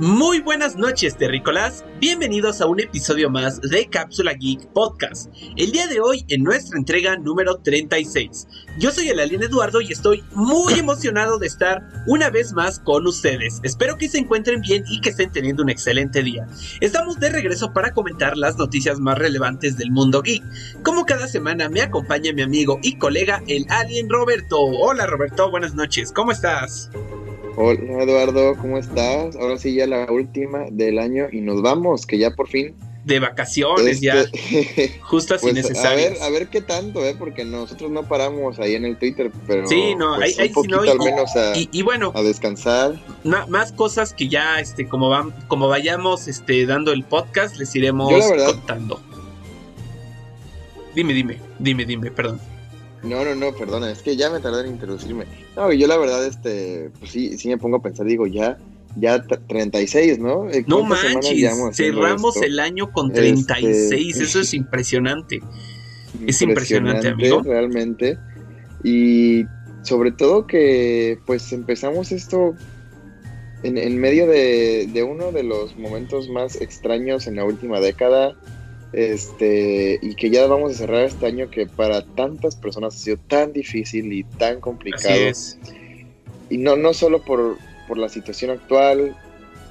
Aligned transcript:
Muy 0.00 0.38
buenas 0.38 0.76
noches, 0.76 1.16
terrícolas. 1.16 1.84
Bienvenidos 1.98 2.60
a 2.60 2.66
un 2.66 2.78
episodio 2.78 3.30
más 3.30 3.60
de 3.60 3.88
Cápsula 3.88 4.32
Geek 4.32 4.68
Podcast. 4.68 5.28
El 5.56 5.72
día 5.72 5.88
de 5.88 5.98
hoy 5.98 6.24
en 6.28 6.44
nuestra 6.44 6.78
entrega 6.78 7.16
número 7.16 7.56
36. 7.56 8.46
Yo 8.78 8.92
soy 8.92 9.08
el 9.08 9.18
Alien 9.18 9.42
Eduardo 9.42 9.80
y 9.80 9.90
estoy 9.90 10.22
muy 10.34 10.74
emocionado 10.78 11.40
de 11.40 11.48
estar 11.48 11.82
una 12.06 12.30
vez 12.30 12.52
más 12.52 12.78
con 12.78 13.08
ustedes. 13.08 13.58
Espero 13.64 13.96
que 13.96 14.08
se 14.08 14.18
encuentren 14.18 14.60
bien 14.60 14.84
y 14.88 15.00
que 15.00 15.08
estén 15.08 15.32
teniendo 15.32 15.64
un 15.64 15.68
excelente 15.68 16.22
día. 16.22 16.46
Estamos 16.80 17.18
de 17.18 17.30
regreso 17.30 17.72
para 17.72 17.92
comentar 17.92 18.36
las 18.36 18.56
noticias 18.56 19.00
más 19.00 19.18
relevantes 19.18 19.76
del 19.78 19.90
mundo 19.90 20.22
geek. 20.22 20.44
Como 20.84 21.06
cada 21.06 21.26
semana 21.26 21.68
me 21.68 21.82
acompaña 21.82 22.32
mi 22.32 22.42
amigo 22.42 22.78
y 22.84 22.98
colega 22.98 23.42
el 23.48 23.66
Alien 23.68 24.08
Roberto. 24.08 24.60
Hola 24.60 25.06
Roberto, 25.06 25.50
buenas 25.50 25.74
noches. 25.74 26.12
¿Cómo 26.12 26.30
estás? 26.30 26.88
Hola 27.60 28.04
Eduardo, 28.04 28.54
¿cómo 28.60 28.78
estás? 28.78 29.34
Ahora 29.34 29.58
sí 29.58 29.74
ya 29.74 29.86
la 29.88 30.06
última 30.12 30.66
del 30.70 30.98
año 31.00 31.26
y 31.32 31.40
nos 31.40 31.60
vamos, 31.60 32.06
que 32.06 32.16
ya 32.16 32.30
por 32.30 32.48
fin. 32.48 32.72
De 33.04 33.18
vacaciones 33.18 34.00
ya, 34.00 34.20
Este, 34.20 34.98
justas 35.02 35.42
y 35.42 35.46
pues, 35.50 35.52
a 35.64 35.68
necesarias. 35.68 36.12
ver, 36.12 36.22
a 36.22 36.30
ver 36.30 36.46
qué 36.48 36.60
tanto, 36.60 37.04
¿eh? 37.04 37.16
Porque 37.18 37.44
nosotros 37.44 37.90
no 37.90 38.04
paramos 38.06 38.60
ahí 38.60 38.76
en 38.76 38.84
el 38.84 38.96
Twitter, 38.96 39.32
pero 39.48 39.66
Sí, 39.66 39.96
no, 39.96 40.14
pues, 40.16 40.38
ahí- 40.38 40.44
ahí 40.46 40.52
un 40.54 40.62
sí 40.62 40.68
no, 40.70 40.76
poquito 40.78 40.84
y- 40.84 40.88
al 40.90 40.98
menos 41.14 41.36
a, 41.36 41.58
Y, 41.58 41.68
y 41.72 41.82
bueno, 41.82 42.12
a 42.14 42.22
descansar. 42.22 42.94
más 43.24 43.72
cosas 43.72 44.12
que 44.12 44.28
ya, 44.28 44.60
este, 44.60 44.86
como 44.86 45.08
van, 45.08 45.32
como 45.48 45.66
vayamos, 45.68 46.28
este, 46.28 46.64
dando 46.64 46.92
el 46.92 47.02
podcast, 47.02 47.56
les 47.56 47.74
iremos 47.74 48.10
Yo 48.12 48.18
la 48.18 48.28
verdad- 48.28 48.50
contando. 48.52 49.00
Dime, 50.94 51.12
dime, 51.12 51.38
dime, 51.58 51.84
dime, 51.86 52.10
perdón. 52.12 52.40
No, 53.02 53.24
no, 53.24 53.34
no, 53.34 53.52
perdona, 53.54 53.90
es 53.92 54.02
que 54.02 54.16
ya 54.16 54.28
me 54.30 54.40
tardé 54.40 54.62
en 54.66 54.72
introducirme. 54.74 55.24
No, 55.56 55.72
yo 55.72 55.86
la 55.86 55.96
verdad, 55.96 56.26
este, 56.26 56.90
pues 56.98 57.12
sí, 57.12 57.38
sí 57.38 57.48
me 57.48 57.56
pongo 57.58 57.76
a 57.76 57.82
pensar, 57.82 58.06
digo, 58.06 58.26
ya, 58.26 58.58
ya 58.96 59.22
t- 59.22 59.36
36, 59.48 60.18
¿no? 60.18 60.50
Eh, 60.50 60.64
No 60.66 60.80
¿cuántas 60.80 61.00
semanas 61.00 61.30
llevamos 61.30 61.64
manches, 61.66 61.76
cerramos 61.94 62.36
esto? 62.36 62.46
el 62.46 62.58
año 62.60 62.90
con 62.92 63.08
Este, 63.12 63.20
36, 63.20 64.16
eso 64.20 64.40
es 64.40 64.52
impresionante. 64.54 65.40
es 66.26 66.42
impresionante, 66.42 67.08
amigo. 67.08 67.42
Realmente. 67.42 68.18
Y 68.82 69.44
sobre 69.82 70.10
todo 70.12 70.46
que 70.46 71.18
pues 71.24 71.52
empezamos 71.52 72.10
esto 72.12 72.54
en, 73.62 73.78
en 73.78 73.98
medio 73.98 74.26
de, 74.26 74.88
de 74.92 75.02
uno 75.04 75.30
de 75.32 75.42
los 75.44 75.76
momentos 75.76 76.28
más 76.28 76.60
extraños 76.60 77.26
en 77.28 77.36
la 77.36 77.44
última 77.44 77.78
década. 77.80 78.34
Este, 78.92 79.98
y 80.00 80.14
que 80.14 80.30
ya 80.30 80.46
vamos 80.46 80.72
a 80.72 80.74
cerrar 80.74 81.04
este 81.04 81.26
año 81.26 81.50
que 81.50 81.66
para 81.66 82.02
tantas 82.02 82.56
personas 82.56 82.94
ha 82.94 82.98
sido 82.98 83.16
tan 83.28 83.52
difícil 83.52 84.12
y 84.12 84.24
tan 84.24 84.52
Así 84.52 84.60
complicado. 84.60 85.14
es. 85.14 85.58
Y 86.48 86.56
no, 86.58 86.76
no 86.76 86.94
solo 86.94 87.22
por, 87.22 87.58
por 87.86 87.98
la 87.98 88.08
situación 88.08 88.50
actual, 88.50 89.14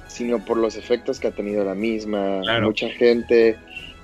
sino 0.06 0.44
por 0.44 0.56
los 0.56 0.76
efectos 0.76 1.18
que 1.18 1.28
ha 1.28 1.32
tenido 1.32 1.64
la 1.64 1.74
misma. 1.74 2.40
Claro. 2.42 2.66
Mucha 2.66 2.88
gente, 2.90 3.56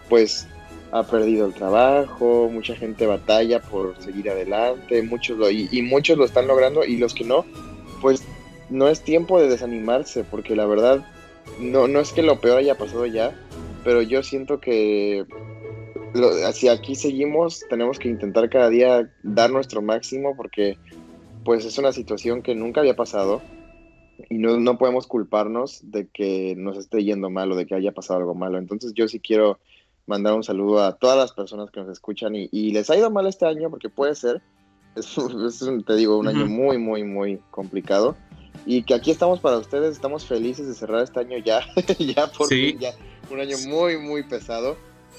pues, 0.08 0.46
ha 0.90 1.04
perdido 1.04 1.46
el 1.46 1.54
trabajo, 1.54 2.48
mucha 2.52 2.76
gente 2.76 3.06
batalla 3.06 3.60
por 3.60 4.00
seguir 4.00 4.30
adelante, 4.30 5.02
muchos 5.02 5.38
lo, 5.38 5.50
y, 5.50 5.68
y 5.72 5.82
muchos 5.82 6.18
lo 6.18 6.24
están 6.24 6.46
logrando, 6.46 6.84
y 6.84 6.96
los 6.98 7.14
que 7.14 7.24
no, 7.24 7.44
pues, 8.00 8.22
no 8.70 8.88
es 8.88 9.00
tiempo 9.00 9.40
de 9.40 9.48
desanimarse, 9.48 10.24
porque 10.24 10.54
la 10.54 10.66
verdad, 10.66 11.04
no, 11.58 11.88
no 11.88 12.00
es 12.00 12.12
que 12.12 12.22
lo 12.22 12.40
peor 12.40 12.58
haya 12.58 12.76
pasado 12.76 13.06
ya, 13.06 13.34
pero 13.84 14.02
yo 14.02 14.22
siento 14.22 14.58
que 14.60 15.24
lo- 16.12 16.32
si 16.52 16.68
aquí 16.68 16.96
seguimos, 16.96 17.66
tenemos 17.68 17.98
que 17.98 18.08
intentar 18.08 18.48
cada 18.50 18.68
día 18.68 19.10
dar 19.22 19.50
nuestro 19.50 19.82
máximo, 19.82 20.36
porque 20.36 20.80
pues 21.44 21.64
es 21.64 21.76
una 21.78 21.92
situación 21.92 22.42
que 22.42 22.54
nunca 22.54 22.80
había 22.80 22.96
pasado 22.96 23.44
y 24.30 24.38
no, 24.38 24.58
no 24.58 24.78
podemos 24.78 25.06
culparnos 25.06 25.80
de 25.82 26.08
que 26.08 26.54
nos 26.56 26.78
esté 26.78 27.04
yendo 27.04 27.30
mal 27.30 27.52
o 27.52 27.56
de 27.56 27.66
que 27.66 27.74
haya 27.74 27.92
pasado 27.92 28.20
algo 28.20 28.34
malo. 28.34 28.58
Entonces 28.58 28.94
yo 28.94 29.06
sí 29.08 29.20
quiero 29.20 29.58
mandar 30.06 30.34
un 30.34 30.42
saludo 30.44 30.82
a 30.82 30.96
todas 30.96 31.16
las 31.18 31.32
personas 31.32 31.70
que 31.70 31.80
nos 31.80 31.90
escuchan 31.90 32.34
y, 32.34 32.48
y 32.52 32.72
les 32.72 32.88
ha 32.90 32.96
ido 32.96 33.10
mal 33.10 33.26
este 33.26 33.46
año 33.46 33.70
porque 33.70 33.88
puede 33.88 34.14
ser, 34.14 34.42
es, 34.94 35.18
un- 35.18 35.46
es 35.46 35.60
un- 35.62 35.84
te 35.84 35.94
digo, 35.96 36.16
un 36.18 36.28
año 36.28 36.46
muy, 36.46 36.78
muy, 36.78 37.02
muy 37.04 37.42
complicado. 37.50 38.16
Y 38.66 38.84
que 38.84 38.94
aquí 38.94 39.10
estamos 39.10 39.40
para 39.40 39.58
ustedes, 39.58 39.92
estamos 39.92 40.26
felices 40.26 40.66
de 40.66 40.74
cerrar 40.74 41.02
este 41.02 41.20
año 41.20 41.36
ya, 41.38 41.62
Sí. 42.48 42.78
ya 42.78 42.94
un 43.30 43.40
año 43.40 43.56
muy, 43.66 43.98
muy 43.98 44.22
pesado 44.22 44.76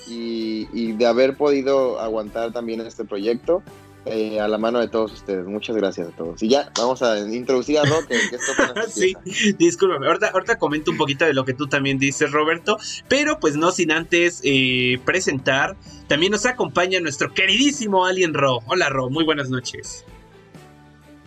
y, 0.07 0.67
y 0.73 0.93
de 0.93 1.05
haber 1.05 1.35
podido 1.35 1.99
aguantar 1.99 2.51
también 2.51 2.81
este 2.81 3.05
proyecto 3.05 3.63
eh, 4.07 4.39
a 4.39 4.47
la 4.47 4.59
mano 4.59 4.79
de 4.79 4.87
todos 4.87 5.11
ustedes. 5.13 5.47
Muchas 5.47 5.75
gracias 5.75 6.09
a 6.09 6.11
todos. 6.11 6.41
Y 6.43 6.49
ya, 6.49 6.71
vamos 6.77 7.01
a 7.01 7.17
introducir 7.17 7.79
a 7.79 7.85
Roque, 7.85 8.15
que 8.29 8.35
esto 8.35 8.51
Sí, 8.87 9.15
discúlpame. 9.57 10.05
Ahorita, 10.05 10.27
ahorita 10.27 10.59
comento 10.59 10.91
un 10.91 10.97
poquito 10.97 11.25
de 11.25 11.33
lo 11.33 11.43
que 11.43 11.55
tú 11.55 11.67
también 11.67 11.97
dices, 11.97 12.31
Roberto. 12.31 12.77
Pero 13.07 13.39
pues 13.39 13.55
no 13.55 13.71
sin 13.71 13.91
antes 13.91 14.41
eh, 14.43 14.99
presentar. 15.05 15.75
También 16.07 16.31
nos 16.31 16.45
acompaña 16.45 16.99
nuestro 16.99 17.33
queridísimo 17.33 18.05
Alien 18.05 18.35
Ro. 18.35 18.59
Hola 18.67 18.89
Ro, 18.89 19.09
muy 19.09 19.23
buenas 19.23 19.49
noches. 19.49 20.05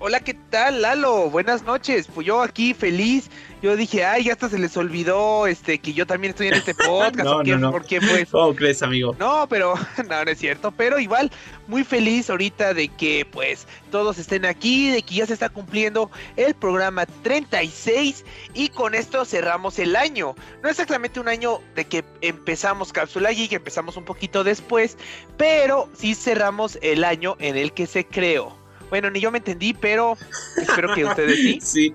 Hola, 0.01 0.21
¿qué 0.21 0.33
tal, 0.35 0.83
Lalo? 0.83 1.29
Buenas 1.29 1.65
noches. 1.65 2.07
Pues 2.15 2.25
yo 2.25 2.41
aquí 2.41 2.73
feliz. 2.73 3.29
Yo 3.63 3.75
dije, 3.75 4.05
ay, 4.05 4.23
ya 4.25 4.35
hasta 4.35 4.49
se 4.49 4.57
les 4.57 4.77
olvidó 4.77 5.49
este 5.49 5.81
que 5.81 5.93
yo 5.93 6.07
también 6.07 6.31
estoy 6.31 6.47
en 6.47 6.55
este 6.55 6.73
podcast. 6.87 7.25
No, 7.25 7.39
¿o 7.39 7.43
qué- 7.43 7.51
no, 7.51 7.59
no. 7.59 7.71
¿Por 7.73 7.85
qué 7.85 8.01
fue 8.01 8.21
eso? 8.21 8.31
¿Cómo 8.39 8.55
crees, 8.55 8.81
amigo? 8.83 9.17
No, 9.19 9.49
pero 9.49 9.75
no, 10.09 10.25
no 10.25 10.31
es 10.31 10.39
cierto. 10.39 10.71
Pero 10.71 11.01
igual, 11.01 11.33
muy 11.67 11.83
feliz 11.83 12.31
ahorita 12.31 12.75
de 12.75 12.87
que 12.91 13.27
pues 13.29 13.67
todos 13.91 14.19
estén 14.19 14.45
aquí, 14.45 14.89
de 14.93 15.03
que 15.03 15.17
ya 15.17 15.27
se 15.27 15.33
está 15.33 15.49
cumpliendo 15.49 16.13
el 16.37 16.55
programa 16.55 17.05
36 17.25 18.25
y 18.55 18.69
con 18.69 18.95
esto 18.95 19.25
cerramos 19.25 19.81
el 19.81 19.97
año. 19.97 20.37
No 20.63 20.69
exactamente 20.69 21.19
un 21.19 21.27
año 21.27 21.59
de 21.75 21.87
que 21.87 22.05
empezamos 22.21 22.93
Cápsula 22.93 23.31
Geek, 23.33 23.53
empezamos 23.53 23.97
un 23.97 24.05
poquito 24.05 24.45
después, 24.45 24.97
pero 25.37 25.89
sí 25.99 26.15
cerramos 26.15 26.79
el 26.83 27.03
año 27.03 27.35
en 27.41 27.57
el 27.57 27.73
que 27.73 27.89
se 27.89 28.07
creó. 28.07 28.57
Bueno, 28.91 29.11
ni 29.11 29.21
yo 29.21 29.31
me 29.31 29.39
entendí, 29.39 29.75
pero 29.75 30.17
espero 30.57 30.95
que 30.95 31.05
ustedes 31.05 31.37
sí. 31.37 31.59
Sí. 31.63 31.95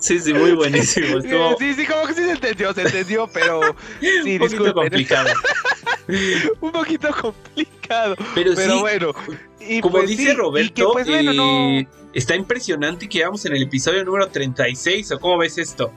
Sí, 0.00 0.18
sí, 0.18 0.32
muy 0.32 0.52
buenísimo. 0.52 1.18
Estuvo 1.18 1.56
Sí, 1.58 1.74
sí, 1.74 1.84
como 1.84 2.06
que 2.06 2.14
sí 2.14 2.24
se 2.24 2.30
entendió, 2.32 2.72
se 2.72 2.82
entendió, 2.82 3.26
pero 3.28 3.60
sí, 4.00 4.32
un 4.32 4.38
poquito 4.38 4.72
complicado. 4.72 5.28
un 6.60 6.72
poquito 6.72 7.08
complicado. 7.20 8.16
Pero, 8.34 8.52
Pero 8.54 8.72
sí, 8.74 8.80
bueno, 8.80 9.12
y 9.60 9.80
como 9.80 9.98
pues 9.98 10.08
dice 10.08 10.30
sí, 10.30 10.32
Roberto, 10.32 10.74
que, 10.74 10.92
pues, 10.92 11.06
bueno, 11.06 11.32
no- 11.34 11.78
eh, 11.80 11.88
está 12.14 12.34
impresionante 12.34 13.08
que 13.08 13.22
vamos 13.24 13.44
en 13.44 13.54
el 13.56 13.62
episodio 13.64 14.04
número 14.04 14.28
36. 14.28 15.12
¿O 15.12 15.20
cómo 15.20 15.38
ves 15.38 15.58
esto? 15.58 15.92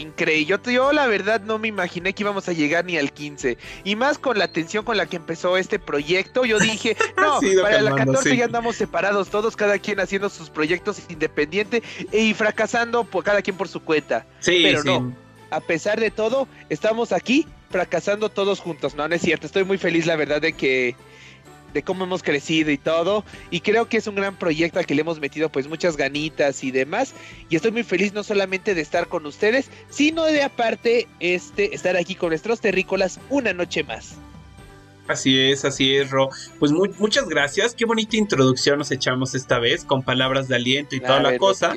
Increíble. 0.00 0.46
Yo, 0.46 0.70
yo 0.70 0.92
la 0.92 1.06
verdad 1.06 1.40
no 1.40 1.58
me 1.58 1.68
imaginé 1.68 2.12
que 2.12 2.22
íbamos 2.22 2.48
a 2.48 2.52
llegar 2.52 2.84
ni 2.84 2.96
al 2.96 3.12
15. 3.12 3.58
Y 3.84 3.96
más 3.96 4.18
con 4.18 4.38
la 4.38 4.48
tensión 4.48 4.84
con 4.84 4.96
la 4.96 5.06
que 5.06 5.16
empezó 5.16 5.56
este 5.56 5.78
proyecto, 5.78 6.44
yo 6.44 6.58
dije, 6.58 6.96
no, 7.16 7.40
Sí, 7.40 7.54
para 7.60 7.80
la 7.80 7.90
calmando, 7.90 8.12
14 8.14 8.30
sí. 8.30 8.36
ya 8.36 8.44
andamos 8.46 8.76
separados 8.76 9.30
todos, 9.30 9.56
cada 9.56 9.78
quien 9.78 10.00
haciendo 10.00 10.28
sus 10.28 10.50
proyectos 10.50 11.00
independientes 11.08 11.82
y 12.12 12.34
fracasando 12.34 13.04
por 13.04 13.24
cada 13.24 13.42
quien 13.42 13.56
por 13.56 13.68
su 13.68 13.80
cuenta. 13.80 14.26
Sí, 14.40 14.60
Pero 14.62 14.84
no. 14.84 15.14
A 15.50 15.60
pesar 15.60 15.98
de 15.98 16.10
todo, 16.10 16.46
estamos 16.68 17.12
aquí 17.12 17.46
fracasando 17.70 18.28
todos 18.28 18.60
juntos. 18.60 18.94
No, 18.94 19.08
no 19.08 19.14
es 19.14 19.22
cierto. 19.22 19.46
Estoy 19.46 19.64
muy 19.64 19.78
feliz, 19.78 20.06
la 20.06 20.16
verdad, 20.16 20.40
de 20.40 20.52
que 20.52 20.94
de 21.72 21.82
cómo 21.82 22.04
hemos 22.04 22.22
crecido 22.22 22.70
y 22.70 22.78
todo 22.78 23.24
y 23.50 23.60
creo 23.60 23.88
que 23.88 23.96
es 23.98 24.06
un 24.06 24.14
gran 24.14 24.36
proyecto 24.36 24.78
al 24.78 24.86
que 24.86 24.94
le 24.94 25.02
hemos 25.02 25.20
metido 25.20 25.48
pues 25.50 25.68
muchas 25.68 25.96
ganitas 25.96 26.62
y 26.64 26.70
demás 26.70 27.14
y 27.48 27.56
estoy 27.56 27.70
muy 27.70 27.82
feliz 27.82 28.12
no 28.12 28.22
solamente 28.22 28.74
de 28.74 28.80
estar 28.80 29.08
con 29.08 29.26
ustedes 29.26 29.70
sino 29.88 30.24
de 30.24 30.42
aparte 30.42 31.06
este 31.20 31.74
estar 31.74 31.96
aquí 31.96 32.14
con 32.14 32.30
nuestros 32.30 32.60
terrícolas 32.60 33.20
una 33.28 33.52
noche 33.52 33.84
más 33.84 34.14
Así 35.08 35.36
es, 35.40 35.64
así 35.64 35.96
es, 35.96 36.08
Ro. 36.10 36.28
Pues 36.60 36.70
mu- 36.70 36.86
muchas 36.98 37.28
gracias. 37.28 37.74
Qué 37.74 37.84
bonita 37.84 38.16
introducción 38.16 38.78
nos 38.78 38.92
echamos 38.92 39.34
esta 39.34 39.58
vez 39.58 39.84
con 39.84 40.04
palabras 40.04 40.46
de 40.46 40.54
aliento 40.54 40.94
y 40.94 41.00
toda 41.00 41.20
la 41.20 41.36
cosa. 41.36 41.74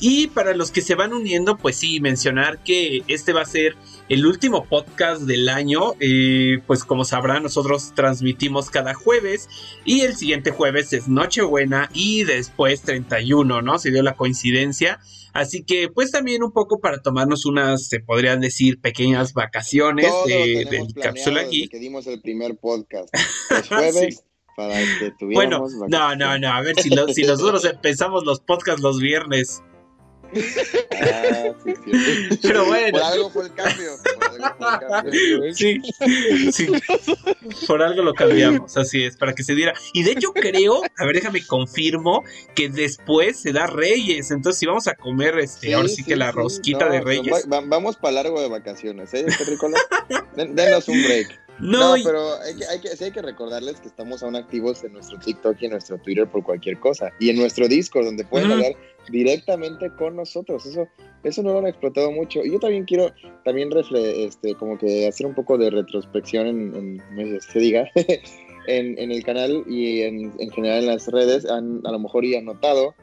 Y 0.00 0.26
para 0.28 0.54
los 0.54 0.72
que 0.72 0.80
se 0.80 0.96
van 0.96 1.12
uniendo, 1.12 1.56
pues 1.56 1.76
sí, 1.76 2.00
mencionar 2.00 2.58
que 2.64 3.02
este 3.06 3.32
va 3.32 3.42
a 3.42 3.46
ser 3.46 3.76
el 4.08 4.26
último 4.26 4.64
podcast 4.66 5.22
del 5.22 5.48
año. 5.48 5.94
Eh, 6.00 6.58
pues 6.66 6.84
como 6.84 7.04
sabrán, 7.04 7.42
nosotros 7.42 7.92
transmitimos 7.94 8.70
cada 8.70 8.94
jueves 8.94 9.48
y 9.84 10.00
el 10.02 10.14
siguiente 10.16 10.50
jueves 10.50 10.92
es 10.92 11.08
Nochebuena 11.08 11.88
y 11.94 12.24
después 12.24 12.82
31, 12.82 13.62
¿no? 13.62 13.78
Se 13.78 13.90
dio 13.90 14.02
la 14.02 14.14
coincidencia. 14.16 15.00
Así 15.32 15.64
que 15.64 15.88
pues 15.88 16.12
también 16.12 16.42
un 16.44 16.52
poco 16.52 16.78
para 16.80 17.02
tomarnos 17.02 17.44
unas, 17.44 17.88
se 17.88 17.98
podrían 18.00 18.40
decir, 18.40 18.80
pequeñas 18.80 19.32
vacaciones 19.32 20.06
tenemos 20.26 20.70
del 20.94 21.02
Cápsula 21.02 21.42
Geek. 21.44 21.70
que 21.70 21.78
dimos 21.80 22.06
el 22.06 22.20
primer 22.20 22.56
podcast. 22.56 23.08
Los 23.50 23.68
jueves, 23.68 24.16
Sí. 24.16 24.22
para 24.56 24.78
que 24.78 25.12
Bueno, 25.32 25.66
no, 25.88 26.14
no, 26.14 26.38
no, 26.38 26.48
a 26.52 26.60
ver 26.60 26.78
si, 26.80 26.88
lo- 26.90 27.08
si 27.08 27.22
nosotros 27.24 27.64
empezamos 27.64 28.24
los 28.24 28.38
podcasts 28.40 28.80
los 28.80 29.00
viernes. 29.00 29.60
Ah, 31.00 31.52
sí, 31.64 31.74
sí. 31.84 32.38
Pero 32.42 32.64
bueno. 32.66 32.98
Por 32.98 33.02
algo 33.02 33.30
fue 33.30 33.44
el 33.46 33.54
cambio. 33.54 33.90
Por 34.02 34.24
algo 34.30 34.56
fue 34.58 34.68
el 34.68 34.80
cambio. 34.88 35.54
Sí, 35.54 35.80
sí. 36.52 36.66
Por 37.66 37.82
algo 37.82 38.02
lo 38.02 38.14
cambiamos, 38.14 38.76
así 38.76 39.04
es, 39.04 39.16
para 39.16 39.34
que 39.34 39.42
se 39.42 39.54
diera. 39.54 39.74
Y 39.92 40.02
de 40.02 40.12
hecho 40.12 40.32
creo, 40.32 40.82
a 40.98 41.04
ver, 41.06 41.16
déjame 41.16 41.44
confirmo, 41.46 42.22
que 42.54 42.68
después 42.68 43.40
se 43.40 43.52
da 43.52 43.66
Reyes. 43.66 44.30
Entonces, 44.30 44.58
si 44.60 44.66
vamos 44.66 44.86
a 44.88 44.94
comer, 44.94 45.38
este, 45.38 45.74
ahora 45.74 45.88
sí, 45.88 46.04
que 46.04 46.16
la 46.16 46.32
rosquita 46.32 46.86
No, 46.86 46.92
de 46.92 46.98
no, 47.00 47.04
Reyes. 47.04 47.46
va- 47.52 47.60
vamos 47.64 47.96
para 47.96 48.12
largo 48.22 48.40
de 48.40 48.48
vacaciones, 48.48 49.12
¿eh? 49.14 49.26
Den- 50.36 50.54
denos 50.54 50.88
un 50.88 51.02
break. 51.02 51.40
No, 51.58 51.94
pero 52.02 52.40
hay 52.40 52.56
que, 52.56 52.66
hay, 52.66 52.80
que, 52.80 52.88
sí 52.88 53.04
hay 53.04 53.10
que 53.12 53.22
recordarles 53.22 53.80
que 53.80 53.88
estamos 53.88 54.22
aún 54.22 54.34
activos 54.34 54.82
en 54.82 54.92
nuestro 54.92 55.18
TikTok 55.18 55.56
y 55.60 55.66
en 55.66 55.72
nuestro 55.72 55.98
Twitter 55.98 56.26
por 56.26 56.42
cualquier 56.42 56.78
cosa. 56.80 57.12
Y 57.20 57.30
en 57.30 57.36
nuestro 57.36 57.68
Discord, 57.68 58.06
donde 58.06 58.24
pueden 58.24 58.48
Ujú. 58.48 58.54
hablar 58.56 58.72
directamente 59.08 59.90
con 59.90 60.16
nosotros. 60.16 60.66
Eso, 60.66 60.88
eso 61.22 61.42
no 61.42 61.52
lo 61.52 61.58
han 61.60 61.66
explotado 61.68 62.10
mucho. 62.10 62.44
Y 62.44 62.52
yo 62.52 62.58
también 62.58 62.84
quiero 62.84 63.12
también 63.44 63.70
refle 63.70 64.24
este, 64.24 64.54
como 64.54 64.78
que 64.78 65.06
hacer 65.06 65.26
un 65.26 65.34
poco 65.34 65.56
de 65.56 65.70
retrospección 65.70 66.46
en, 66.46 67.02
en 67.18 67.40
se 67.40 67.58
diga, 67.60 67.88
en, 68.66 68.98
en 68.98 69.12
el 69.12 69.22
canal 69.22 69.64
y 69.68 70.02
en, 70.02 70.32
en 70.38 70.50
general 70.50 70.80
en 70.80 70.86
las 70.86 71.06
redes. 71.08 71.48
Han, 71.48 71.82
a 71.84 71.92
lo 71.92 71.98
mejor 72.00 72.24
ya 72.24 72.38
han 72.38 72.46
notado 72.46 72.94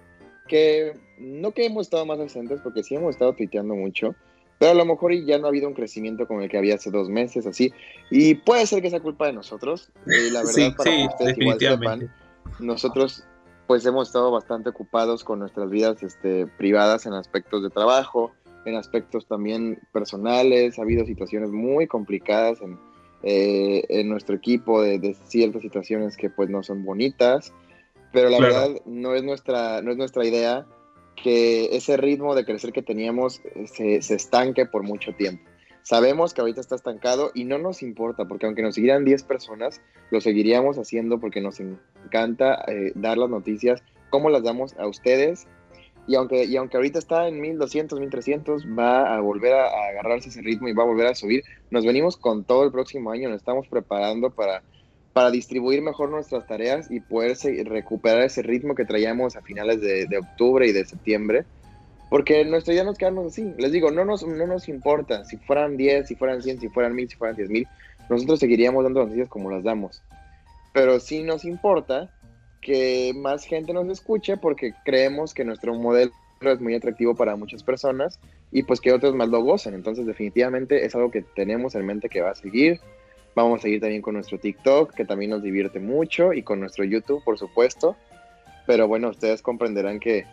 que 0.47 0.93
no 1.17 1.51
que 1.51 1.65
hemos 1.65 1.87
estado 1.87 2.05
más 2.05 2.19
ausentes, 2.19 2.59
porque 2.61 2.83
sí 2.83 2.95
hemos 2.95 3.11
estado 3.11 3.33
tuiteando 3.33 3.75
mucho. 3.75 4.13
Pero 4.61 4.73
a 4.73 4.75
lo 4.75 4.85
mejor 4.85 5.11
ya 5.25 5.39
no 5.39 5.47
ha 5.47 5.49
habido 5.49 5.67
un 5.67 5.73
crecimiento 5.73 6.27
como 6.27 6.41
el 6.43 6.47
que 6.47 6.55
había 6.55 6.75
hace 6.75 6.91
dos 6.91 7.09
meses, 7.09 7.47
así. 7.47 7.73
Y 8.11 8.35
puede 8.35 8.67
ser 8.67 8.83
que 8.83 8.91
sea 8.91 8.99
culpa 8.99 9.25
de 9.25 9.33
nosotros. 9.33 9.89
eh, 10.05 10.29
la 10.31 10.41
verdad, 10.45 10.53
Sí, 10.53 10.69
para 10.77 10.91
sí, 10.91 10.97
que 10.97 11.07
ustedes 11.07 11.37
igual 11.39 11.59
sepan, 11.59 12.09
nosotros 12.59 13.23
pues 13.65 13.83
hemos 13.87 14.09
estado 14.09 14.29
bastante 14.29 14.69
ocupados 14.69 15.23
con 15.23 15.39
nuestras 15.39 15.67
vidas 15.71 16.03
este, 16.03 16.45
privadas 16.45 17.07
en 17.07 17.13
aspectos 17.13 17.63
de 17.63 17.71
trabajo, 17.71 18.33
en 18.65 18.75
aspectos 18.75 19.25
también 19.25 19.79
personales. 19.91 20.77
Ha 20.77 20.83
habido 20.83 21.07
situaciones 21.07 21.49
muy 21.49 21.87
complicadas 21.87 22.61
en, 22.61 22.77
eh, 23.23 23.83
en 23.89 24.09
nuestro 24.09 24.35
equipo 24.35 24.83
de, 24.83 24.99
de 24.99 25.15
ciertas 25.25 25.63
situaciones 25.63 26.17
que 26.17 26.29
pues 26.29 26.51
no 26.51 26.61
son 26.61 26.85
bonitas. 26.85 27.51
Pero 28.13 28.29
la 28.29 28.37
Claro. 28.37 28.53
verdad 28.53 28.81
no 28.85 29.15
es 29.15 29.23
nuestra, 29.23 29.81
no 29.81 29.89
es 29.89 29.97
nuestra 29.97 30.23
idea 30.23 30.67
que 31.21 31.75
ese 31.75 31.97
ritmo 31.97 32.35
de 32.35 32.45
crecer 32.45 32.71
que 32.71 32.81
teníamos 32.81 33.41
eh, 33.55 33.67
se, 33.67 34.01
se 34.01 34.15
estanque 34.15 34.65
por 34.65 34.83
mucho 34.83 35.13
tiempo. 35.13 35.43
Sabemos 35.83 36.33
que 36.33 36.41
ahorita 36.41 36.61
está 36.61 36.75
estancado 36.75 37.31
y 37.33 37.43
no 37.43 37.57
nos 37.57 37.81
importa, 37.81 38.25
porque 38.25 38.45
aunque 38.45 38.61
nos 38.61 38.75
siguieran 38.75 39.03
10 39.03 39.23
personas, 39.23 39.81
lo 40.11 40.21
seguiríamos 40.21 40.77
haciendo 40.77 41.19
porque 41.19 41.41
nos 41.41 41.59
encanta 41.59 42.63
eh, 42.67 42.91
dar 42.95 43.17
las 43.17 43.29
noticias, 43.29 43.81
como 44.09 44.29
las 44.29 44.43
damos 44.43 44.77
a 44.77 44.87
ustedes. 44.87 45.47
Y 46.07 46.15
aunque, 46.15 46.45
y 46.45 46.55
aunque 46.57 46.77
ahorita 46.77 46.99
está 46.99 47.27
en 47.27 47.39
1200, 47.41 47.99
1300, 47.99 48.65
va 48.77 49.15
a 49.15 49.19
volver 49.21 49.53
a, 49.53 49.65
a 49.65 49.89
agarrarse 49.89 50.29
ese 50.29 50.41
ritmo 50.41 50.67
y 50.67 50.73
va 50.73 50.83
a 50.83 50.87
volver 50.87 51.07
a 51.07 51.15
subir. 51.15 51.43
Nos 51.69 51.85
venimos 51.85 52.17
con 52.17 52.43
todo 52.43 52.63
el 52.63 52.71
próximo 52.71 53.11
año, 53.11 53.29
nos 53.29 53.37
estamos 53.37 53.67
preparando 53.67 54.29
para, 54.29 54.63
para 55.13 55.31
distribuir 55.31 55.81
mejor 55.81 56.09
nuestras 56.09 56.47
tareas 56.47 56.89
y 56.89 56.99
poder 56.99 57.37
recuperar 57.65 58.23
ese 58.23 58.41
ritmo 58.41 58.75
que 58.75 58.85
traíamos 58.85 59.35
a 59.35 59.41
finales 59.41 59.81
de, 59.81 60.17
octubre 60.17 60.67
y 60.67 60.71
de 60.71 60.85
septiembre. 60.85 61.45
Porque 62.09 62.43
nuestra 62.45 62.73
idea 62.73 62.83
nos 62.83 62.97
quedamos 62.97 63.27
así. 63.27 63.53
Les 63.57 63.71
digo, 63.71 63.91
no 63.91 64.03
nos, 64.03 64.25
no 64.25 64.45
nos 64.47 64.67
importa 64.67 65.23
si 65.23 65.37
fueran 65.37 65.77
10, 65.77 66.07
si 66.07 66.15
fueran 66.15 66.41
100, 66.41 66.59
si 66.59 66.69
fueran 66.69 66.93
1000, 66.93 67.09
si 67.09 67.15
fueran 67.15 67.35
10 67.35 67.49
mil. 67.49 67.67
Nosotros 68.09 68.39
seguiríamos 68.39 68.83
dando 68.83 69.03
noticias 69.03 69.29
como 69.29 69.49
las 69.49 69.63
damos. 69.63 70.01
Pero 70.73 70.99
sí 70.99 71.23
nos 71.23 71.45
importa 71.45 72.09
que 72.61 73.13
más 73.15 73.45
gente 73.45 73.73
nos 73.73 73.87
escuche 73.87 74.37
porque 74.37 74.73
creemos 74.85 75.33
que 75.33 75.43
nuestro 75.43 75.73
modelo 75.73 76.11
es 76.41 76.59
muy 76.59 76.75
atractivo 76.75 77.15
para 77.15 77.35
muchas 77.35 77.63
personas 77.63 78.19
y 78.51 78.63
pues 78.63 78.81
que 78.81 78.91
otros 78.91 79.15
más 79.15 79.29
lo 79.29 79.41
gozan. 79.41 79.73
Entonces 79.73 80.05
definitivamente 80.05 80.85
es 80.85 80.95
algo 80.95 81.11
que 81.11 81.21
tenemos 81.21 81.75
en 81.75 81.85
mente 81.85 82.09
que 82.09 82.21
va 82.21 82.31
a 82.31 82.35
seguir. 82.35 82.79
Vamos 83.35 83.59
a 83.59 83.61
seguir 83.63 83.79
también 83.79 84.01
con 84.01 84.15
nuestro 84.15 84.39
TikTok, 84.39 84.93
que 84.93 85.05
también 85.05 85.31
nos 85.31 85.41
divierte 85.41 85.79
mucho, 85.79 86.33
y 86.33 86.43
con 86.43 86.59
nuestro 86.59 86.83
YouTube, 86.83 87.23
por 87.23 87.37
supuesto. 87.37 87.95
Pero 88.67 88.87
bueno, 88.87 89.09
ustedes 89.09 89.41
comprenderán 89.41 89.99
que, 89.99 90.25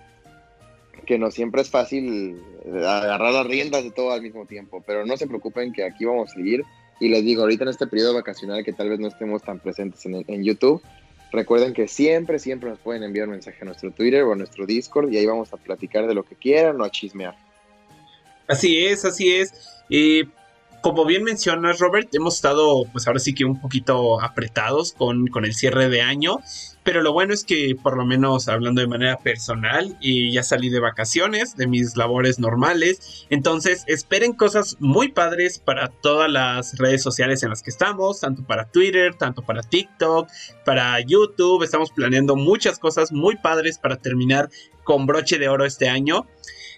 que 1.07 1.19
no 1.19 1.31
siempre 1.31 1.63
es 1.63 1.71
fácil 1.71 2.43
agarrar 2.67 3.33
las 3.33 3.47
riendas 3.47 3.85
de 3.85 3.91
todo 3.91 4.13
al 4.13 4.23
mismo 4.23 4.47
tiempo. 4.47 4.83
Pero 4.87 5.07
no 5.07 5.17
se 5.17 5.27
preocupen 5.27 5.73
que 5.73 5.85
aquí 5.85 6.05
vamos 6.05 6.31
a 6.31 6.35
seguir. 6.35 6.65
Y 7.01 7.09
les 7.09 7.25
digo, 7.25 7.43
ahorita 7.43 7.63
en 7.65 7.71
este 7.71 7.87
periodo 7.87 8.15
vacacional 8.15 8.65
que 8.65 8.73
tal 8.73 8.89
vez 8.89 8.99
no 8.99 9.09
estemos 9.09 9.43
tan 9.43 9.61
presentes 9.61 10.05
en, 10.05 10.25
en 10.27 10.43
YouTube, 10.43 10.83
recuerden 11.31 11.73
que 11.73 11.87
siempre, 11.87 12.41
siempre 12.41 12.71
nos 12.71 12.81
pueden 12.81 13.05
enviar 13.05 13.29
un 13.29 13.33
mensaje 13.33 13.59
a 13.63 13.65
nuestro 13.67 13.93
Twitter 13.93 14.25
o 14.25 14.33
a 14.33 14.37
nuestro 14.37 14.67
Discord 14.67 15.13
y 15.13 15.19
ahí 15.19 15.27
vamos 15.27 15.53
a 15.53 15.57
platicar 15.57 16.09
de 16.09 16.15
lo 16.15 16.25
que 16.25 16.35
quieran 16.35 16.81
o 16.81 16.85
a 16.85 16.91
chismear. 16.91 17.37
Así 18.49 18.85
es, 18.85 19.05
así 19.05 19.33
es. 19.33 19.53
Eh, 19.91 20.25
como 20.89 21.05
bien 21.05 21.23
mencionas, 21.23 21.81
Robert, 21.81 22.09
hemos 22.15 22.37
estado, 22.37 22.87
pues 22.91 23.07
ahora 23.07 23.19
sí 23.19 23.35
que 23.35 23.45
un 23.45 23.61
poquito 23.61 24.23
apretados 24.23 24.95
con, 24.95 25.27
con 25.27 25.45
el 25.45 25.53
cierre 25.55 25.91
de 25.91 26.01
año. 26.01 26.39
Pero 26.83 27.03
lo 27.03 27.13
bueno 27.13 27.35
es 27.35 27.45
que, 27.45 27.77
por 27.83 27.99
lo 27.99 28.07
menos 28.07 28.49
hablando 28.49 28.81
de 28.81 28.87
manera 28.87 29.19
personal, 29.19 29.99
y 30.01 30.33
ya 30.33 30.43
salí 30.43 30.71
de 30.71 30.81
vacaciones, 30.81 31.59
de 31.59 31.67
mis 31.67 31.95
labores 31.95 32.39
normales. 32.39 33.27
Entonces, 33.29 33.85
esperen 33.87 34.33
cosas 34.33 34.79
muy 34.81 35.09
padres 35.13 35.59
para 35.59 35.89
todas 35.89 36.31
las 36.31 36.79
redes 36.79 37.03
sociales 37.03 37.43
en 37.43 37.51
las 37.51 37.63
que 37.63 37.69
estamos, 37.69 38.21
tanto 38.21 38.43
para 38.47 38.71
Twitter, 38.71 39.15
tanto 39.15 39.43
para 39.43 39.61
TikTok, 39.63 40.31
para 40.65 40.99
YouTube. 41.01 41.63
Estamos 41.65 41.91
planeando 41.91 42.35
muchas 42.35 42.79
cosas 42.79 43.13
muy 43.13 43.37
padres 43.37 43.79
para 43.79 43.99
terminar 43.99 44.49
con 44.85 45.05
broche 45.05 45.39
de 45.39 45.51
oro 45.51 45.67
este 45.67 45.91
año. 45.91 46.27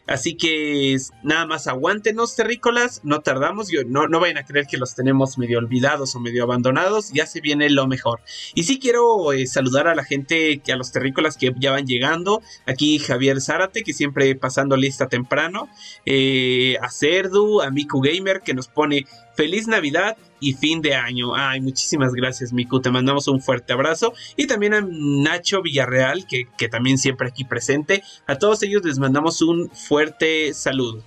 Así 0.06 0.36
que 0.36 0.96
nada 1.22 1.46
más 1.46 1.66
aguántenos, 1.66 2.34
terrícolas, 2.34 3.00
no 3.04 3.20
tardamos, 3.20 3.68
yo, 3.70 3.84
no, 3.84 4.08
no 4.08 4.20
vayan 4.20 4.38
a 4.38 4.44
creer 4.44 4.66
que 4.66 4.76
los 4.76 4.94
tenemos 4.94 5.38
medio 5.38 5.58
olvidados 5.58 6.14
o 6.14 6.20
medio 6.20 6.44
abandonados, 6.44 7.12
ya 7.12 7.26
se 7.26 7.40
viene 7.40 7.70
lo 7.70 7.86
mejor. 7.86 8.20
Y 8.54 8.64
sí 8.64 8.78
quiero 8.78 9.32
eh, 9.32 9.46
saludar 9.46 9.88
a 9.88 9.94
la 9.94 10.04
gente, 10.04 10.60
a 10.72 10.76
los 10.76 10.92
terrícolas 10.92 11.36
que 11.36 11.52
ya 11.58 11.72
van 11.72 11.86
llegando, 11.86 12.42
aquí 12.66 12.98
Javier 12.98 13.40
Zárate, 13.40 13.82
que 13.82 13.92
siempre 13.92 14.34
pasando 14.34 14.76
lista 14.76 15.08
temprano, 15.08 15.68
eh, 16.06 16.76
a 16.80 16.90
Cerdu, 16.90 17.60
a 17.60 17.70
Miku 17.70 18.00
Gamer, 18.00 18.40
que 18.40 18.54
nos 18.54 18.68
pone 18.68 19.06
feliz 19.40 19.68
Navidad 19.68 20.18
y 20.38 20.52
fin 20.52 20.82
de 20.82 20.94
año. 20.94 21.34
Ay, 21.34 21.62
muchísimas 21.62 22.12
gracias 22.12 22.52
Miku, 22.52 22.82
te 22.82 22.90
mandamos 22.90 23.26
un 23.26 23.40
fuerte 23.40 23.72
abrazo. 23.72 24.12
Y 24.36 24.46
también 24.46 24.74
a 24.74 24.86
Nacho 24.86 25.62
Villarreal, 25.62 26.26
que, 26.26 26.46
que 26.58 26.68
también 26.68 26.98
siempre 26.98 27.28
aquí 27.28 27.44
presente. 27.44 28.02
A 28.26 28.36
todos 28.36 28.62
ellos 28.62 28.84
les 28.84 28.98
mandamos 28.98 29.40
un 29.40 29.70
fuerte 29.70 30.52
saludo. 30.52 31.02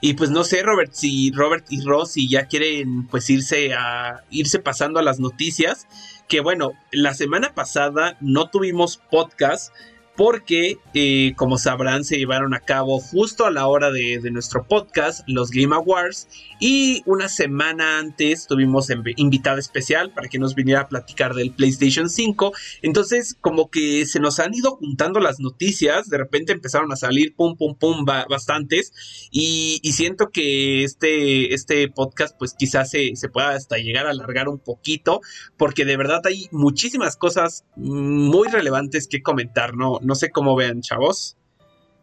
Y 0.00 0.14
pues 0.14 0.30
no 0.30 0.42
sé, 0.42 0.64
Robert, 0.64 0.92
si 0.92 1.30
Robert 1.30 1.66
y 1.70 1.82
Rosy 1.82 2.28
ya 2.28 2.46
quieren 2.46 3.06
pues 3.06 3.30
irse 3.30 3.74
a 3.74 4.24
irse 4.30 4.58
pasando 4.58 4.98
a 4.98 5.04
las 5.04 5.20
noticias, 5.20 5.86
que 6.28 6.40
bueno, 6.40 6.72
la 6.90 7.14
semana 7.14 7.54
pasada 7.54 8.16
no 8.20 8.50
tuvimos 8.50 8.96
podcast 8.96 9.72
porque 10.16 10.78
eh, 10.94 11.32
como 11.36 11.58
sabrán 11.58 12.04
se 12.04 12.16
llevaron 12.18 12.54
a 12.54 12.60
cabo 12.60 13.00
justo 13.00 13.46
a 13.46 13.50
la 13.50 13.66
hora 13.66 13.90
de, 13.90 14.20
nuestro 14.30 14.64
podcast 14.66 15.22
los 15.26 15.50
Game 15.50 15.74
Awards 15.74 16.28
y 16.60 17.02
una 17.06 17.28
semana 17.28 17.98
antes 17.98 18.46
tuvimos 18.46 18.88
invitada 19.16 19.58
especial 19.58 20.12
para 20.12 20.28
que 20.28 20.38
nos 20.38 20.54
viniera 20.54 20.82
a 20.82 20.88
platicar 20.88 21.34
del 21.34 21.52
PlayStation 21.52 22.08
5 22.08 22.52
entonces, 22.82 23.36
como 23.40 23.70
que 23.70 24.06
se 24.06 24.20
nos 24.20 24.38
han 24.38 24.54
ido 24.54 24.76
juntando 24.76 25.20
las 25.20 25.40
noticias, 25.40 26.08
de 26.08 26.18
repente 26.18 26.52
empezaron 26.52 26.92
a 26.92 26.96
salir 26.96 27.34
pum, 27.34 27.56
pum, 27.56 27.74
pum, 27.74 28.04
ba- 28.04 28.26
bastantes, 28.28 28.92
y, 29.30 29.80
y 29.82 29.92
siento 29.92 30.30
que 30.30 30.84
este, 30.84 31.54
este 31.54 31.88
podcast, 31.88 32.36
pues 32.38 32.54
quizás 32.54 32.90
se, 32.90 33.16
se 33.16 33.28
pueda 33.28 33.50
hasta 33.50 33.76
llegar 33.78 34.06
a 34.06 34.10
alargar 34.10 34.48
un 34.48 34.58
poquito, 34.58 35.20
porque 35.56 35.84
de 35.84 35.96
verdad 35.96 36.20
hay 36.26 36.48
muchísimas 36.52 37.16
cosas 37.16 37.64
muy 37.76 38.48
relevantes 38.48 39.08
que 39.08 39.22
comentar, 39.22 39.74
¿no? 39.74 39.98
No 40.04 40.14
sé 40.14 40.30
cómo 40.30 40.54
vean, 40.56 40.80
chavos. 40.80 41.36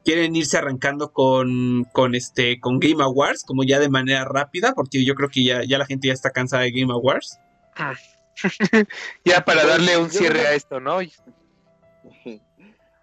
¿Quieren 0.03 0.35
irse 0.35 0.57
arrancando 0.57 1.11
con, 1.13 1.85
con, 1.93 2.15
este, 2.15 2.59
con 2.59 2.79
Game 2.79 3.03
Awards, 3.03 3.43
como 3.43 3.63
ya 3.63 3.79
de 3.79 3.89
manera 3.89 4.25
rápida? 4.25 4.73
Porque 4.73 5.05
yo 5.05 5.13
creo 5.13 5.29
que 5.29 5.43
ya, 5.43 5.63
ya 5.63 5.77
la 5.77 5.85
gente 5.85 6.07
ya 6.07 6.13
está 6.13 6.31
cansada 6.31 6.63
de 6.63 6.71
Game 6.71 6.91
Awards. 6.91 7.37
ya 9.25 9.45
para 9.45 9.61
Pues, 9.61 9.67
darle 9.67 9.97
un 9.97 10.09
cierre 10.09 10.47
a 10.47 10.53
esto, 10.53 10.79
¿no? 10.79 10.97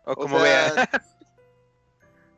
O 0.05 0.13
O 0.13 0.17
como 0.17 0.41
sea, 0.41 0.73
vean. 0.75 0.89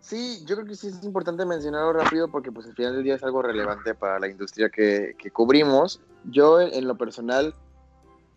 Sí, 0.01 0.45
yo 0.45 0.57
creo 0.57 0.67
que 0.67 0.75
sí 0.75 0.89
es 0.89 1.05
importante 1.05 1.45
mencionarlo 1.47 1.93
rápido 1.93 2.29
porque 2.29 2.51
pues 2.51 2.67
al 2.67 2.75
final 2.75 2.95
del 2.95 3.05
día 3.05 3.15
es 3.15 3.23
algo 3.23 3.43
relevante 3.43 3.95
para 3.95 4.19
la 4.19 4.27
industria 4.29 4.69
que, 4.69 5.15
que 5.17 5.31
cubrimos. 5.31 6.01
Yo 6.25 6.61
en 6.61 6.89
lo 6.89 6.97
personal, 6.97 7.55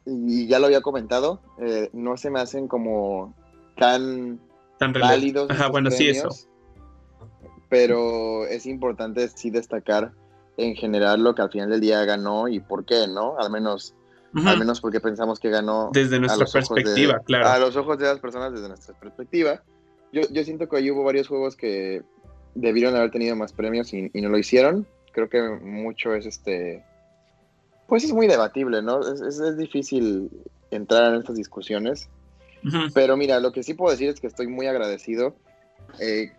y 0.06 0.46
ya 0.46 0.60
lo 0.60 0.68
había 0.68 0.82
comentado, 0.82 1.42
eh, 1.60 1.90
no 1.94 2.16
se 2.18 2.30
me 2.30 2.40
hacen 2.42 2.68
como 2.68 3.34
tan 3.78 4.40
Tan 4.78 4.94
válidos. 4.94 5.50
Ajá, 5.52 5.68
bueno, 5.68 5.92
sí, 5.92 6.10
eso. 6.10 6.30
premios, 6.30 6.48
Pero 7.70 8.46
es 8.46 8.66
importante 8.66 9.28
sí 9.30 9.50
destacar 9.50 10.12
en 10.58 10.76
general 10.76 11.24
lo 11.24 11.34
que 11.34 11.42
al 11.42 11.50
final 11.50 11.70
del 11.70 11.82
día 11.82 12.04
ganó 12.06 12.48
y 12.48 12.60
por 12.60 12.86
qué, 12.86 13.08
¿no? 13.08 13.38
Al 13.40 13.50
menos, 13.52 13.96
Ujú. 14.36 14.48
al 14.48 14.60
menos 14.60 14.82
porque 14.82 15.00
pensamos 15.00 15.40
que 15.40 15.50
ganó 15.50 15.90
Desde 15.94 16.20
nuestra 16.20 16.44
ojos 16.44 16.54
de- 16.54 16.60
perspectiva, 16.60 17.20
claro. 17.26 17.50
A 17.50 17.60
los 17.60 17.76
ojos 17.76 17.98
de 17.98 18.06
las 18.06 18.20
personas 18.20 18.52
desde 18.54 18.68
nuestra 18.68 18.94
perspectiva. 19.00 19.64
yo, 20.12 20.22
yo 20.32 20.44
siento 20.44 20.70
que 20.70 20.78
ahí 20.78 20.92
hubo 20.92 21.04
varios 21.04 21.28
juegos 21.28 21.56
que 21.56 22.04
debieron 22.56 22.96
haber 22.96 23.12
tenido 23.12 23.36
más 23.36 23.54
premios 23.54 23.94
y, 23.94 24.10
no 24.14 24.30
lo 24.30 24.38
hicieron. 24.38 24.88
Creo 25.12 25.30
que 25.30 25.42
mucho 25.42 26.14
es 26.14 26.26
este. 26.26 26.84
Pues 27.88 28.04
es 28.04 28.14
muy 28.14 28.28
debatible, 28.28 28.82
¿no? 28.82 29.02
Es, 29.02 29.22
es, 29.22 29.58
difícil 29.58 30.30
entrar 30.72 31.14
en 31.14 31.20
estas 31.20 31.36
discusiones. 31.36 32.10
Pero 32.94 33.18
mira, 33.18 33.40
lo 33.40 33.52
que 33.52 33.64
sí 33.64 33.74
puedo 33.74 33.92
decir 33.92 34.10
es 34.10 34.20
que 34.20 34.28
estoy 34.28 34.48
muy 34.48 34.68
agradecido 34.68 35.36
eh, 36.00 36.32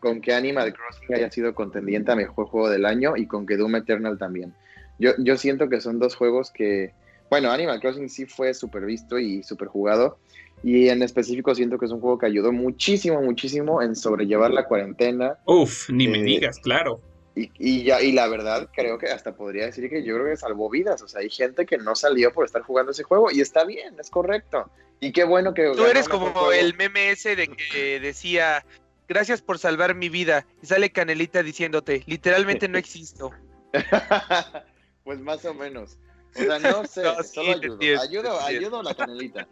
con 0.00 0.20
que 0.20 0.34
Animal 0.34 0.74
Crossing 0.74 1.14
haya 1.14 1.30
sido 1.30 1.54
contendiente 1.54 2.12
a 2.12 2.16
mejor 2.16 2.46
juego 2.46 2.68
del 2.68 2.84
año 2.84 3.16
y 3.16 3.26
con 3.26 3.46
que 3.46 3.56
Doom 3.56 3.76
Eternal 3.76 4.18
también. 4.18 4.54
Yo, 4.98 5.12
yo 5.18 5.36
siento 5.36 5.68
que 5.68 5.80
son 5.80 5.98
dos 5.98 6.14
juegos 6.14 6.50
que. 6.50 6.92
Bueno, 7.30 7.50
Animal 7.50 7.80
Crossing 7.80 8.08
sí 8.08 8.26
fue 8.26 8.52
súper 8.54 8.84
visto 8.84 9.18
y 9.18 9.42
súper 9.44 9.68
jugado, 9.68 10.18
y 10.62 10.88
en 10.88 11.02
específico 11.02 11.54
siento 11.54 11.78
que 11.78 11.86
es 11.86 11.92
un 11.92 12.00
juego 12.00 12.18
que 12.18 12.26
ayudó 12.26 12.52
muchísimo, 12.52 13.22
muchísimo 13.22 13.82
en 13.82 13.96
sobrellevar 13.96 14.50
la 14.50 14.66
cuarentena. 14.66 15.38
Uf, 15.46 15.88
ni 15.90 16.08
me 16.08 16.18
eh, 16.18 16.22
digas, 16.24 16.58
claro. 16.58 17.00
Y, 17.34 17.84
ya, 17.84 18.02
y 18.02 18.12
la 18.12 18.26
verdad, 18.26 18.68
creo 18.74 18.98
que 18.98 19.06
hasta 19.06 19.34
podría 19.34 19.66
decir 19.66 19.88
que 19.88 20.02
yo 20.02 20.16
creo 20.16 20.26
que 20.26 20.36
salvó 20.36 20.68
vidas. 20.68 21.00
O 21.02 21.08
sea, 21.08 21.20
hay 21.20 21.30
gente 21.30 21.64
que 21.64 21.78
no 21.78 21.94
salió 21.94 22.32
por 22.32 22.44
estar 22.44 22.62
jugando 22.62 22.92
ese 22.92 23.04
juego 23.04 23.30
y 23.30 23.40
está 23.40 23.64
bien, 23.64 23.94
es 23.98 24.10
correcto. 24.10 24.70
Y 24.98 25.12
qué 25.12 25.24
bueno 25.24 25.54
que. 25.54 25.72
Tú 25.74 25.86
eres 25.86 26.08
como 26.08 26.52
el 26.52 26.74
meme 26.76 27.10
ese 27.10 27.36
de 27.36 27.48
que 27.48 28.00
decía, 28.00 28.64
gracias 29.08 29.40
por 29.40 29.58
salvar 29.58 29.94
mi 29.94 30.08
vida. 30.08 30.46
Y 30.62 30.66
sale 30.66 30.90
Canelita 30.90 31.42
diciéndote, 31.42 32.02
literalmente 32.06 32.68
no 32.68 32.78
existo. 32.78 33.30
pues 35.04 35.20
más 35.20 35.44
o 35.44 35.54
menos. 35.54 35.98
O 36.34 36.38
sea, 36.38 36.58
no 36.58 36.84
sé, 36.84 37.02
solo 37.24 37.52
ayudo. 37.52 37.78
ayudo, 38.00 38.40
ayudo 38.40 38.80
a 38.80 38.82
la 38.82 38.94
canelita. 38.94 39.48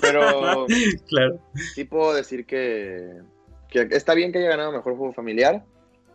Pero 0.00 0.66
claro. 1.08 1.40
sí 1.74 1.84
puedo 1.84 2.14
decir 2.14 2.44
que, 2.44 3.20
que, 3.68 3.88
está 3.90 4.14
bien 4.14 4.32
que 4.32 4.38
haya 4.38 4.50
ganado 4.50 4.72
mejor 4.72 4.96
juego 4.96 5.12
familiar 5.12 5.64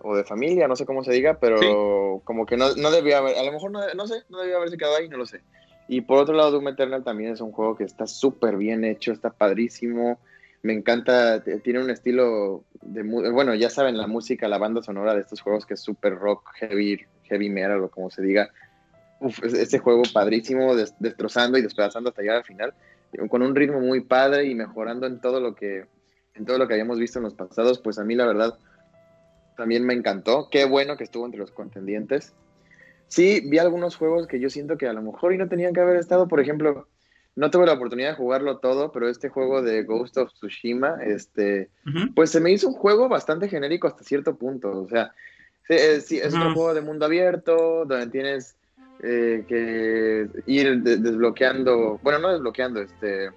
o 0.06 0.16
de 0.16 0.24
familia, 0.24 0.68
no 0.68 0.76
sé 0.76 0.86
cómo 0.86 1.04
se 1.04 1.12
diga, 1.12 1.40
pero 1.40 2.22
como 2.24 2.46
que 2.46 2.58
no, 2.58 2.76
no 2.76 2.92
debía 2.92 3.18
haber, 3.18 3.38
a 3.38 3.44
lo 3.44 3.52
mejor 3.52 3.72
no, 3.72 3.80
no 3.96 4.08
sé, 4.08 4.22
no 4.30 4.40
debía 4.40 4.58
haberse 4.58 4.78
quedado 4.78 4.98
ahí, 4.98 5.10
no 5.10 5.18
lo 5.18 5.26
sé. 5.26 5.42
Y 5.88 6.02
por 6.02 6.20
otro 6.20 6.36
lado, 6.36 6.52
Doom 6.52 6.68
Eternal 6.68 7.04
también 7.04 7.34
es 7.34 7.42
un 7.42 7.52
juego 7.52 7.76
que 7.76 7.84
está 7.84 8.06
súper 8.06 8.56
bien 8.56 8.84
hecho, 8.84 9.12
está 9.12 9.32
padrísimo. 9.32 10.20
Me 10.62 10.74
encanta, 10.74 11.44
tiene 11.64 11.84
un 11.84 11.90
estilo 11.90 12.64
de, 12.82 13.04
bueno, 13.04 13.56
ya 13.56 13.70
saben, 13.70 13.98
la 13.98 14.08
música, 14.08 14.48
la 14.48 14.58
banda 14.58 14.82
sonora 14.84 15.16
de 15.16 15.22
estos 15.22 15.42
juegos 15.42 15.66
que 15.66 15.76
es 15.76 15.80
súper 15.80 16.16
rock, 16.16 16.52
heavy, 16.56 17.02
heavy 17.24 17.50
metal 17.50 17.84
o 17.84 17.90
como 17.90 18.10
se 18.10 18.22
diga 18.22 18.52
ese 19.44 19.80
juego 19.80 20.04
padrísimo, 20.14 20.76
destrozando 20.76 21.58
y 21.58 21.62
despedazando 21.62 22.10
hasta 22.10 22.22
llegar 22.22 22.38
al 22.38 22.44
final, 22.44 22.74
con 23.30 23.42
un 23.42 23.56
ritmo 23.56 23.80
muy 23.80 24.02
padre 24.02 24.46
y 24.46 24.56
mejorando 24.56 25.08
en 25.08 25.20
todo 25.20 25.40
lo 25.40 25.56
que 25.56 25.86
en 26.36 26.46
todo 26.46 26.58
lo 26.58 26.68
que 26.68 26.74
habíamos 26.74 27.00
visto 27.00 27.18
en 27.18 27.24
los 27.24 27.34
pasados, 27.34 27.80
pues 27.80 27.98
a 27.98 28.04
mí 28.04 28.14
la 28.14 28.26
verdad 28.26 28.58
también 29.56 29.86
me 29.86 29.94
encantó. 29.94 30.50
Qué 30.50 30.66
bueno 30.66 30.98
que 30.98 31.04
estuvo 31.04 31.26
entre 31.26 31.40
los 31.40 31.52
contendientes. 31.52 32.34
Sí, 33.08 33.42
vi 33.46 33.60
algunos 33.60 33.96
juegos 33.96 34.28
que 34.28 34.40
yo 34.40 34.50
siento 34.50 34.78
que 34.78 34.88
a 34.88 34.94
lo 34.94 35.02
mejor 35.02 35.34
y 35.34 35.38
no 35.38 35.48
tenían 35.48 35.74
que 35.74 35.82
haber 35.82 35.98
estado, 35.98 36.28
por 36.28 36.40
ejemplo, 36.40 36.88
no 37.36 37.52
tuve 37.52 37.66
la 37.66 37.74
oportunidad 37.74 38.10
de 38.10 38.16
jugarlo 38.16 38.58
todo, 38.58 38.92
pero 38.92 39.10
este 39.10 39.30
juego 39.30 39.62
de 39.62 39.84
Ghost 39.84 40.18
of 40.18 40.32
Tsushima, 40.34 40.98
este, 41.04 41.70
pues 42.16 42.32
se 42.32 42.40
me 42.40 42.52
hizo 42.52 42.68
un 42.68 42.74
juego 42.74 43.10
bastante 43.10 43.50
genérico 43.50 43.88
hasta 43.88 44.04
cierto 44.04 44.36
punto. 44.36 44.82
O 44.82 44.88
sea, 44.88 45.14
sí, 45.68 46.18
es 46.18 46.34
un 46.34 46.54
juego 46.54 46.74
de 46.74 46.82
mundo 46.82 47.06
abierto, 47.06 47.86
donde 47.86 48.08
tienes 48.08 48.56
eh, 49.04 49.44
que 49.48 50.30
ir 50.46 50.82
desbloqueando, 50.82 52.00
bueno, 52.02 52.20
no 52.20 52.32
desbloqueando, 52.32 52.82
este, 52.82 53.30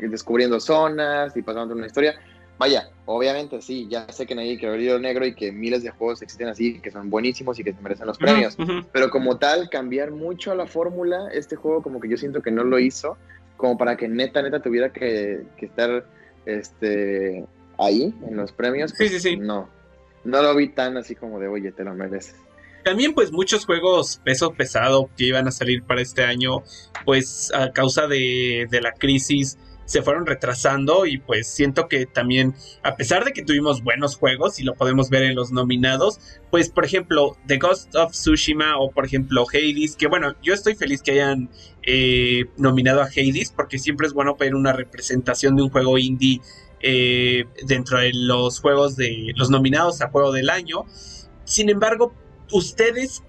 descubriendo 0.00 0.58
zonas 0.58 1.36
y 1.36 1.42
pasando 1.42 1.74
una 1.74 1.86
historia. 1.86 2.20
Vaya, 2.58 2.90
obviamente 3.06 3.62
sí, 3.62 3.86
ya 3.88 4.10
sé 4.12 4.26
que 4.26 4.34
nadie 4.34 4.58
quiere 4.58 4.74
abrir 4.74 4.90
el 4.90 5.02
negro 5.02 5.24
y 5.24 5.34
que 5.34 5.52
miles 5.52 5.84
de 5.84 5.90
juegos 5.90 6.22
existen 6.22 6.48
así, 6.48 6.80
que 6.80 6.90
son 6.90 7.08
buenísimos 7.08 7.58
y 7.58 7.64
que 7.64 7.72
se 7.72 7.80
merecen 7.80 8.06
los 8.06 8.18
premios. 8.18 8.56
Pero 8.92 9.10
como 9.10 9.38
tal, 9.38 9.70
cambiar 9.70 10.10
mucho 10.10 10.54
la 10.54 10.66
fórmula, 10.66 11.28
este 11.32 11.54
juego 11.54 11.82
como 11.82 12.00
que 12.00 12.08
yo 12.08 12.16
siento 12.16 12.42
que 12.42 12.50
no 12.50 12.64
lo 12.64 12.78
hizo, 12.80 13.16
como 13.56 13.78
para 13.78 13.96
que 13.96 14.08
neta, 14.08 14.42
neta 14.42 14.60
tuviera 14.60 14.92
que, 14.92 15.44
estar 15.58 16.04
este, 16.46 17.44
ahí 17.78 18.12
en 18.26 18.36
los 18.36 18.50
premios. 18.52 18.92
sí, 18.96 19.08
sí, 19.08 19.20
sí. 19.20 19.36
No, 19.36 19.68
no 20.24 20.42
lo 20.42 20.54
vi 20.56 20.68
tan 20.68 20.96
así 20.96 21.14
como 21.14 21.38
de, 21.38 21.46
oye, 21.46 21.70
te 21.70 21.84
lo 21.84 21.94
mereces. 21.94 22.34
También 22.84 23.12
pues 23.14 23.32
muchos 23.32 23.66
juegos 23.66 24.20
peso 24.24 24.52
pesado 24.52 25.10
que 25.16 25.26
iban 25.26 25.46
a 25.46 25.50
salir 25.50 25.82
para 25.82 26.00
este 26.00 26.24
año, 26.24 26.62
pues 27.04 27.52
a 27.54 27.72
causa 27.72 28.06
de, 28.06 28.66
la 28.80 28.92
crisis 28.92 29.58
se 29.88 30.02
fueron 30.02 30.26
retrasando 30.26 31.06
y 31.06 31.16
pues 31.16 31.48
siento 31.48 31.88
que 31.88 32.04
también, 32.04 32.54
a 32.82 32.94
pesar 32.94 33.24
de 33.24 33.32
que 33.32 33.42
tuvimos 33.42 33.82
buenos 33.82 34.16
juegos 34.16 34.60
y 34.60 34.62
lo 34.62 34.74
podemos 34.74 35.08
ver 35.08 35.22
en 35.22 35.34
los 35.34 35.50
nominados, 35.50 36.20
pues 36.50 36.68
por 36.68 36.84
ejemplo 36.84 37.38
The 37.46 37.56
Ghost 37.56 37.96
of 37.96 38.12
Tsushima 38.12 38.78
o 38.78 38.90
por 38.90 39.06
ejemplo 39.06 39.46
Hades, 39.50 39.96
que 39.96 40.06
bueno, 40.06 40.34
yo 40.42 40.52
estoy 40.52 40.74
feliz 40.74 41.00
que 41.00 41.12
hayan 41.12 41.48
eh, 41.84 42.44
nominado 42.58 43.00
a 43.00 43.06
Hades 43.06 43.50
porque 43.56 43.78
siempre 43.78 44.06
es 44.06 44.12
bueno 44.12 44.36
ver 44.36 44.54
una 44.54 44.74
representación 44.74 45.56
de 45.56 45.62
un 45.62 45.70
juego 45.70 45.96
indie 45.96 46.42
eh, 46.80 47.46
dentro 47.66 47.98
de 47.98 48.10
los 48.12 48.60
juegos 48.60 48.94
de 48.94 49.32
los 49.36 49.48
nominados 49.48 50.02
a 50.02 50.10
juego 50.10 50.32
del 50.32 50.50
año. 50.50 50.84
Sin 51.44 51.70
embargo, 51.70 52.12
¿ustedes 52.52 53.22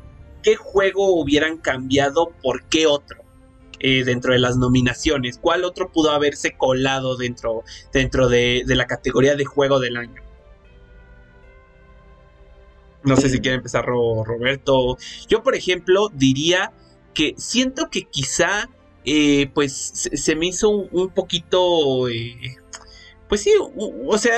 qué 0.43 0.57
juego 0.57 1.21
hubieran 1.21 1.57
cambiado 1.57 2.33
por 2.43 2.65
qué 2.65 2.85
otro? 2.85 3.28
Eh, 3.81 4.03
dentro 4.03 4.33
de 4.33 4.39
las 4.39 4.57
nominaciones. 4.57 5.37
¿Cuál 5.37 5.63
otro 5.63 5.89
pudo 5.89 6.11
haberse 6.11 6.51
colado 6.57 7.15
dentro, 7.15 7.63
dentro 7.93 8.27
de, 8.27 8.63
la 8.67 8.87
categoría 8.87 9.35
de 9.35 9.45
juego 9.45 9.79
del 9.79 9.95
año? 9.95 10.21
No 13.03 13.15
sé 13.15 13.29
si 13.29 13.39
quiere 13.39 13.55
empezar 13.55 13.85
Roberto. 13.85 14.97
Yo, 15.29 15.43
por 15.43 15.55
ejemplo, 15.55 16.09
diría 16.13 16.73
que 17.13 17.35
siento 17.37 17.89
que 17.89 18.03
quizá, 18.03 18.69
eh, 19.05 19.49
pues, 19.53 19.91
se, 19.93 20.35
me 20.35 20.47
hizo 20.47 20.69
un, 20.69 21.09
poquito, 21.11 22.09
eh, 22.09 22.57
pues 23.29 23.43
sí, 23.43 23.51
o, 23.57 24.17
sea, 24.17 24.35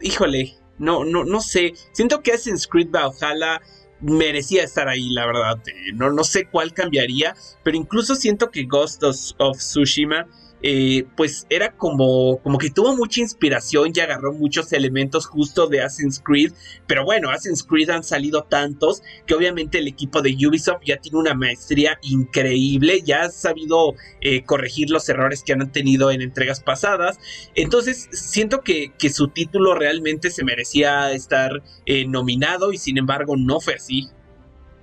híjole, 0.00 0.56
no, 0.78 1.04
no, 1.04 1.24
no 1.24 1.40
sé. 1.42 1.74
Siento 1.92 2.22
que 2.22 2.32
Assassin's 2.32 2.66
Creed 2.66 2.88
Valhalla 2.90 3.60
merecía 4.02 4.64
estar 4.64 4.88
ahí, 4.88 5.10
la 5.10 5.26
verdad. 5.26 5.58
Eh, 5.66 5.92
no, 5.94 6.10
no 6.10 6.24
sé 6.24 6.46
cuál 6.46 6.72
cambiaría, 6.72 7.34
pero 7.62 7.76
incluso 7.76 8.14
siento 8.14 8.50
que 8.50 8.64
Ghost 8.64 9.02
of 9.38 9.56
Tsushima 9.56 10.26
eh, 10.62 11.06
pues 11.16 11.46
era 11.50 11.72
como, 11.72 12.38
como 12.42 12.58
que 12.58 12.70
tuvo 12.70 12.96
mucha 12.96 13.20
inspiración 13.20 13.92
y 13.94 14.00
agarró 14.00 14.32
muchos 14.32 14.72
elementos 14.72 15.26
justo 15.26 15.66
de 15.66 15.82
Assassin's 15.82 16.20
Creed. 16.24 16.52
Pero 16.86 17.04
bueno, 17.04 17.30
Assassin's 17.30 17.62
Creed 17.62 17.90
han 17.90 18.04
salido 18.04 18.44
tantos 18.44 19.02
que 19.26 19.34
obviamente 19.34 19.78
el 19.78 19.88
equipo 19.88 20.22
de 20.22 20.36
Ubisoft 20.46 20.82
ya 20.84 20.98
tiene 20.98 21.18
una 21.18 21.34
maestría 21.34 21.98
increíble, 22.02 23.02
ya 23.02 23.22
ha 23.22 23.30
sabido 23.30 23.94
eh, 24.20 24.44
corregir 24.44 24.90
los 24.90 25.08
errores 25.08 25.42
que 25.42 25.52
han 25.52 25.72
tenido 25.72 26.10
en 26.10 26.22
entregas 26.22 26.60
pasadas. 26.60 27.18
Entonces 27.54 28.08
siento 28.12 28.62
que, 28.62 28.92
que 28.98 29.10
su 29.10 29.28
título 29.28 29.74
realmente 29.74 30.30
se 30.30 30.44
merecía 30.44 31.12
estar 31.12 31.62
eh, 31.86 32.06
nominado 32.06 32.72
y 32.72 32.78
sin 32.78 32.98
embargo 32.98 33.36
no 33.36 33.60
fue 33.60 33.74
así. 33.74 34.08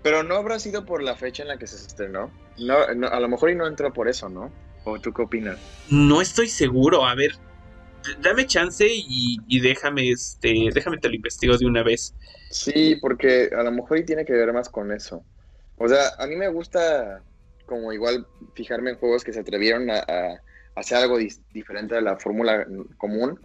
Pero 0.02 0.24
no 0.24 0.36
habrá 0.36 0.60
sido 0.60 0.86
por 0.86 1.04
la 1.04 1.16
fecha 1.16 1.44
en 1.44 1.50
la 1.50 1.58
que 1.58 1.68
se 1.68 1.76
estrenó. 1.76 2.32
No, 2.58 2.78
a 2.78 3.20
lo 3.20 3.30
mejor 3.30 3.50
y 3.50 3.56
no 3.56 3.68
entró 3.68 3.94
por 3.94 4.08
eso, 4.08 4.30
¿no? 4.30 4.52
¿O 4.92 5.00
tú 5.00 5.14
qué 5.14 5.22
opinas? 5.22 5.60
No 5.90 6.22
estoy 6.22 6.48
seguro. 6.48 7.06
A 7.06 7.16
ver, 7.16 7.32
dame 8.22 8.46
chance 8.46 8.86
y, 8.88 9.60
déjame, 9.62 10.12
este, 10.12 10.54
déjame 10.74 10.98
te 10.98 11.10
lo 11.10 11.16
investigo 11.16 11.58
de 11.58 11.66
una 11.66 11.84
vez. 11.84 12.16
Sí, 12.50 12.98
porque 13.02 13.50
a 13.56 13.64
lo 13.64 13.72
mejor 13.72 14.02
tiene 14.02 14.26
que 14.26 14.34
ver 14.34 14.52
más 14.54 14.70
con 14.70 14.92
eso. 14.92 15.24
O 15.78 15.88
sea, 15.88 16.10
a 16.18 16.28
mí 16.28 16.36
me 16.36 16.50
gusta 16.50 17.24
como 17.66 17.94
igual 17.94 18.26
fijarme 18.56 18.92
en 18.92 18.98
juegos 18.98 19.24
que 19.24 19.32
se 19.32 19.42
atrevieron 19.42 19.90
a, 19.92 20.04
hacer 20.76 20.98
algo 20.98 21.18
diferente 21.52 21.96
de 21.96 22.02
la 22.02 22.18
fórmula 22.18 22.66
común. 22.98 23.40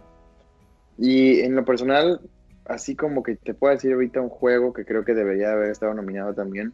Y 0.97 1.41
en 1.41 1.55
lo 1.55 1.65
personal, 1.65 2.21
así 2.65 2.95
como 2.95 3.23
que 3.23 3.35
te 3.35 3.53
puedo 3.53 3.73
decir 3.73 3.93
ahorita 3.93 4.21
un 4.21 4.29
juego 4.29 4.73
que 4.73 4.85
creo 4.85 5.03
que 5.03 5.13
debería 5.13 5.51
haber 5.51 5.71
estado 5.71 5.93
nominado 5.93 6.33
también. 6.33 6.73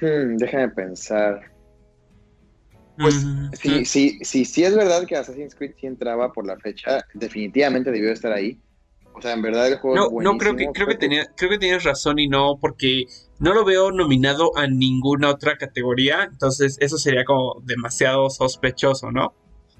Hmm, 0.00 0.36
déjame 0.36 0.70
pensar. 0.70 1.55
Pues 2.98 3.26
sí, 3.60 3.84
sí, 3.84 4.18
sí, 4.22 4.44
sí 4.44 4.64
es 4.64 4.74
verdad 4.74 5.06
que 5.06 5.16
Assassin's 5.16 5.54
Creed 5.54 5.72
sí 5.78 5.86
entraba 5.86 6.32
por 6.32 6.46
la 6.46 6.56
fecha, 6.56 7.04
definitivamente 7.14 7.90
debió 7.90 8.10
estar 8.10 8.32
ahí. 8.32 8.58
O 9.12 9.22
sea, 9.22 9.32
en 9.32 9.42
verdad 9.42 9.68
el 9.68 9.78
juego. 9.78 9.96
No, 9.96 10.32
no 10.32 10.38
creo 10.38 10.56
que 10.56 10.68
creo 10.72 10.86
que 10.86 10.96
tenía, 10.96 11.26
creo 11.36 11.50
que 11.50 11.58
tienes 11.58 11.84
razón 11.84 12.18
y 12.18 12.28
no, 12.28 12.58
porque 12.60 13.04
no 13.38 13.54
lo 13.54 13.64
veo 13.64 13.90
nominado 13.90 14.56
a 14.56 14.66
ninguna 14.66 15.30
otra 15.30 15.56
categoría, 15.56 16.24
entonces 16.24 16.76
eso 16.80 16.98
sería 16.98 17.24
como 17.24 17.62
demasiado 17.64 18.28
sospechoso, 18.28 19.10
¿no? 19.10 19.34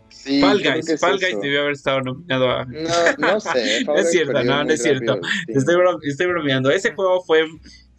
Sí, 0.08 0.40
Fall 0.40 0.62
Guys, 0.62 1.00
Fall 1.00 1.18
Guys 1.18 1.40
debió 1.40 1.60
haber 1.60 1.72
estado 1.72 2.00
nominado 2.00 2.50
a. 2.50 2.64
No, 2.64 2.88
no 3.18 3.40
sé. 3.40 3.84
es 3.96 4.10
cierto, 4.10 4.42
no, 4.42 4.64
no 4.64 4.72
es 4.72 4.82
cierto. 4.82 5.20
Estoy 5.48 6.26
bromeando. 6.26 6.70
Ese 6.70 6.94
juego 6.94 7.22
fue 7.22 7.44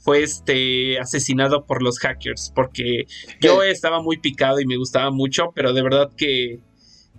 fue 0.07 0.23
este 0.23 0.97
asesinado 0.99 1.65
por 1.65 1.83
los 1.83 1.99
hackers 1.99 2.53
porque 2.55 3.07
yo 3.41 3.61
estaba 3.61 4.01
muy 4.01 4.17
picado 4.17 4.61
y 4.61 4.65
me 4.65 4.77
gustaba 4.77 5.11
mucho, 5.11 5.51
pero 5.53 5.73
de 5.73 5.81
verdad 5.83 6.09
que 6.15 6.59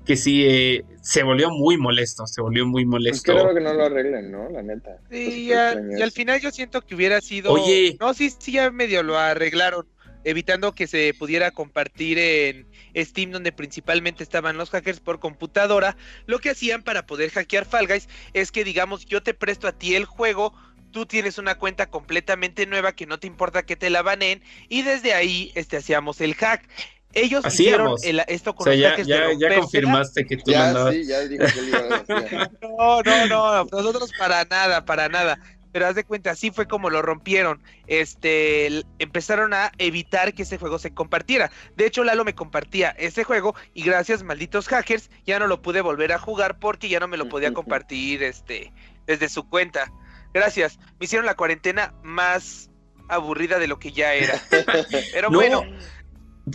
que 0.06 0.16
sí 0.16 0.42
eh, 0.46 0.84
se 1.02 1.22
volvió 1.22 1.50
muy 1.50 1.76
molesto, 1.76 2.26
se 2.26 2.40
volvió 2.40 2.64
muy 2.66 2.84
Pues 2.84 2.90
molesto. 2.90 3.34
creo 3.34 3.54
que 3.54 3.60
no 3.60 3.74
lo 3.74 3.84
arreglen, 3.84 4.32
¿no? 4.32 4.48
La 4.48 4.62
neta. 4.62 4.96
Sí, 5.10 5.22
Pues, 5.26 5.44
ya- 5.44 5.72
extraño 5.72 5.98
y 5.98 6.02
al 6.02 6.12
final 6.12 6.40
yo 6.40 6.50
siento 6.50 6.80
que 6.80 6.94
hubiera 6.94 7.20
sido. 7.20 7.52
Oye. 7.52 7.94
No, 8.00 8.14
sí, 8.14 8.32
sí, 8.38 8.52
ya 8.52 8.70
medio 8.70 9.02
lo 9.02 9.18
arreglaron, 9.18 9.86
evitando 10.24 10.74
que 10.74 10.86
se 10.86 11.12
pudiera 11.12 11.50
compartir 11.50 12.18
en 12.18 12.66
Steam, 12.96 13.32
donde 13.32 13.52
principalmente 13.52 14.22
estaban 14.22 14.56
los 14.56 14.70
hackers 14.70 15.00
por 15.00 15.20
computadora. 15.20 15.94
Lo 16.24 16.38
que 16.38 16.48
hacían 16.48 16.82
para 16.82 17.04
poder 17.04 17.28
hackear 17.28 17.66
Fall 17.66 17.86
Guys 17.86 18.08
es 18.32 18.50
que, 18.50 18.64
digamos, 18.64 19.04
yo 19.04 19.22
te 19.22 19.34
presto 19.34 19.68
a 19.68 19.72
ti 19.72 19.94
el 19.94 20.06
juego. 20.06 20.54
Tú 20.92 21.06
tienes 21.06 21.38
una 21.38 21.56
cuenta 21.56 21.86
completamente 21.86 22.66
nueva 22.66 22.92
que 22.92 23.06
no 23.06 23.18
te 23.18 23.26
importa 23.26 23.62
que 23.64 23.76
te 23.76 23.90
la 23.90 24.02
baneen 24.02 24.42
y 24.68 24.82
desde 24.82 25.14
ahí 25.14 25.52
este, 25.54 25.76
hacíamos 25.76 26.20
el 26.20 26.34
hack. 26.34 26.68
Ellos 27.14 27.44
Hacíamos. 27.44 28.00
hicieron 28.04 28.20
el- 28.20 28.34
esto 28.34 28.50
O 28.50 28.54
con 28.54 28.64
sea, 28.64 28.74
los 28.98 29.06
ya, 29.06 29.54
confirmaste 29.54 30.26
que 30.26 30.36
tú 30.36 30.50
Ya, 30.50 30.64
mandabas. 30.64 30.94
sí, 30.94 31.06
ya 31.06 31.20
dijo 31.20 31.44
que 31.52 31.58
él 31.58 31.68
iba 31.68 31.78
a 31.78 32.02
decir. 32.02 32.38
No, 32.62 33.02
no, 33.02 33.26
no, 33.26 33.64
nosotros 33.64 34.12
para 34.18 34.44
nada, 34.44 34.84
para 34.84 35.08
nada. 35.08 35.38
Pero 35.72 35.86
haz 35.86 35.94
de 35.94 36.04
cuenta, 36.04 36.30
así 36.30 36.50
fue 36.50 36.66
como 36.66 36.88
lo 36.90 37.02
rompieron. 37.02 37.62
Este, 37.86 38.82
empezaron 38.98 39.52
a 39.52 39.70
evitar 39.78 40.32
que 40.32 40.42
ese 40.42 40.56
juego 40.58 40.78
se 40.78 40.92
compartiera. 40.94 41.50
De 41.76 41.86
hecho, 41.86 42.04
Lalo 42.04 42.24
me 42.24 42.34
compartía 42.34 42.90
ese 42.98 43.24
juego 43.24 43.54
y 43.74 43.82
gracias, 43.82 44.22
malditos 44.22 44.66
hackers, 44.68 45.10
ya 45.26 45.38
no 45.38 45.46
lo 45.46 45.60
pude 45.60 45.80
volver 45.82 46.12
a 46.12 46.18
jugar 46.18 46.58
porque 46.58 46.88
ya 46.88 47.00
no 47.00 47.08
me 47.08 47.16
lo 47.18 47.28
podía 47.28 47.52
compartir, 47.54 48.22
este, 48.22 48.72
desde 49.06 49.28
su 49.28 49.48
cuenta. 49.48 49.92
Gracias. 50.32 50.78
Me 50.98 51.04
hicieron 51.06 51.26
la 51.26 51.34
cuarentena 51.34 51.94
más 52.02 52.70
aburrida 53.08 53.58
de 53.58 53.66
lo 53.66 53.78
que 53.78 53.92
ya 53.92 54.14
era. 54.14 54.40
Pero 55.12 55.30
No, 55.30 55.38
bueno, 55.38 55.62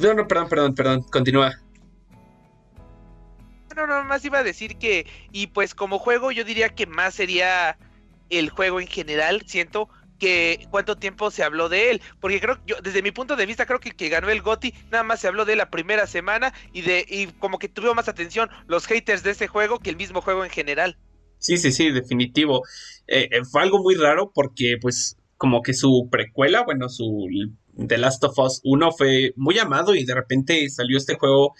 no, 0.01 0.13
no, 0.13 0.27
perdón, 0.27 0.49
perdón, 0.49 0.75
perdón, 0.75 1.03
continúa. 1.03 1.53
No, 3.75 3.87
no, 3.87 4.03
más 4.03 4.23
iba 4.23 4.39
a 4.39 4.43
decir 4.43 4.77
que, 4.77 5.07
y 5.31 5.47
pues 5.47 5.73
como 5.73 5.97
juego, 5.97 6.31
yo 6.31 6.43
diría 6.43 6.69
que 6.69 6.85
más 6.85 7.15
sería 7.15 7.77
el 8.29 8.49
juego 8.49 8.79
en 8.79 8.87
general. 8.87 9.43
Siento 9.47 9.89
que 10.19 10.67
cuánto 10.69 10.95
tiempo 10.95 11.31
se 11.31 11.43
habló 11.43 11.69
de 11.69 11.91
él, 11.91 12.01
porque 12.19 12.39
creo 12.39 12.59
yo, 12.65 12.77
desde 12.81 13.01
mi 13.01 13.11
punto 13.11 13.35
de 13.35 13.45
vista, 13.45 13.65
creo 13.65 13.79
que 13.79 13.89
el 13.89 13.95
que 13.95 14.09
ganó 14.09 14.29
el 14.29 14.41
GOTI, 14.41 14.73
nada 14.91 15.03
más 15.03 15.19
se 15.19 15.27
habló 15.27 15.43
de 15.43 15.53
él 15.53 15.57
la 15.57 15.69
primera 15.69 16.07
semana 16.07 16.53
y 16.71 16.81
de, 16.81 17.05
y 17.07 17.27
como 17.27 17.59
que 17.59 17.67
tuvo 17.67 17.93
más 17.93 18.07
atención 18.07 18.49
los 18.67 18.85
haters 18.85 19.23
de 19.23 19.31
ese 19.31 19.47
juego 19.47 19.79
que 19.79 19.89
el 19.89 19.97
mismo 19.97 20.21
juego 20.21 20.45
en 20.45 20.51
general. 20.51 20.97
Sí, 21.43 21.57
sí, 21.57 21.73
sí, 21.73 21.91
definitivo. 21.91 22.63
Eh, 23.05 23.27
eh, 23.31 23.43
fue 23.43 23.61
algo 23.63 23.79
muy 23.83 23.95
raro 23.95 24.31
porque, 24.33 24.77
pues, 24.81 25.17
como 25.37 25.61
que 25.61 25.73
su 25.73 26.07
precuela, 26.09 26.63
bueno, 26.63 26.87
su 26.87 27.27
The 27.75 27.97
Last 27.97 28.23
of 28.23 28.39
Us 28.39 28.61
1 28.63 28.91
fue 28.93 29.33
muy 29.35 29.59
amado 29.59 29.93
y 29.93 30.05
de 30.05 30.15
repente 30.15 30.69
salió 30.69 30.97
este 30.97 31.15
juego 31.15 31.53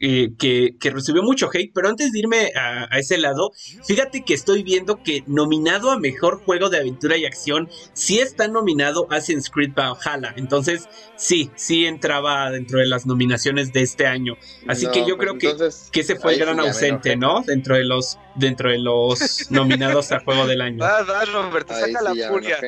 eh, 0.00 0.30
que, 0.38 0.76
que 0.78 0.90
recibió 0.90 1.22
mucho 1.22 1.48
hate. 1.52 1.72
Pero 1.74 1.88
antes 1.88 2.12
de 2.12 2.18
irme 2.18 2.52
a, 2.54 2.88
a 2.94 2.98
ese 2.98 3.18
lado, 3.18 3.52
fíjate 3.86 4.24
que 4.24 4.34
estoy 4.34 4.62
viendo 4.62 5.02
que 5.02 5.24
nominado 5.26 5.90
a 5.90 5.98
mejor 5.98 6.42
juego 6.44 6.70
de 6.70 6.78
aventura 6.78 7.16
y 7.16 7.24
acción, 7.24 7.68
sí 7.92 8.18
está 8.18 8.48
nominado 8.48 9.06
Assassin's 9.10 9.50
Creed 9.50 9.72
Valhalla. 9.74 10.34
Entonces, 10.36 10.88
sí, 11.16 11.50
sí 11.56 11.86
entraba 11.86 12.50
dentro 12.50 12.78
de 12.78 12.86
las 12.86 13.06
nominaciones 13.06 13.72
de 13.72 13.82
este 13.82 14.06
año. 14.06 14.36
Así 14.66 14.86
No, 14.86 14.92
que 14.92 15.00
yo 15.00 15.16
pues 15.16 15.18
creo 15.18 15.38
que 15.38 15.50
entonces, 15.50 15.88
que 15.92 16.00
ese 16.00 16.16
fue 16.16 16.34
el 16.34 16.40
gran 16.40 16.60
ausente. 16.60 17.16
¿no? 17.16 17.42
Dentro 17.42 17.76
de 17.76 17.84
los 17.84 18.18
dentro 18.34 18.70
de 18.70 18.78
los 18.78 19.46
nominados 19.50 20.12
a 20.12 20.20
juego 20.20 20.46
del 20.46 20.60
año. 20.60 20.78
Vas, 20.78 21.06
vas, 21.06 21.32
Roberto, 21.32 21.72
saca 21.74 21.86
sí 21.86 21.92
la 21.92 22.28
furia. 22.28 22.58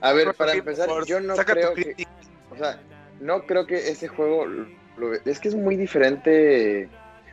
A 0.00 0.12
ver, 0.12 0.34
para 0.34 0.54
empezar, 0.54 0.88
yo 1.06 1.20
no 1.20 1.36
creo 1.36 1.74
que-. 1.74 2.06
O 2.50 2.56
sea, 2.56 2.80
no 3.20 3.42
creo 3.46 3.66
que 3.66 3.90
ese 3.90 4.08
juego. 4.08 4.46
Es 5.24 5.40
que 5.40 5.48
es 5.48 5.54
muy 5.54 5.76
diferente. 5.76 6.88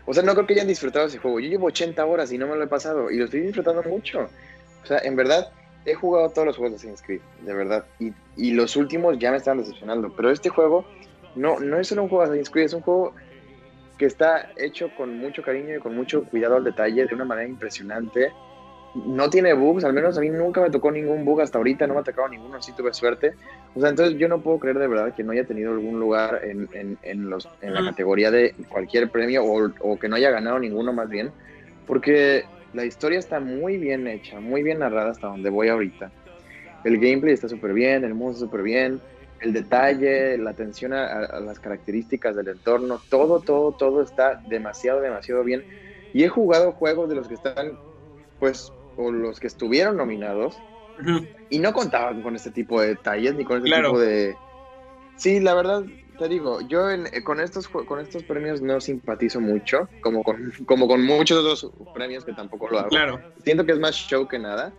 O 0.06 0.14
sea, 0.14 0.24
no 0.24 0.34
creo 0.34 0.46
que 0.46 0.54
hayan 0.54 0.68
disfrutado 0.68 1.08
ese 1.08 1.18
juego. 1.18 1.40
Yo 1.40 1.50
llevo 1.50 1.68
80 1.68 2.06
horas 2.06 2.32
y 2.32 2.38
no 2.38 2.48
me 2.48 2.56
lo 2.56 2.64
he 2.64 2.68
pasado. 2.68 3.10
Y 3.10 3.18
lo 3.18 3.26
estoy 3.26 3.42
disfrutando 3.42 3.84
mucho. 3.84 4.30
O 4.84 4.86
sea, 4.86 5.00
en 5.00 5.16
verdad, 5.16 5.52
he 5.86 5.96
jugado 5.96 6.30
todos 6.30 6.46
los 6.46 6.58
juegos 6.58 6.74
de 6.74 6.76
Assassin's 6.78 7.02
Creed. 7.02 7.22
De 7.42 7.54
verdad. 7.54 7.86
Y, 8.00 8.14
y 8.38 8.52
los 8.52 8.76
últimos 8.76 9.18
ya 9.18 9.32
me 9.32 9.38
están 9.38 9.58
decepcionando. 9.58 10.14
Pero 10.16 10.32
este 10.32 10.50
juego 10.50 10.86
no, 11.36 11.60
no 11.60 11.80
es 11.80 11.88
solo 11.88 12.04
un 12.04 12.10
juego 12.10 12.24
de 12.24 12.30
Assassin's 12.30 12.50
Creed. 12.50 12.66
Es 12.66 12.74
un 12.74 12.82
juego 12.82 13.14
que 13.98 14.06
está 14.06 14.52
hecho 14.58 14.90
con 14.96 15.18
mucho 15.18 15.42
cariño 15.42 15.76
y 15.76 15.80
con 15.80 15.96
mucho 15.96 16.24
cuidado 16.26 16.58
al 16.58 16.64
detalle. 16.64 17.06
De 17.06 17.16
una 17.16 17.26
manera 17.26 17.48
impresionante. 17.48 18.32
No 18.96 19.30
tiene 19.30 19.54
bugs. 19.54 19.84
Al 19.84 19.94
menos 19.94 20.18
a 20.18 20.22
mí 20.22 20.30
nunca 20.30 20.62
me 20.62 20.70
tocó 20.70 20.90
ningún 20.90 21.26
bug 21.26 21.42
hasta 21.42 21.58
ahorita. 21.58 21.86
No 21.86 21.96
me 21.96 22.00
ha 22.00 22.04
tocado 22.04 22.30
ninguno. 22.30 22.62
Sí 22.62 22.72
tuve 22.76 22.94
suerte. 22.94 23.34
O 23.76 23.82
sea, 23.82 23.90
entonces 23.90 24.18
yo 24.18 24.30
no 24.30 24.42
puedo 24.42 24.58
creer 24.60 24.80
de 24.80 24.88
verdad 24.88 25.14
que 25.14 25.24
no 25.24 25.34
haya 25.34 25.44
tenido 25.44 25.74
algún 25.74 26.00
lugar 26.00 26.42
en, 26.44 26.70
en, 26.74 26.98
en 27.04 27.30
los, 27.30 27.50
en 27.62 27.74
la 27.74 27.84
categoría 27.84 28.32
de 28.32 28.56
cualquier 28.70 29.10
premio 29.10 29.44
o, 29.44 29.70
o 29.82 30.00
que 30.00 30.08
no 30.08 30.16
haya 30.16 30.32
ganado 30.32 30.60
ninguno 30.60 30.94
más 30.94 31.10
bien, 31.10 31.32
porque 31.86 32.46
la 32.74 32.86
historia 32.86 33.20
está 33.20 33.40
muy 33.40 33.78
bien 33.78 34.08
hecha, 34.08 34.40
muy 34.40 34.64
bien 34.64 34.80
narrada 34.80 35.12
hasta 35.12 35.28
donde 35.28 35.50
voy 35.50 35.68
ahorita. 35.68 36.12
El 36.86 37.00
gameplay 37.00 37.34
está 37.34 37.50
súper 37.50 37.74
bien, 37.74 38.04
el 38.04 38.14
mundo 38.14 38.34
está 38.34 38.46
súper 38.46 38.62
bien, 38.62 39.02
el 39.42 39.52
detalle, 39.52 40.38
la 40.38 40.52
atención 40.52 40.94
a, 40.94 41.06
a 41.06 41.40
las 41.40 41.60
características 41.60 42.36
del 42.36 42.48
entorno, 42.48 43.02
todo, 43.10 43.42
todo, 43.42 43.74
todo 43.74 44.04
está 44.04 44.42
demasiado, 44.48 45.02
demasiado 45.02 45.44
bien. 45.44 45.66
Y 46.14 46.24
he 46.24 46.30
jugado 46.30 46.72
juegos 46.72 47.10
de 47.10 47.16
los 47.16 47.28
que 47.28 47.34
están, 47.34 47.78
pues, 48.40 48.72
o 48.98 49.12
los 49.12 49.40
que 49.40 49.48
estuvieron 49.48 49.98
nominados, 49.98 50.62
y 51.50 51.60
no 51.60 51.74
contaban 51.74 52.22
con 52.22 52.36
este 52.36 52.52
tipo 52.52 52.80
de 52.82 52.88
detalles 52.90 53.36
ni 53.36 53.44
con 53.44 53.58
este 53.58 53.68
Claro. 53.70 53.90
tipo 53.90 54.00
de 54.00 54.38
sí 55.18 55.40
la 55.42 55.54
verdad 55.54 55.84
te 56.18 56.30
digo 56.30 56.62
yo 56.62 56.90
en- 56.90 57.08
eh, 57.08 57.22
con 57.22 57.42
estos 57.42 57.68
con 57.68 58.00
estos 58.00 58.24
premios 58.24 58.62
no 58.62 58.80
simpatizo 58.80 59.42
mucho 59.42 59.90
como 60.00 60.24
con 60.24 60.38
como 60.68 60.88
con 60.88 61.04
muchos 61.04 61.38
otros 61.40 61.70
premios 61.94 62.24
que 62.24 62.34
tampoco 62.34 62.70
lo 62.70 62.80
hago 62.80 62.90
Claro. 62.90 63.22
siento 63.44 63.66
que 63.66 63.74
es 63.74 63.80
más 63.80 63.94
show 63.96 64.26
que 64.28 64.40
nada 64.40 64.74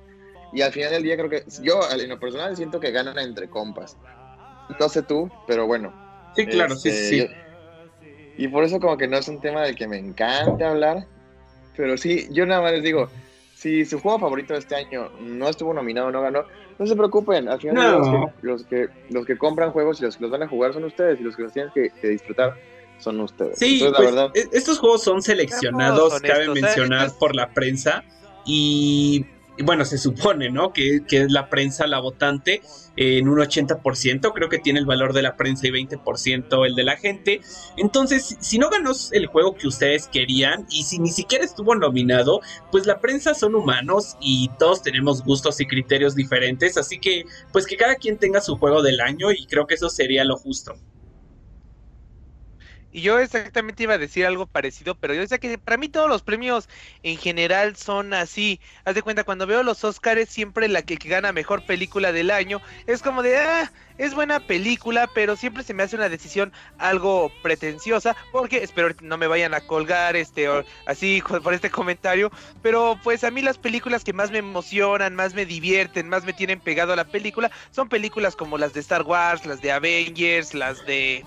y 0.53 0.63
al 0.63 0.73
final 0.73 0.91
del 0.93 1.03
día 1.03 1.17
creo 1.19 1.29
que 1.29 1.45
yo 1.61 1.81
en 1.93 2.09
lo 2.09 2.19
personal 2.19 2.57
siento 2.57 2.81
que 2.81 2.91
ganan 2.93 3.19
entre 3.19 3.49
compas 3.51 3.97
no 4.81 4.89
sé 4.89 5.03
tú 5.03 5.31
pero 5.47 5.67
bueno 5.67 5.93
Sí, 6.35 6.47
claro, 6.47 6.75
sí, 6.77 6.89
este, 6.89 7.09
sí, 7.09 7.21
sí. 7.29 7.35
y 8.37 8.49
por 8.49 8.65
eso 8.65 8.81
como 8.81 8.97
que 8.97 9.07
no 9.09 9.19
es 9.19 9.29
un 9.29 9.41
tema 9.41 9.63
del 9.65 9.75
que 9.77 9.89
me 9.89 9.99
encante 9.99 10.65
hablar, 10.65 11.07
pero 11.77 11.97
sí, 11.97 12.27
yo 12.31 12.45
nada 12.47 12.61
más 12.61 12.73
les 12.73 12.83
digo, 12.83 13.11
si 13.67 13.85
su 13.85 13.99
juego 14.01 14.21
favorito 14.21 14.53
de 14.53 14.61
este 14.61 14.77
año 14.77 15.11
no 15.21 15.49
estuvo 15.49 15.75
nominado, 15.75 16.13
no 16.13 16.23
ganó, 16.23 16.45
no 16.79 16.87
se 16.87 16.95
preocupen, 16.95 17.49
al 17.49 17.61
final 17.61 17.75
No. 17.75 17.99
los, 17.99 18.09
que, 18.09 18.47
los, 18.47 18.65
que, 18.65 18.89
los 19.11 19.27
que 19.27 19.37
compran 19.37 19.73
juegos 19.73 20.01
y 20.01 20.05
los 20.05 20.17
que 20.17 20.23
los 20.23 20.31
van 20.31 20.45
a 20.45 20.49
jugar 20.49 20.73
son 20.73 20.85
ustedes 20.85 21.19
y 21.21 21.25
los 21.25 21.35
que 21.35 21.43
los 21.43 21.53
tienen 21.53 21.73
que, 21.75 21.91
que 22.01 22.09
disfrutar 22.09 22.55
son 22.99 23.21
ustedes. 23.21 23.59
Sí, 23.59 23.81
Entonces, 23.83 23.97
pues, 23.97 24.15
la 24.15 24.23
verdad, 24.23 24.37
e- 24.37 24.57
estos 24.57 24.79
juegos 24.79 25.03
son 25.03 25.21
seleccionados, 25.21 26.13
Seamos 26.15 26.23
cabe 26.23 26.49
honestos, 26.49 26.63
mencionar, 26.63 27.01
¿sabes? 27.09 27.13
por 27.15 27.35
la 27.35 27.49
prensa. 27.53 28.05
Y 28.45 29.27
bueno, 29.65 29.85
se 29.85 29.99
supone, 29.99 30.51
¿no? 30.51 30.73
Que, 30.73 31.03
que 31.07 31.23
es 31.23 31.33
la 31.33 31.49
prensa 31.49 31.87
la 31.87 32.01
votante 32.01 32.63
en 32.97 33.29
un 33.29 33.39
80%. 33.39 34.33
Creo 34.35 34.49
que 34.49 34.59
tiene 34.59 34.79
el 34.79 34.87
valor 34.87 35.13
de 35.13 35.23
la 35.23 35.37
prensa 35.37 35.67
y 35.67 35.71
20% 35.71 36.67
el 36.67 36.75
de 36.75 36.85
la 36.85 36.97
gente. 36.97 37.41
Entonces, 37.77 38.37
si 38.41 38.59
no 38.59 38.71
ganó 38.71 38.93
el 39.13 39.27
juego 39.27 39.55
que 39.55 39.69
ustedes 39.69 40.09
querían 40.09 40.67
y 40.71 40.83
si 40.85 40.99
ni 40.99 41.11
siquiera 41.11 41.45
estuvo 41.45 41.75
nominado, 41.75 42.41
pues 42.71 42.87
la 42.87 43.01
prensa 43.01 43.35
son 43.35 43.55
humanos 43.55 44.17
y 44.21 44.51
todos 44.59 44.83
tenemos 44.83 45.23
gustos 45.23 45.61
y 45.61 45.67
criterios 45.67 46.15
diferentes. 46.15 46.77
Así 46.77 46.99
que, 46.99 47.25
pues 47.53 47.67
que 47.67 47.77
cada 47.77 47.97
quien 47.97 48.19
tenga 48.19 48.41
su 48.41 48.57
juego 48.57 48.83
del 48.83 49.01
año 49.01 49.33
y 49.33 49.47
creo 49.47 49.67
que 49.67 49.75
eso 49.75 49.89
sería 49.89 50.25
lo 50.25 50.37
justo. 50.37 50.75
Y 52.97 53.03
yo 53.03 53.19
exactamente 53.19 53.83
iba 53.83 53.93
a 53.93 53.99
decir 53.99 54.25
algo 54.25 54.47
parecido, 54.47 54.95
pero 54.95 55.13
yo 55.13 55.27
sé 55.27 55.39
que 55.39 55.59
para 55.59 55.77
mí 55.77 55.91
todos 55.91 56.09
los 56.09 56.23
premios 56.23 56.67
en 57.03 57.19
general 57.19 57.77
son 57.77 58.15
así. 58.15 58.59
Haz 58.87 58.95
de 58.95 59.03
cuenta, 59.03 59.23
cuando 59.23 59.47
veo 59.47 59.63
los 59.63 59.85
Oscars, 59.85 60.31
siempre 60.31 60.67
la 60.67 60.81
que, 60.81 60.95
gana 60.95 61.31
mejor 61.31 61.67
película 61.67 62.11
del 62.11 62.31
año 62.31 62.63
es 62.87 63.03
como 63.03 63.23
de, 63.23 63.37
ah, 63.37 63.71
es 63.99 64.15
buena 64.15 64.41
película, 64.41 65.11
pero 65.15 65.37
siempre 65.37 65.63
se 65.63 65.75
me 65.75 65.83
hace 65.83 65.97
una 65.97 66.09
decisión 66.09 66.55
algo 66.79 67.31
pretenciosa, 67.43 68.17
porque 68.33 68.63
espero 68.63 68.97
que 68.97 69.05
no 69.05 69.19
me 69.19 69.27
vayan 69.27 69.53
a 69.53 69.61
colgar 69.61 70.17
este 70.17 70.49
así 70.87 71.23
por 71.43 71.53
este 71.53 71.69
comentario, 71.69 72.31
pero 72.63 72.99
pues 73.05 73.25
a 73.25 73.31
mí 73.31 73.43
las 73.43 73.59
películas 73.59 74.05
que 74.05 74.15
más 74.15 74.31
me 74.31 74.39
emocionan, 74.39 75.15
más 75.15 75.35
me 75.35 75.45
divierten, 75.45 76.09
más 76.09 76.25
me 76.25 76.33
tienen 76.33 76.61
pegado 76.61 76.95
a 76.95 76.97
la 76.97 77.05
película, 77.05 77.51
son 77.73 77.91
películas 77.91 78.37
como 78.37 78.57
las 78.57 78.73
de 78.73 78.81
Star 78.81 79.03
Wars, 79.03 79.45
las 79.45 79.61
de 79.61 79.73
Avengers, 79.73 80.55
las 80.55 80.87
de 80.87 81.27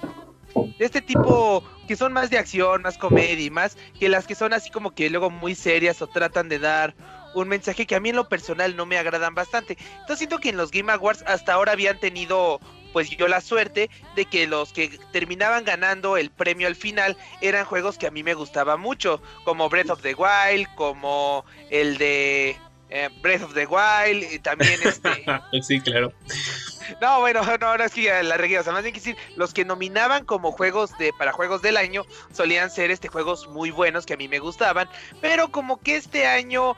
de 0.55 0.85
este 0.85 1.01
tipo 1.01 1.63
que 1.87 1.95
son 1.95 2.13
más 2.13 2.29
de 2.29 2.37
acción, 2.37 2.81
más 2.81 2.97
comedia 2.97 3.45
y 3.45 3.49
más 3.49 3.77
que 3.99 4.09
las 4.09 4.27
que 4.27 4.35
son 4.35 4.53
así 4.53 4.69
como 4.69 4.91
que 4.91 5.09
luego 5.09 5.29
muy 5.29 5.55
serias 5.55 6.01
o 6.01 6.07
tratan 6.07 6.49
de 6.49 6.59
dar 6.59 6.93
un 7.33 7.47
mensaje 7.47 7.85
que 7.85 7.95
a 7.95 7.99
mí 7.99 8.09
en 8.09 8.15
lo 8.15 8.27
personal 8.27 8.75
no 8.75 8.85
me 8.85 8.97
agradan 8.97 9.35
bastante. 9.35 9.77
Entonces 9.91 10.19
siento 10.19 10.39
que 10.39 10.49
en 10.49 10.57
los 10.57 10.71
Game 10.71 10.91
Awards 10.91 11.23
hasta 11.27 11.53
ahora 11.53 11.73
habían 11.73 11.99
tenido 11.99 12.59
pues 12.93 13.09
yo 13.09 13.27
la 13.27 13.41
suerte 13.41 13.89
de 14.15 14.25
que 14.25 14.47
los 14.47 14.73
que 14.73 14.99
terminaban 15.11 15.63
ganando 15.63 16.17
el 16.17 16.31
premio 16.31 16.67
al 16.67 16.75
final 16.75 17.17
eran 17.41 17.65
juegos 17.65 17.97
que 17.97 18.07
a 18.07 18.11
mí 18.11 18.23
me 18.23 18.33
gustaban 18.33 18.79
mucho, 18.79 19.21
como 19.45 19.69
Breath 19.69 19.91
of 19.91 20.01
the 20.01 20.15
Wild, 20.15 20.67
como 20.75 21.45
el 21.69 21.97
de 21.97 22.57
eh, 22.89 23.09
Breath 23.21 23.43
of 23.43 23.53
the 23.53 23.65
Wild, 23.65 24.31
y 24.31 24.39
también 24.39 24.79
este 24.83 25.25
sí, 25.61 25.79
claro. 25.81 26.13
No, 27.01 27.19
bueno, 27.19 27.41
no, 27.59 27.77
no 27.77 27.83
es 27.83 27.93
que 27.93 28.23
la 28.23 28.37
regué, 28.37 28.59
o 28.59 28.63
sea, 28.63 28.73
más 28.73 28.83
bien 28.83 28.93
que 28.93 28.99
decir, 28.99 29.15
los 29.35 29.53
que 29.53 29.63
nominaban 29.63 30.25
como 30.25 30.51
juegos 30.51 30.97
de 30.97 31.13
para 31.13 31.31
juegos 31.31 31.61
del 31.61 31.77
año 31.77 32.03
solían 32.33 32.71
ser 32.71 32.91
este 32.91 33.07
juegos 33.07 33.47
muy 33.47 33.71
buenos 33.71 34.05
que 34.05 34.13
a 34.13 34.17
mí 34.17 34.27
me 34.27 34.39
gustaban, 34.39 34.89
pero 35.21 35.51
como 35.51 35.79
que 35.79 35.97
este 35.97 36.25
año 36.25 36.75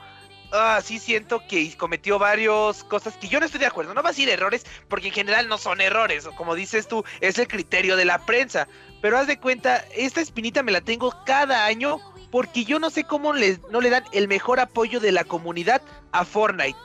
ah, 0.52 0.80
sí 0.84 1.00
siento 1.00 1.42
que 1.48 1.76
cometió 1.78 2.20
varias 2.20 2.84
cosas 2.84 3.16
que 3.18 3.28
yo 3.28 3.40
no 3.40 3.46
estoy 3.46 3.60
de 3.60 3.66
acuerdo. 3.66 3.94
No 3.94 4.04
va 4.04 4.10
a 4.10 4.12
decir 4.12 4.30
errores, 4.30 4.66
porque 4.88 5.08
en 5.08 5.14
general 5.14 5.48
no 5.48 5.58
son 5.58 5.82
errores. 5.82 6.28
Como 6.36 6.56
dices 6.56 6.88
tú, 6.88 7.04
es 7.20 7.38
el 7.38 7.48
criterio 7.48 7.96
de 7.96 8.06
la 8.06 8.26
prensa. 8.26 8.68
Pero 9.02 9.18
haz 9.18 9.28
de 9.28 9.40
cuenta, 9.40 9.86
esta 9.96 10.22
espinita 10.22 10.62
me 10.62 10.72
la 10.72 10.82
tengo 10.82 11.16
cada 11.26 11.66
año 11.66 12.00
porque 12.32 12.64
yo 12.64 12.80
no 12.80 12.90
sé 12.90 13.04
cómo 13.04 13.34
no 13.34 13.82
le 13.82 13.90
dan 13.90 14.06
el 14.14 14.28
mejor 14.28 14.60
apoyo 14.60 15.00
de 15.00 15.12
la 15.12 15.24
comunidad 15.24 15.82
a 16.12 16.26
Fortnite. 16.26 16.78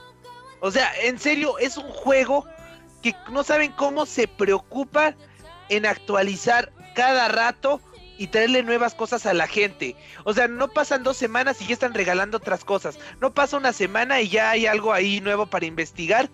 O 0.61 0.71
sea, 0.71 0.91
en 1.03 1.19
serio, 1.19 1.59
es 1.59 1.77
un 1.77 1.89
juego 1.89 2.45
que 3.03 3.15
no 3.31 3.45
saben 3.45 3.73
cómo 3.73 4.05
se 4.07 4.27
preocupa 4.27 5.15
en 5.69 5.87
actualizar 5.87 6.73
cada 6.95 7.29
rato 7.29 7.81
y 8.19 8.29
traerle 8.29 8.63
nuevas 8.63 8.95
cosas 8.95 9.27
a 9.27 9.35
la 9.35 9.47
gente. 9.47 9.97
O 10.25 10.33
sea, 10.33 10.49
no 10.49 10.69
pasan 10.69 11.03
dos 11.03 11.17
semanas 11.17 11.61
y 11.61 11.67
ya 11.67 11.75
están 11.75 11.95
regalando 11.95 12.39
otras 12.39 12.65
cosas. 12.65 12.99
No 13.21 13.33
pasa 13.33 13.57
una 13.57 13.73
semana 13.73 14.21
y 14.21 14.29
ya 14.29 14.51
hay 14.51 14.67
algo 14.67 14.93
ahí 14.93 15.21
nuevo 15.21 15.47
para 15.47 15.67
investigar. 15.67 16.31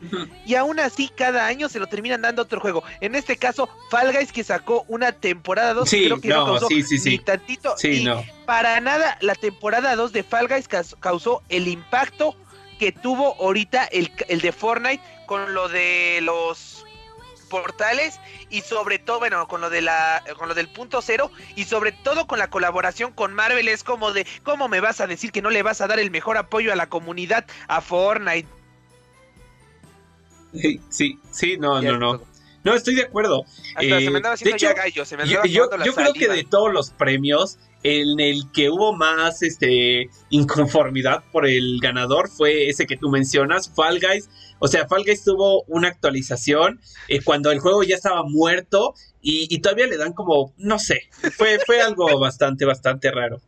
Y 0.47 0.55
aún 0.55 0.81
así, 0.81 1.11
cada 1.15 1.47
año 1.47 1.69
se 1.69 1.79
lo 1.79 1.87
terminan 1.87 2.23
dando 2.23 2.43
otro 2.43 2.61
juego. 2.61 2.83
En 3.01 3.15
este 3.15 3.37
caso, 3.37 3.69
Fall 3.91 4.13
Guys 4.13 4.33
que 4.33 4.45
sacó 4.45 4.85
una 4.89 5.13
temporada 5.13 5.75
2. 5.75 5.89
Sí, 5.89 6.05
creo 6.05 6.21
que 6.21 6.29
no, 6.29 6.45
causó 6.45 6.69
sí, 6.69 6.83
sí, 6.83 6.99
ni 7.11 7.19
tantito. 7.19 7.75
Y 7.83 8.05
no. 8.05 8.23
para 8.47 8.81
nada, 8.81 9.19
la 9.21 9.35
temporada 9.35 9.97
2 9.97 10.13
de 10.13 10.23
Fall 10.23 10.49
Guys 10.49 10.69
causó 11.01 11.43
el 11.49 11.69
impacto 11.69 12.37
que 12.79 12.93
tuvo 12.93 13.37
ahorita 13.41 13.85
el, 13.85 14.11
el 14.29 14.41
de 14.41 14.53
Fortnite 14.53 15.03
con 15.27 15.55
lo 15.55 15.69
de 15.69 16.21
los 16.23 16.82
portales 17.53 18.19
y 18.51 18.63
sobre 18.63 18.99
todo, 18.99 19.19
bueno, 19.19 19.47
con 19.47 19.61
lo 19.61 19.69
de 19.69 19.83
la 19.83 20.25
con 20.39 20.49
lo 20.49 20.55
del 20.55 20.69
punto 20.69 21.03
cero 21.03 21.31
y 21.55 21.65
sobre 21.65 21.93
todo 21.93 22.27
con 22.27 22.39
la 22.39 22.49
colaboración 22.49 23.13
con 23.13 23.35
Marvel 23.35 23.69
es 23.69 23.85
como 23.85 24.13
de 24.13 24.27
cómo 24.43 24.69
me 24.69 24.81
vas 24.81 25.01
a 25.03 25.07
decir 25.07 25.31
que 25.33 25.43
no 25.43 25.51
le 25.51 25.63
vas 25.63 25.83
a 25.83 25.87
dar 25.87 26.01
el 26.01 26.11
mejor 26.11 26.39
apoyo 26.39 26.73
a 26.73 26.77
la 26.77 26.89
comunidad 26.89 27.45
a 27.69 27.83
Fortnite. 27.83 28.49
Sí, 30.91 31.19
sí, 31.31 31.57
no, 31.59 31.81
no, 31.81 31.99
no. 31.99 32.21
No, 32.65 32.75
estoy 32.75 32.95
de 32.95 33.03
acuerdo. 33.03 33.45
Hasta 33.75 33.83
Eh, 33.83 34.05
se 34.05 34.11
me 34.11 34.17
andaba 34.19 34.31
de 34.31 34.35
haciendo 34.35 34.57
hecho, 34.57 34.67
ya 34.67 34.75
gallo, 34.75 35.05
se 35.05 35.17
me 35.17 35.27
yo, 35.27 35.43
andaba 35.43 35.47
yo- 35.49 35.85
yo 35.85 35.95
creo 35.95 36.13
que 36.13 36.29
de 36.29 36.45
todos 36.45 36.73
los 36.73 36.91
premios, 36.91 37.59
en 37.83 38.21
el 38.21 38.45
que 38.53 38.71
hubo 38.71 38.93
más 38.93 39.43
este 39.43 40.09
inconformidad 40.31 41.25
por 41.33 41.47
el 41.47 41.79
ganador 41.83 42.29
fue 42.31 42.69
ese 42.69 42.87
que 42.87 42.97
tú 42.97 43.09
mencionas, 43.11 43.69
Fall 43.75 43.99
Guys. 44.01 44.29
O 44.65 44.69
sea, 44.69 44.87
Fall 44.87 45.03
Guys 45.05 45.25
tuvo 45.25 45.65
una 45.65 45.89
actualización 45.89 46.81
eh, 47.09 47.21
cuando 47.21 47.51
el 47.51 47.59
juego 47.59 47.83
ya 47.83 47.97
estaba 47.97 48.23
muerto 48.23 48.95
y, 49.21 49.53
y 49.53 49.59
todavía 49.59 49.89
le 49.89 49.97
dan 49.97 50.13
como, 50.13 50.55
no 50.57 50.79
sé, 50.79 51.01
fue, 51.37 51.59
fue 51.67 51.83
algo 51.83 52.17
bastante, 52.21 52.65
bastante 52.65 53.11
raro. 53.11 53.41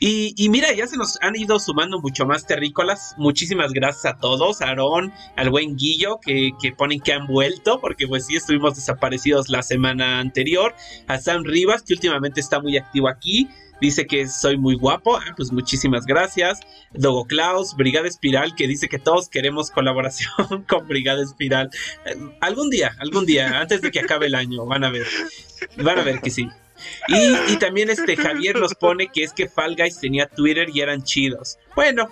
Y, 0.00 0.34
y 0.42 0.48
mira, 0.48 0.72
ya 0.72 0.86
se 0.86 0.96
nos 0.96 1.18
han 1.20 1.36
ido 1.36 1.58
sumando 1.58 2.00
mucho 2.00 2.24
más 2.24 2.46
terrícolas. 2.46 3.14
Muchísimas 3.18 3.74
gracias 3.74 4.14
a 4.14 4.18
todos, 4.18 4.62
a 4.62 4.68
Aarón, 4.68 5.12
al 5.36 5.50
buen 5.50 5.76
Guillo, 5.76 6.20
que, 6.24 6.52
que 6.58 6.72
ponen 6.72 7.00
que 7.00 7.12
han 7.12 7.26
vuelto, 7.26 7.78
porque 7.78 8.08
pues 8.08 8.24
sí 8.24 8.36
estuvimos 8.36 8.74
desaparecidos 8.74 9.50
la 9.50 9.62
semana 9.62 10.20
anterior. 10.20 10.74
A 11.06 11.18
Sam 11.18 11.44
Rivas, 11.44 11.82
que 11.82 11.92
últimamente 11.92 12.40
está 12.40 12.60
muy 12.60 12.78
activo 12.78 13.08
aquí. 13.08 13.46
Dice 13.82 14.06
que 14.06 14.28
soy 14.28 14.56
muy 14.56 14.76
guapo. 14.76 15.16
Ah, 15.16 15.34
pues 15.36 15.50
muchísimas 15.50 16.06
gracias. 16.06 16.60
Dogo 16.92 17.24
Klaus, 17.24 17.74
Brigada 17.76 18.06
Espiral, 18.06 18.54
que 18.54 18.68
dice 18.68 18.88
que 18.88 19.00
todos 19.00 19.28
queremos 19.28 19.72
colaboración 19.72 20.62
con 20.68 20.86
Brigada 20.86 21.20
Espiral. 21.20 21.68
Eh, 22.06 22.14
algún 22.40 22.70
día, 22.70 22.94
algún 23.00 23.26
día, 23.26 23.58
antes 23.58 23.82
de 23.82 23.90
que 23.90 23.98
acabe 23.98 24.26
el 24.26 24.36
año, 24.36 24.64
van 24.66 24.84
a 24.84 24.90
ver. 24.90 25.08
Van 25.78 25.98
a 25.98 26.04
ver 26.04 26.20
que 26.20 26.30
sí. 26.30 26.48
Y, 27.08 27.52
y 27.52 27.56
también 27.56 27.90
este 27.90 28.16
Javier 28.16 28.56
nos 28.56 28.74
pone 28.74 29.08
que 29.08 29.24
es 29.24 29.32
que 29.32 29.48
Fall 29.48 29.74
Guys 29.74 29.98
tenía 29.98 30.28
Twitter 30.28 30.68
y 30.72 30.80
eran 30.80 31.02
chidos. 31.02 31.58
Bueno, 31.74 32.08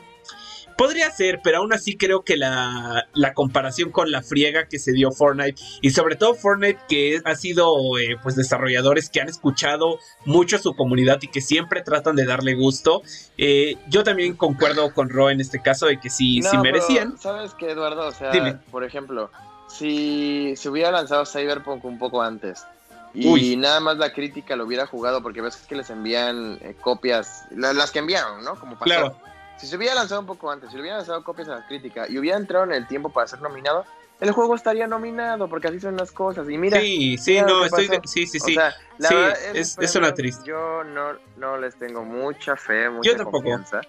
podría 0.80 1.10
ser, 1.10 1.40
pero 1.44 1.58
aún 1.58 1.72
así 1.74 1.96
creo 1.98 2.22
que 2.22 2.36
la, 2.38 3.06
la 3.12 3.34
comparación 3.34 3.90
con 3.90 4.10
la 4.10 4.22
friega 4.22 4.66
que 4.66 4.78
se 4.78 4.92
dio 4.92 5.10
Fortnite 5.12 5.60
y 5.82 5.90
sobre 5.90 6.16
todo 6.16 6.34
Fortnite 6.34 6.78
que 6.88 7.20
ha 7.24 7.34
sido 7.34 7.68
eh, 7.98 8.16
pues 8.22 8.34
desarrolladores 8.34 9.10
que 9.10 9.20
han 9.20 9.28
escuchado 9.28 9.98
mucho 10.24 10.56
a 10.56 10.58
su 10.58 10.74
comunidad 10.74 11.18
y 11.20 11.28
que 11.28 11.42
siempre 11.42 11.82
tratan 11.82 12.16
de 12.16 12.24
darle 12.24 12.54
gusto. 12.54 13.02
eh, 13.36 13.76
yo 13.88 14.02
también 14.04 14.34
concuerdo 14.36 14.94
con 14.94 15.10
Ro 15.10 15.28
en 15.28 15.40
este 15.42 15.60
caso 15.60 15.84
de 15.86 16.00
que 16.00 16.08
sí, 16.08 16.40
No, 16.40 16.50
sí 16.50 16.56
pero, 16.62 16.62
merecían. 16.62 17.18
¿Sabes 17.18 17.52
qué, 17.54 17.72
Eduardo? 17.72 18.06
O 18.06 18.12
sea, 18.12 18.30
Dime. 18.30 18.54
por 18.70 18.82
ejemplo, 18.84 19.30
si 19.68 20.54
se 20.56 20.68
hubiera 20.70 20.90
lanzado 20.90 21.26
Cyberpunk 21.26 21.84
un 21.84 21.98
poco 21.98 22.22
antes 22.22 22.64
y 23.12 23.26
Uy. 23.26 23.56
nada 23.56 23.80
más 23.80 23.98
la 23.98 24.12
crítica 24.12 24.56
lo 24.56 24.64
hubiera 24.64 24.86
jugado, 24.86 25.22
porque 25.22 25.40
ves 25.40 25.56
que 25.56 25.74
les 25.74 25.90
envían 25.90 26.58
eh, 26.62 26.74
copias, 26.80 27.44
la- 27.50 27.72
las 27.72 27.90
que 27.90 27.98
enviaron, 27.98 28.44
¿no? 28.44 28.54
Como 28.58 28.72
pasó. 28.74 28.84
Claro. 28.84 29.16
Si 29.60 29.66
se 29.66 29.76
hubiera 29.76 29.94
lanzado 29.94 30.22
un 30.22 30.26
poco 30.26 30.50
antes, 30.50 30.70
si 30.70 30.76
le 30.76 30.80
hubieran 30.80 31.00
lanzado 31.00 31.22
copias 31.22 31.48
a 31.48 31.56
la 31.56 31.66
crítica 31.66 32.06
y 32.08 32.16
hubiera 32.18 32.38
entrado 32.38 32.64
en 32.64 32.72
el 32.72 32.86
tiempo 32.86 33.10
para 33.10 33.26
ser 33.26 33.42
nominado, 33.42 33.84
el 34.18 34.32
juego 34.32 34.54
estaría 34.54 34.86
nominado, 34.86 35.48
porque 35.48 35.68
así 35.68 35.78
son 35.80 35.96
las 35.98 36.12
cosas. 36.12 36.48
Y 36.48 36.56
mira, 36.56 36.80
sí, 36.80 37.18
sí, 37.18 37.32
mira 37.32 37.42
lo 37.48 37.58
no, 37.58 37.64
estoy 37.66 37.88
de- 37.88 38.00
sí, 38.04 38.26
sí, 38.26 38.38
o 38.38 38.46
sí. 38.46 38.54
sea, 38.54 38.74
la 38.98 39.08
Sí, 39.08 39.14
verdad, 39.14 39.32
es- 39.42 39.56
esos 39.56 39.78
es 39.84 39.94
una 39.96 40.14
premios 40.14 40.14
triste. 40.14 40.44
Yo 40.46 40.84
no, 40.84 41.12
no 41.36 41.58
les 41.58 41.76
tengo 41.76 42.02
mucha 42.04 42.56
fe, 42.56 42.88
mucha 42.88 43.10
Yo 43.10 43.16
tampoco. 43.18 43.42
confianza. 43.42 43.82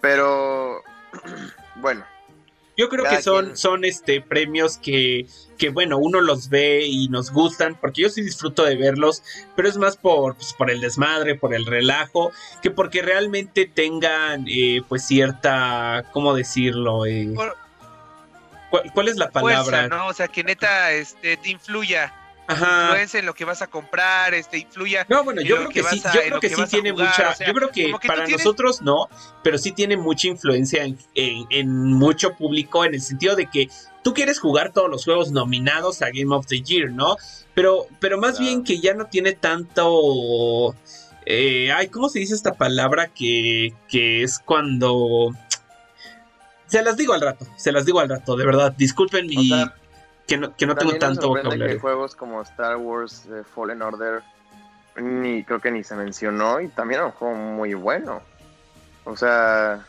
Pero, 0.00 0.82
bueno, 1.76 2.04
Yo 2.78 2.88
creo 2.88 3.04
Cada 3.04 3.16
que 3.16 3.22
son, 3.22 3.44
quien- 3.46 3.56
son 3.56 3.84
este 3.84 4.20
premios 4.22 4.78
que, 4.78 5.26
que, 5.58 5.68
bueno, 5.70 5.98
uno 5.98 6.20
los 6.20 6.48
ve 6.48 6.86
y 6.86 7.08
nos 7.08 7.32
gustan, 7.32 7.74
porque 7.78 8.02
yo 8.02 8.08
sí 8.08 8.22
disfruto 8.22 8.64
de 8.64 8.76
verlos, 8.76 9.22
pero 9.56 9.68
es 9.68 9.76
más 9.76 9.96
por, 9.96 10.36
pues, 10.36 10.54
por 10.54 10.70
el 10.70 10.80
desmadre, 10.80 11.34
por 11.34 11.52
el 11.54 11.66
relajo, 11.66 12.30
que 12.62 12.70
porque 12.70 13.02
realmente 13.02 13.66
tengan, 13.66 14.46
eh, 14.48 14.80
pues, 14.88 15.04
cierta, 15.04 16.04
¿cómo 16.12 16.34
decirlo? 16.34 17.04
Eh, 17.04 17.32
Por- 17.34 17.56
¿cuál, 18.70 18.92
cuál 18.94 19.08
es 19.08 19.16
la 19.16 19.28
Fuerza, 19.32 19.64
palabra? 19.64 19.88
¿no? 19.88 20.06
O 20.06 20.12
sea, 20.14 20.28
que 20.28 20.44
neta 20.44 20.92
este, 20.92 21.36
te 21.36 21.50
influya. 21.50 22.14
Influencia 22.54 23.20
en 23.20 23.26
lo 23.26 23.34
que 23.34 23.44
vas 23.44 23.60
a 23.62 23.66
comprar, 23.66 24.32
este, 24.34 24.58
influya. 24.58 25.04
No, 25.08 25.22
bueno, 25.24 25.40
en 25.42 25.46
yo 25.46 25.56
creo 25.56 25.68
que 25.68 25.82
sí, 25.82 26.00
yo 26.02 26.20
creo 26.20 26.40
que 26.40 26.48
sí 26.48 26.62
tiene 26.70 26.92
mucha, 26.92 27.34
yo 27.46 27.52
creo 27.54 27.70
que 27.70 27.92
para 28.06 28.24
tienes- 28.24 28.44
nosotros 28.44 28.82
no, 28.82 29.08
pero 29.42 29.58
sí 29.58 29.72
tiene 29.72 29.96
mucha 29.96 30.28
influencia 30.28 30.84
en, 30.84 30.98
en- 31.14 31.46
en 31.50 31.92
mucho 31.92 32.34
público 32.36 32.84
en 32.84 32.94
el 32.94 33.00
sentido 33.02 33.36
de 33.36 33.46
que 33.50 33.68
tú 34.02 34.14
quieres 34.14 34.38
jugar 34.40 34.72
todos 34.72 34.88
los 34.88 35.04
juegos 35.04 35.30
nominados 35.32 36.00
a 36.02 36.06
Game 36.10 36.34
of 36.34 36.46
the 36.46 36.62
Year, 36.62 36.90
¿no? 36.90 37.16
Pero, 37.54 37.86
pero 38.00 38.18
más 38.18 38.38
bien 38.38 38.64
que 38.64 38.80
ya 38.80 38.94
no 38.94 39.06
tiene 39.06 39.32
tanto, 39.32 40.74
eh, 41.26 41.70
ay, 41.72 41.88
¿cómo 41.88 42.08
se 42.08 42.20
dice 42.20 42.34
esta 42.34 42.54
palabra 42.54 43.08
que, 43.08 43.74
que 43.88 44.22
es 44.22 44.38
cuando 44.38 45.32
se 46.66 46.82
las 46.82 46.96
digo 46.96 47.14
al 47.14 47.20
rato, 47.22 47.46
se 47.56 47.72
las 47.72 47.84
digo 47.86 47.98
al 48.00 48.08
rato, 48.10 48.36
de 48.36 48.44
verdad, 48.44 48.72
disculpen 48.76 49.24
O 49.24 49.28
mi 49.28 49.48
sea, 49.48 49.74
que 50.28 50.36
no, 50.38 50.54
que 50.54 50.66
no 50.66 50.76
tengo 50.76 50.92
tanto 50.98 51.28
vocabulario. 51.28 51.66
que 51.66 51.78
juegos 51.80 52.14
como 52.14 52.40
Star 52.42 52.76
Wars 52.76 53.26
eh, 53.26 53.42
Fallen 53.54 53.82
Order 53.82 54.22
ni 54.96 55.42
creo 55.44 55.60
que 55.60 55.70
ni 55.70 55.82
se 55.82 55.94
mencionó 55.96 56.60
y 56.60 56.68
también 56.68 56.98
era 57.00 57.06
un 57.06 57.12
juego 57.12 57.34
muy 57.34 57.74
bueno. 57.74 58.20
O 59.04 59.16
sea, 59.16 59.86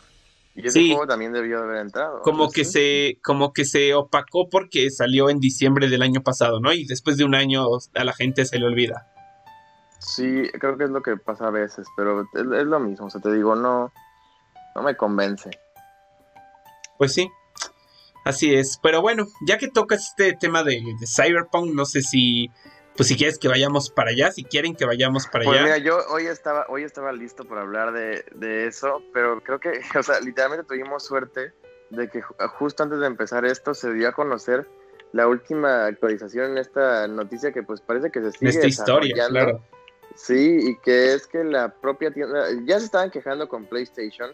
y 0.56 0.62
ese 0.68 0.80
Sí. 0.80 0.90
juego 0.92 1.08
también 1.08 1.34
debió 1.34 1.60
haber 1.64 1.78
entrado. 1.82 2.22
como 2.22 2.50
que 2.52 2.64
sí. 2.64 2.72
se 2.72 3.20
como 3.24 3.52
que 3.54 3.66
se 3.66 3.94
opacó 3.94 4.50
porque 4.50 4.90
salió 4.92 5.30
en 5.30 5.40
diciembre 5.40 5.90
del 5.90 6.02
año 6.04 6.22
pasado, 6.22 6.60
¿no? 6.60 6.72
Y 6.74 6.86
después 6.86 7.18
de 7.18 7.26
un 7.26 7.36
año 7.36 7.66
a 7.96 8.04
la 8.04 8.14
gente 8.14 8.46
se 8.46 8.60
le 8.60 8.66
olvida. 8.66 9.08
Sí, 10.00 10.50
creo 10.60 10.78
que 10.78 10.86
es 10.86 10.90
lo 10.90 11.02
que 11.02 11.18
pasa 11.18 11.48
a 11.48 11.52
veces, 11.52 11.86
pero 11.98 12.22
es, 12.22 12.28
es 12.34 12.66
lo 12.66 12.80
mismo. 12.80 13.08
O 13.08 13.10
sea, 13.10 13.20
te 13.20 13.34
digo, 13.34 13.56
no, 13.56 13.92
no 14.76 14.82
me 14.84 14.96
convence. 14.96 15.50
Pues 16.98 17.14
sí. 17.14 17.30
Así 18.30 18.54
es. 18.54 18.80
Pero 18.82 19.02
bueno, 19.02 19.28
ya 19.48 19.58
que 19.58 19.68
tocas 19.68 20.08
este 20.10 20.34
tema 20.40 20.64
de, 20.64 20.82
de 21.00 21.08
Cyberpunk, 21.08 21.74
no 21.74 21.86
sé 21.86 22.02
si 22.02 22.50
pues 22.96 23.08
si 23.08 23.16
quieres 23.16 23.40
que 23.40 23.48
vayamos 23.48 23.90
para 23.90 24.10
allá, 24.12 24.30
si 24.32 24.44
quieren 24.44 24.76
que 24.76 24.84
vayamos 24.86 25.26
para 25.28 25.46
Pues 25.46 25.58
allá. 25.58 25.64
mira, 25.64 25.78
yo 25.78 26.00
hoy 26.10 26.26
estaba, 26.28 26.66
hoy 26.68 26.84
estaba 26.84 27.14
listo 27.14 27.46
para 27.46 27.62
hablar 27.62 27.94
de, 27.94 28.26
de 28.36 28.68
eso, 28.68 29.02
pero 29.14 29.40
creo 29.42 29.58
que, 29.60 29.80
o 29.98 30.04
sea, 30.04 30.20
literalmente 30.20 30.66
tuvimos 30.68 31.06
suerte 31.06 31.54
de 31.92 32.10
que 32.10 32.22
ju- 32.22 32.50
justo 32.58 32.84
antes 32.84 33.00
de 33.00 33.08
empezar 33.08 33.46
esto 33.46 33.74
se 33.74 33.94
dio 33.94 34.10
a 34.10 34.12
conocer 34.12 34.68
la 35.14 35.28
última 35.28 35.86
actualización 35.86 36.52
en 36.52 36.58
esta 36.58 37.08
noticia 37.08 37.52
que 37.54 37.64
pues 37.64 37.80
parece 37.80 38.12
que 38.12 38.20
se 38.20 38.26
en 38.28 38.34
sigue 38.34 38.50
esta 38.50 38.68
historia, 38.68 39.28
claro. 39.30 39.64
Sí, 40.16 40.58
y 40.62 40.78
que 40.80 41.14
es 41.14 41.26
que 41.26 41.44
la 41.46 41.74
propia 41.74 42.12
tienda, 42.12 42.48
ya 42.66 42.80
se 42.80 42.86
estaban 42.86 43.10
quejando 43.12 43.48
con 43.48 43.66
PlayStation 43.66 44.32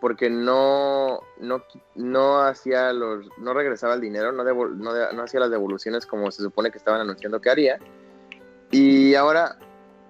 porque 0.00 0.30
no, 0.30 1.20
no, 1.40 1.62
no 1.94 2.40
hacía 2.40 2.92
los, 2.92 3.26
no 3.38 3.52
regresaba 3.54 3.94
el 3.94 4.00
dinero, 4.00 4.32
no, 4.32 4.44
devol- 4.44 4.76
no, 4.76 4.92
no 5.12 5.22
hacía 5.22 5.40
las 5.40 5.50
devoluciones 5.50 6.06
como 6.06 6.30
se 6.30 6.42
supone 6.42 6.70
que 6.70 6.78
estaban 6.78 7.00
anunciando 7.00 7.40
que 7.40 7.50
haría. 7.50 7.78
Y 8.70 9.14
ahora, 9.14 9.58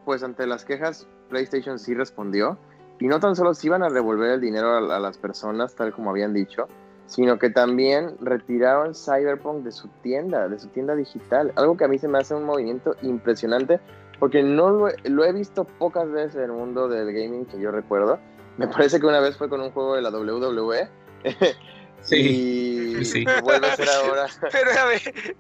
pues 0.04 0.22
ante 0.22 0.46
las 0.46 0.64
quejas, 0.64 1.06
PlayStation 1.28 1.78
sí 1.78 1.94
respondió. 1.94 2.58
Y 3.00 3.06
no 3.06 3.20
tan 3.20 3.36
solo 3.36 3.54
se 3.54 3.68
iban 3.68 3.84
a 3.84 3.90
devolver 3.90 4.32
el 4.32 4.40
dinero 4.40 4.70
a, 4.70 4.78
a 4.78 4.98
las 4.98 5.16
personas, 5.18 5.74
tal 5.76 5.92
como 5.92 6.10
habían 6.10 6.34
dicho, 6.34 6.66
sino 7.06 7.38
que 7.38 7.48
también 7.48 8.16
retiraron 8.20 8.92
Cyberpunk 8.92 9.62
de 9.62 9.70
su 9.70 9.86
tienda, 10.02 10.48
de 10.48 10.58
su 10.58 10.66
tienda 10.68 10.96
digital. 10.96 11.52
Algo 11.54 11.76
que 11.76 11.84
a 11.84 11.88
mí 11.88 11.98
se 11.98 12.08
me 12.08 12.18
hace 12.18 12.34
un 12.34 12.42
movimiento 12.42 12.96
impresionante, 13.02 13.78
porque 14.18 14.42
no 14.42 14.70
lo, 14.70 14.88
lo 15.04 15.24
he 15.24 15.32
visto 15.32 15.64
pocas 15.64 16.10
veces 16.10 16.36
en 16.36 16.42
el 16.42 16.52
mundo 16.52 16.88
del 16.88 17.12
gaming 17.12 17.46
que 17.46 17.60
yo 17.60 17.70
recuerdo. 17.70 18.18
Me 18.58 18.68
parece 18.68 19.00
que 19.00 19.06
una 19.06 19.20
vez 19.20 19.36
fue 19.36 19.48
con 19.48 19.60
un 19.62 19.70
juego 19.72 19.94
de 19.96 20.02
la 20.02 20.10
WWE. 20.10 20.88
Sí, 22.00 22.96
y 23.00 23.04
sí. 23.04 23.24
vuelve 23.42 23.66
a 23.66 23.76
ser 23.76 23.88
ahora. 23.90 24.26
Pero 24.52 24.70
a 24.70 24.84
ver, 24.84 25.36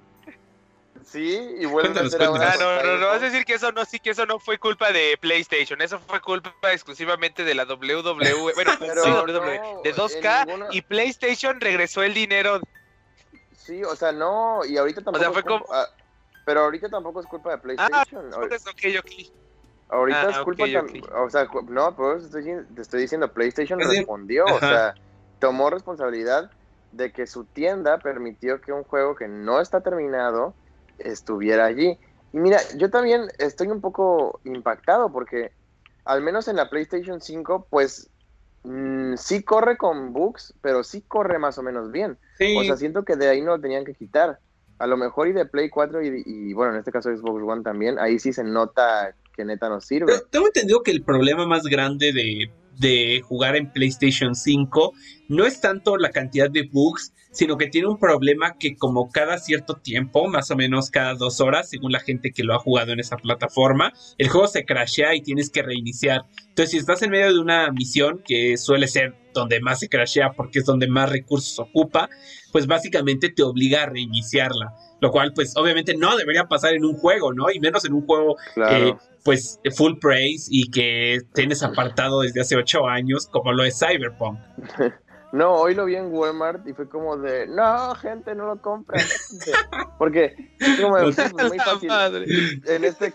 Sí, 1.04 1.36
y 1.60 1.64
vuelve 1.64 1.92
Cuéntanos, 1.92 2.12
a 2.12 2.18
ser 2.18 2.26
ahora. 2.26 2.52
ah, 2.52 2.56
no, 2.58 2.82
no, 2.82 2.98
no 2.98 3.06
vas 3.06 3.22
a 3.22 3.26
decir 3.26 3.44
que 3.46 3.54
eso 3.54 3.70
no, 3.72 3.84
sí 3.86 3.98
que 4.00 4.10
eso 4.10 4.26
no 4.26 4.38
fue 4.40 4.58
culpa 4.58 4.92
de 4.92 5.16
PlayStation, 5.20 5.80
eso 5.80 5.98
fue 6.00 6.20
culpa 6.20 6.52
exclusivamente 6.72 7.44
de 7.44 7.54
la 7.54 7.64
WWE, 7.64 8.52
bueno, 8.54 8.72
Pero 8.80 9.04
sí, 9.04 9.08
no, 9.10 9.22
WWE, 9.22 9.60
de 9.84 9.90
en 9.90 9.96
2K 9.96 10.46
ninguna- 10.46 10.66
y 10.72 10.82
PlayStation 10.82 11.60
regresó 11.60 12.02
el 12.02 12.12
dinero. 12.12 12.60
Sí, 13.56 13.82
o 13.84 13.94
sea, 13.96 14.12
no, 14.12 14.64
y 14.66 14.76
ahorita 14.76 15.00
tampoco. 15.02 15.20
sea, 15.24 15.32
fue 15.32 15.42
culpa- 15.44 15.64
como- 15.64 15.74
ah, 15.74 15.86
pero 16.44 16.60
ahorita 16.64 16.88
tampoco 16.90 17.20
es 17.20 17.26
culpa 17.26 17.52
de 17.52 17.58
PlayStation. 17.58 18.32
Ahor- 18.32 18.48
Pues, 18.48 18.66
ok, 18.66 18.98
ok. 18.98 19.10
Ahorita 19.88 20.28
ah, 20.28 20.30
es 20.30 20.38
culpa 20.38 20.64
ok, 20.64 20.70
tam- 20.70 21.00
ok. 21.00 21.18
O 21.26 21.30
sea, 21.30 21.48
no, 21.68 21.96
pero 21.96 22.18
te 22.18 22.24
estoy, 22.24 22.40
diciendo- 22.42 22.64
te 22.74 22.82
estoy 22.82 23.00
diciendo, 23.00 23.32
PlayStation 23.32 23.80
respondió, 23.80 24.44
o 24.44 24.58
sea, 24.58 24.94
tomó 25.38 25.70
responsabilidad 25.70 26.50
de 26.92 27.12
que 27.12 27.26
su 27.26 27.44
tienda 27.44 27.98
permitió 27.98 28.60
que 28.60 28.72
un 28.72 28.84
juego 28.84 29.14
que 29.14 29.28
no 29.28 29.60
está 29.60 29.80
terminado 29.80 30.54
estuviera 30.98 31.66
allí. 31.66 31.98
Y 32.32 32.38
mira, 32.38 32.58
yo 32.76 32.90
también 32.90 33.28
estoy 33.38 33.68
un 33.68 33.80
poco 33.80 34.40
impactado 34.44 35.10
porque 35.12 35.52
al 36.04 36.22
menos 36.22 36.48
en 36.48 36.56
la 36.56 36.70
PlayStation 36.70 37.20
5, 37.20 37.66
pues 37.70 38.10
mm, 38.64 39.14
sí 39.16 39.42
corre 39.42 39.76
con 39.76 40.12
bugs, 40.12 40.54
pero 40.62 40.82
sí 40.82 41.02
corre 41.02 41.38
más 41.38 41.58
o 41.58 41.62
menos 41.62 41.90
bien. 41.92 42.18
Sí. 42.38 42.56
O 42.56 42.64
sea, 42.64 42.76
siento 42.76 43.04
que 43.04 43.16
de 43.16 43.28
ahí 43.28 43.42
no 43.42 43.56
lo 43.56 43.60
tenían 43.60 43.84
que 43.84 43.94
quitar. 43.94 44.38
A 44.78 44.86
lo 44.86 44.96
mejor 44.96 45.28
y 45.28 45.32
de 45.32 45.44
Play 45.44 45.70
4 45.70 46.02
y, 46.02 46.22
y, 46.24 46.52
bueno, 46.54 46.72
en 46.72 46.78
este 46.78 46.92
caso 46.92 47.14
Xbox 47.14 47.42
One 47.42 47.62
también, 47.62 47.98
ahí 47.98 48.18
sí 48.18 48.32
se 48.32 48.44
nota 48.44 49.14
que 49.38 49.44
neta 49.44 49.68
no 49.68 49.80
sirve. 49.80 50.12
Tengo 50.30 50.46
entendido 50.48 50.82
que 50.82 50.90
el 50.90 51.04
problema 51.04 51.46
más 51.46 51.62
grande 51.62 52.12
de, 52.12 52.50
de 52.76 53.22
jugar 53.22 53.54
en 53.54 53.70
PlayStation 53.70 54.34
5 54.34 54.92
no 55.28 55.46
es 55.46 55.60
tanto 55.60 55.96
la 55.96 56.10
cantidad 56.10 56.50
de 56.50 56.68
bugs, 56.72 57.12
sino 57.30 57.56
que 57.56 57.68
tiene 57.68 57.86
un 57.86 58.00
problema 58.00 58.56
que 58.58 58.74
como 58.74 59.10
cada 59.10 59.38
cierto 59.38 59.74
tiempo, 59.74 60.26
más 60.26 60.50
o 60.50 60.56
menos 60.56 60.90
cada 60.90 61.14
dos 61.14 61.40
horas, 61.40 61.70
según 61.70 61.92
la 61.92 62.00
gente 62.00 62.32
que 62.32 62.42
lo 62.42 62.52
ha 62.52 62.58
jugado 62.58 62.92
en 62.92 62.98
esa 62.98 63.16
plataforma, 63.16 63.92
el 64.16 64.28
juego 64.28 64.48
se 64.48 64.64
crashea 64.64 65.14
y 65.14 65.22
tienes 65.22 65.50
que 65.50 65.62
reiniciar. 65.62 66.22
Entonces, 66.48 66.72
si 66.72 66.78
estás 66.78 67.00
en 67.02 67.10
medio 67.10 67.32
de 67.32 67.38
una 67.38 67.70
misión, 67.70 68.20
que 68.26 68.56
suele 68.56 68.88
ser 68.88 69.14
donde 69.34 69.60
más 69.60 69.78
se 69.78 69.88
crashea 69.88 70.32
porque 70.32 70.58
es 70.58 70.64
donde 70.64 70.88
más 70.88 71.10
recursos 71.10 71.60
ocupa, 71.60 72.10
pues 72.52 72.66
básicamente 72.66 73.28
te 73.30 73.42
obliga 73.42 73.84
a 73.84 73.86
reiniciarla. 73.86 74.74
Lo 75.00 75.10
cual, 75.12 75.32
pues 75.32 75.56
obviamente 75.56 75.96
no 75.96 76.16
debería 76.16 76.46
pasar 76.46 76.74
en 76.74 76.84
un 76.84 76.94
juego, 76.96 77.32
¿no? 77.32 77.50
Y 77.50 77.60
menos 77.60 77.84
en 77.84 77.92
un 77.92 78.04
juego 78.04 78.36
Claro. 78.54 78.88
eh, 78.88 78.96
pues 79.24 79.60
full 79.76 79.98
praise 80.00 80.48
y 80.50 80.70
que 80.70 81.20
tienes 81.34 81.62
apartado 81.62 82.22
desde 82.22 82.40
hace 82.40 82.56
ocho 82.56 82.86
años 82.88 83.26
como 83.28 83.52
lo 83.52 83.64
es 83.64 83.78
Cyberpunk. 83.78 84.38
No, 85.30 85.56
hoy 85.56 85.74
lo 85.74 85.84
vi 85.84 85.94
en 85.94 86.10
Walmart 86.10 86.66
y 86.66 86.72
fue 86.72 86.88
como 86.88 87.16
de, 87.18 87.46
no, 87.48 87.94
gente, 87.96 88.34
no 88.34 88.46
lo 88.46 88.62
compren. 88.62 89.04
Porque 89.98 90.34
es 90.58 90.80
como 90.80 90.96
de, 90.96 91.12
pues, 91.12 91.34
muy 91.34 91.58
fácil. 91.58 91.88
madre. 91.88 92.24
En 92.66 92.84
este, 92.84 93.12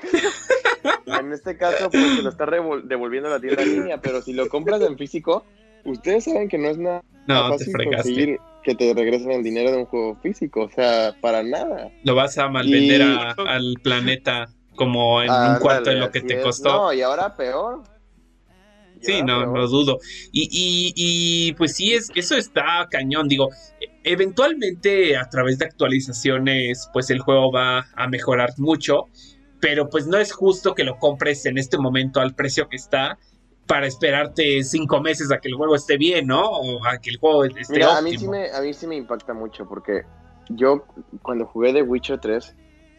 en 1.08 1.34
este 1.34 1.58
caso, 1.58 1.90
pues 1.90 2.18
se 2.18 2.22
lo 2.22 2.30
está 2.30 2.46
devolviendo 2.46 3.30
a 3.30 3.32
la 3.32 3.40
tienda 3.40 3.64
en 3.64 3.72
línea, 3.72 4.00
pero 4.00 4.22
si 4.22 4.34
lo 4.34 4.48
compras 4.48 4.82
en 4.82 4.96
físico, 4.96 5.44
ustedes 5.86 6.26
saben 6.26 6.50
que 6.50 6.60
no 6.60 6.68
es 6.70 6.78
nada 6.78 7.04
No, 7.28 7.56
te 7.56 7.66
fregaste. 7.66 8.40
que 8.64 8.76
te 8.76 8.94
regresen 8.94 9.32
el 9.32 9.44
dinero 9.44 9.72
de 9.72 9.78
un 9.80 9.86
juego 9.86 10.16
físico, 10.22 10.64
o 10.64 10.70
sea, 10.70 11.14
para 11.20 11.44
nada. 11.44 11.92
Lo 12.04 12.16
vas 12.16 12.38
a 12.38 12.48
malvender 12.48 13.02
Y- 13.02 13.04
a- 13.04 13.32
al 13.48 13.74
planeta 13.84 14.48
como 14.76 15.22
en 15.22 15.30
un 15.30 15.58
cuarto 15.60 15.90
de 15.90 15.98
lo 15.98 16.10
que 16.12 16.22
te 16.22 16.38
es. 16.38 16.44
costó. 16.44 16.70
No, 16.70 16.94
y 16.94 17.02
ahora 17.02 17.36
peor. 17.36 17.84
Y 19.02 19.06
Sí, 19.06 19.12
ahora 19.20 19.26
no, 19.26 19.40
peor. 19.42 19.54
no 19.60 19.68
dudo. 19.68 20.00
Y, 20.32 20.44
y, 20.50 20.94
y, 20.96 21.54
pues 21.54 21.76
sí, 21.76 21.94
es, 21.94 22.10
eso 22.16 22.38
está 22.38 22.88
cañón. 22.90 23.28
Digo, 23.28 23.50
eventualmente 24.24 25.18
a 25.18 25.28
través 25.30 25.60
de 25.60 25.66
actualizaciones, 25.66 26.90
pues 26.94 27.10
el 27.10 27.20
juego 27.20 27.52
va 27.52 27.86
a 27.96 28.08
mejorar 28.08 28.52
mucho. 28.58 29.06
Pero 29.60 29.90
pues 29.90 30.08
no 30.08 30.18
es 30.18 30.32
justo 30.34 30.74
que 30.76 30.84
lo 30.84 30.98
compres 31.00 31.46
en 31.46 31.58
este 31.58 31.78
momento 31.78 32.20
al 32.20 32.34
precio 32.36 32.68
que 32.70 32.76
está 32.76 33.18
para 33.68 33.88
esperarte 33.88 34.64
cinco 34.64 35.00
meses 35.02 35.32
a 35.32 35.40
que 35.40 35.48
el 35.48 35.56
juego 35.56 35.76
esté 35.76 35.98
bien, 35.98 36.28
¿no? 36.28 36.42
O 36.44 36.86
a 36.86 36.98
que 36.98 37.12
el 37.12 37.18
juego 37.18 37.46
esté 37.46 37.62
Mira, 37.70 37.98
a 37.98 38.02
mí, 38.02 38.12
sí 38.12 38.16
óptimo. 38.18 38.32
me, 38.34 38.52
a 38.52 38.62
mí 38.62 38.74
sí 38.74 38.88
me 38.88 38.96
impacta 38.96 39.34
mucho 39.34 39.68
porque 39.68 40.04
yo 40.50 40.86
cuando 41.22 41.46
jugué 41.46 41.74
The 41.74 41.82
Witcher 41.82 42.20
3, 42.20 42.56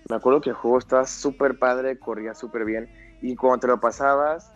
me 0.09 0.17
acuerdo 0.17 0.41
que 0.41 0.51
el 0.51 0.57
juego 0.57 0.79
estaba 0.79 1.07
súper 1.07 1.59
padre, 1.59 1.99
corría 1.99 2.35
súper 2.35 2.65
bien 2.65 2.89
y 3.21 3.37
cuando 3.37 3.61
te 3.61 3.67
lo 3.67 3.81
pasabas, 3.81 4.51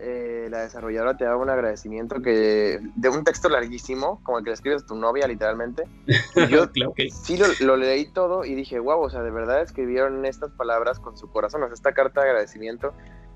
eh, 0.00 0.48
la 0.50 0.62
desarrolladora 0.62 1.16
te 1.16 1.24
daba 1.24 1.36
un 1.36 1.48
agradecimiento 1.48 2.20
que 2.20 2.80
de 2.94 3.08
un 3.08 3.24
texto 3.24 3.48
larguísimo, 3.48 4.20
como 4.22 4.38
el 4.38 4.44
que 4.44 4.50
le 4.50 4.54
escribes 4.54 4.82
a 4.82 4.86
tu 4.86 4.96
novia 4.96 5.26
literalmente. 5.26 5.84
Y 6.34 6.46
yo 6.48 6.68
Claro 6.72 6.94
sí 7.22 7.36
lo, 7.36 7.46
lo 7.60 7.76
leí 7.76 8.06
todo 8.12 8.44
y 8.44 8.54
dije, 8.54 8.78
wow, 8.80 9.00
o 9.00 9.08
sea, 9.10 9.22
de 9.22 9.30
verdad 9.30 9.62
escribieron 9.62 10.24
estas 10.26 10.50
palabras 10.52 10.98
con 10.98 11.16
su 11.16 11.30
corazón, 11.30 11.62
o 11.62 11.66
sea, 11.66 11.74
esta 11.74 11.92
carta 11.92 12.22
de 12.22 12.28
agradecimiento. 12.30 12.92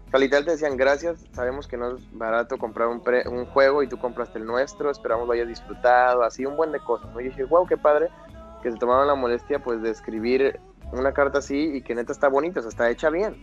O 0.08 0.10
sea, 0.10 0.20
literal 0.20 0.44
te 0.46 0.52
decían, 0.52 0.76
gracias, 0.76 1.26
sabemos 1.32 1.68
que 1.68 1.76
no 1.76 1.96
es 1.96 2.02
barato 2.12 2.56
comprar 2.58 2.88
un, 2.88 3.02
pre- 3.02 3.28
un 3.28 3.44
juego 3.46 3.82
y 3.82 3.88
tú 3.88 3.98
compraste 3.98 4.38
el 4.38 4.46
nuestro, 4.46 4.90
esperamos 4.90 5.26
lo 5.26 5.34
hayas 5.34 5.48
disfrutado, 5.48 6.22
así 6.22 6.46
un 6.46 6.56
buen 6.56 6.72
de 6.72 6.80
cosas, 6.80 7.12
¿no? 7.12 7.20
Y 7.20 7.24
dije, 7.24 7.44
wow, 7.44 7.66
qué 7.66 7.76
padre 7.76 8.08
que 8.62 8.72
se 8.72 8.78
tomaron 8.78 9.06
la 9.06 9.14
molestia, 9.14 9.62
pues, 9.62 9.82
de 9.82 9.90
escribir 9.90 10.58
una 10.92 11.12
carta 11.12 11.38
así 11.40 11.76
y 11.76 11.82
que 11.82 11.94
neta 11.94 12.12
está 12.12 12.28
bonita, 12.28 12.60
o 12.60 12.62
sea, 12.62 12.70
está 12.70 12.90
hecha 12.90 13.10
bien. 13.10 13.36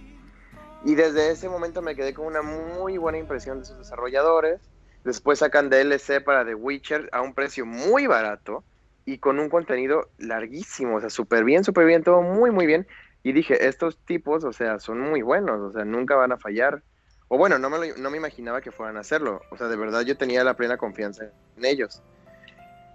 Y 0.84 0.96
desde 0.96 1.32
ese 1.32 1.50
momento 1.50 1.82
me 1.82 1.96
quedé 1.96 2.14
con 2.14 2.26
una 2.28 2.42
muy 2.42 2.98
buena 2.98 3.18
impresión 3.18 3.60
de 3.60 3.66
sus 3.66 3.78
desarrolladores. 3.78 4.62
Después 5.04 5.40
sacan 5.40 5.70
DLC 5.70 6.22
para 6.22 6.46
The 6.46 6.56
Witcher 6.56 7.10
a 7.12 7.22
un 7.22 7.34
precio 7.34 7.66
muy 7.66 8.08
barato 8.08 8.66
y 9.06 9.20
con 9.20 9.40
un 9.40 9.50
contenido 9.50 10.10
larguísimo, 10.18 10.96
o 10.98 11.00
sea, 11.00 11.10
súper 11.12 11.44
bien, 11.44 11.64
súper 11.64 11.86
bien, 11.86 12.04
todo 12.04 12.22
muy, 12.22 12.52
muy 12.52 12.66
bien. 12.66 12.88
Y 13.26 13.34
dije, 13.34 13.68
estos 13.68 13.98
tipos, 14.06 14.44
o 14.44 14.54
sea, 14.54 14.78
son 14.80 15.00
muy 15.00 15.24
buenos, 15.24 15.60
o 15.60 15.72
sea, 15.72 15.84
nunca 15.84 16.16
van 16.16 16.32
a 16.32 16.38
fallar. 16.38 16.84
O 17.28 17.40
bueno, 17.40 17.58
no 17.58 17.72
me, 17.72 17.80
lo- 17.80 17.98
no 17.98 18.12
me 18.12 18.18
imaginaba 18.18 18.62
que 18.62 18.72
fueran 18.72 18.98
a 18.98 19.00
hacerlo. 19.00 19.42
O 19.50 19.58
sea, 19.58 19.68
de 19.68 19.76
verdad 19.76 20.02
yo 20.02 20.16
tenía 20.16 20.44
la 20.44 20.54
plena 20.54 20.78
confianza 20.78 21.26
en 21.58 21.66
ellos. 21.66 22.04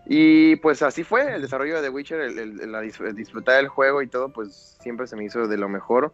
Y 0.07 0.55
pues 0.57 0.83
así 0.83 1.03
fue 1.03 1.35
el 1.35 1.43
desarrollo 1.43 1.75
de 1.77 1.83
The 1.83 1.89
Witcher, 1.91 2.21
el, 2.21 2.39
el- 2.39 2.61
el- 2.61 2.75
el 2.75 3.15
disfrutar 3.17 3.57
del 3.57 3.67
juego 3.67 4.03
y 4.03 4.07
todo, 4.07 4.29
pues 4.29 4.77
siempre 4.81 5.09
se 5.09 5.17
me 5.17 5.25
hizo 5.25 5.49
de 5.49 5.57
lo 5.57 5.69
mejor. 5.69 6.13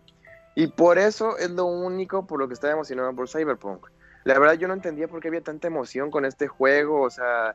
Y 0.55 0.69
por 0.69 0.97
eso 0.97 1.37
es 1.37 1.51
lo 1.51 1.67
único 1.67 2.27
por 2.27 2.39
lo 2.41 2.49
que 2.49 2.55
estaba 2.55 2.73
emocionado 2.73 3.15
por 3.15 3.29
Cyberpunk. 3.29 3.87
La 4.25 4.39
verdad 4.39 4.55
yo 4.55 4.67
no 4.67 4.73
entendía 4.73 5.09
por 5.09 5.21
qué 5.21 5.29
había 5.29 5.43
tanta 5.43 5.69
emoción 5.69 6.11
con 6.11 6.25
este 6.25 6.49
juego, 6.49 7.03
o 7.03 7.11
sea, 7.11 7.55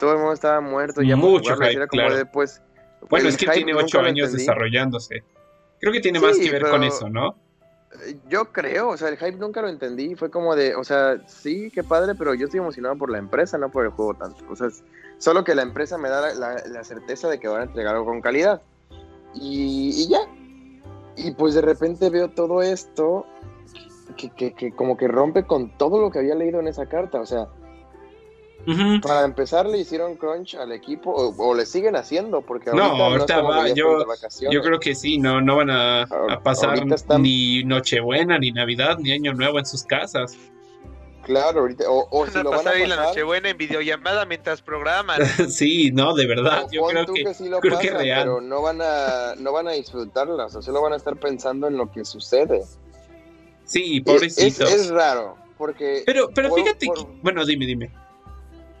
todo 0.00 0.12
el 0.14 0.18
mundo 0.18 0.32
estaba 0.32 0.60
muerto 0.60 1.00
ya 1.00 1.14
Mucho 1.14 1.54
hype, 1.54 1.72
era 1.76 1.86
como 1.86 2.02
claro. 2.02 2.16
de, 2.16 2.26
pues, 2.26 2.60
Bueno, 3.08 3.28
es 3.28 3.36
que 3.36 3.46
tiene 3.46 3.72
ocho 3.74 4.00
años 4.00 4.32
desarrollándose. 4.32 5.22
Creo 5.82 5.92
que 5.92 6.00
tiene 6.00 6.20
Sí, 6.20 6.24
más 6.24 6.38
que 6.38 6.48
ver 6.50 6.70
con 6.70 6.84
eso, 6.84 7.10
¿no? 7.10 7.34
Yo 8.28 8.52
creo, 8.52 8.90
o 8.90 8.96
sea, 8.96 9.08
el 9.08 9.16
hype 9.18 9.32
nunca 9.36 9.60
lo 9.60 9.68
entendí. 9.68 10.14
Fue 10.14 10.30
como 10.30 10.54
de, 10.54 10.76
o 10.76 10.84
sea, 10.84 11.20
sí, 11.26 11.72
qué 11.74 11.82
padre, 11.82 12.14
pero 12.14 12.34
yo 12.34 12.44
estoy 12.46 12.60
emocionado 12.60 12.96
por 12.96 13.10
la 13.10 13.18
empresa, 13.18 13.58
no 13.58 13.68
por 13.70 13.84
el 13.84 13.90
juego 13.90 14.14
tanto. 14.14 14.44
O 14.48 14.54
sea, 14.54 14.68
solo 15.18 15.42
que 15.42 15.56
la 15.56 15.62
empresa 15.62 15.98
me 15.98 16.08
da 16.08 16.20
la, 16.20 16.34
la- 16.34 16.62
la 16.68 16.84
certeza 16.84 17.28
de 17.28 17.40
que 17.40 17.48
van 17.48 17.62
a 17.62 17.64
entregar 17.64 17.94
algo 17.96 18.06
con 18.06 18.20
calidad. 18.20 18.62
Y, 19.34 19.90
y 20.04 20.08
ya. 20.08 20.20
Y 21.16 21.32
pues 21.32 21.54
de 21.54 21.62
repente 21.62 22.08
veo 22.10 22.30
todo 22.30 22.62
esto 22.62 23.26
que, 24.16 24.30
que- 24.30 24.54
que 24.54 24.70
como 24.70 24.96
que 24.96 25.08
rompe 25.08 25.44
con 25.44 25.76
todo 25.76 26.00
lo 26.00 26.12
que 26.12 26.20
había 26.20 26.36
leído 26.36 26.60
en 26.60 26.68
esa 26.68 26.86
carta. 26.86 27.20
O 27.20 27.26
sea, 27.26 27.48
Para 29.02 29.24
empezar 29.24 29.66
le 29.66 29.78
hicieron 29.78 30.16
crunch 30.16 30.54
al 30.54 30.70
equipo, 30.72 31.10
o, 31.10 31.34
o 31.50 31.54
le 31.54 31.66
siguen 31.66 31.96
haciendo, 31.96 32.42
porque 32.42 32.70
No, 32.70 32.82
ahorita 32.84 32.96
no, 32.96 33.04
ahorita 33.04 33.42
va, 33.42 33.68
yo-. 33.68 34.04
Yo 34.50 34.62
creo 34.62 34.78
que 34.78 34.94
sí, 34.94 35.18
no, 35.18 35.40
no 35.40 35.56
van 35.56 35.70
a, 35.70 36.02
a 36.02 36.06
Ahor- 36.06 36.42
pasar 36.42 36.78
están- 36.92 37.22
ni 37.22 37.64
Nochebuena, 37.64 38.38
ni 38.38 38.52
Navidad, 38.52 38.98
ni 38.98 39.12
Año 39.12 39.32
Nuevo 39.34 39.58
en 39.58 39.66
sus 39.66 39.82
casas. 39.84 40.36
Claro, 41.24 41.60
ahorita, 41.60 41.84
o, 41.88 42.08
o 42.10 42.26
si 42.26 42.38
lo 42.42 42.50
van 42.50 42.54
a 42.60 42.62
pasar 42.64 42.74
ahí 42.74 42.86
la 42.86 42.96
Nochebuena 42.96 43.48
en 43.50 43.56
videollamada 43.56 44.24
mientras 44.26 44.60
programan. 44.62 45.20
sí, 45.48 45.90
no, 45.92 46.14
de 46.14 46.26
verdad, 46.26 46.64
O 46.66 46.70
yo 46.72 46.82
creo 46.86 47.04
tú 47.06 47.14
que, 47.14 47.34
sí 47.34 47.48
lo 47.48 47.60
creo 47.60 47.78
que 47.78 47.86
pasan, 47.88 48.00
real. 48.02 48.22
pero 48.22 48.40
no 48.40 48.60
van 48.62 48.80
a 48.80 49.34
no 49.38 49.52
van 49.52 49.68
a 49.68 49.72
disfrutarlas, 49.72 50.46
o 50.46 50.50
sea, 50.50 50.62
solo 50.62 50.82
van 50.82 50.92
a 50.92 50.96
estar 50.96 51.16
pensando 51.16 51.66
en 51.68 51.76
lo 51.76 51.90
que 51.90 52.04
sucede. 52.04 52.62
sí, 53.64 53.98
Es, 53.98 54.02
pobrecitos. 54.04 54.68
es, 54.72 54.80
es 54.82 54.90
raro, 54.90 55.36
porque 55.58 56.02
pero, 56.06 56.28
pero 56.34 56.48
por- 56.50 56.58
fíjate 56.60 56.86
por- 56.86 56.96
que, 57.06 57.18
bueno, 57.22 57.44
dime, 57.44 57.66
dime. 57.66 57.90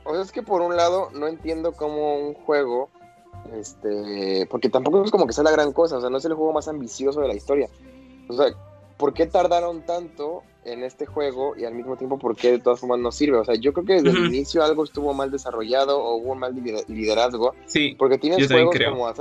O 0.04 0.14
sea, 0.14 0.22
es 0.22 0.32
que 0.32 0.42
por 0.42 0.62
un 0.62 0.76
lado 0.76 1.10
no 1.12 1.28
entiendo 1.28 1.72
cómo 1.72 2.16
un 2.16 2.34
juego 2.34 2.90
este, 3.52 4.46
porque 4.50 4.68
tampoco 4.68 5.04
es 5.04 5.10
como 5.10 5.26
que 5.26 5.32
sea 5.32 5.44
la 5.44 5.50
gran 5.50 5.72
cosa, 5.72 5.96
o 5.96 6.00
sea, 6.00 6.10
no 6.10 6.18
es 6.18 6.24
el 6.24 6.34
juego 6.34 6.52
más 6.52 6.68
ambicioso 6.68 7.20
de 7.20 7.28
la 7.28 7.34
historia. 7.34 7.68
O 8.28 8.34
sea, 8.34 8.46
¿por 8.96 9.12
qué 9.12 9.26
tardaron 9.26 9.84
tanto 9.84 10.42
en 10.64 10.84
este 10.84 11.06
juego 11.06 11.56
y 11.56 11.64
al 11.64 11.74
mismo 11.74 11.96
tiempo 11.96 12.18
por 12.18 12.36
qué 12.36 12.52
de 12.52 12.58
todas 12.60 12.80
formas 12.80 13.00
no 13.00 13.10
sirve? 13.10 13.38
O 13.38 13.44
sea, 13.44 13.56
yo 13.56 13.72
creo 13.72 13.84
que 13.84 13.94
desde 13.94 14.10
el 14.10 14.26
inicio 14.26 14.62
algo 14.62 14.84
estuvo 14.84 15.12
mal 15.12 15.30
desarrollado 15.30 15.98
o 15.98 16.16
hubo 16.16 16.34
mal 16.34 16.54
liderazgo. 16.88 17.54
Sí. 17.66 17.96
Porque 17.98 18.18
tienes 18.18 18.46
juegos 18.46 18.76
como, 18.88 19.12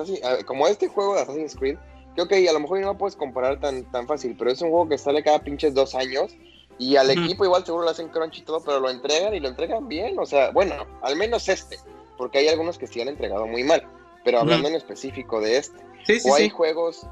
como 0.46 0.67
este 0.67 0.88
juego 0.88 1.15
de 1.15 1.22
Assassin's 1.22 1.56
Creed, 1.56 1.78
que 2.15 2.22
ok, 2.22 2.32
a 2.50 2.54
lo 2.54 2.60
mejor 2.60 2.80
no 2.82 2.88
lo 2.88 2.98
puedes 2.98 3.15
comparar 3.15 3.60
tan, 3.60 3.89
tan 3.91 4.08
fácil, 4.08 4.36
pero 4.38 4.52
es 4.52 4.62
un 4.62 4.70
juego 4.70 4.88
que 4.88 4.98
sale 4.98 5.24
cada 5.24 5.39
pinches 5.39 5.74
dos 5.74 5.96
años 5.96 6.36
y 6.82 6.96
al 6.96 7.12
equipo 7.12 7.46
igual 7.46 7.63
seguro 7.63 7.84
lo 7.84 7.91
hacen 7.91 8.08
crunch 8.08 8.39
y 8.39 8.41
todo, 8.41 8.60
pero 8.63 8.80
lo 8.80 8.89
entregan 8.89 9.36
y 9.36 9.39
lo 9.39 9.50
entregan 9.50 9.88
bien. 9.88 10.17
O 10.17 10.26
sea, 10.26 10.50
bueno, 10.50 10.74
al 11.04 11.15
menos 11.15 11.48
este, 11.48 11.78
porque 12.17 12.39
hay 12.39 12.48
algunos 12.48 12.80
que 12.80 12.88
sí 12.88 13.00
han 13.00 13.08
entregado 13.08 13.46
muy 13.46 13.63
mal, 13.63 13.84
pero 14.24 14.39
hablando 14.39 14.67
en 14.67 14.74
específico 14.74 15.39
de 15.39 15.58
este. 15.58 15.78
Sí, 16.08 16.20
sí, 16.20 16.28
o 16.28 16.34
hay 16.34 16.50
juegos 16.50 17.06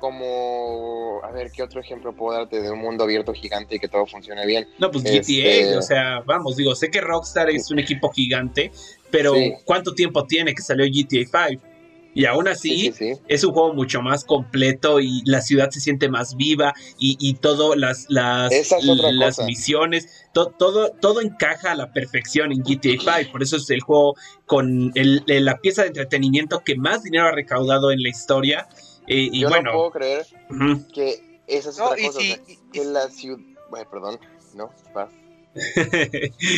como, 0.00 1.20
a 1.24 1.30
ver, 1.30 1.50
¿qué 1.50 1.62
otro 1.62 1.80
ejemplo 1.80 2.14
puedo 2.14 2.36
darte 2.36 2.60
de 2.60 2.70
un 2.70 2.78
mundo 2.78 3.04
abierto 3.04 3.32
gigante 3.32 3.76
y 3.76 3.78
que 3.78 3.88
todo 3.88 4.04
funcione 4.04 4.44
bien? 4.44 4.68
No, 4.78 4.90
pues 4.90 5.04
GTA, 5.04 5.18
este, 5.18 5.76
o 5.78 5.82
sea, 5.82 6.20
vamos, 6.26 6.56
digo, 6.56 6.74
sé 6.74 6.90
que 6.90 7.00
Rockstar 7.00 7.48
es 7.48 7.70
un 7.70 7.78
equipo 7.78 8.10
gigante, 8.10 8.70
pero 9.10 9.32
¿cuánto 9.64 9.94
tiempo 9.94 10.26
tiene 10.26 10.54
que 10.54 10.60
salió 10.60 10.84
GTA 10.84 11.48
5? 11.48 11.62
Y 12.16 12.24
aún 12.24 12.48
así 12.48 12.94
es 13.28 13.44
un 13.44 13.52
juego 13.52 13.74
mucho 13.74 14.00
más 14.00 14.24
completo 14.24 15.00
y 15.00 15.20
la 15.26 15.42
ciudad 15.42 15.68
se 15.68 15.80
siente 15.80 16.08
más 16.08 16.34
viva 16.34 16.72
y, 16.98 17.18
y 17.20 17.34
todo 17.34 17.76
las, 17.76 18.06
las, 18.08 18.50
las 18.82 19.38
misiones, 19.40 20.26
todo, 20.32 20.92
todo 20.92 21.20
encaja 21.20 21.72
a 21.72 21.74
la 21.74 21.92
perfección 21.92 22.52
en 22.52 22.62
GTA 22.62 23.18
5. 23.18 23.32
Por 23.32 23.42
eso 23.42 23.58
es 23.58 23.68
el 23.68 23.82
juego 23.82 24.14
con 24.46 24.92
el, 24.94 25.24
la 25.26 25.58
pieza 25.58 25.82
de 25.82 25.88
entretenimiento 25.88 26.62
que 26.64 26.76
más 26.76 27.02
dinero 27.02 27.26
ha 27.26 27.32
recaudado 27.32 27.92
en 27.92 28.02
la 28.02 28.08
historia 28.08 28.66
eh, 29.06 29.28
y 29.30 29.40
Yo 29.40 29.50
bueno, 29.50 29.72
no 29.72 29.76
puedo 29.76 29.90
creer 29.90 30.26
que 30.94 31.42
esa 31.46 31.68
es 31.68 31.78
otra 31.78 32.02
cosa. 32.02 32.18
que 32.72 32.84
la 32.86 33.10
ciudad. 33.10 33.44
perdón, 33.90 34.18
no, 34.54 34.70
va. 34.96 35.10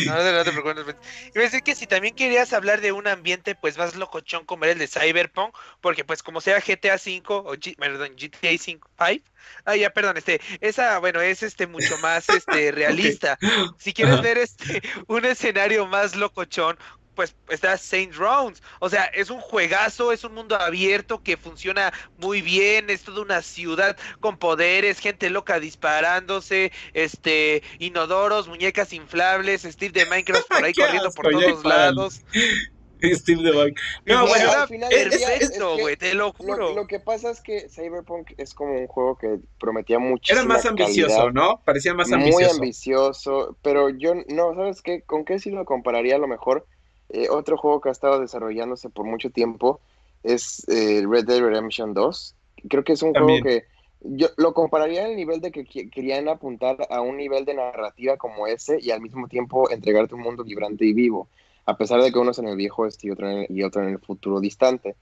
No, 0.05 0.31
no 0.31 0.43
te 0.43 0.51
preocupes. 0.51 0.95
Iba 1.33 1.41
a 1.41 1.45
decir 1.45 1.63
que 1.63 1.75
si 1.75 1.87
también 1.87 2.15
querías 2.15 2.53
hablar 2.53 2.81
de 2.81 2.91
un 2.91 3.07
ambiente 3.07 3.55
pues 3.55 3.77
más 3.77 3.95
locochón 3.95 4.45
como 4.45 4.65
era 4.65 4.73
el 4.73 4.79
de 4.79 4.87
Cyberpunk, 4.87 5.55
porque 5.81 6.03
pues 6.03 6.21
como 6.21 6.41
sea 6.41 6.59
GTA 6.59 6.97
5 6.97 7.37
o 7.37 7.55
perdón, 7.77 8.15
GTA 8.15 8.57
5 8.57 8.89
5, 8.97 9.27
ah 9.65 9.75
ya 9.75 9.89
perdón, 9.89 10.17
este 10.17 10.41
esa 10.61 10.99
bueno, 10.99 11.21
es 11.21 11.43
este 11.43 11.67
mucho 11.67 11.97
más 11.99 12.27
este 12.29 12.71
realista. 12.71 13.37
Si 13.77 13.93
quieres 13.93 14.21
ver 14.21 14.37
este 14.37 14.81
un 15.07 15.25
escenario 15.25 15.85
más 15.87 16.15
locochón 16.15 16.77
pues 17.19 17.35
está 17.49 17.77
Saint 17.77 18.15
Rounds. 18.15 18.63
O 18.79 18.87
sea, 18.87 19.03
es 19.07 19.29
un 19.29 19.41
juegazo, 19.41 20.13
es 20.13 20.23
un 20.23 20.33
mundo 20.33 20.55
abierto 20.55 21.21
que 21.21 21.35
funciona 21.35 21.91
muy 22.17 22.41
bien, 22.41 22.89
es 22.89 23.03
toda 23.03 23.21
una 23.21 23.41
ciudad 23.41 23.97
con 24.21 24.37
poderes, 24.37 24.99
gente 24.99 25.29
loca 25.29 25.59
disparándose, 25.59 26.71
este, 26.93 27.61
inodoros, 27.77 28.47
muñecas 28.47 28.93
inflables, 28.93 29.63
Steve 29.63 29.91
de 29.91 30.05
Minecraft 30.05 30.47
por 30.47 30.63
ahí 30.63 30.73
corriendo 30.73 31.11
por 31.11 31.29
todos 31.29 31.65
lados. 31.65 32.21
Steve 33.03 33.43
de 33.43 33.51
Minecraft. 33.51 34.07
No, 34.07 34.25
bueno, 34.25 34.51
al 34.51 34.67
final 34.69 34.93
es, 34.93 35.21
perfecto, 35.21 35.77
güey, 35.77 35.97
te 35.97 36.13
lo 36.13 36.31
juro. 36.31 36.73
Lo, 36.73 36.87
que 36.87 37.01
pasa 37.01 37.31
es 37.31 37.41
que 37.41 37.67
Cyberpunk 37.67 38.31
es 38.37 38.53
como 38.53 38.79
un 38.79 38.87
juego 38.87 39.17
que 39.17 39.39
prometía 39.59 39.99
mucho. 39.99 40.33
Era 40.33 40.45
más 40.45 40.65
ambicioso, 40.65 41.31
¿no? 41.31 41.61
Parecía 41.65 41.93
más 41.93 42.09
ambicioso. 42.13 42.45
Muy 42.45 42.59
ambicioso, 42.59 43.57
pero 43.61 43.89
yo, 43.89 44.13
no, 44.29 44.55
¿sabes 44.55 44.81
qué? 44.81 45.01
¿Con 45.01 45.25
qué 45.25 45.37
sí 45.37 45.51
lo 45.51 45.65
compararía 45.65 46.15
a 46.15 46.19
lo 46.19 46.29
mejor? 46.29 46.65
Eh, 47.09 47.27
otro 47.29 47.57
juego 47.57 47.81
que 47.81 47.89
ha 47.89 47.91
estado 47.91 48.19
desarrollándose 48.19 48.89
por 48.89 49.05
mucho 49.05 49.29
tiempo 49.31 49.79
es 50.23 50.67
eh, 50.69 51.03
Red 51.07 51.25
Dead 51.25 51.39
Redemption 51.39 51.93
2. 51.93 52.35
Creo 52.69 52.83
que 52.83 52.93
es 52.93 53.01
un 53.01 53.13
juego 53.13 53.43
que 53.43 53.63
yo 54.01 54.27
lo 54.37 54.53
compararía 54.53 55.05
al 55.05 55.15
nivel 55.15 55.41
de 55.41 55.51
que 55.51 55.65
querían 55.65 56.29
apuntar 56.29 56.77
a 56.89 57.01
un 57.01 57.17
nivel 57.17 57.45
de 57.45 57.53
narrativa 57.53 58.17
como 58.17 58.47
ese 58.47 58.79
y 58.81 58.91
al 58.91 59.01
mismo 59.01 59.27
tiempo 59.27 59.69
entregarte 59.69 60.15
un 60.15 60.21
mundo 60.21 60.43
vibrante 60.43 60.85
y 60.85 60.93
vivo, 60.93 61.27
a 61.65 61.75
pesar 61.75 62.01
de 62.01 62.11
que 62.11 62.19
uno 62.19 62.31
es 62.31 62.39
en 62.39 62.47
el 62.47 62.55
viejo 62.55 62.85
este 62.85 63.07
y 63.07 63.11
otro 63.11 63.29
en 63.29 63.39
el, 63.39 63.47
y 63.49 63.63
otro 63.63 63.83
en 63.83 63.89
el 63.89 63.99
futuro 63.99 64.39
distante. 64.39 64.95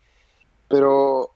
Pero 0.68 1.32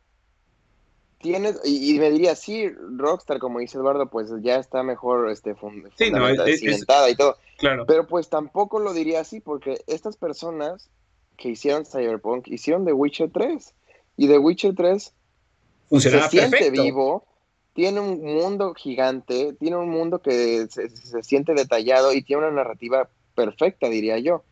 tienes, 1.21 1.59
y, 1.63 1.97
me 1.99 2.11
diría, 2.11 2.35
sí, 2.35 2.69
Rockstar, 2.69 3.39
como 3.39 3.59
dice 3.59 3.77
Eduardo, 3.77 4.09
pues 4.09 4.29
ya 4.41 4.55
está 4.57 4.83
mejor 4.83 5.29
este, 5.29 5.55
cimentada 5.95 7.09
y 7.09 7.15
todo. 7.15 7.37
Claro. 7.57 7.85
Pero 7.85 8.07
pues 8.07 8.29
tampoco 8.29 8.79
lo 8.79 8.93
diría 8.93 9.21
así, 9.21 9.39
porque 9.39 9.81
estas 9.87 10.17
personas 10.17 10.89
que 11.37 11.49
hicieron 11.49 11.85
Cyberpunk 11.85 12.47
hicieron 12.47 12.85
The 12.85 12.93
Witcher 12.93 13.31
3. 13.31 13.73
Y 14.17 14.27
The 14.27 14.37
Witcher 14.37 14.75
3 14.75 15.13
se 15.99 16.21
siente 16.29 16.69
vivo, 16.69 17.25
tiene 17.73 17.99
un 17.99 18.21
mundo 18.21 18.73
gigante, 18.73 19.53
tiene 19.59 19.77
un 19.77 19.89
mundo 19.89 20.19
que 20.19 20.67
se, 20.69 20.89
se 20.89 21.23
siente 21.23 21.53
detallado 21.53 22.13
y 22.13 22.21
tiene 22.21 22.43
una 22.43 22.51
narrativa 22.51 23.09
perfecta, 23.35 23.89
diría 23.89 24.19
yo. 24.19 24.43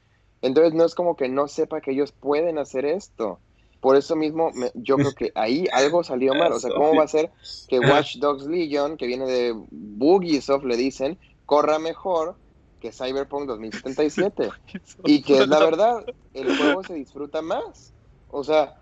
Entonces 0.42 0.74
no 0.74 0.86
es 0.86 0.96
como 0.96 1.16
que 1.16 1.30
no 1.30 1.48
sepa 1.48 1.82
que 1.82 1.92
ellos 1.92 2.12
pueden 2.12 2.58
hacer 2.58 2.86
esto. 2.86 3.40
Por 3.82 3.96
eso 3.96 4.16
mismo, 4.16 4.52
yo 4.74 4.98
creo 4.98 5.14
que 5.14 5.32
ahí 5.36 5.66
algo 5.72 6.04
salió 6.04 6.34
mal. 6.34 6.52
O 6.52 6.60
sea, 6.60 6.72
¿cómo 6.72 6.96
va 6.96 7.04
a 7.04 7.08
ser 7.08 7.32
que 7.68 7.80
Watch 7.80 8.18
Dogs 8.18 8.46
Legion, 8.46 8.98
que 8.98 9.08
viene 9.08 9.26
de 9.26 9.54
Bugisoft, 9.72 10.66
le 10.66 10.76
dicen, 10.76 11.18
corra 11.46 11.80
mejor 11.80 12.36
que 12.82 12.92
Cyberpunk 12.92 13.48
2077? 13.48 14.50
y 15.06 15.22
que 15.22 15.48
la 15.48 15.60
verdad, 15.60 16.06
el 16.34 16.58
juego 16.58 16.84
se 16.84 16.96
disfruta 16.96 17.42
más. 17.42 17.94
O 18.32 18.44
sea, 18.44 18.76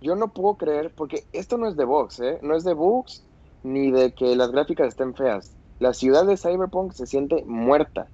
yo 0.00 0.14
no 0.14 0.32
puedo 0.32 0.54
creer, 0.54 0.92
porque 0.94 1.24
esto 1.32 1.58
no 1.58 1.68
es 1.68 1.76
de 1.76 1.84
bugs, 1.84 2.20
¿eh? 2.20 2.38
No 2.42 2.56
es 2.56 2.62
de 2.62 2.74
bugs 2.74 3.24
ni 3.64 3.90
de 3.90 4.12
que 4.12 4.36
las 4.36 4.52
gráficas 4.52 4.88
estén 4.88 5.14
feas. 5.14 5.56
La 5.80 5.92
ciudad 5.92 6.24
de 6.24 6.36
Cyberpunk 6.36 6.92
se 6.92 7.06
siente 7.06 7.44
muerta. 7.46 8.08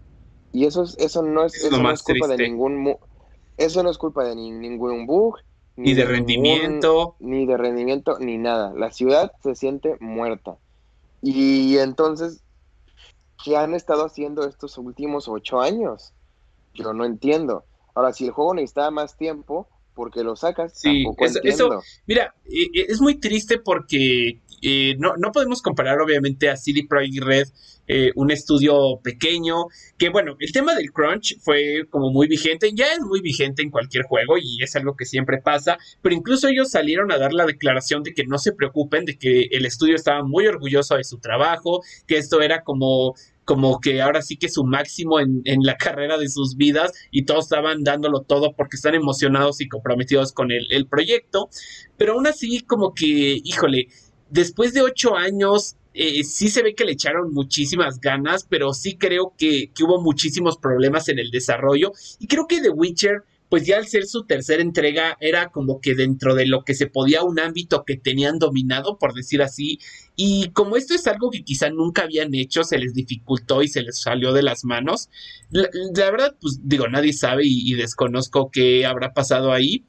Y 0.53 0.65
eso, 0.65 0.83
es, 0.83 0.97
eso 0.99 1.23
no 1.23 1.45
es, 1.45 1.55
eso 1.63 1.79
no 1.79 1.91
es 1.91 2.03
culpa 2.03 2.29
de 2.29 2.39
ningún... 2.39 2.97
Eso 3.59 3.83
no 3.83 3.91
es 3.91 3.97
culpa 3.97 4.23
de 4.25 4.37
ningún 4.37 5.07
bug, 5.07 5.39
ni, 5.77 5.95
de, 5.95 6.05
rendimiento. 6.05 7.17
ni 7.21 7.47
de 7.47 7.57
rendimiento, 7.57 8.19
ni 8.19 8.39
nada. 8.39 8.73
La 8.75 8.91
ciudad 8.91 9.33
se 9.43 9.55
siente 9.55 9.97
muerta. 10.01 10.57
Y 11.23 11.79
entonces, 11.79 12.43
¿qué 13.45 13.57
han 13.57 13.75
estado 13.75 14.07
haciendo 14.07 14.47
estos 14.47 14.79
últimos 14.79 15.29
ocho 15.29 15.61
años? 15.61 16.12
Yo 16.75 16.93
no 16.93 17.05
entiendo. 17.05 17.65
Ahora, 17.95 18.12
si 18.12 18.27
el 18.27 18.33
juego 18.33 18.55
necesitaba 18.55 18.91
más 18.91 19.17
tiempo, 19.17 19.69
porque 19.95 20.23
lo 20.23 20.37
sacas? 20.37 20.79
Sí, 20.79 21.05
eso, 21.43 21.83
mira, 22.07 22.35
e, 22.45 22.65
e, 22.79 22.87
es 22.89 23.01
muy 23.01 23.19
triste 23.19 23.59
porque 23.59 24.43
eh, 24.62 24.97
no, 24.99 25.16
no 25.16 25.33
podemos 25.33 25.62
comparar 25.62 26.01
obviamente 26.01 26.49
a 26.49 26.57
CD 26.57 26.87
Projekt 26.88 27.23
Red 27.23 27.49
eh, 27.88 28.11
un 28.16 28.33
estudio 28.33 29.01
pequeño, 29.03 29.66
que 29.97 30.09
bueno, 30.09 30.37
el 30.40 30.51
tema 30.51 30.75
del 30.75 30.90
crunch 30.90 31.38
fue 31.40 31.87
como 31.88 32.11
muy 32.11 32.27
vigente, 32.27 32.73
ya 32.75 32.87
es 32.92 33.01
muy 33.01 33.21
vigente 33.21 33.62
en 33.62 33.71
cualquier 33.71 34.03
juego 34.05 34.38
y 34.38 34.61
es 34.61 34.75
algo 34.75 34.97
que 34.97 35.05
siempre 35.05 35.38
pasa, 35.38 35.79
pero 36.03 36.14
incluso 36.14 36.49
ellos 36.49 36.71
salieron 36.71 37.12
a 37.12 37.19
dar 37.19 37.33
la 37.33 37.47
declaración 37.47 38.03
de 38.03 38.12
que 38.12 38.27
no 38.27 38.38
se 38.38 38.53
preocupen, 38.53 39.05
de 39.05 39.16
que 39.16 39.42
el 39.53 39.66
estudio 39.66 39.95
estaba 39.95 40.25
muy 40.25 40.49
orgulloso 40.49 40.97
de 40.97 41.05
su 41.05 41.19
trabajo, 41.19 41.81
que 42.09 42.19
esto 42.19 42.40
era 42.42 42.64
como 42.64 43.14
como 43.45 43.79
que 43.81 44.03
ahora 44.03 44.23
sí 44.23 44.37
que 44.37 44.49
su 44.49 44.64
máximo 44.64 45.21
en, 45.21 45.42
en, 45.45 45.62
la 45.62 45.77
carrera 45.79 46.19
de 46.19 46.29
sus 46.29 46.57
vidas 46.57 46.90
y 47.12 47.27
todos 47.27 47.45
estaban 47.45 47.85
dándolo 47.85 48.23
todo 48.23 48.55
porque 48.57 48.75
están 48.75 48.97
emocionados 48.97 49.61
y 49.61 49.69
comprometidos 49.69 50.33
con 50.33 50.51
el, 50.51 50.66
el 50.71 50.88
proyecto, 50.88 51.49
pero 51.97 52.14
aún 52.14 52.27
así 52.27 52.62
como 52.62 52.92
que, 52.92 53.40
híjole, 53.45 53.87
después 54.31 54.75
de 54.75 54.83
ocho 54.83 55.17
años 55.17 55.77
eh, 55.99 56.25
sí 56.25 56.51
se 56.51 56.62
ve 56.62 56.75
que 56.75 56.85
le 56.85 56.93
echaron 56.93 57.33
muchísimas 57.33 58.01
ganas, 58.01 58.47
pero 58.49 58.75
sí 58.75 58.97
creo 58.99 59.33
que, 59.39 59.71
hubo 59.81 60.03
muchísimos 60.03 60.59
problemas 60.59 61.09
en 61.09 61.19
el 61.19 61.31
desarrollo. 61.31 61.93
Y 62.19 62.27
creo 62.27 62.47
que 62.47 62.61
The 62.61 62.69
Witcher, 62.69 63.23
pues 63.49 63.65
ya 63.65 63.79
al 63.79 63.87
ser 63.87 64.05
su 64.05 64.25
tercera 64.25 64.61
entrega, 64.61 65.17
era 65.21 65.49
como 65.49 65.81
que 65.81 65.95
dentro 65.95 66.35
de 66.35 66.47
lo 66.47 66.65
que 66.65 66.75
se 66.75 66.87
podía 66.87 67.23
un 67.23 67.41
ámbito 67.41 67.85
que 67.87 67.97
tenían 67.97 68.39
dominado, 68.39 68.99
por 68.99 69.15
decir 69.15 69.41
así. 69.41 69.79
Y 70.17 70.51
como 70.51 70.77
esto 70.77 70.95
es 70.95 71.07
algo 71.07 71.31
que 71.31 71.45
quizá 71.45 71.71
nunca 71.71 72.03
habían 72.03 72.35
hecho, 72.35 72.62
se 72.62 72.77
les 72.77 72.93
dificultó 72.93 73.62
y 73.62 73.69
se 73.69 73.81
les 73.83 73.99
salió 73.99 74.35
de 74.35 74.43
las 74.43 74.65
manos. 74.65 75.09
La, 75.51 76.11
verdad, 76.11 76.37
pues 76.39 76.61
digo, 76.62 76.89
nadie 76.89 77.15
sabe 77.15 77.45
y 77.47 77.73
desconozco 77.73 78.51
qué 78.51 78.85
habrá 78.85 79.15
pasado 79.15 79.51
ahí 79.51 79.83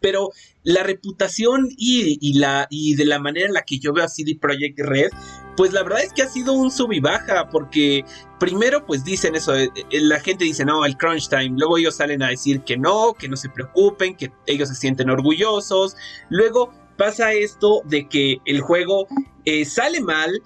pero 0.00 0.30
la 0.62 0.82
reputación 0.82 1.68
y, 1.76 2.38
la, 2.38 2.66
y 2.70 2.94
de 2.94 3.06
la 3.06 3.18
manera 3.18 3.46
en 3.46 3.54
la 3.54 3.62
que 3.62 3.78
yo 3.78 3.92
veo 3.92 4.04
a 4.04 4.08
CD 4.08 4.36
Projekt 4.40 4.78
Red, 4.80 5.10
pues 5.56 5.72
la 5.72 5.82
verdad 5.82 6.02
es 6.02 6.12
que 6.12 6.22
ha 6.22 6.28
sido 6.28 6.52
un 6.52 6.70
sub 6.70 6.92
y 6.92 7.00
baja, 7.00 7.48
porque 7.50 8.04
primero 8.38 8.86
pues 8.86 9.02
dicen 9.04 9.34
eso, 9.34 9.56
eh, 9.56 9.70
eh, 9.90 10.00
la 10.00 10.20
gente 10.20 10.44
dice 10.44 10.64
no, 10.64 10.84
el 10.84 10.96
crunch 10.96 11.28
time, 11.28 11.54
luego 11.56 11.78
ellos 11.78 11.96
salen 11.96 12.22
a 12.22 12.28
decir 12.28 12.60
que 12.60 12.76
no, 12.76 13.14
que 13.14 13.28
no 13.28 13.36
se 13.36 13.48
preocupen, 13.48 14.14
que 14.14 14.30
ellos 14.46 14.68
se 14.68 14.74
sienten 14.74 15.10
orgullosos, 15.10 15.96
luego 16.28 16.72
pasa 16.96 17.32
esto 17.32 17.82
de 17.86 18.08
que 18.08 18.38
el 18.44 18.60
juego 18.60 19.06
eh, 19.44 19.64
sale 19.64 20.00
mal, 20.00 20.42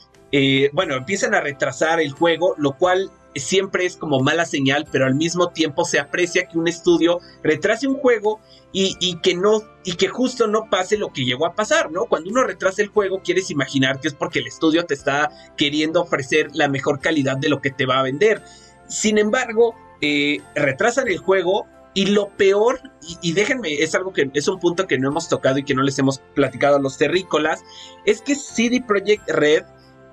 bueno, 0.72 0.94
empiezan 0.94 1.34
a 1.34 1.42
retrasar 1.42 2.00
el 2.00 2.12
juego, 2.12 2.54
lo 2.56 2.78
cual 2.78 3.10
siempre 3.34 3.84
es 3.84 3.96
como 3.96 4.20
mala 4.20 4.46
señal, 4.46 4.86
pero 4.90 5.06
al 5.06 5.14
mismo 5.14 5.48
tiempo 5.48 5.84
se 5.84 5.98
aprecia 5.98 6.46
que 6.48 6.58
un 6.58 6.68
estudio 6.68 7.20
retrase 7.42 7.86
un 7.86 7.96
juego 7.96 8.40
y, 8.72 9.16
que 9.20 9.34
no, 9.34 9.62
y 9.84 9.96
que 9.96 10.08
justo 10.08 10.46
no 10.46 10.70
pase 10.70 10.96
lo 10.96 11.12
que 11.12 11.24
llegó 11.24 11.46
a 11.46 11.54
pasar, 11.54 11.90
¿no? 11.90 12.06
Cuando 12.06 12.30
uno 12.30 12.42
retrasa 12.44 12.80
el 12.80 12.88
juego, 12.88 13.20
quieres 13.22 13.50
imaginar 13.50 14.00
que 14.00 14.08
es 14.08 14.14
porque 14.14 14.38
el 14.38 14.46
estudio 14.46 14.86
te 14.86 14.94
está 14.94 15.30
queriendo 15.56 16.00
ofrecer 16.00 16.48
la 16.54 16.68
mejor 16.68 17.00
calidad 17.00 17.36
de 17.36 17.50
lo 17.50 17.60
que 17.60 17.70
te 17.70 17.84
va 17.84 17.98
a 17.98 18.02
vender. 18.02 18.42
Sin 18.88 19.18
embargo, 19.18 19.74
eh, 20.00 20.40
retrasan 20.54 21.08
el 21.08 21.18
juego 21.18 21.66
y 21.94 22.06
lo 22.06 22.30
peor, 22.30 22.80
y, 23.20 23.32
déjenme, 23.32 23.74
es 23.74 23.94
algo 23.94 24.14
que 24.14 24.30
es 24.32 24.48
un 24.48 24.58
punto 24.58 24.86
que 24.86 24.98
no 24.98 25.08
hemos 25.08 25.28
tocado 25.28 25.58
y 25.58 25.64
que 25.64 25.74
no 25.74 25.82
les 25.82 25.98
hemos 25.98 26.20
platicado 26.34 26.76
a 26.76 26.80
los 26.80 26.96
terrícolas, 26.96 27.62
es 28.06 28.22
que 28.22 28.34
CD 28.34 28.82
Projekt 28.86 29.28
Red, 29.28 29.64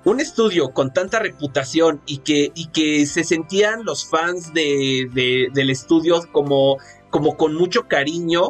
un 0.04 0.20
estudio 0.20 0.72
con 0.72 0.92
tanta 0.92 1.18
reputación 1.18 2.02
y 2.06 2.18
que, 2.18 2.52
y 2.54 2.66
que 2.66 3.06
se 3.06 3.24
sentían 3.24 3.84
los 3.84 4.08
fans 4.08 4.52
de, 4.52 5.48
del 5.54 5.70
estudio 5.70 6.20
como, 6.32 6.76
como 7.10 7.36
con 7.36 7.54
mucho 7.54 7.88
cariño, 7.88 8.48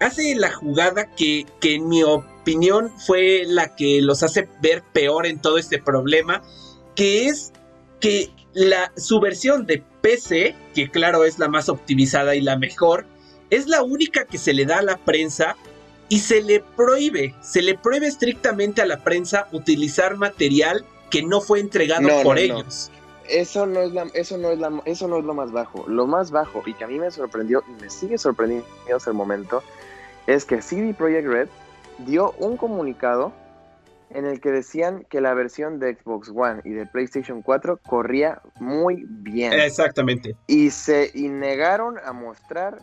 hace 0.00 0.34
la 0.34 0.52
jugada 0.52 1.06
que, 1.14 1.46
que 1.60 1.74
en 1.74 1.88
mi 1.88 2.02
opinión 2.02 2.90
fue 2.98 3.42
la 3.46 3.74
que 3.74 4.00
los 4.02 4.22
hace 4.22 4.48
ver 4.60 4.82
peor 4.92 5.26
en 5.26 5.40
todo 5.40 5.58
este 5.58 5.80
problema, 5.80 6.42
que 6.94 7.26
es 7.26 7.52
que 8.00 8.30
la, 8.52 8.92
su 8.96 9.20
versión 9.20 9.66
de 9.66 9.82
PC, 10.00 10.54
que 10.74 10.90
claro 10.90 11.24
es 11.24 11.38
la 11.38 11.48
más 11.48 11.68
optimizada 11.68 12.34
y 12.34 12.40
la 12.40 12.56
mejor, 12.56 13.06
es 13.50 13.66
la 13.66 13.82
única 13.82 14.24
que 14.24 14.38
se 14.38 14.54
le 14.54 14.64
da 14.64 14.78
a 14.78 14.82
la 14.82 14.96
prensa 14.96 15.56
y 16.08 16.20
se 16.20 16.42
le 16.42 16.60
prohíbe, 16.60 17.34
se 17.40 17.62
le 17.62 17.76
prohíbe 17.76 18.06
estrictamente 18.06 18.82
a 18.82 18.86
la 18.86 19.02
prensa 19.02 19.48
utilizar 19.52 20.16
material 20.16 20.84
que 21.10 21.22
no 21.22 21.40
fue 21.40 21.60
entregado 21.60 22.08
por 22.22 22.38
ellos. 22.38 22.90
Eso 23.28 23.66
no 23.66 23.80
es 23.80 23.92
la, 23.92 24.06
eso 24.14 24.38
no 24.38 24.50
es 24.50 24.58
la, 24.58 24.80
eso 24.84 25.08
no 25.08 25.18
es 25.18 25.24
lo 25.24 25.34
más 25.34 25.52
bajo. 25.52 25.86
Lo 25.88 26.06
más 26.06 26.30
bajo 26.30 26.62
y 26.66 26.74
que 26.74 26.84
a 26.84 26.86
mí 26.86 26.98
me 26.98 27.10
sorprendió 27.10 27.62
y 27.68 27.82
me 27.82 27.90
sigue 27.90 28.18
sorprendiendo 28.18 28.66
hasta 28.94 29.10
el 29.10 29.16
momento 29.16 29.62
es 30.26 30.44
que 30.44 30.62
CD 30.62 30.92
Projekt 30.94 31.28
Red 31.28 31.48
dio 31.98 32.32
un 32.38 32.56
comunicado 32.56 33.32
en 34.10 34.24
el 34.24 34.40
que 34.40 34.50
decían 34.50 35.04
que 35.10 35.20
la 35.20 35.34
versión 35.34 35.78
de 35.78 35.94
Xbox 35.94 36.30
One 36.34 36.60
y 36.64 36.70
de 36.70 36.86
PlayStation 36.86 37.42
4 37.42 37.80
corría 37.86 38.40
muy 38.60 39.04
bien. 39.08 39.52
Exactamente. 39.52 40.36
Y 40.46 40.70
se 40.70 41.10
y 41.14 41.28
negaron 41.28 41.98
a 42.04 42.12
mostrar 42.12 42.78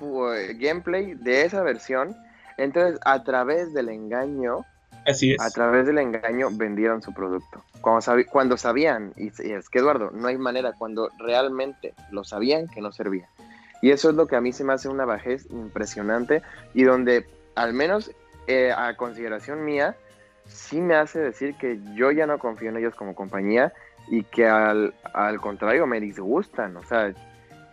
eh, 0.00 0.56
gameplay 0.58 1.14
de 1.14 1.42
esa 1.42 1.62
versión. 1.62 2.16
Entonces, 2.56 3.00
a 3.04 3.24
través 3.24 3.74
del 3.74 3.88
engaño, 3.88 4.64
Así 5.06 5.32
es. 5.32 5.40
a 5.40 5.50
través 5.50 5.86
del 5.86 5.98
engaño 5.98 6.48
vendieron 6.52 7.02
su 7.02 7.12
producto. 7.12 7.62
Cuando, 7.80 8.14
cuando 8.30 8.56
sabían, 8.56 9.12
y, 9.16 9.26
y 9.26 9.52
es 9.52 9.68
que 9.68 9.78
Eduardo, 9.80 10.10
no 10.12 10.28
hay 10.28 10.38
manera, 10.38 10.72
cuando 10.72 11.10
realmente 11.18 11.94
lo 12.10 12.24
sabían 12.24 12.68
que 12.68 12.80
no 12.80 12.92
servía. 12.92 13.28
Y 13.82 13.90
eso 13.90 14.08
es 14.08 14.16
lo 14.16 14.26
que 14.26 14.36
a 14.36 14.40
mí 14.40 14.52
se 14.52 14.64
me 14.64 14.72
hace 14.72 14.88
una 14.88 15.04
bajez 15.04 15.46
impresionante 15.50 16.42
y 16.72 16.84
donde, 16.84 17.26
al 17.54 17.74
menos 17.74 18.12
eh, 18.46 18.72
a 18.72 18.96
consideración 18.96 19.64
mía, 19.64 19.96
sí 20.46 20.80
me 20.80 20.94
hace 20.94 21.20
decir 21.20 21.54
que 21.56 21.78
yo 21.94 22.10
ya 22.10 22.26
no 22.26 22.38
confío 22.38 22.70
en 22.70 22.78
ellos 22.78 22.94
como 22.94 23.14
compañía 23.14 23.72
y 24.08 24.22
que 24.22 24.46
al, 24.46 24.94
al 25.12 25.40
contrario 25.40 25.86
me 25.86 26.00
disgustan. 26.00 26.76
O 26.76 26.82
sea, 26.82 27.12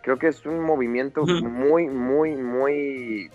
creo 0.02 0.18
que 0.18 0.28
es 0.28 0.44
un 0.44 0.60
movimiento 0.60 1.24
muy, 1.24 1.88
muy, 1.88 2.36
muy... 2.36 3.30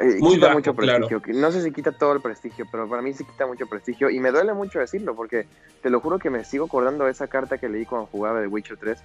Eh, 0.00 0.18
muy 0.20 0.34
quita 0.34 0.52
mucho 0.52 0.74
prestigio. 0.74 1.20
No 1.34 1.50
sé 1.52 1.62
si 1.62 1.72
quita 1.72 1.92
todo 1.92 2.12
el 2.12 2.20
prestigio, 2.20 2.66
pero 2.70 2.88
para 2.88 3.02
mí 3.02 3.12
sí 3.12 3.24
quita 3.24 3.46
mucho 3.46 3.66
prestigio 3.66 4.10
y 4.10 4.20
me 4.20 4.30
duele 4.30 4.54
mucho 4.54 4.78
decirlo 4.78 5.14
porque 5.14 5.46
te 5.82 5.90
lo 5.90 6.00
juro 6.00 6.18
que 6.18 6.30
me 6.30 6.44
sigo 6.44 6.66
acordando 6.66 7.04
de 7.04 7.12
esa 7.12 7.26
carta 7.26 7.58
que 7.58 7.68
leí 7.68 7.84
cuando 7.84 8.06
jugaba 8.06 8.40
de 8.40 8.46
Witcher 8.46 8.76
3 8.76 8.98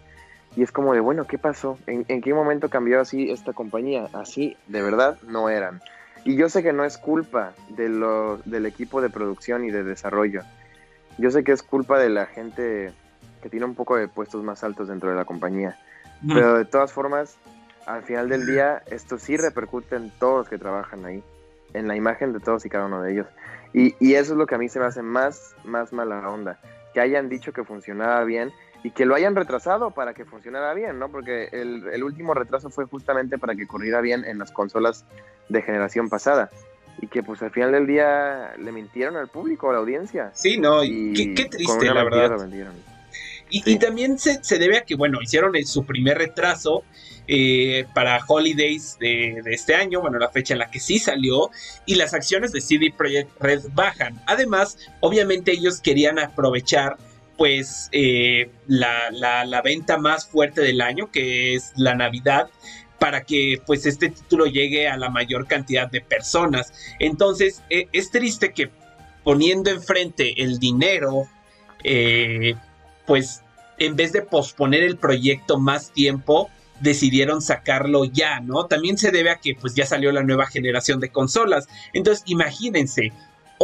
y 0.56 0.64
es 0.64 0.72
como 0.72 0.94
de, 0.94 1.00
bueno, 1.00 1.26
¿qué 1.26 1.38
pasó? 1.38 1.78
¿En, 1.88 2.06
en 2.08 2.22
qué 2.22 2.34
momento 2.34 2.70
cambió 2.70 3.02
así 3.02 3.32
esta 3.32 3.54
compañía? 3.54 4.08
Así, 4.14 4.56
de 4.68 4.82
verdad, 4.82 5.18
no 5.24 5.50
eran. 5.50 5.82
Y 6.26 6.36
yo 6.36 6.48
sé 6.48 6.64
que 6.64 6.74
no 6.74 6.86
es 6.86 6.98
culpa 6.98 7.54
de 7.70 7.89
lo, 7.89 8.38
del 8.46 8.66
equipo 8.66 9.02
de 9.02 9.10
producción 9.10 9.66
y 9.66 9.72
de 9.72 9.84
desarrollo. 9.84 10.44
Yo 11.18 11.32
sé 11.32 11.44
que 11.44 11.52
es 11.52 11.64
culpa 11.64 12.00
de 12.00 12.10
la 12.10 12.26
gente 12.28 12.94
que 13.41 13.50
tiene 13.50 13.66
un 13.66 13.76
poco 13.76 13.98
de 13.98 14.08
puestos 14.08 14.44
más 14.44 14.64
altos 14.64 14.88
dentro 14.88 15.10
de 15.10 15.16
la 15.16 15.26
compañía. 15.26 15.78
Pero 16.26 16.58
de 16.58 16.64
todas 16.64 16.94
formas, 16.94 17.36
al 17.86 18.04
final 18.04 18.30
del 18.30 18.46
día, 18.46 18.84
esto 18.88 19.18
sí 19.18 19.38
repercute 19.38 19.96
en 19.96 20.12
todos 20.20 20.40
los 20.40 20.50
que 20.50 20.58
trabajan 20.58 21.06
ahí, 21.06 21.24
en 21.74 21.88
la 21.88 21.96
imagen 21.96 22.34
de 22.34 22.40
todos 22.40 22.66
y 22.66 22.70
cada 22.70 22.86
uno 22.86 23.02
de 23.02 23.14
ellos. 23.14 23.28
Y, 23.74 23.96
y 24.00 24.16
eso 24.16 24.34
es 24.34 24.38
lo 24.38 24.46
que 24.46 24.56
a 24.56 24.58
mí 24.58 24.70
se 24.70 24.80
me 24.80 24.86
hace 24.86 25.02
más, 25.02 25.56
más 25.64 25.94
mala 25.94 26.30
onda. 26.30 26.60
Que 26.94 27.02
hayan 27.02 27.30
dicho 27.30 27.54
que 27.54 27.64
funcionaba 27.64 28.24
bien 28.24 28.52
y 28.84 28.92
que 28.92 29.06
lo 29.06 29.16
hayan 29.16 29.36
retrasado 29.36 29.92
para 29.92 30.14
que 30.14 30.26
funcionara 30.26 30.74
bien, 30.74 31.00
¿no? 31.00 31.10
Porque 31.10 31.50
el, 31.52 31.88
el, 31.92 32.04
último 32.04 32.34
retraso 32.34 32.70
fue 32.70 32.86
justamente 32.86 33.38
para 33.38 33.56
que 33.56 33.66
corriera 33.66 34.02
bien 34.02 34.26
en 34.26 34.38
las 34.38 34.52
consolas 34.52 35.06
de 35.50 35.62
generación 35.62 36.10
pasada. 36.10 36.50
Y 37.02 37.08
que 37.08 37.24
pues 37.24 37.42
al 37.42 37.52
final 37.52 37.72
del 37.72 37.88
día 37.88 38.54
le 38.60 38.72
mintieron 38.72 39.16
al 39.16 39.28
público, 39.28 39.70
a 39.70 39.74
la 39.74 39.80
audiencia. 39.80 40.32
Sí, 40.34 40.60
no, 40.60 40.84
y 40.84 41.14
qué, 41.34 41.46
triste, 41.46 41.86
la 41.86 42.04
verdad. 42.04 42.48
Y, 43.54 43.62
sí. 43.62 43.74
y, 43.74 43.78
también 43.78 44.18
se, 44.18 44.43
se, 44.43 44.58
debe 44.58 44.78
a 44.78 44.82
que, 44.82 44.95
bueno, 44.95 45.22
hicieron 45.22 45.54
su 45.66 45.86
primer 45.86 46.18
retraso 46.18 46.84
eh, 47.28 47.86
para 47.93 48.20
Holidays 48.28 48.97
de, 48.99 49.41
de, 49.43 49.54
este 49.54 49.76
año, 49.76 50.01
bueno, 50.01 50.18
la 50.18 50.30
fecha 50.30 50.56
en 50.56 50.60
la 50.60 50.72
que 50.72 50.80
sí 50.80 50.97
salió, 50.97 51.51
y 51.86 51.95
las 51.95 52.14
acciones 52.14 52.51
de 52.51 52.62
CD 52.62 52.91
Projekt 52.97 53.30
Red 53.39 53.62
bajan. 53.74 54.20
Además, 54.26 54.78
obviamente 55.01 55.51
ellos 55.51 55.80
querían 55.80 56.18
aprovechar 56.18 56.97
pues 57.38 57.89
eh, 57.91 58.49
la, 58.68 59.12
la, 59.12 59.45
la, 59.45 59.62
venta 59.62 59.97
más 59.97 60.26
fuerte 60.26 60.62
del 60.62 60.82
año, 60.82 61.12
que 61.12 61.56
es 61.56 61.74
la 61.76 61.95
Navidad, 61.95 62.49
para 62.99 63.24
que 63.24 63.62
pues 63.66 63.86
este 63.86 64.10
título 64.10 64.45
llegue 64.45 64.88
a 64.88 64.97
la 64.97 65.10
mayor 65.10 65.47
cantidad 65.47 65.89
de 65.89 66.01
personas. 66.01 66.74
Entonces 66.99 67.62
eh, 67.70 67.88
es 67.91 68.12
triste 68.12 68.54
que 68.54 68.70
poniendo 69.24 69.70
enfrente 69.70 70.41
el 70.41 70.60
dinero, 70.60 71.28
eh, 71.84 72.56
pues 73.06 73.43
en 73.78 73.95
vez 73.95 74.11
de 74.11 74.21
posponer 74.21 74.84
el 74.84 74.97
proyecto 74.97 75.59
más 75.59 75.91
tiempo, 75.91 76.49
decidieron 76.80 77.41
sacarlo 77.41 78.05
ya, 78.05 78.39
¿no? 78.39 78.65
También 78.65 78.97
se 78.97 79.11
debe 79.11 79.32
a 79.32 79.38
que 79.38 79.55
pues 79.55 79.74
ya 79.74 79.86
salió 79.86 80.11
la 80.11 80.24
nueva 80.24 80.47
generación 80.47 80.99
de 80.99 81.09
consolas. 81.09 81.67
Entonces 81.93 82.24
imagínense, 82.28 83.13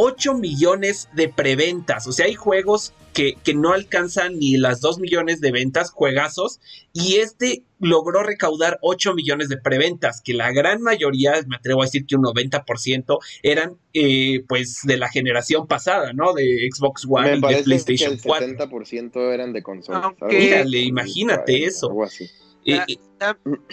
8 0.02 0.32
millones 0.32 1.10
de 1.12 1.28
preventas. 1.28 2.06
O 2.06 2.12
sea, 2.12 2.24
hay 2.24 2.34
juegos 2.34 2.94
que, 3.12 3.34
que, 3.44 3.52
no 3.52 3.74
alcanzan 3.74 4.38
ni 4.38 4.56
las 4.56 4.80
2 4.80 4.98
millones 4.98 5.42
de 5.42 5.52
ventas, 5.52 5.90
juegazos, 5.90 6.58
y 6.94 7.16
este 7.16 7.64
logró 7.80 8.22
recaudar 8.22 8.78
8 8.80 9.12
millones 9.12 9.50
de 9.50 9.58
preventas, 9.58 10.22
que 10.24 10.32
la 10.32 10.52
gran 10.52 10.80
mayoría, 10.80 11.34
me 11.46 11.56
atrevo 11.56 11.82
a 11.82 11.84
decir 11.84 12.06
que 12.06 12.16
un 12.16 12.22
90%, 12.22 13.18
eran 13.42 13.76
eh, 13.92 14.42
pues 14.48 14.80
de 14.84 14.96
la 14.96 15.10
generación 15.10 15.66
pasada, 15.66 16.14
¿no? 16.14 16.32
De 16.32 16.66
Xbox 16.72 17.04
One 17.06 17.36
me 17.36 17.50
y 17.50 17.54
de 17.56 17.62
PlayStation 17.62 18.16
que 18.16 18.26
el 18.26 18.56
70% 18.56 19.34
eran 19.34 19.52
de 19.52 19.62
consolas. 19.62 20.14
Mírale, 20.22 20.78
imagínate 20.78 21.64
eso. 21.64 21.88
Algo 21.88 22.04
así. 22.04 22.26
Eh, 22.64 22.98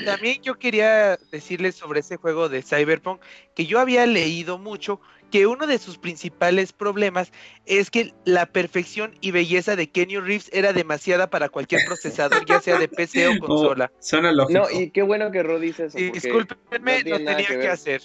también 0.06 0.42
yo 0.42 0.56
quería 0.56 1.18
decirles 1.32 1.76
sobre 1.76 2.00
ese 2.00 2.18
juego 2.18 2.50
de 2.50 2.62
Cyberpunk 2.62 3.22
que 3.56 3.66
yo 3.66 3.80
había 3.80 4.06
leído 4.06 4.58
mucho 4.58 5.00
que 5.32 5.48
uno 5.48 5.68
de 5.68 5.78
sus 5.78 5.98
principales 5.98 6.74
problemas 6.74 7.32
es 7.66 7.92
que 7.92 8.14
la 8.26 8.46
perfección 8.46 9.14
y 9.22 9.32
belleza 9.32 9.76
de 9.76 9.90
Kenny 9.90 10.18
Reeves 10.18 10.50
era 10.54 10.74
demasiada 10.74 11.30
para 11.30 11.50
cualquier 11.50 11.82
procesador, 11.86 12.46
ya 12.46 12.62
sea 12.62 12.80
de 12.80 12.88
PC 12.88 13.28
o 13.28 13.40
consola. 13.40 13.92
Oh, 13.94 13.98
suena 14.00 14.32
lógico. 14.32 14.60
No, 14.60 14.70
y 14.70 14.92
qué 14.92 15.02
bueno 15.02 15.32
que 15.32 15.44
Rod 15.44 15.62
dice 15.62 15.86
eso. 15.86 16.00
Y, 16.00 16.12
discúlpenme, 16.12 17.04
no, 17.04 17.10
lo 17.12 17.18
tenía 17.18 17.48
que, 17.48 17.60
que, 17.60 17.68
hacer. 17.68 18.02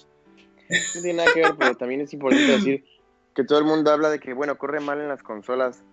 No 0.69 1.03
tiene 1.03 1.15
nada 1.15 1.33
que 1.33 1.41
ver, 1.41 1.55
pero 1.59 1.75
también 1.77 2.01
es 2.01 2.13
importante 2.13 2.47
decir 2.53 2.85
que 3.35 3.45
todo 3.45 3.59
el 3.59 3.65
mundo 3.65 3.91
habla 3.91 4.11
de 4.11 4.19
que, 4.19 4.33
bueno, 4.33 4.59
corre 4.59 4.81
mal 4.81 5.01
en 5.01 5.09
las 5.09 5.23
consolas 5.23 5.85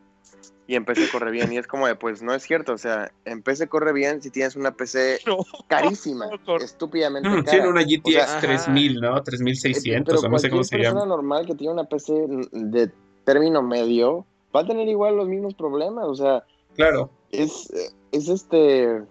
y 0.70 0.76
en 0.76 0.86
PC 0.86 1.10
corre 1.12 1.32
bien. 1.32 1.52
Y 1.52 1.58
es 1.58 1.66
como 1.66 1.88
de, 1.88 1.96
pues 1.96 2.22
no 2.22 2.32
es 2.32 2.44
cierto. 2.44 2.74
O 2.74 2.78
sea, 2.78 3.12
en 3.26 3.42
PC 3.42 3.68
corre 3.68 3.92
bien 3.92 4.22
si 4.22 4.30
tienes 4.30 4.56
una 4.56 4.72
PC 4.72 5.20
no, 5.26 5.40
carísima, 5.68 6.28
no, 6.46 6.58
estúpidamente 6.58 7.28
mm, 7.28 7.44
cara. 7.44 7.52
Tiene 7.52 7.68
una 7.70 7.82
GTX 7.82 8.06
o 8.06 8.12
sea, 8.12 8.40
3000, 8.40 9.02
¿no? 9.02 9.24
3600, 9.24 10.24
o 10.24 10.30
no 10.30 10.38
sé 10.38 10.50
cómo 10.52 10.64
se 10.64 10.78
llama. 10.78 11.08
normal 11.08 11.48
que 11.48 11.56
tiene 11.56 11.74
una 11.74 11.86
PC 11.86 12.14
de 12.52 12.92
término 13.26 13.64
medio 13.64 14.28
va 14.56 14.62
a 14.62 14.68
tener 14.68 14.88
igual 14.88 15.16
los 15.16 15.28
mismos 15.28 15.56
problemas. 15.56 16.06
O 16.06 16.14
sea, 16.14 16.44
claro. 16.76 17.10
Es, 17.32 17.74
es 18.12 18.30
este. 18.30 19.02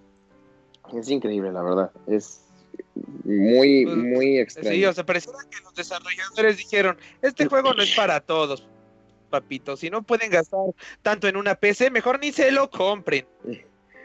Es 0.94 1.10
increíble, 1.10 1.50
la 1.50 1.62
verdad. 1.62 1.90
Es 2.06 2.44
muy, 3.24 3.84
muy 3.84 4.38
extraño. 4.38 4.70
Sí, 4.70 4.84
o 4.84 4.92
sea, 4.92 5.04
pareciera 5.04 5.38
que 5.50 5.60
los 5.64 5.74
desarrolladores 5.74 6.56
dijeron: 6.56 6.96
Este 7.20 7.46
juego 7.46 7.74
no 7.74 7.82
es 7.82 7.96
para 7.96 8.20
todos 8.20 8.64
papito. 9.28 9.76
Si 9.76 9.90
no 9.90 10.02
pueden 10.02 10.30
gastar 10.30 10.60
tanto 11.02 11.28
en 11.28 11.36
una 11.36 11.54
PC, 11.54 11.90
mejor 11.90 12.20
ni 12.20 12.32
se 12.32 12.50
lo 12.50 12.70
compren. 12.70 13.26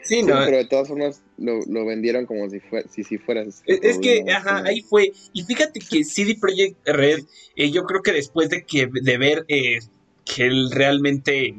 Sí, 0.02 0.22
no. 0.22 0.34
pero 0.44 0.58
de 0.58 0.66
todas 0.66 0.88
formas 0.88 1.22
lo, 1.38 1.60
lo 1.66 1.86
vendieron 1.86 2.26
como 2.26 2.48
si, 2.50 2.60
fue, 2.60 2.84
si, 2.90 3.04
si 3.04 3.16
fuera. 3.16 3.42
Es, 3.42 3.62
es 3.66 3.98
que, 3.98 4.24
ajá, 4.30 4.62
ahí 4.64 4.82
fue. 4.82 5.12
Y 5.32 5.42
fíjate 5.44 5.80
que 5.80 6.04
CD 6.04 6.36
Projekt 6.38 6.86
Red, 6.86 7.20
eh, 7.56 7.70
yo 7.70 7.84
creo 7.84 8.02
que 8.02 8.12
después 8.12 8.50
de 8.50 8.64
que 8.64 8.88
de 8.92 9.18
ver 9.18 9.46
eh, 9.48 9.78
que 10.24 10.44
él 10.44 10.70
realmente 10.70 11.54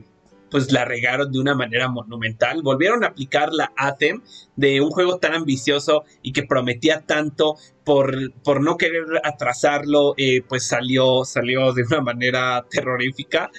pues 0.55 0.71
la 0.71 0.85
regaron 0.85 1.33
de 1.33 1.39
una 1.39 1.53
manera 1.53 1.89
monumental. 1.89 2.61
Volvieron 2.61 3.03
a 3.03 3.07
aplicar 3.07 3.51
la 3.51 3.73
ATEM 3.75 4.21
de 4.55 4.79
un 4.79 4.89
juego 4.89 5.17
tan 5.17 5.33
ambicioso 5.33 6.05
y 6.21 6.31
que 6.31 6.43
prometía 6.43 7.01
tanto 7.01 7.57
por, 7.83 8.31
por 8.41 8.61
no 8.61 8.77
querer 8.77 9.03
atrasarlo, 9.25 10.13
eh, 10.15 10.43
pues 10.47 10.65
salió, 10.65 11.25
salió 11.25 11.73
de 11.73 11.83
una 11.83 11.99
manera 11.99 12.65
terrorífica. 12.69 13.51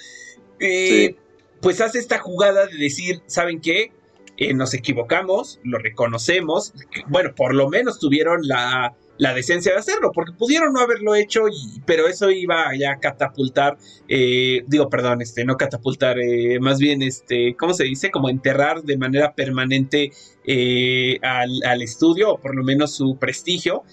Eh, 0.59 1.15
pues 1.61 1.81
hace 1.81 1.99
esta 1.99 2.17
jugada 2.17 2.65
de 2.65 2.77
decir, 2.77 3.21
¿saben 3.27 3.61
qué? 3.61 3.91
Eh, 4.37 4.55
nos 4.55 4.73
equivocamos, 4.73 5.59
lo 5.61 5.77
reconocemos. 5.77 6.73
Bueno, 7.09 7.35
por 7.35 7.53
lo 7.53 7.69
menos 7.69 7.99
tuvieron 7.99 8.39
la, 8.41 8.95
la 9.17 9.33
decencia 9.33 9.73
de 9.73 9.79
hacerlo, 9.79 10.11
porque 10.13 10.33
pudieron 10.33 10.73
no 10.73 10.79
haberlo 10.79 11.15
hecho, 11.15 11.47
y, 11.47 11.81
pero 11.85 12.07
eso 12.07 12.29
iba 12.29 12.75
ya 12.77 12.93
a 12.93 12.99
catapultar, 12.99 13.77
eh, 14.07 14.63
digo, 14.67 14.89
perdón, 14.89 15.21
este, 15.21 15.43
no 15.45 15.57
catapultar, 15.57 16.19
eh, 16.19 16.59
más 16.59 16.79
bien, 16.79 17.01
este, 17.01 17.55
¿cómo 17.55 17.73
se 17.73 17.85
dice? 17.85 18.11
Como 18.11 18.29
enterrar 18.29 18.83
de 18.83 18.97
manera 18.97 19.33
permanente 19.33 20.11
eh, 20.45 21.19
al, 21.21 21.81
estudio, 21.81 22.33
o 22.33 22.37
por 22.39 22.55
lo 22.55 22.63
menos 22.63 22.95
su 22.95 23.17
prestigio, 23.17 23.83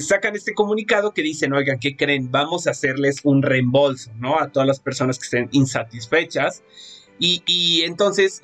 sacan 0.00 0.36
este 0.36 0.54
comunicado 0.54 1.12
que 1.12 1.22
dicen, 1.22 1.52
oigan, 1.52 1.78
¿qué 1.78 1.96
creen? 1.96 2.30
Vamos 2.30 2.66
a 2.66 2.70
hacerles 2.70 3.20
un 3.24 3.42
reembolso, 3.42 4.10
¿no? 4.18 4.38
A 4.38 4.48
todas 4.48 4.66
las 4.66 4.80
personas 4.80 5.18
que 5.18 5.24
estén 5.24 5.48
insatisfechas. 5.52 6.62
Y, 7.18 7.42
y 7.46 7.82
entonces, 7.82 8.40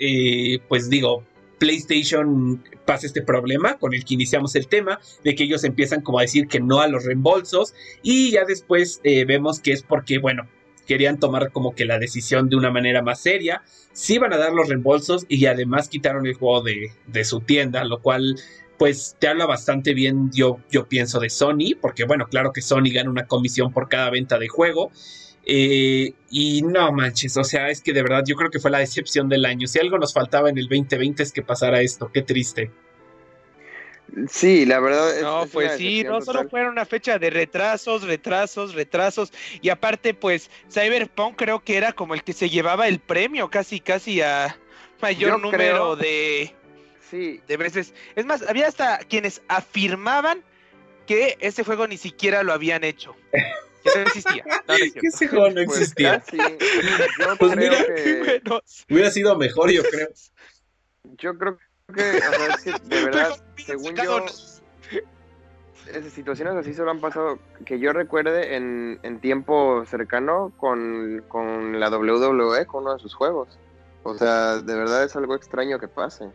pues 0.68 0.90
digo, 0.90 1.24
PlayStation 1.58 2.62
pasa 2.84 3.06
este 3.06 3.22
problema 3.22 3.78
con 3.78 3.94
el 3.94 4.04
que 4.04 4.14
iniciamos 4.14 4.54
el 4.56 4.68
tema, 4.68 5.00
de 5.22 5.34
que 5.34 5.44
ellos 5.44 5.64
empiezan 5.64 6.02
como 6.02 6.18
a 6.18 6.22
decir 6.22 6.46
que 6.48 6.60
no 6.60 6.80
a 6.80 6.88
los 6.88 7.04
reembolsos 7.04 7.74
y 8.02 8.32
ya 8.32 8.44
después 8.44 9.00
eh, 9.04 9.24
vemos 9.24 9.60
que 9.60 9.72
es 9.72 9.82
porque, 9.82 10.18
bueno, 10.18 10.48
querían 10.86 11.18
tomar 11.18 11.50
como 11.50 11.74
que 11.74 11.84
la 11.84 11.98
decisión 11.98 12.48
de 12.48 12.56
una 12.56 12.70
manera 12.70 13.02
más 13.02 13.20
seria, 13.20 13.62
sí 13.92 14.18
van 14.18 14.32
a 14.32 14.36
dar 14.36 14.52
los 14.52 14.68
reembolsos 14.68 15.24
y 15.28 15.46
además 15.46 15.88
quitaron 15.88 16.26
el 16.26 16.34
juego 16.34 16.62
de, 16.62 16.92
de 17.06 17.24
su 17.24 17.40
tienda, 17.40 17.84
lo 17.84 18.00
cual 18.00 18.36
pues 18.78 19.16
te 19.18 19.28
habla 19.28 19.46
bastante 19.46 19.94
bien, 19.94 20.30
yo, 20.32 20.58
yo 20.70 20.86
pienso, 20.86 21.20
de 21.20 21.30
Sony, 21.30 21.76
porque 21.80 22.04
bueno, 22.04 22.26
claro 22.26 22.52
que 22.52 22.60
Sony 22.60 22.92
gana 22.92 23.10
una 23.10 23.26
comisión 23.26 23.72
por 23.72 23.88
cada 23.88 24.10
venta 24.10 24.38
de 24.38 24.48
juego, 24.48 24.90
eh, 25.46 26.14
y 26.30 26.62
no 26.62 26.90
manches, 26.92 27.36
o 27.36 27.44
sea, 27.44 27.68
es 27.68 27.80
que 27.80 27.92
de 27.92 28.02
verdad 28.02 28.24
yo 28.26 28.34
creo 28.34 28.50
que 28.50 28.58
fue 28.58 28.70
la 28.70 28.78
decepción 28.78 29.28
del 29.28 29.44
año. 29.44 29.66
Si 29.66 29.78
algo 29.78 29.98
nos 29.98 30.14
faltaba 30.14 30.48
en 30.48 30.58
el 30.58 30.64
2020 30.64 31.22
es 31.22 31.32
que 31.32 31.42
pasara 31.42 31.80
esto, 31.80 32.10
qué 32.12 32.22
triste. 32.22 32.70
Sí, 34.28 34.64
la 34.64 34.80
verdad. 34.80 35.20
no, 35.22 35.46
pues 35.52 35.76
sí, 35.76 36.04
no 36.04 36.20
solo 36.20 36.48
fueron 36.48 36.72
una 36.72 36.86
fecha 36.86 37.18
de 37.18 37.30
retrasos, 37.30 38.04
retrasos, 38.04 38.74
retrasos. 38.74 39.32
Y 39.60 39.70
aparte, 39.70 40.14
pues, 40.14 40.50
Cyberpunk 40.70 41.36
creo 41.36 41.60
que 41.64 41.76
era 41.76 41.92
como 41.92 42.14
el 42.14 42.22
que 42.22 42.32
se 42.32 42.48
llevaba 42.48 42.86
el 42.86 43.00
premio 43.00 43.50
casi, 43.50 43.80
casi 43.80 44.20
a 44.20 44.56
mayor 45.00 45.40
número 45.40 45.96
de, 45.96 46.54
sí. 47.10 47.40
de 47.46 47.56
veces. 47.56 47.92
Es 48.14 48.24
más, 48.24 48.42
había 48.42 48.68
hasta 48.68 48.98
quienes 48.98 49.42
afirmaban 49.48 50.42
que 51.06 51.36
ese 51.40 51.64
juego 51.64 51.86
ni 51.86 51.96
siquiera 51.96 52.42
lo 52.42 52.52
habían 52.52 52.84
hecho. 52.84 53.16
que 53.84 53.98
no 53.98 54.06
existía. 54.06 54.44
No, 54.66 54.74
que 54.74 55.06
ese 55.06 55.28
juego 55.28 55.48
no 55.48 55.64
pues 55.66 55.80
existía. 55.80 56.22
Yo 56.32 57.36
pues 57.38 57.52
creo 57.52 57.70
mira, 57.70 57.84
que... 57.86 58.42
hubiera 58.90 59.10
sido 59.10 59.36
mejor, 59.36 59.70
yo 59.70 59.82
creo. 59.82 60.08
Yo 61.18 61.38
creo 61.38 61.58
que, 61.94 62.02
o 62.02 62.58
sea, 62.58 62.78
de 62.78 63.04
verdad, 63.04 63.36
según 63.56 63.94
yo, 63.94 64.24
esas 65.92 66.12
situaciones 66.12 66.54
así 66.54 66.72
solo 66.72 66.90
han 66.90 67.00
pasado, 67.00 67.38
que 67.66 67.78
yo 67.78 67.92
recuerde 67.92 68.56
en, 68.56 68.98
en 69.02 69.20
tiempo 69.20 69.84
cercano 69.86 70.52
con, 70.56 71.22
con 71.28 71.78
la 71.78 71.90
WWE, 71.90 72.66
con 72.66 72.84
uno 72.84 72.94
de 72.94 73.00
sus 73.00 73.14
juegos. 73.14 73.58
O 74.02 74.14
sea, 74.14 74.58
de 74.58 74.74
verdad 74.74 75.04
es 75.04 75.14
algo 75.16 75.34
extraño 75.34 75.78
que 75.78 75.88
pase. 75.88 76.30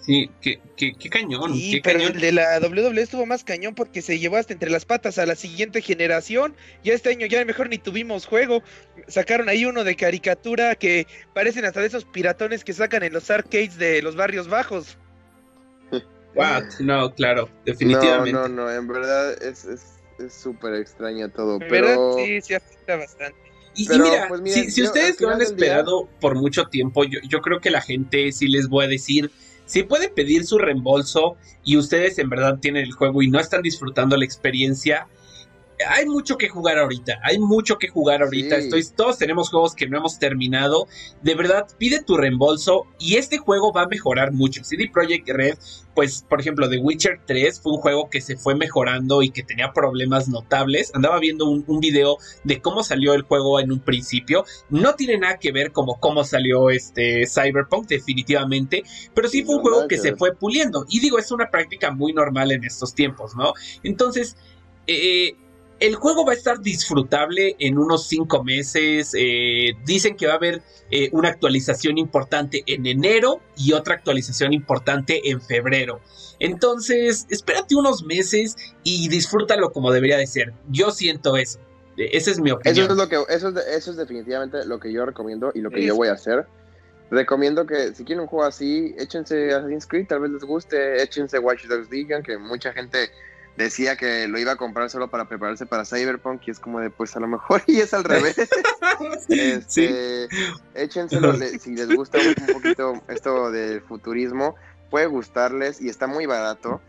Sí, 0.00 0.30
qué, 0.42 0.60
qué, 0.76 0.92
qué 0.92 1.08
cañón. 1.08 1.54
Sí, 1.54 1.80
pero 1.82 2.00
el 2.00 2.20
de 2.20 2.32
la 2.32 2.58
WWE 2.60 3.00
estuvo 3.00 3.24
más 3.24 3.42
cañón 3.42 3.74
porque 3.74 4.02
se 4.02 4.18
llevó 4.18 4.36
hasta 4.36 4.52
entre 4.52 4.68
las 4.68 4.84
patas 4.84 5.16
a 5.18 5.24
la 5.24 5.34
siguiente 5.34 5.80
generación. 5.80 6.54
Ya 6.82 6.92
este 6.92 7.08
año 7.08 7.26
ya 7.26 7.42
mejor 7.46 7.70
ni 7.70 7.78
tuvimos 7.78 8.26
juego. 8.26 8.62
Sacaron 9.08 9.48
ahí 9.48 9.64
uno 9.64 9.82
de 9.82 9.96
caricatura 9.96 10.74
que 10.74 11.06
parecen 11.32 11.64
hasta 11.64 11.80
de 11.80 11.86
esos 11.86 12.04
piratones 12.04 12.64
que 12.64 12.74
sacan 12.74 13.02
en 13.02 13.14
los 13.14 13.30
arcades 13.30 13.78
de 13.78 14.02
los 14.02 14.14
barrios 14.14 14.48
bajos. 14.48 14.98
What? 16.34 16.64
No, 16.80 17.14
claro, 17.14 17.48
definitivamente. 17.64 18.32
No, 18.32 18.48
no, 18.48 18.64
no, 18.66 18.70
en 18.70 18.86
verdad 18.86 19.42
es 19.42 19.66
súper 20.28 20.74
es, 20.74 20.80
extraño 20.82 21.30
todo. 21.30 21.58
Pero... 21.60 22.16
Sí, 22.18 22.42
sí 22.42 22.54
afecta 22.54 22.96
bastante. 22.96 23.38
Y, 23.76 23.88
mira, 23.88 24.26
pues 24.28 24.40
si, 24.52 24.70
si 24.70 24.82
ustedes 24.82 25.20
lo 25.20 25.30
han 25.30 25.40
esperado 25.40 26.08
por 26.20 26.36
mucho 26.36 26.66
tiempo, 26.66 27.04
yo, 27.04 27.18
yo 27.28 27.40
creo 27.40 27.60
que 27.60 27.70
la 27.70 27.80
gente 27.80 28.30
sí 28.32 28.46
les 28.48 28.68
voy 28.68 28.84
a 28.84 28.88
decir 28.88 29.32
si 29.66 29.82
pueden 29.82 30.12
pedir 30.14 30.44
su 30.44 30.58
reembolso 30.58 31.36
y 31.64 31.76
ustedes 31.76 32.18
en 32.18 32.28
verdad 32.28 32.58
tienen 32.60 32.84
el 32.84 32.92
juego 32.92 33.22
y 33.22 33.28
no 33.28 33.40
están 33.40 33.62
disfrutando 33.62 34.16
la 34.16 34.24
experiencia, 34.24 35.06
hay 35.88 36.06
mucho 36.06 36.36
que 36.36 36.48
jugar 36.48 36.78
ahorita, 36.78 37.20
hay 37.22 37.38
mucho 37.38 37.78
que 37.78 37.88
jugar 37.88 38.22
ahorita. 38.22 38.56
Estoy, 38.56 38.84
todos 38.96 39.18
tenemos 39.18 39.50
juegos 39.50 39.74
que 39.74 39.88
no 39.88 39.98
hemos 39.98 40.18
terminado. 40.18 40.86
De 41.22 41.34
verdad, 41.34 41.66
pide 41.78 42.02
tu 42.02 42.16
reembolso 42.16 42.86
y 42.98 43.16
este 43.16 43.38
juego 43.38 43.72
va 43.72 43.82
a 43.82 43.86
mejorar 43.86 44.32
mucho. 44.32 44.64
CD 44.64 44.90
Projekt 44.92 45.28
Red, 45.28 45.58
pues, 45.94 46.24
por 46.28 46.40
ejemplo, 46.40 46.68
The 46.68 46.78
Witcher 46.78 47.20
3 47.26 47.60
fue 47.60 47.72
un 47.72 47.78
juego 47.78 48.10
que 48.10 48.20
se 48.20 48.36
fue 48.36 48.54
mejorando 48.54 49.22
y 49.22 49.30
que 49.30 49.42
tenía 49.42 49.72
problemas 49.72 50.28
notables. 50.28 50.90
Andaba 50.94 51.18
viendo 51.18 51.48
un, 51.48 51.64
video 51.80 52.18
de 52.44 52.60
cómo 52.60 52.82
salió 52.82 53.14
el 53.14 53.22
juego 53.22 53.60
en 53.60 53.70
un 53.70 53.80
principio. 53.80 54.44
No 54.70 54.94
tiene 54.94 55.18
nada 55.18 55.38
que 55.38 55.52
ver 55.52 55.72
como 55.72 56.00
cómo 56.00 56.24
salió 56.24 56.70
este 56.70 57.26
Cyberpunk, 57.26 57.86
definitivamente, 57.86 58.82
pero 59.14 59.28
sí 59.28 59.44
fue 59.44 59.56
un 59.56 59.62
juego 59.62 59.88
que 59.88 59.98
se 59.98 60.16
fue 60.16 60.34
puliendo. 60.34 60.86
Y 60.88 61.00
digo, 61.00 61.18
es 61.18 61.30
una 61.30 61.50
práctica 61.50 61.90
muy 61.90 62.12
normal 62.12 62.52
en 62.52 62.64
estos 62.64 62.94
tiempos, 62.94 63.34
¿no? 63.36 63.52
Entonces, 63.82 64.36
eh, 64.86 65.36
el 65.80 65.94
juego 65.96 66.24
va 66.24 66.32
a 66.32 66.34
estar 66.36 66.60
disfrutable 66.60 67.56
en 67.58 67.78
unos 67.78 68.06
cinco 68.08 68.44
meses. 68.44 69.12
Eh, 69.16 69.72
dicen 69.84 70.16
que 70.16 70.26
va 70.26 70.34
a 70.34 70.36
haber 70.36 70.62
eh, 70.90 71.08
una 71.12 71.28
actualización 71.28 71.98
importante 71.98 72.62
en 72.66 72.86
enero 72.86 73.40
y 73.56 73.72
otra 73.72 73.94
actualización 73.94 74.52
importante 74.52 75.30
en 75.30 75.40
febrero. 75.40 76.00
Entonces, 76.38 77.26
espérate 77.30 77.74
unos 77.74 78.04
meses 78.04 78.56
y 78.82 79.08
disfrútalo 79.08 79.72
como 79.72 79.90
debería 79.90 80.16
de 80.16 80.26
ser. 80.26 80.52
Yo 80.70 80.90
siento 80.90 81.36
eso. 81.36 81.58
E, 81.96 82.16
esa 82.16 82.30
es 82.30 82.40
mi 82.40 82.50
opinión. 82.50 82.84
Eso 82.84 82.92
es, 82.92 82.98
lo 82.98 83.08
que, 83.08 83.34
eso 83.34 83.90
es, 83.90 83.96
definitivamente 83.96 84.64
lo 84.66 84.78
que 84.78 84.92
yo 84.92 85.04
recomiendo 85.04 85.52
y 85.54 85.60
lo 85.60 85.70
que 85.70 85.84
yo 85.84 85.96
voy 85.96 86.08
a 86.08 86.12
hacer. 86.12 86.46
Recomiendo 87.10 87.66
que 87.66 87.94
si 87.94 88.04
quieren 88.04 88.22
un 88.22 88.26
juego 88.26 88.44
así, 88.44 88.94
échense 88.98 89.52
Assassin's 89.52 89.86
Creed, 89.86 90.06
tal 90.08 90.20
vez 90.20 90.30
les 90.30 90.42
guste, 90.42 91.02
échense 91.02 91.38
Watch 91.38 91.66
Dogs 91.66 91.90
Legion, 91.90 92.22
que 92.22 92.38
mucha 92.38 92.72
gente 92.72 93.10
decía 93.56 93.96
que 93.96 94.26
lo 94.28 94.38
iba 94.38 94.52
a 94.52 94.56
comprar 94.56 94.90
solo 94.90 95.08
para 95.08 95.28
prepararse 95.28 95.66
para 95.66 95.84
Cyberpunk 95.84 96.42
y 96.46 96.50
es 96.50 96.58
como 96.58 96.80
de 96.80 96.90
pues 96.90 97.16
a 97.16 97.20
lo 97.20 97.28
mejor 97.28 97.62
y 97.66 97.80
es 97.80 97.94
al 97.94 98.04
revés. 98.04 98.36
este, 99.28 100.28
Échenselo 100.74 101.34
si 101.60 101.74
les 101.74 101.88
gusta 101.88 102.18
un, 102.18 102.54
poquito 102.54 103.02
esto 103.08 103.50
del 103.50 103.80
futurismo, 103.82 104.54
puede 104.90 105.06
gustarles 105.06 105.80
y 105.80 105.88
está 105.88 106.06
muy 106.06 106.26
barato. 106.26 106.80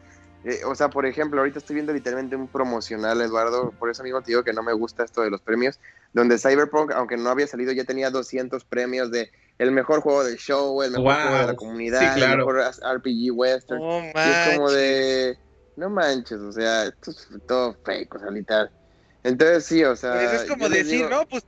Eh, 0.43 0.61
o 0.63 0.75
sea, 0.75 0.91
por 0.91 1.07
ejemplo, 1.07 1.39
ahorita 1.39 1.57
estoy 1.57 1.73
viendo 1.73 1.91
literalmente 1.91 2.35
un 2.35 2.47
promocional, 2.47 3.19
Eduardo, 3.19 3.71
por 3.79 3.89
eso 3.89 4.03
amigo 4.03 4.21
te 4.21 4.27
digo 4.27 4.43
que 4.43 4.53
no 4.53 4.61
me 4.61 4.73
gusta 4.73 5.03
esto 5.03 5.23
de 5.23 5.31
los 5.31 5.41
premios, 5.41 5.79
donde 6.13 6.37
Cyberpunk, 6.37 6.91
aunque 6.91 7.17
no 7.17 7.31
había 7.31 7.47
salido, 7.47 7.71
ya 7.71 7.83
tenía 7.83 8.11
200 8.11 8.63
premios 8.63 9.09
de 9.09 9.31
el 9.57 9.71
mejor 9.71 10.01
juego 10.01 10.23
del 10.23 10.37
show, 10.37 10.83
el 10.83 10.91
mejor 10.91 11.15
juego 11.15 11.37
de 11.37 11.45
la 11.47 11.55
comunidad, 11.55 12.17
el 12.17 12.37
mejor 12.37 12.57
RPG 12.59 13.31
western. 13.33 13.81
y 13.81 14.11
es 14.19 14.55
como 14.55 14.69
de 14.69 15.35
no 15.75 15.89
manches, 15.89 16.39
o 16.39 16.51
sea, 16.51 16.85
esto 16.85 17.11
es 17.11 17.27
todo 17.47 17.75
fake, 17.83 18.15
o 18.15 18.19
sea, 18.19 18.29
literal. 18.29 18.69
Entonces 19.23 19.65
sí, 19.65 19.83
o 19.83 19.95
sea. 19.95 20.13
Pues 20.13 20.41
es 20.41 20.49
como 20.49 20.69
decir, 20.69 21.09
no, 21.09 21.27
pues 21.27 21.43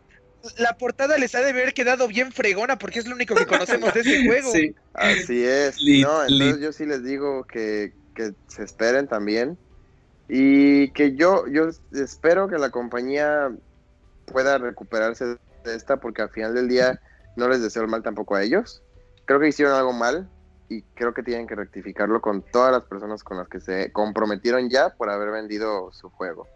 la 0.57 0.77
portada 0.77 1.17
les 1.17 1.35
ha 1.35 1.41
de 1.41 1.49
haber 1.49 1.73
quedado 1.73 2.07
bien 2.07 2.31
fregona 2.31 2.77
porque 2.77 2.99
es 2.99 3.07
lo 3.07 3.15
único 3.15 3.35
que 3.35 3.45
conocemos 3.45 3.93
de 3.93 4.01
este 4.01 4.25
juego. 4.27 4.51
Sí. 4.51 4.75
Así 4.93 5.43
es. 5.43 5.77
no, 6.01 6.23
entonces 6.23 6.59
yo 6.59 6.71
sí 6.71 6.85
les 6.85 7.03
digo 7.03 7.43
que, 7.45 7.93
que 8.15 8.33
se 8.47 8.63
esperen 8.63 9.07
también. 9.07 9.57
Y 10.29 10.89
que 10.91 11.15
yo, 11.15 11.47
yo 11.47 11.69
espero 11.93 12.49
que 12.49 12.57
la 12.57 12.69
compañía 12.69 13.49
pueda 14.25 14.57
recuperarse 14.57 15.25
de 15.25 15.75
esta 15.75 15.97
porque 15.97 16.21
al 16.21 16.29
final 16.29 16.53
del 16.53 16.67
día 16.67 16.99
no 17.37 17.47
les 17.47 17.61
deseo 17.61 17.83
el 17.83 17.87
mal 17.87 18.03
tampoco 18.03 18.35
a 18.35 18.43
ellos. 18.43 18.81
Creo 19.25 19.39
que 19.39 19.47
hicieron 19.47 19.73
algo 19.73 19.93
mal, 19.93 20.29
y 20.69 20.81
creo 20.93 21.13
que 21.13 21.23
tienen 21.23 21.47
que 21.47 21.55
rectificarlo 21.55 22.21
con 22.21 22.41
todas 22.41 22.71
las 22.71 22.83
personas 22.83 23.23
con 23.23 23.37
las 23.37 23.47
que 23.47 23.59
se 23.59 23.91
comprometieron 23.91 24.69
ya 24.69 24.89
por 24.89 25.09
haber 25.09 25.31
vendido 25.31 25.91
su 25.91 26.09
juego. 26.09 26.47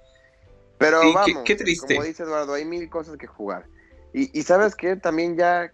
Pero 0.77 0.99
vamos, 1.13 1.43
qué, 1.45 1.55
triste. 1.55 1.95
como 1.95 2.05
dice 2.05 2.23
Eduardo, 2.23 2.53
hay 2.53 2.65
mil 2.65 2.89
cosas 2.89 3.17
que 3.17 3.27
jugar. 3.27 3.65
Y, 4.13 4.37
y 4.37 4.43
sabes 4.43 4.75
que 4.75 4.95
también 4.95 5.37
ya 5.37 5.71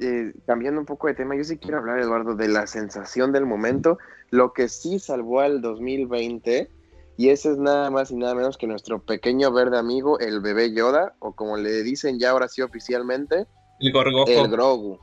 eh, 0.00 0.32
cambiando 0.46 0.80
un 0.80 0.86
poco 0.86 1.08
de 1.08 1.14
tema, 1.14 1.36
yo 1.36 1.44
sí 1.44 1.58
quiero 1.58 1.78
hablar, 1.78 1.98
Eduardo, 1.98 2.34
de 2.34 2.48
la 2.48 2.66
sensación 2.66 3.32
del 3.32 3.46
momento, 3.46 3.98
lo 4.30 4.52
que 4.52 4.68
sí 4.68 4.98
salvó 4.98 5.40
al 5.40 5.60
2020, 5.60 6.70
y 7.16 7.28
ese 7.30 7.50
es 7.50 7.58
nada 7.58 7.90
más 7.90 8.12
y 8.12 8.16
nada 8.16 8.34
menos 8.34 8.56
que 8.56 8.68
nuestro 8.68 9.00
pequeño 9.00 9.52
verde 9.52 9.76
amigo, 9.78 10.20
el 10.20 10.40
bebé 10.40 10.72
Yoda, 10.72 11.14
o 11.18 11.32
como 11.32 11.56
le 11.56 11.82
dicen 11.82 12.20
ya 12.20 12.30
ahora 12.30 12.46
sí 12.46 12.62
oficialmente, 12.62 13.46
el 13.80 13.92
Gorgojo. 13.92 14.30
El 14.30 14.48
Grogu. 14.48 14.98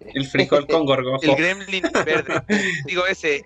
El 0.00 0.26
frijol 0.26 0.66
con 0.66 0.84
gorgojo. 0.86 1.22
El 1.22 1.34
gremlin 1.36 1.82
verde. 2.04 2.42
Digo 2.86 3.06
ese. 3.06 3.44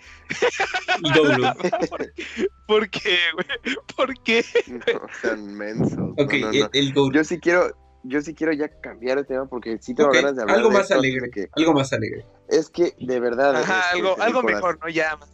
Goulu. 1.15 1.45
¿Por 2.67 2.89
qué, 2.91 3.17
güey? 3.35 3.77
¿Por 3.97 4.15
qué? 4.23 4.45
No 4.69 5.01
sean 5.23 5.55
mensos. 5.57 6.11
Ok, 6.19 6.35
no, 6.41 6.47
no, 6.53 6.53
el, 6.53 6.69
el. 6.73 6.95
Yo 7.13 7.25
sí 7.25 7.39
quiero, 7.39 7.75
yo 8.05 8.21
sí 8.21 8.35
quiero 8.35 8.53
ya 8.53 8.69
cambiar 8.81 9.19
de 9.19 9.25
tema 9.25 9.47
porque 9.47 9.79
sí 9.81 9.95
tengo 9.95 10.11
ganas 10.11 10.37
de 10.37 10.43
hablar 10.43 10.57
algo 10.57 10.69
de 10.71 10.75
más 10.75 10.83
esto, 10.85 10.95
alegre. 10.99 11.31
que- 11.31 11.49
Algo 11.53 11.73
más 11.73 11.93
alegre. 11.93 12.27
es 12.49 12.69
que 12.71 12.95
de 12.99 13.21
verdad. 13.21 13.57
Ajá, 13.57 13.91
algo, 13.93 14.21
algo 14.21 14.43
mejor, 14.43 14.79
¿no? 14.83 14.89
Ya 14.89 15.17
más. 15.17 15.29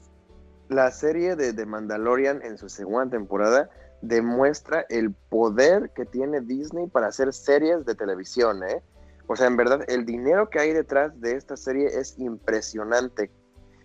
La 0.69 0.91
serie 0.91 1.37
de, 1.37 1.53
de 1.53 1.65
Mandalorian 1.67 2.43
en 2.43 2.59
su 2.59 2.69
segunda 2.69 3.09
temporada 3.11 3.71
demuestra 4.03 4.85
el 4.91 5.13
poder 5.31 5.91
que 5.95 6.05
tiene 6.05 6.41
Disney 6.41 6.87
para 6.89 7.07
hacer 7.09 7.33
series 7.33 7.87
de 7.87 7.95
televisión, 7.95 8.63
¿eh? 8.65 8.83
O 9.29 9.37
sea, 9.37 9.47
en 9.47 9.57
verdad, 9.57 9.81
el 9.89 10.05
dinero 10.07 10.51
que 10.51 10.61
hay 10.61 10.73
detrás 10.73 11.21
de 11.21 11.33
esta 11.33 11.57
serie 11.57 11.87
es 11.87 12.19
impresionante. 12.19 13.31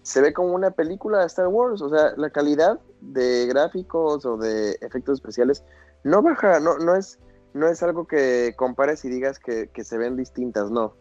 Se 0.03 0.21
ve 0.21 0.33
como 0.33 0.53
una 0.53 0.71
película 0.71 1.19
de 1.19 1.27
Star 1.27 1.47
Wars, 1.47 1.81
o 1.81 1.89
sea, 1.89 2.13
la 2.17 2.29
calidad 2.29 2.79
de 3.01 3.47
gráficos 3.47 4.25
o 4.25 4.37
de 4.37 4.77
efectos 4.81 5.15
especiales 5.15 5.63
no 6.03 6.21
baja, 6.21 6.59
no, 6.59 6.77
no, 6.77 6.95
es, 6.95 7.19
no 7.53 7.67
es 7.67 7.83
algo 7.83 8.07
que 8.07 8.53
compares 8.55 9.05
y 9.05 9.09
digas 9.09 9.39
que, 9.39 9.69
que 9.69 9.83
se 9.83 9.97
ven 9.97 10.17
distintas, 10.17 10.71
no. 10.71 10.95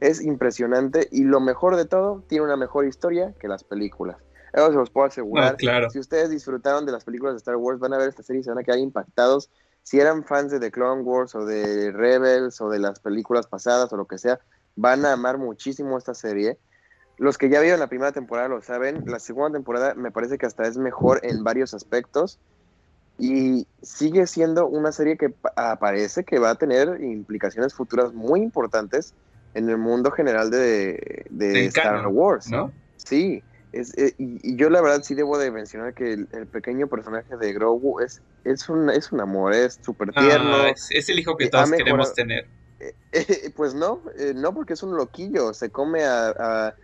Es 0.00 0.20
impresionante 0.20 1.08
y 1.10 1.24
lo 1.24 1.40
mejor 1.40 1.76
de 1.76 1.84
todo, 1.84 2.24
tiene 2.28 2.44
una 2.44 2.56
mejor 2.56 2.86
historia 2.86 3.34
que 3.38 3.48
las 3.48 3.64
películas. 3.64 4.16
Eso 4.52 4.68
se 4.68 4.76
los 4.76 4.90
puedo 4.90 5.06
asegurar. 5.06 5.52
No, 5.52 5.56
claro. 5.56 5.90
Si 5.90 5.98
ustedes 5.98 6.28
disfrutaron 6.30 6.84
de 6.84 6.92
las 6.92 7.04
películas 7.04 7.34
de 7.34 7.38
Star 7.38 7.56
Wars, 7.56 7.80
van 7.80 7.94
a 7.94 7.98
ver 7.98 8.08
esta 8.08 8.22
serie 8.22 8.40
y 8.40 8.42
se 8.44 8.50
van 8.50 8.58
a 8.58 8.62
quedar 8.62 8.78
impactados. 8.78 9.50
Si 9.82 9.98
eran 10.00 10.24
fans 10.24 10.50
de 10.50 10.60
The 10.60 10.70
Clone 10.70 11.02
Wars 11.02 11.34
o 11.34 11.44
de 11.44 11.90
Rebels 11.92 12.60
o 12.60 12.70
de 12.70 12.78
las 12.78 13.00
películas 13.00 13.46
pasadas 13.46 13.92
o 13.92 13.96
lo 13.96 14.06
que 14.06 14.18
sea, 14.18 14.40
van 14.76 15.04
a 15.04 15.12
amar 15.12 15.38
muchísimo 15.38 15.98
esta 15.98 16.14
serie. 16.14 16.58
Los 17.18 17.36
que 17.36 17.48
ya 17.50 17.60
vieron 17.60 17.80
la 17.80 17.88
primera 17.88 18.12
temporada 18.12 18.48
lo 18.48 18.62
saben. 18.62 19.04
La 19.06 19.18
segunda 19.18 19.58
temporada 19.58 19.94
me 19.94 20.10
parece 20.10 20.38
que 20.38 20.46
hasta 20.46 20.66
es 20.66 20.78
mejor 20.78 21.20
en 21.22 21.44
varios 21.44 21.74
aspectos. 21.74 22.38
Y 23.18 23.68
sigue 23.82 24.26
siendo 24.26 24.66
una 24.66 24.90
serie 24.90 25.16
que 25.18 25.28
pa- 25.30 25.76
parece 25.78 26.24
que 26.24 26.38
va 26.38 26.50
a 26.50 26.54
tener 26.54 27.02
implicaciones 27.02 27.74
futuras 27.74 28.12
muy 28.14 28.40
importantes 28.40 29.14
en 29.54 29.68
el 29.68 29.76
mundo 29.76 30.10
general 30.10 30.50
de, 30.50 31.26
Star 31.68 31.96
canon, 31.96 32.16
Wars. 32.16 32.48
¿No? 32.50 32.72
Sí, 32.96 33.42
es, 33.72 33.96
eh, 33.98 34.14
y, 34.18 34.56
yo 34.56 34.70
la 34.70 34.80
verdad 34.80 35.02
sí 35.02 35.14
debo 35.14 35.38
de 35.38 35.50
mencionar 35.50 35.94
que 35.94 36.12
el, 36.12 36.28
el 36.32 36.46
pequeño 36.46 36.88
personaje 36.88 37.36
de 37.36 37.52
Grogu 37.52 38.00
es, 38.00 38.22
es, 38.44 38.68
un, 38.68 38.90
es 38.90 39.12
un 39.12 39.20
amor, 39.20 39.54
es 39.54 39.78
súper 39.82 40.12
tierno. 40.12 40.56
Ah, 40.56 40.68
es, 40.68 40.88
es 40.90 41.08
el 41.08 41.18
hijo 41.18 41.36
que 41.36 41.46
Eh, 41.46 41.50
todos 41.50 41.70
queremos 41.70 42.14
tener. 42.14 42.48
Eh, 43.12 43.52
pues 43.54 43.74
no, 43.74 44.02
eh, 44.18 44.32
no 44.34 44.52
porque 44.52 44.72
es 44.72 44.82
un 44.82 44.96
loquillo, 44.96 45.52
se 45.54 45.70
come 45.70 46.04
a... 46.04 46.30
a- 46.30 46.74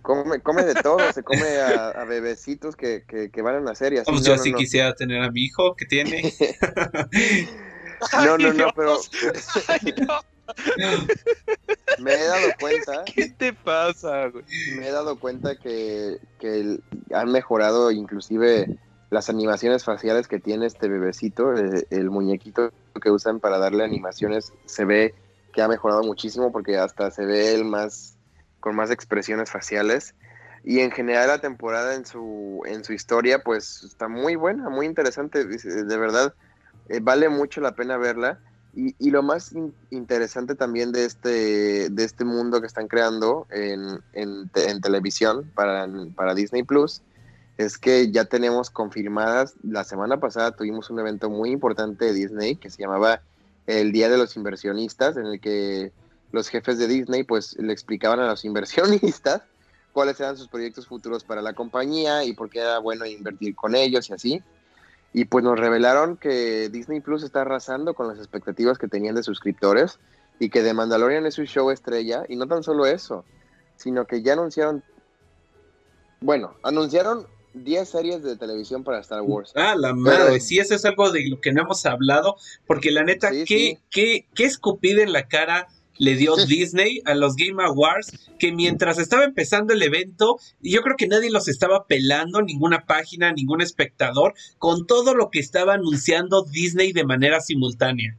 come, 0.00 0.40
come 0.40 0.64
de 0.64 0.74
todo, 0.74 1.12
se 1.12 1.22
come 1.22 1.46
a, 1.58 1.88
a 1.88 2.04
bebecitos 2.04 2.76
que, 2.76 3.04
que, 3.08 3.30
que 3.30 3.42
van 3.42 3.56
a 3.56 3.60
nacer 3.60 3.92
y 3.94 3.98
así. 3.98 4.12
No, 4.12 4.22
yo 4.22 4.36
no, 4.36 4.42
sí 4.42 4.52
no. 4.52 4.58
quisiera 4.58 4.94
tener 4.94 5.22
a 5.22 5.30
mi 5.30 5.44
hijo 5.44 5.74
que 5.76 5.86
tiene. 5.86 6.32
No, 8.24 8.38
no, 8.38 8.52
no, 8.52 8.72
pero. 8.76 9.00
Ay, 9.68 9.94
no. 10.06 10.20
me 11.98 12.12
he 12.12 12.24
dado 12.24 12.48
cuenta 12.60 13.04
¿Qué 13.14 13.28
te 13.30 13.52
pasa, 13.52 14.28
güey? 14.28 14.44
me 14.76 14.88
he 14.88 14.92
dado 14.92 15.18
cuenta 15.18 15.56
que, 15.56 16.18
que 16.38 16.78
han 17.12 17.32
mejorado 17.32 17.90
inclusive 17.90 18.78
las 19.10 19.30
animaciones 19.30 19.84
faciales 19.84 20.28
que 20.28 20.40
tiene 20.40 20.66
este 20.66 20.88
bebecito, 20.88 21.54
eh, 21.54 21.86
el 21.90 22.10
muñequito 22.10 22.72
que 23.00 23.10
usan 23.10 23.40
para 23.40 23.58
darle 23.58 23.84
animaciones, 23.84 24.52
se 24.66 24.84
ve 24.84 25.14
que 25.52 25.62
ha 25.62 25.68
mejorado 25.68 26.02
muchísimo 26.02 26.50
porque 26.52 26.76
hasta 26.76 27.10
se 27.10 27.24
ve 27.24 27.54
él 27.54 27.64
más 27.64 28.16
con 28.60 28.74
más 28.74 28.90
expresiones 28.90 29.50
faciales. 29.50 30.14
Y 30.64 30.80
en 30.80 30.90
general 30.90 31.28
la 31.28 31.38
temporada 31.38 31.94
en 31.94 32.06
su, 32.06 32.62
en 32.66 32.84
su 32.84 32.92
historia 32.92 33.40
pues 33.40 33.84
está 33.84 34.08
muy 34.08 34.34
buena, 34.34 34.70
muy 34.70 34.86
interesante, 34.86 35.44
de 35.44 35.96
verdad 35.96 36.34
eh, 36.88 37.00
vale 37.00 37.28
mucho 37.28 37.60
la 37.60 37.74
pena 37.74 37.96
verla. 37.96 38.40
Y, 38.76 38.94
y 38.98 39.10
lo 39.10 39.22
más 39.22 39.52
in- 39.52 39.74
interesante 39.90 40.54
también 40.54 40.90
de 40.92 41.04
este, 41.04 41.88
de 41.90 42.04
este 42.04 42.24
mundo 42.24 42.60
que 42.60 42.66
están 42.66 42.88
creando 42.88 43.46
en, 43.50 44.00
en 44.12 44.50
en 44.54 44.80
televisión 44.80 45.50
para, 45.54 45.88
para 46.16 46.34
Disney 46.34 46.62
Plus 46.64 47.02
es 47.56 47.78
que 47.78 48.10
ya 48.10 48.24
tenemos 48.24 48.68
confirmadas, 48.70 49.54
la 49.62 49.84
semana 49.84 50.18
pasada 50.18 50.50
tuvimos 50.56 50.90
un 50.90 50.98
evento 50.98 51.30
muy 51.30 51.50
importante 51.50 52.06
de 52.06 52.12
Disney 52.12 52.56
que 52.56 52.68
se 52.68 52.82
llamaba 52.82 53.22
el 53.66 53.92
Día 53.92 54.08
de 54.08 54.18
los 54.18 54.36
Inversionistas, 54.36 55.16
en 55.16 55.26
el 55.26 55.40
que 55.40 55.92
los 56.32 56.48
jefes 56.48 56.78
de 56.78 56.88
Disney 56.88 57.22
pues 57.22 57.56
le 57.58 57.72
explicaban 57.72 58.18
a 58.18 58.26
los 58.26 58.44
inversionistas 58.50 59.42
cuáles 59.92 60.18
eran 60.18 60.36
sus 60.36 60.48
proyectos 60.48 60.88
futuros 60.88 61.22
para 61.22 61.42
la 61.42 61.52
compañía 61.52 62.24
y 62.24 62.32
por 62.32 62.50
qué 62.50 62.58
era 62.58 62.78
bueno 62.80 63.06
invertir 63.06 63.54
con 63.54 63.76
ellos 63.76 64.10
y 64.10 64.12
así. 64.14 64.42
Y 65.14 65.24
pues 65.26 65.42
nos 65.44 65.58
revelaron 65.58 66.16
que 66.18 66.68
Disney 66.68 67.00
Plus 67.00 67.22
está 67.22 67.40
arrasando 67.42 67.94
con 67.94 68.08
las 68.08 68.18
expectativas 68.18 68.76
que 68.78 68.88
tenían 68.88 69.14
de 69.14 69.22
suscriptores 69.22 69.98
y 70.40 70.50
que 70.50 70.60
The 70.62 70.74
Mandalorian 70.74 71.24
es 71.24 71.34
su 71.34 71.44
show 71.44 71.70
estrella. 71.70 72.24
Y 72.28 72.34
no 72.36 72.46
tan 72.48 72.62
solo 72.62 72.84
eso, 72.84 73.24
sino 73.76 74.06
que 74.06 74.22
ya 74.22 74.32
anunciaron, 74.34 74.82
bueno, 76.20 76.54
anunciaron 76.62 77.26
10 77.54 77.88
series 77.88 78.22
de 78.24 78.36
televisión 78.36 78.82
para 78.82 78.98
Star 79.00 79.22
Wars. 79.22 79.52
Ah, 79.54 79.76
la 79.78 79.94
madre, 79.94 80.18
Pero- 80.26 80.40
sí, 80.40 80.58
eso 80.58 80.74
es 80.74 80.84
algo 80.84 81.10
de 81.12 81.28
lo 81.28 81.40
que 81.40 81.52
no 81.52 81.62
hemos 81.62 81.86
hablado, 81.86 82.36
porque 82.66 82.90
la 82.90 83.04
neta, 83.04 83.30
Sí, 83.30 83.44
¿qué, 83.46 83.56
sí. 83.56 83.78
qué, 83.90 84.26
qué 84.34 84.44
escupida 84.44 85.02
en 85.04 85.12
la 85.12 85.28
cara 85.28 85.68
le 85.98 86.14
dio 86.16 86.36
Disney 86.36 87.02
a 87.04 87.14
los 87.14 87.36
Game 87.36 87.62
Awards? 87.62 88.30
Que 88.38 88.52
mientras 88.52 88.98
estaba 88.98 89.24
empezando 89.24 89.72
el 89.72 89.82
evento, 89.82 90.38
yo 90.60 90.82
creo 90.82 90.96
que 90.96 91.08
nadie 91.08 91.30
los 91.30 91.48
estaba 91.48 91.86
pelando, 91.86 92.42
ninguna 92.42 92.84
página, 92.86 93.32
ningún 93.32 93.60
espectador, 93.60 94.34
con 94.58 94.86
todo 94.86 95.14
lo 95.14 95.30
que 95.30 95.38
estaba 95.38 95.74
anunciando 95.74 96.44
Disney 96.44 96.92
de 96.92 97.04
manera 97.04 97.40
simultánea. 97.40 98.16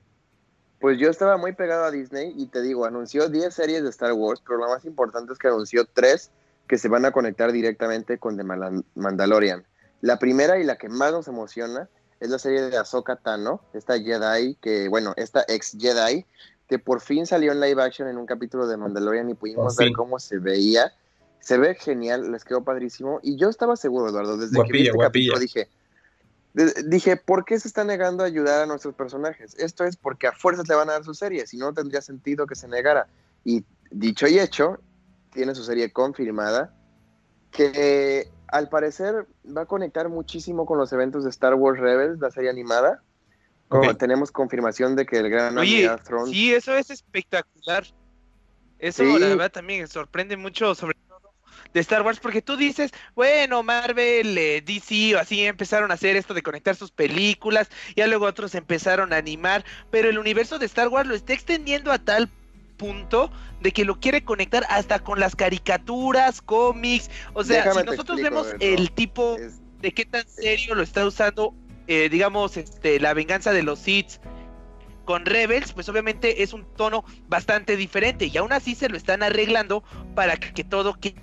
Pues 0.79 0.99
yo 0.99 1.09
estaba 1.09 1.37
muy 1.37 1.53
pegado 1.53 1.85
a 1.85 1.91
Disney 1.91 2.33
y 2.37 2.47
te 2.47 2.61
digo, 2.61 2.85
anunció 2.85 3.29
10 3.29 3.53
series 3.53 3.83
de 3.83 3.89
Star 3.89 4.13
Wars, 4.13 4.41
pero 4.45 4.59
lo 4.59 4.67
más 4.67 4.85
importante 4.85 5.33
es 5.33 5.39
que 5.39 5.47
anunció 5.47 5.85
3 5.85 6.31
que 6.67 6.77
se 6.77 6.89
van 6.89 7.05
a 7.05 7.11
conectar 7.11 7.51
directamente 7.51 8.17
con 8.17 8.37
The 8.37 8.43
Mandalorian. 8.95 9.65
La 10.01 10.19
primera 10.19 10.59
y 10.59 10.63
la 10.63 10.77
que 10.77 10.89
más 10.89 11.11
nos 11.11 11.27
emociona 11.27 11.89
es 12.19 12.29
la 12.29 12.39
serie 12.39 12.61
de 12.61 12.77
Ahsoka 12.77 13.17
Tano, 13.17 13.61
esta 13.73 13.99
Jedi, 13.99 14.55
que 14.61 14.87
bueno, 14.87 15.13
esta 15.17 15.43
ex 15.47 15.77
Jedi, 15.79 16.25
que 16.67 16.79
por 16.79 17.01
fin 17.01 17.25
salió 17.25 17.51
en 17.51 17.59
live 17.59 17.81
action 17.81 18.07
en 18.07 18.17
un 18.17 18.25
capítulo 18.25 18.67
de 18.67 18.77
Mandalorian 18.77 19.29
y 19.29 19.33
pudimos 19.33 19.75
ver 19.75 19.91
cómo 19.93 20.19
se 20.19 20.39
veía. 20.39 20.93
Se 21.39 21.57
ve 21.57 21.75
genial, 21.75 22.31
les 22.31 22.43
quedó 22.43 22.63
padrísimo. 22.63 23.19
Y 23.21 23.37
yo 23.37 23.49
estaba 23.49 23.75
seguro, 23.75 24.09
Eduardo, 24.09 24.37
desde 24.37 24.55
que 24.63 24.71
vi 24.71 24.89
Guapilla, 24.89 24.89
este 24.89 24.97
guapilla. 24.97 25.33
capítulo 25.33 25.39
dije, 25.39 25.69
dije, 26.85 27.17
¿por 27.17 27.45
qué 27.45 27.59
se 27.59 27.67
está 27.67 27.83
negando 27.83 28.23
a 28.23 28.27
ayudar 28.27 28.63
a 28.63 28.65
nuestros 28.65 28.95
personajes? 28.95 29.55
Esto 29.59 29.83
es 29.83 29.95
porque 29.95 30.27
a 30.27 30.31
fuerzas 30.31 30.67
le 30.67 30.75
van 30.75 30.89
a 30.89 30.93
dar 30.93 31.03
su 31.03 31.13
serie, 31.13 31.45
si 31.45 31.57
no 31.57 31.73
tendría 31.73 32.01
sentido 32.01 32.47
que 32.47 32.55
se 32.55 32.67
negara. 32.67 33.07
Y 33.43 33.63
dicho 33.91 34.27
y 34.27 34.39
hecho, 34.39 34.79
tiene 35.31 35.53
su 35.53 35.63
serie 35.63 35.91
confirmada, 35.91 36.73
que 37.51 38.31
al 38.47 38.69
parecer 38.69 39.27
va 39.45 39.61
a 39.61 39.65
conectar 39.65 40.09
muchísimo 40.09 40.65
con 40.65 40.77
los 40.77 40.91
eventos 40.93 41.23
de 41.23 41.29
Star 41.29 41.53
Wars 41.55 41.79
Rebels, 41.79 42.19
la 42.19 42.31
serie 42.31 42.49
animada. 42.49 43.03
Tenemos 43.97 44.31
confirmación 44.31 44.95
de 44.95 45.05
que 45.05 45.17
el 45.17 45.29
gran 45.29 45.57
Oye, 45.57 45.89
Thrawn- 46.03 46.29
sí, 46.29 46.53
eso 46.53 46.75
es 46.75 46.89
espectacular. 46.89 47.85
Eso, 48.79 49.03
Sí. 49.03 49.19
la 49.19 49.27
verdad, 49.29 49.51
también 49.51 49.87
sorprende 49.87 50.37
mucho, 50.37 50.75
sobre 50.75 50.95
todo 51.07 51.33
de 51.73 51.79
Star 51.79 52.03
Wars, 52.03 52.19
porque 52.19 52.41
tú 52.41 52.55
dices, 52.57 52.91
bueno, 53.15 53.63
Marvel, 53.63 54.37
eh, 54.37 54.61
DC, 54.61 55.15
o 55.15 55.19
así 55.19 55.43
empezaron 55.45 55.91
a 55.91 55.95
hacer 55.95 56.15
esto 56.15 56.33
de 56.33 56.41
conectar 56.43 56.75
sus 56.75 56.91
películas, 56.91 57.69
ya 57.95 58.07
luego 58.07 58.25
otros 58.25 58.53
empezaron 58.55 59.11
a 59.13 59.17
animar, 59.17 59.65
pero 59.91 60.09
el 60.09 60.19
universo 60.19 60.59
de 60.59 60.65
Star 60.67 60.87
Wars 60.89 61.07
lo 61.07 61.15
está 61.15 61.33
extendiendo 61.33 61.91
a 61.91 61.97
tal 61.97 62.29
punto 62.77 63.31
de 63.61 63.71
que 63.71 63.83
lo 63.85 63.99
quiere 63.99 64.23
conectar 64.23 64.65
hasta 64.69 64.99
con 64.99 65.19
las 65.19 65.35
caricaturas, 65.35 66.41
cómics, 66.41 67.09
o 67.33 67.43
sea, 67.43 67.63
Déjame 67.63 67.81
si 67.81 67.85
nosotros 67.87 68.19
explico, 68.19 68.43
vemos 68.43 68.55
el 68.61 68.91
tipo 68.91 69.37
es- 69.37 69.59
de 69.81 69.93
qué 69.93 70.05
tan 70.05 70.25
serio 70.27 70.75
lo 70.75 70.83
está 70.83 71.05
usando, 71.05 71.53
eh, 71.87 72.09
digamos, 72.09 72.57
este, 72.57 72.99
la 72.99 73.13
venganza 73.13 73.51
de 73.53 73.63
los 73.63 73.79
Sith 73.79 74.19
con 75.05 75.25
Rebels, 75.25 75.73
pues 75.73 75.87
obviamente 75.89 76.41
es 76.43 76.51
un 76.53 76.65
tono 76.75 77.05
bastante 77.27 77.77
diferente 77.77 78.25
y 78.25 78.37
aún 78.37 78.51
así 78.53 78.73
se 78.75 78.89
lo 78.89 78.97
están 78.97 79.21
arreglando 79.23 79.83
para 80.15 80.35
que, 80.37 80.51
que 80.53 80.63
todo 80.63 80.95
que- 80.99 81.15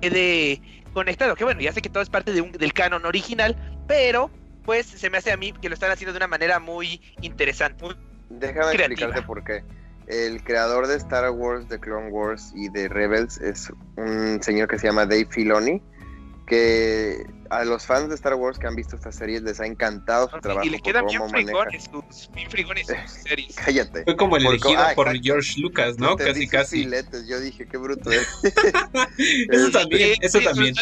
quede 0.00 0.60
conectado. 0.92 1.34
Que 1.36 1.44
bueno, 1.44 1.60
ya 1.60 1.72
sé 1.72 1.80
que 1.82 1.88
todo 1.88 2.02
es 2.02 2.10
parte 2.10 2.32
de 2.32 2.40
un- 2.40 2.52
del 2.52 2.72
canon 2.72 3.04
original, 3.06 3.56
pero 3.88 4.30
pues 4.64 4.86
se 4.86 5.10
me 5.10 5.18
hace 5.18 5.30
a 5.32 5.36
mí 5.36 5.52
que 5.52 5.68
lo 5.68 5.74
están 5.74 5.90
haciendo 5.90 6.12
de 6.12 6.18
una 6.18 6.26
manera 6.28 6.58
muy 6.60 7.00
interesante. 7.22 7.84
muy- 7.84 7.96
Déjame 8.30 8.72
creativa. 8.72 8.84
explicarte 8.86 9.22
por 9.22 9.44
qué. 9.44 9.62
El 10.06 10.42
creador 10.44 10.86
de 10.86 10.96
Star 10.96 11.30
Wars, 11.30 11.68
de 11.68 11.80
Clone 11.80 12.10
Wars 12.10 12.52
y 12.54 12.68
de 12.68 12.88
Rebels 12.88 13.38
es 13.40 13.72
un 13.96 14.42
señor 14.42 14.68
que 14.68 14.78
se 14.78 14.86
llama 14.86 15.06
Dave 15.06 15.26
Filoni. 15.30 15.80
Que 16.46 17.26
a 17.50 17.64
los 17.64 17.86
fans 17.86 18.08
de 18.08 18.14
Star 18.14 18.34
Wars 18.34 18.58
que 18.58 18.66
han 18.66 18.74
visto 18.74 18.96
estas 18.96 19.14
series 19.16 19.42
les 19.42 19.60
ha 19.60 19.66
encantado 19.66 20.28
su 20.28 20.38
trabajo. 20.40 20.66
Y 20.66 20.70
le 20.70 20.80
quedan 20.80 21.06
bien 21.06 21.28
frigones, 21.28 21.84
sus, 21.84 22.30
bien 22.32 22.50
frigones 22.50 22.86
sus 22.86 22.96
series. 23.22 23.54
Cállate. 23.56 24.04
Fue 24.04 24.16
como 24.16 24.36
el 24.36 24.46
elegido 24.46 24.82
por 24.94 25.14
George 25.20 25.60
Lucas, 25.60 25.98
¿no? 25.98 26.16
Casi, 26.16 26.48
casi. 26.48 26.82
Filetes. 26.82 27.26
Yo 27.26 27.40
dije, 27.40 27.66
qué 27.66 27.76
bruto 27.76 28.10
eso 29.50 29.70
también, 29.70 30.18
eso 30.20 30.40
también. 30.40 30.74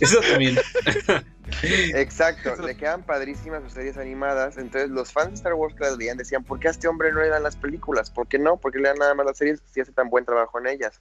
eso 0.00 0.20
también. 0.20 0.58
Exacto, 1.94 2.56
le 2.62 2.76
quedan 2.76 3.02
padrísimas 3.04 3.62
sus 3.62 3.72
series 3.72 3.96
animadas. 3.96 4.58
Entonces, 4.58 4.90
los 4.90 5.12
fans 5.12 5.30
de 5.30 5.34
Star 5.34 5.54
Wars 5.54 5.74
que 5.74 5.84
las 5.84 5.96
veían 5.96 6.16
decían: 6.16 6.44
¿Por 6.44 6.58
qué 6.58 6.68
a 6.68 6.70
este 6.72 6.88
hombre 6.88 7.12
no 7.12 7.20
le 7.20 7.28
dan 7.28 7.42
las 7.42 7.56
películas? 7.56 8.10
¿Por 8.10 8.26
qué 8.26 8.38
no? 8.38 8.56
¿Por 8.56 8.72
qué 8.72 8.78
le 8.78 8.88
dan 8.88 8.98
nada 8.98 9.14
más 9.14 9.26
las 9.26 9.38
series 9.38 9.62
si 9.72 9.80
hace 9.80 9.92
tan 9.92 10.10
buen 10.10 10.24
trabajo 10.24 10.58
en 10.58 10.66
ellas? 10.66 11.00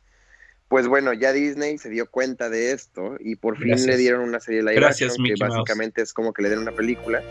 Pues 0.70 0.88
bueno, 0.88 1.14
ya 1.14 1.32
Disney 1.32 1.78
se 1.78 1.90
dio 1.90 2.10
cuenta 2.10 2.50
de 2.50 2.72
esto 2.72 3.16
y 3.20 3.38
por 3.38 3.58
fin 3.58 3.86
le 3.86 3.96
dieron 3.96 4.22
una 4.22 4.40
serie 4.40 4.62
live 4.64 4.86
action 4.86 5.12
que 5.24 5.36
básicamente 5.40 6.02
es 6.02 6.12
como 6.12 6.34
que 6.34 6.42
le 6.42 6.50
den 6.50 6.60
una 6.60 6.74
película. 6.74 7.22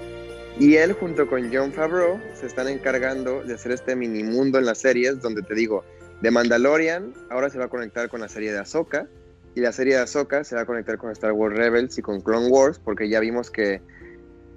Y 0.58 0.76
él 0.76 0.94
junto 0.94 1.28
con 1.28 1.52
John 1.52 1.70
Favreau 1.72 2.18
se 2.34 2.46
están 2.46 2.68
encargando 2.68 3.42
de 3.42 3.54
hacer 3.54 3.72
este 3.72 3.94
mini 3.94 4.22
mundo 4.22 4.58
en 4.58 4.64
las 4.64 4.78
series 4.78 5.20
donde 5.20 5.42
te 5.42 5.54
digo, 5.54 5.84
de 6.22 6.30
Mandalorian 6.30 7.12
ahora 7.28 7.50
se 7.50 7.58
va 7.58 7.66
a 7.66 7.68
conectar 7.68 8.08
con 8.08 8.22
la 8.22 8.28
serie 8.28 8.52
de 8.52 8.58
Ahsoka 8.58 9.06
y 9.54 9.60
la 9.60 9.72
serie 9.72 9.96
de 9.96 10.00
Ahsoka 10.00 10.44
se 10.44 10.54
va 10.54 10.62
a 10.62 10.64
conectar 10.64 10.96
con 10.96 11.10
Star 11.10 11.32
Wars 11.32 11.54
Rebels 11.54 11.98
y 11.98 12.02
con 12.02 12.22
Clone 12.22 12.48
Wars 12.48 12.80
porque 12.82 13.10
ya 13.10 13.20
vimos 13.20 13.50
que 13.50 13.82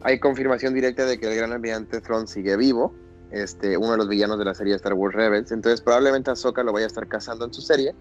hay 0.01 0.19
confirmación 0.19 0.73
directa 0.73 1.05
de 1.05 1.19
que 1.19 1.27
el 1.27 1.35
gran 1.35 1.51
almirante 1.51 1.99
Thrawn 1.99 2.29
sigue 2.29 2.55
vivo, 2.55 2.95
este, 3.31 3.75
uno 3.75 3.91
de 3.91 3.97
los 3.97 4.07
villanos 4.07 4.39
de 4.39 4.45
la 4.45 4.53
serie 4.53 4.71
de 4.71 4.77
Star 4.77 4.93
Wars 4.93 5.13
Rebels, 5.13 5.51
entonces 5.51 5.81
probablemente 5.81 6.31
Ahsoka 6.31 6.63
lo 6.63 6.71
vaya 6.71 6.85
a 6.85 6.87
estar 6.87 7.09
cazando 7.09 7.43
en 7.43 7.53
su 7.53 7.61
serie 7.61 7.93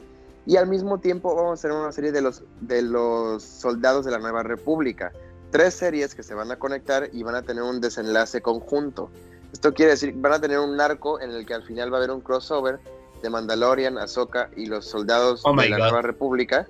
y 0.49 0.57
al 0.57 0.67
mismo 0.67 0.99
tiempo 0.99 1.35
vamos 1.35 1.59
a 1.59 1.63
tener 1.63 1.77
una 1.77 1.93
serie 1.93 2.11
de 2.11 2.23
los, 2.23 2.43
de 2.63 2.81
los 2.81 3.43
soldados 3.43 4.07
de 4.07 4.13
la 4.13 4.19
Nueva 4.19 4.43
República. 4.43 5.13
Tres 5.51 5.75
series 5.75 6.15
que 6.15 6.23
se 6.23 6.33
van 6.33 6.51
a 6.51 6.59
conectar 6.59 7.11
y 7.13 7.23
van 7.23 7.35
a 7.35 7.43
tener 7.43 7.63
un 7.63 7.83
desenlace 7.83 8.41
conjunto. 8.41 9.11
Esto 9.53 9.75
quiere 9.75 9.91
decir, 9.91 10.15
van 10.17 10.33
a 10.33 10.41
tener 10.41 10.59
un 10.59 10.81
arco 10.81 11.21
en 11.21 11.33
el 11.33 11.45
que 11.45 11.53
al 11.53 11.65
final 11.65 11.93
va 11.93 11.99
a 11.99 12.01
haber 12.01 12.13
un 12.13 12.23
crossover 12.23 12.81
de 13.23 13.29
Mandalorian, 13.29 13.99
Ahsoka 13.99 14.49
y 14.57 14.65
los 14.65 14.87
soldados 14.87 15.43
oh 15.45 15.55
de 15.55 15.69
la 15.69 15.77
Nueva 15.77 16.01
República, 16.01 16.67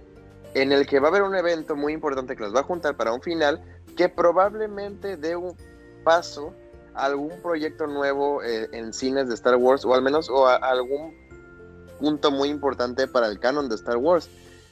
en 0.54 0.72
el 0.72 0.84
que 0.84 0.98
va 0.98 1.06
a 1.06 1.10
haber 1.10 1.22
un 1.22 1.36
evento 1.36 1.76
muy 1.76 1.92
importante 1.92 2.34
que 2.34 2.42
los 2.42 2.52
va 2.52 2.60
a 2.60 2.64
juntar 2.64 2.96
para 2.96 3.12
un 3.12 3.22
final 3.22 3.62
que 3.96 4.08
probablemente 4.08 5.16
dé 5.16 5.36
un 5.36 5.54
paso 6.02 6.52
a 6.94 7.04
algún 7.04 7.40
proyecto 7.42 7.86
nuevo 7.86 8.42
eh, 8.42 8.68
en 8.72 8.92
cines 8.92 9.28
de 9.28 9.34
Star 9.34 9.54
Wars 9.54 9.84
o 9.84 9.94
al 9.94 10.02
menos 10.02 10.28
o 10.28 10.48
a 10.48 10.56
algún 10.56 11.27
punto 11.98 12.30
muy 12.30 12.48
importante 12.48 13.06
para 13.06 13.28
el 13.28 13.38
canon 13.38 13.68
de 13.68 13.74
Star 13.74 13.96
Wars. 13.96 14.28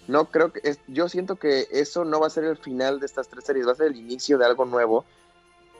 No 0.09 0.31
creo 0.31 0.53
que 0.53 0.61
es, 0.63 0.79
yo 0.87 1.09
siento 1.09 1.37
que 1.37 1.67
eso 1.71 2.05
no 2.05 2.21
va 2.21 2.29
a 2.29 2.31
ser 2.31 2.45
el 2.45 2.57
final 2.57 3.01
de 3.01 3.07
estas 3.07 3.29
tres 3.29 3.45
series, 3.45 3.67
va 3.67 3.73
a 3.73 3.77
ser 3.77 3.89
el 3.89 3.97
inicio 3.97 4.39
de 4.39 4.47
algo 4.47 4.65
nuevo 4.65 5.05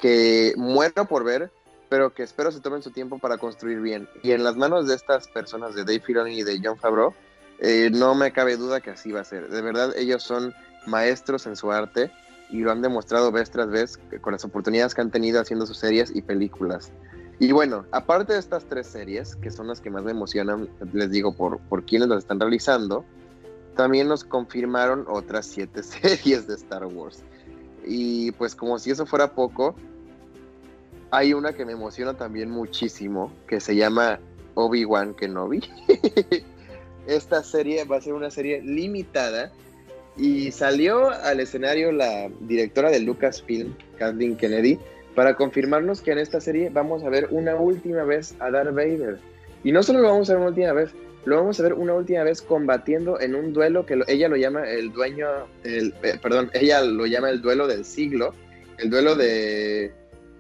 que 0.01 0.53
muero 0.57 1.07
por 1.07 1.25
ver, 1.25 1.51
pero 1.89 2.13
que 2.13 2.23
espero 2.23 2.51
se 2.51 2.61
tomen 2.61 2.83
su 2.83 2.91
tiempo 2.91 3.19
para 3.19 3.39
construir 3.39 3.81
bien. 3.81 4.09
Y 4.23 4.33
en 4.33 4.45
las 4.45 4.57
manos 4.57 4.89
de 4.89 4.95
estas 4.95 5.29
personas, 5.29 5.75
de 5.75 5.85
Dave 5.85 6.01
Filoni 6.01 6.41
y 6.41 6.43
de 6.43 6.61
John 6.63 6.77
Favreau, 6.77 7.15
eh, 7.61 7.91
no 7.93 8.15
me 8.15 8.33
cabe 8.33 8.57
duda 8.57 8.81
que 8.81 8.91
así 8.91 9.13
va 9.13 9.21
a 9.21 9.25
ser. 9.25 9.49
De 9.49 9.63
verdad, 9.63 9.97
ellos 9.97 10.23
son 10.23 10.55
maestros 10.87 11.47
en 11.47 11.57
su 11.57 11.71
arte 11.73 12.11
y 12.51 12.59
lo 12.59 12.71
han 12.71 12.83
demostrado 12.83 13.33
vez 13.33 13.51
tras 13.51 13.69
vez 13.69 13.99
con 14.21 14.33
las 14.33 14.45
oportunidades 14.45 14.95
que 14.95 15.01
han 15.01 15.11
tenido 15.11 15.41
haciendo 15.41 15.67
sus 15.67 15.79
series 15.79 16.15
y 16.15 16.23
películas. 16.23 16.93
Y 17.39 17.53
bueno, 17.53 17.85
aparte 17.93 18.33
de 18.33 18.39
estas 18.39 18.65
tres 18.65 18.87
series, 18.87 19.37
que 19.37 19.51
son 19.51 19.69
las 19.69 19.81
que 19.81 19.91
más 19.91 20.03
me 20.05 20.11
emocionan, 20.11 20.69
les 20.93 21.11
digo, 21.11 21.35
por, 21.35 21.59
por 21.61 21.85
quienes 21.85 22.09
las 22.09 22.19
están 22.21 22.41
realizando, 22.41 23.05
también 23.77 24.09
nos 24.09 24.25
confirmaron 24.25 25.05
otras 25.09 25.47
siete 25.47 25.83
series 25.83 26.47
de 26.47 26.55
Star 26.55 26.87
Wars. 26.87 27.23
Y 27.85 28.33
pues 28.33 28.55
como 28.55 28.79
si 28.79 28.91
eso 28.91 29.07
fuera 29.07 29.33
poco, 29.33 29.77
hay 31.11 31.35
una 31.35 31.53
que 31.53 31.65
me 31.65 31.73
emociona 31.73 32.15
también 32.15 32.51
muchísimo, 32.51 33.33
que 33.47 33.61
se 33.61 33.77
llama 33.77 34.19
Obi-Wan 34.55 35.15
Kenobi. 35.15 35.63
Esta 37.07 37.45
serie 37.45 37.85
va 37.85 37.99
a 37.99 38.01
ser 38.01 38.15
una 38.15 38.31
serie 38.31 38.61
limitada 38.63 39.53
y 40.17 40.51
salió 40.51 41.11
al 41.11 41.41
escenario 41.41 41.93
la 41.93 42.29
directora 42.41 42.91
de 42.91 43.01
Lucasfilm, 43.01 43.77
Kathleen 43.99 44.37
Kennedy, 44.37 44.81
para 45.17 45.35
confirmarnos 45.35 46.03
que 46.03 46.13
en 46.13 46.19
esta 46.19 46.41
serie 46.41 46.71
vamos 46.71 47.03
a 47.03 47.09
ver 47.09 47.27
una 47.31 47.57
última 47.57 48.05
vez 48.05 48.37
a 48.39 48.51
Darth 48.51 48.75
Vader. 48.75 49.19
Y 49.65 49.73
no 49.73 49.83
solo 49.83 50.01
lo 50.01 50.09
vamos 50.11 50.29
a 50.29 50.35
ver 50.35 50.41
una 50.41 50.51
última 50.51 50.73
vez, 50.75 50.95
lo 51.25 51.37
vamos 51.37 51.59
a 51.59 51.63
ver 51.63 51.73
una 51.73 51.95
última 51.95 52.23
vez 52.23 52.43
combatiendo 52.43 53.19
en 53.19 53.35
un 53.35 53.53
duelo 53.55 53.87
que 53.87 53.99
ella 54.07 54.29
lo 54.29 54.37
llama 54.37 54.69
el 54.69 54.93
dueño, 54.93 55.27
eh, 55.65 55.91
perdón, 56.23 56.51
ella 56.53 56.83
lo 56.83 57.07
llama 57.07 57.31
el 57.31 57.41
duelo 57.41 57.67
del 57.67 57.85
siglo, 57.87 58.35
el 58.77 58.91
duelo 58.91 59.17
de 59.17 59.91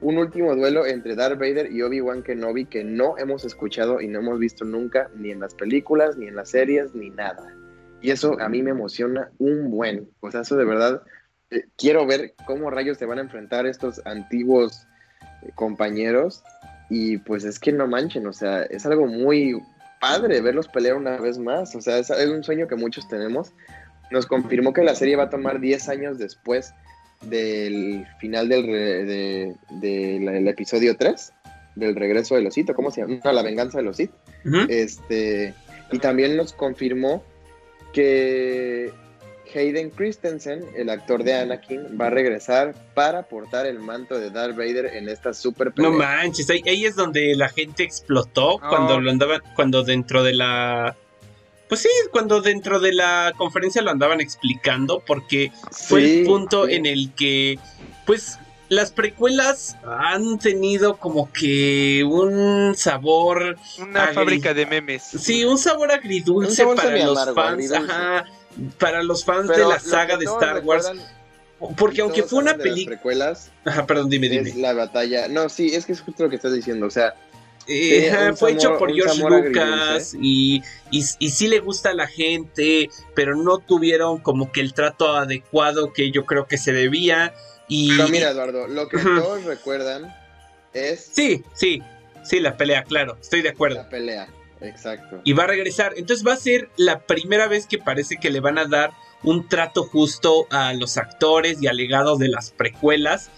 un 0.02 0.18
último 0.18 0.54
duelo 0.54 0.84
entre 0.84 1.16
Darth 1.16 1.38
Vader 1.38 1.72
y 1.72 1.80
Obi-Wan 1.80 2.22
Kenobi 2.22 2.66
que 2.66 2.84
no 2.84 3.16
hemos 3.16 3.46
escuchado 3.46 4.02
y 4.02 4.08
no 4.08 4.20
hemos 4.20 4.38
visto 4.38 4.66
nunca, 4.66 5.10
ni 5.16 5.30
en 5.30 5.40
las 5.40 5.54
películas, 5.54 6.18
ni 6.18 6.26
en 6.26 6.36
las 6.36 6.50
series, 6.50 6.94
ni 6.94 7.08
nada. 7.08 7.56
Y 8.02 8.10
eso 8.10 8.38
a 8.38 8.48
mí 8.50 8.62
me 8.62 8.72
emociona 8.72 9.30
un 9.38 9.70
buen. 9.70 10.06
Sea, 10.30 10.42
eso 10.42 10.56
de 10.56 10.66
verdad 10.66 11.02
eh, 11.50 11.64
quiero 11.76 12.06
ver 12.06 12.34
cómo 12.46 12.70
rayos 12.70 12.98
se 12.98 13.06
van 13.06 13.18
a 13.18 13.22
enfrentar 13.22 13.66
estos 13.66 14.00
antiguos 14.04 14.86
eh, 15.42 15.50
compañeros. 15.54 16.42
Y 16.88 17.18
pues 17.18 17.44
es 17.44 17.58
que 17.58 17.72
no 17.72 17.86
manchen, 17.86 18.26
o 18.26 18.32
sea, 18.32 18.62
es 18.62 18.86
algo 18.86 19.06
muy 19.06 19.60
padre 20.00 20.40
verlos 20.40 20.68
pelear 20.68 20.96
una 20.96 21.16
vez 21.18 21.38
más. 21.38 21.74
O 21.74 21.80
sea, 21.80 21.98
es, 21.98 22.10
un 22.10 22.44
sueño 22.44 22.68
que 22.68 22.76
muchos 22.76 23.08
tenemos. 23.08 23.52
Nos 24.10 24.26
confirmó 24.26 24.72
que 24.72 24.84
la 24.84 24.94
serie 24.94 25.16
va 25.16 25.24
a 25.24 25.30
tomar 25.30 25.60
10 25.60 25.88
años 25.88 26.18
después 26.18 26.72
del 27.22 28.06
final 28.20 28.48
del, 28.48 29.56
del 29.80 30.48
episodio 30.48 30.96
3, 30.96 31.32
del 31.74 31.96
regreso 31.96 32.36
de 32.36 32.50
Sith, 32.52 32.72
¿cómo 32.72 32.92
se 32.92 33.00
llama? 33.00 33.18
No, 33.24 33.32
la 33.32 33.42
venganza 33.42 33.78
de 33.78 33.84
los 33.84 33.96
Sith. 33.96 34.12
este, 34.68 35.54
y 35.90 35.98
también 35.98 36.36
nos 36.36 36.52
confirmó 36.52 37.24
que 37.92 38.92
Hayden 39.54 39.90
Christensen, 39.90 40.64
el 40.76 40.90
actor 40.90 41.24
de 41.24 41.34
Anakin, 41.34 41.98
va 42.00 42.06
a 42.06 42.10
regresar 42.10 42.74
para 42.94 43.24
portar 43.24 43.66
el 43.66 43.78
manto 43.78 44.18
de 44.18 44.30
Darth 44.30 44.56
Vader 44.56 44.86
en 44.86 45.08
esta 45.08 45.32
super 45.32 45.72
pelea. 45.72 45.90
No 45.90 45.96
manches, 45.96 46.50
ahí, 46.50 46.84
es 46.84 46.96
donde 46.96 47.34
la 47.34 47.48
gente 47.48 47.82
explotó 47.82 48.58
cuando 48.58 48.94
oh. 48.94 49.00
lo 49.00 49.10
andaban, 49.10 49.42
cuando 49.54 49.82
dentro 49.82 50.22
de 50.22 50.34
la 50.34 50.96
pues 51.68 51.80
sí, 51.80 51.88
cuando 52.12 52.42
dentro 52.42 52.78
de 52.78 52.92
la 52.92 53.32
conferencia 53.36 53.82
lo 53.82 53.90
andaban 53.90 54.20
explicando, 54.20 55.02
porque 55.04 55.50
fue 55.72 56.20
el 56.20 56.26
punto 56.26 56.68
en 56.68 56.86
el 56.86 57.12
que, 57.14 57.58
pues, 58.06 58.38
las 58.68 58.92
precuelas 58.92 59.76
han 59.84 60.38
tenido 60.38 60.96
como 60.96 61.32
que 61.32 62.04
un 62.08 62.74
sabor. 62.76 63.56
Una 63.80 64.08
fábrica 64.08 64.54
de 64.54 64.66
memes. 64.66 65.02
Sí, 65.02 65.44
un 65.44 65.58
sabor 65.58 65.90
agridulce 65.90 66.64
para 66.66 66.96
los 67.04 67.34
fans. 67.34 67.72
Ajá 67.72 68.26
para 68.78 69.02
los 69.02 69.24
fans 69.24 69.48
de 69.48 69.64
la 69.64 69.78
saga 69.78 70.16
de 70.16 70.24
Star 70.24 70.62
Wars. 70.64 70.90
Porque 71.76 72.02
aunque 72.02 72.22
fue 72.22 72.40
una 72.40 72.56
película. 72.56 72.96
precuelas. 72.96 73.50
Ajá, 73.64 73.86
perdón, 73.86 74.10
dime, 74.10 74.28
dime. 74.28 74.52
la 74.56 74.74
batalla. 74.74 75.28
No, 75.28 75.48
sí, 75.48 75.74
es 75.74 75.86
que 75.86 75.92
es 75.92 76.00
justo 76.00 76.24
lo 76.24 76.30
que 76.30 76.36
estás 76.36 76.52
diciendo. 76.52 76.86
O 76.86 76.90
sea. 76.90 77.14
Eh, 77.68 78.32
fue 78.36 78.52
hecho 78.52 78.78
por 78.78 78.94
George 78.94 79.24
Lucas 79.28 80.14
y, 80.20 80.62
y, 80.92 81.02
sí 81.02 81.48
le 81.48 81.58
gusta 81.58 81.90
a 81.90 81.94
la 81.94 82.06
gente, 82.06 82.88
pero 83.16 83.34
no 83.34 83.58
tuvieron 83.58 84.18
como 84.18 84.52
que 84.52 84.60
el 84.60 84.72
trato 84.72 85.16
adecuado 85.16 85.92
que 85.92 86.12
yo 86.12 86.26
creo 86.26 86.46
que 86.46 86.58
se 86.58 86.72
debía. 86.72 87.34
Y, 87.66 87.96
pero 87.96 88.08
mira, 88.08 88.30
Eduardo, 88.30 88.68
lo 88.68 88.88
que 88.88 88.98
todos 88.98 89.42
recuerdan 89.44 90.14
es. 90.74 91.10
Sí, 91.12 91.42
sí, 91.54 91.82
sí, 92.22 92.38
la 92.38 92.56
pelea, 92.56 92.84
claro, 92.84 93.18
estoy 93.20 93.42
de 93.42 93.48
acuerdo. 93.48 93.78
La 93.78 93.88
pelea. 93.88 94.28
Exacto. 94.60 95.20
Y 95.24 95.32
va 95.32 95.44
a 95.44 95.48
regresar. 95.48 95.92
Entonces 95.96 96.26
va 96.26 96.32
a 96.32 96.36
ser 96.36 96.70
la 96.76 97.00
primera 97.00 97.46
vez 97.48 97.66
que 97.66 97.78
parece 97.78 98.16
que 98.16 98.30
le 98.30 98.40
van 98.40 98.58
a 98.58 98.66
dar 98.66 98.92
un 99.22 99.48
trato 99.48 99.84
justo 99.84 100.46
a 100.50 100.72
los 100.72 100.96
actores 100.96 101.62
y 101.62 101.66
alegados 101.66 102.18
de 102.18 102.28
las 102.28 102.50
precuelas. 102.50 103.30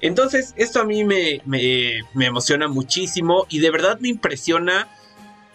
Entonces, 0.00 0.52
esto 0.56 0.80
a 0.80 0.84
mí 0.84 1.04
me, 1.04 1.40
me, 1.46 2.02
emociona 2.14 2.68
muchísimo 2.68 3.46
y 3.48 3.60
de 3.60 3.70
verdad 3.70 3.98
me 4.00 4.08
impresiona 4.08 4.88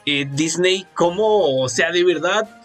eh, 0.05 0.27
Disney 0.31 0.87
cómo, 0.95 1.61
o 1.61 1.69
sea, 1.69 1.91
de 1.91 2.03
verdad 2.03 2.58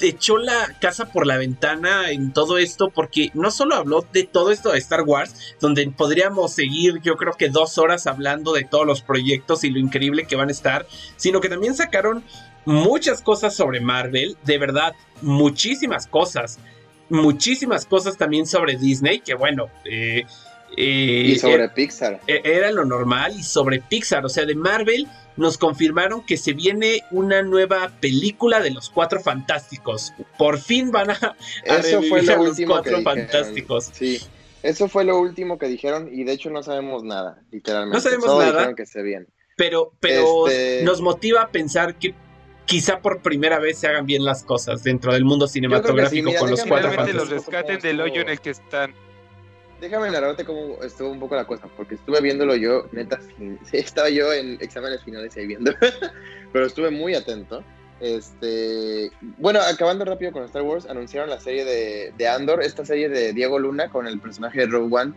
echó 0.00 0.36
la 0.36 0.76
casa 0.80 1.06
por 1.06 1.26
la 1.26 1.36
ventana 1.36 2.10
en 2.10 2.32
todo 2.32 2.58
esto 2.58 2.90
porque 2.90 3.30
no 3.34 3.50
solo 3.50 3.74
habló 3.74 4.06
de 4.12 4.24
todo 4.24 4.50
esto 4.50 4.72
de 4.72 4.78
Star 4.78 5.02
Wars, 5.02 5.56
donde 5.60 5.88
podríamos 5.90 6.52
seguir 6.52 7.00
yo 7.02 7.16
creo 7.16 7.32
que 7.34 7.48
dos 7.48 7.78
horas 7.78 8.06
hablando 8.06 8.52
de 8.52 8.64
todos 8.64 8.86
los 8.86 9.02
proyectos 9.02 9.64
y 9.64 9.70
lo 9.70 9.78
increíble 9.78 10.26
que 10.26 10.36
van 10.36 10.48
a 10.48 10.52
estar, 10.52 10.86
sino 11.16 11.40
que 11.40 11.48
también 11.48 11.74
sacaron 11.74 12.24
muchas 12.64 13.22
cosas 13.22 13.54
sobre 13.54 13.80
Marvel, 13.80 14.36
de 14.44 14.58
verdad, 14.58 14.94
muchísimas 15.22 16.06
cosas, 16.06 16.58
muchísimas 17.08 17.86
cosas 17.86 18.16
también 18.16 18.46
sobre 18.46 18.76
Disney, 18.76 19.20
que 19.20 19.34
bueno, 19.34 19.68
eh, 19.84 20.24
Eh, 20.76 21.24
y 21.26 21.38
sobre 21.38 21.64
eh, 21.64 21.68
Pixar. 21.74 22.20
eh, 22.26 22.40
Era 22.44 22.70
lo 22.70 22.84
normal 22.84 23.34
y 23.38 23.42
sobre 23.42 23.80
Pixar, 23.80 24.24
o 24.24 24.28
sea, 24.28 24.44
de 24.46 24.54
Marvel 24.54 25.06
nos 25.36 25.58
confirmaron 25.58 26.24
que 26.24 26.36
se 26.38 26.54
viene 26.54 27.02
una 27.10 27.42
nueva 27.42 27.92
película 28.00 28.60
de 28.60 28.70
los 28.70 28.88
Cuatro 28.88 29.20
Fantásticos. 29.20 30.12
Por 30.38 30.58
fin 30.58 30.90
van 30.90 31.10
a, 31.10 31.14
a 31.68 31.76
Eso 31.78 32.02
fue 32.02 32.20
a 32.20 32.22
lo 32.22 32.36
los 32.36 32.48
último 32.50 32.74
que 32.82 32.90
Cuatro 32.90 32.98
dijeron. 32.98 33.04
Fantásticos. 33.28 33.90
Sí, 33.92 34.20
eso 34.62 34.88
fue 34.88 35.04
lo 35.04 35.18
último 35.20 35.58
que 35.58 35.66
dijeron 35.66 36.08
y 36.10 36.24
de 36.24 36.32
hecho 36.32 36.50
no 36.50 36.62
sabemos 36.62 37.02
nada, 37.04 37.42
literalmente. 37.50 37.96
No 37.96 38.00
sabemos 38.00 38.24
Solo 38.26 38.46
nada. 38.52 38.74
que 38.74 38.86
se 38.86 39.02
bien. 39.02 39.28
Pero, 39.56 39.92
pero 40.00 40.48
Este- 40.48 40.82
nos 40.84 41.00
motiva 41.02 41.42
a 41.42 41.48
pensar 41.48 41.96
que 41.98 42.14
quizá 42.66 43.00
por 43.00 43.22
primera 43.22 43.58
vez 43.58 43.78
se 43.78 43.86
hagan 43.88 44.06
bien 44.06 44.24
las 44.24 44.42
cosas 44.42 44.82
dentro 44.82 45.12
del 45.12 45.24
mundo 45.24 45.46
cinematográfico 45.46 46.28
mira, 46.30 46.40
con 46.40 46.50
los 46.50 46.64
Cuatro 46.64 46.90
Finalmente 46.90 47.12
los 47.12 47.28
Fantásticos. 47.28 47.54
rescaten 47.54 47.80
del 47.80 48.00
hoyo 48.00 48.20
en 48.22 48.28
el 48.30 48.40
que 48.40 48.50
están. 48.50 48.94
Déjame 49.80 50.10
narrarte 50.10 50.44
cómo 50.44 50.82
estuvo 50.82 51.10
un 51.10 51.20
poco 51.20 51.36
la 51.36 51.46
cosa, 51.46 51.68
porque 51.76 51.96
estuve 51.96 52.20
viéndolo 52.20 52.56
yo, 52.56 52.86
neta, 52.92 53.20
estaba 53.72 54.08
yo 54.08 54.32
en 54.32 54.58
exámenes 54.60 55.02
finales 55.02 55.36
ahí 55.36 55.46
viendo, 55.46 55.72
pero 56.52 56.66
estuve 56.66 56.90
muy 56.90 57.14
atento. 57.14 57.62
Este, 58.00 59.10
bueno, 59.38 59.60
acabando 59.60 60.04
rápido 60.04 60.32
con 60.32 60.44
Star 60.44 60.62
Wars, 60.62 60.86
anunciaron 60.86 61.30
la 61.30 61.40
serie 61.40 61.64
de, 61.64 62.12
de 62.16 62.28
Andor, 62.28 62.62
esta 62.62 62.84
serie 62.84 63.08
de 63.08 63.32
Diego 63.32 63.58
Luna 63.58 63.88
con 63.90 64.06
el 64.06 64.20
personaje 64.20 64.60
de 64.60 64.66
Rogue 64.66 64.94
One, 64.94 65.12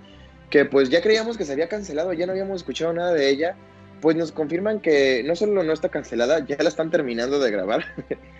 que 0.49 0.65
pues 0.65 0.89
ya 0.89 1.01
creíamos 1.01 1.37
que 1.37 1.45
se 1.45 1.53
había 1.53 1.67
cancelado, 1.67 2.13
ya 2.13 2.25
no 2.25 2.31
habíamos 2.31 2.57
escuchado 2.57 2.93
nada 2.93 3.13
de 3.13 3.29
ella, 3.29 3.55
pues 4.01 4.15
nos 4.15 4.31
confirman 4.31 4.79
que 4.79 5.23
no 5.23 5.35
solo 5.35 5.63
no 5.63 5.73
está 5.73 5.89
cancelada, 5.89 6.45
ya 6.45 6.57
la 6.59 6.69
están 6.69 6.89
terminando 6.89 7.39
de 7.39 7.51
grabar. 7.51 7.85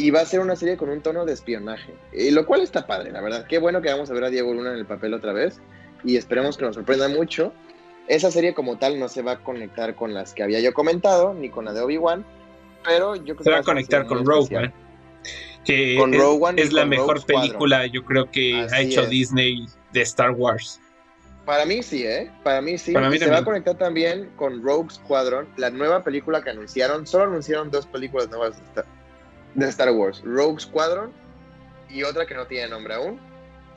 Y 0.00 0.10
va 0.10 0.20
a 0.22 0.24
ser 0.24 0.40
una 0.40 0.56
serie 0.56 0.78
con 0.78 0.88
un 0.88 1.02
tono 1.02 1.26
de 1.26 1.34
espionaje. 1.34 1.94
Y 2.12 2.30
lo 2.30 2.46
cual 2.46 2.62
está 2.62 2.86
padre, 2.86 3.12
la 3.12 3.20
verdad. 3.20 3.46
Qué 3.46 3.58
bueno 3.58 3.82
que 3.82 3.90
vamos 3.90 4.10
a 4.10 4.14
ver 4.14 4.24
a 4.24 4.30
Diego 4.30 4.54
Luna 4.54 4.72
en 4.72 4.78
el 4.78 4.86
papel 4.86 5.12
otra 5.12 5.34
vez. 5.34 5.60
Y 6.04 6.16
esperemos 6.16 6.56
que 6.56 6.64
nos 6.64 6.74
sorprenda 6.74 7.08
mucho. 7.08 7.52
Esa 8.08 8.30
serie 8.30 8.54
como 8.54 8.78
tal 8.78 8.98
no 8.98 9.08
se 9.08 9.20
va 9.20 9.32
a 9.32 9.38
conectar 9.40 9.94
con 9.94 10.14
las 10.14 10.32
que 10.32 10.42
había 10.42 10.60
yo 10.60 10.72
comentado, 10.72 11.34
ni 11.34 11.50
con 11.50 11.66
la 11.66 11.74
de 11.74 11.82
Obi-Wan. 11.82 12.24
Pero 12.82 13.14
yo 13.16 13.36
creo 13.36 13.44
Se 13.44 13.50
va 13.50 13.56
que 13.56 13.60
a 13.60 13.64
conectar 13.64 14.06
con 14.06 14.24
Rogue. 14.24 14.56
One. 14.56 14.72
Que 15.64 15.96
Con 15.98 16.14
es, 16.14 16.20
Rogue 16.20 16.44
One 16.44 16.62
es 16.62 16.72
la 16.72 16.86
mejor 16.86 17.16
Rogue 17.16 17.20
Squadron. 17.20 17.42
película, 17.42 17.86
yo 17.86 18.02
creo 18.04 18.30
que 18.30 18.66
ha 18.72 18.80
hecho 18.80 19.02
es. 19.02 19.10
Disney 19.10 19.66
de 19.92 20.00
Star 20.00 20.30
Wars. 20.30 20.80
Para 21.44 21.66
mí 21.66 21.82
sí, 21.82 22.04
¿eh? 22.06 22.30
Para 22.42 22.62
mí 22.62 22.78
sí. 22.78 22.92
Para 22.92 23.10
mí 23.10 23.16
y 23.16 23.18
se 23.18 23.28
va 23.30 23.38
a 23.38 23.44
conectar 23.44 23.76
también 23.76 24.30
con 24.36 24.62
Rogue 24.62 24.88
Squadron, 24.90 25.46
la 25.56 25.68
nueva 25.68 26.02
película 26.02 26.42
que 26.42 26.50
anunciaron. 26.50 27.06
Solo 27.06 27.24
anunciaron 27.24 27.70
dos 27.70 27.86
películas 27.86 28.30
nuevas 28.30 28.56
de 29.54 29.68
Star, 29.68 29.90
Wars. 29.90 30.22
Rogue 30.24 30.60
Squadron 30.60 31.12
y 31.88 32.02
otra 32.02 32.26
que 32.26 32.34
no 32.34 32.46
tiene 32.46 32.68
nombre 32.68 32.94
aún. 32.94 33.20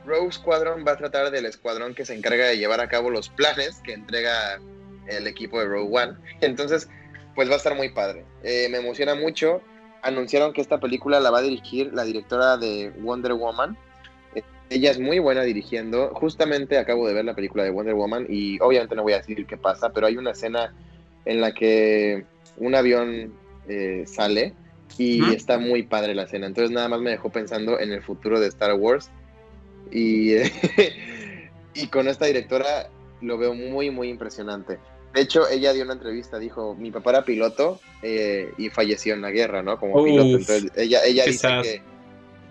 Rogue 0.06 0.32
Squadron 0.32 0.84
va 0.86 0.92
a 0.92 0.96
tratar 0.96 1.30
del 1.30 1.46
escuadrón 1.46 1.94
que 1.94 2.04
se 2.04 2.14
encarga 2.14 2.46
de 2.46 2.58
llevar 2.58 2.80
a 2.80 2.88
cabo 2.88 3.10
los 3.10 3.28
planes 3.28 3.80
que 3.84 3.94
entrega 3.94 4.60
el 5.06 5.26
equipo 5.26 5.58
de 5.58 5.66
Rogue 5.66 5.88
One. 5.90 6.14
Entonces, 6.40 6.88
pues 7.34 7.48
va 7.48 7.54
a 7.54 7.56
estar 7.56 7.74
muy 7.74 7.90
padre. 7.90 8.24
Eh, 8.42 8.68
me 8.70 8.78
emociona 8.78 9.14
mucho. 9.14 9.60
Anunciaron 10.02 10.52
que 10.52 10.60
esta 10.60 10.78
película 10.78 11.20
la 11.20 11.30
va 11.30 11.38
a 11.38 11.42
dirigir 11.42 11.92
la 11.94 12.04
directora 12.04 12.56
de 12.56 12.92
Wonder 13.00 13.32
Woman. 13.32 13.76
Eh, 14.34 14.42
Ella 14.70 14.90
es 14.90 15.00
muy 15.00 15.18
buena 15.18 15.42
dirigiendo. 15.42 16.10
Justamente 16.14 16.78
acabo 16.78 17.08
de 17.08 17.14
ver 17.14 17.24
la 17.24 17.34
película 17.34 17.64
de 17.64 17.70
Wonder 17.70 17.94
Woman 17.94 18.26
y 18.28 18.60
obviamente 18.60 18.94
no 18.94 19.02
voy 19.02 19.14
a 19.14 19.18
decir 19.18 19.46
qué 19.46 19.56
pasa, 19.56 19.90
pero 19.90 20.06
hay 20.06 20.16
una 20.16 20.32
escena 20.32 20.74
en 21.24 21.40
la 21.40 21.54
que 21.54 22.26
un 22.58 22.74
avión 22.74 23.32
eh, 23.66 24.04
sale 24.06 24.52
y 24.98 25.34
está 25.34 25.58
muy 25.58 25.82
padre 25.82 26.14
la 26.14 26.24
escena. 26.24 26.46
Entonces 26.46 26.70
nada 26.70 26.88
más 26.88 27.00
me 27.00 27.10
dejó 27.10 27.30
pensando 27.30 27.80
en 27.80 27.92
el 27.92 28.02
futuro 28.02 28.40
de 28.40 28.48
Star 28.48 28.74
Wars. 28.74 29.10
Y, 29.90 30.34
y 31.74 31.86
con 31.88 32.08
esta 32.08 32.26
directora 32.26 32.90
lo 33.20 33.38
veo 33.38 33.54
muy, 33.54 33.90
muy 33.90 34.08
impresionante. 34.08 34.78
De 35.14 35.20
hecho, 35.20 35.48
ella 35.48 35.72
dio 35.72 35.84
una 35.84 35.92
entrevista, 35.92 36.38
dijo, 36.38 36.74
mi 36.74 36.90
papá 36.90 37.10
era 37.10 37.24
piloto 37.24 37.80
eh, 38.02 38.52
y 38.58 38.68
falleció 38.68 39.14
en 39.14 39.22
la 39.22 39.30
guerra, 39.30 39.62
¿no? 39.62 39.78
Como 39.78 39.96
Uf, 39.96 40.04
piloto. 40.04 40.38
Entonces, 40.38 40.72
ella, 40.76 41.04
ella 41.04 41.24
dice 41.24 41.38
sad. 41.38 41.62
que 41.62 41.82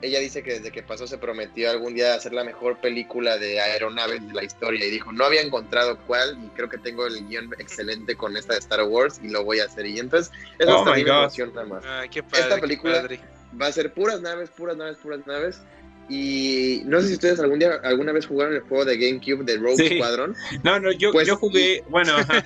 ella 0.04 0.20
dice 0.20 0.44
que 0.44 0.54
desde 0.56 0.72
que 0.72 0.84
pasó 0.84 1.08
se 1.08 1.18
prometió 1.18 1.72
algún 1.72 1.94
día 1.96 2.14
hacer 2.14 2.34
la 2.34 2.44
mejor 2.44 2.80
película 2.82 3.38
de 3.38 3.60
aeronaves 3.62 4.28
de 4.28 4.34
la 4.34 4.44
historia 4.44 4.86
y 4.86 4.92
dijo, 4.92 5.12
no 5.12 5.24
había 5.26 5.42
encontrado 5.42 5.98
cuál 6.06 6.38
y 6.44 6.48
creo 6.50 6.70
que 6.70 6.78
tengo 6.78 7.08
el 7.08 7.26
guion 7.28 7.50
excelente 7.58 8.16
con 8.16 8.36
esta 8.38 8.54
de 8.54 8.60
Star 8.60 8.84
Wars 8.84 9.20
y 9.24 9.30
lo 9.30 9.44
voy 9.44 9.60
a 9.62 9.66
hacer. 9.66 9.86
Y 9.86 10.00
entonces, 10.00 10.32
eso 10.60 10.78
Oh 10.80 10.86
mí 10.94 11.04
me 11.04 11.10
emociona 11.10 11.64
más. 11.64 11.84
Ay, 11.86 12.10
qué 12.10 12.22
padre, 12.22 12.40
Esta 12.44 12.56
qué 12.56 12.62
película- 12.62 13.02
padre. 13.02 13.20
Va 13.62 13.68
a 13.68 13.72
ser 13.72 13.94
puras 13.94 14.20
naves, 14.22 14.50
puras 14.50 14.76
naves, 14.78 14.98
puras 14.98 15.26
naves. 15.26 15.62
Y 16.10 16.82
no 16.86 17.00
sé 17.02 17.08
si 17.08 17.14
ustedes 17.14 17.40
algún 17.40 17.60
día, 17.60 17.80
alguna 17.84 18.12
vez 18.12 18.26
jugaron 18.28 18.54
el 18.56 18.62
juego 18.62 18.84
de 18.84 18.98
GameCube 18.98 19.46
de 19.46 19.58
Rogue 19.58 19.78
Sí. 19.88 19.96
Squadron. 19.96 20.36
No, 20.64 20.80
no, 20.80 20.92
yo, 20.92 21.12
Pues, 21.14 21.28
yo 21.28 21.38
jugué, 21.38 21.84
bueno, 21.88 22.14
ajá, 22.18 22.44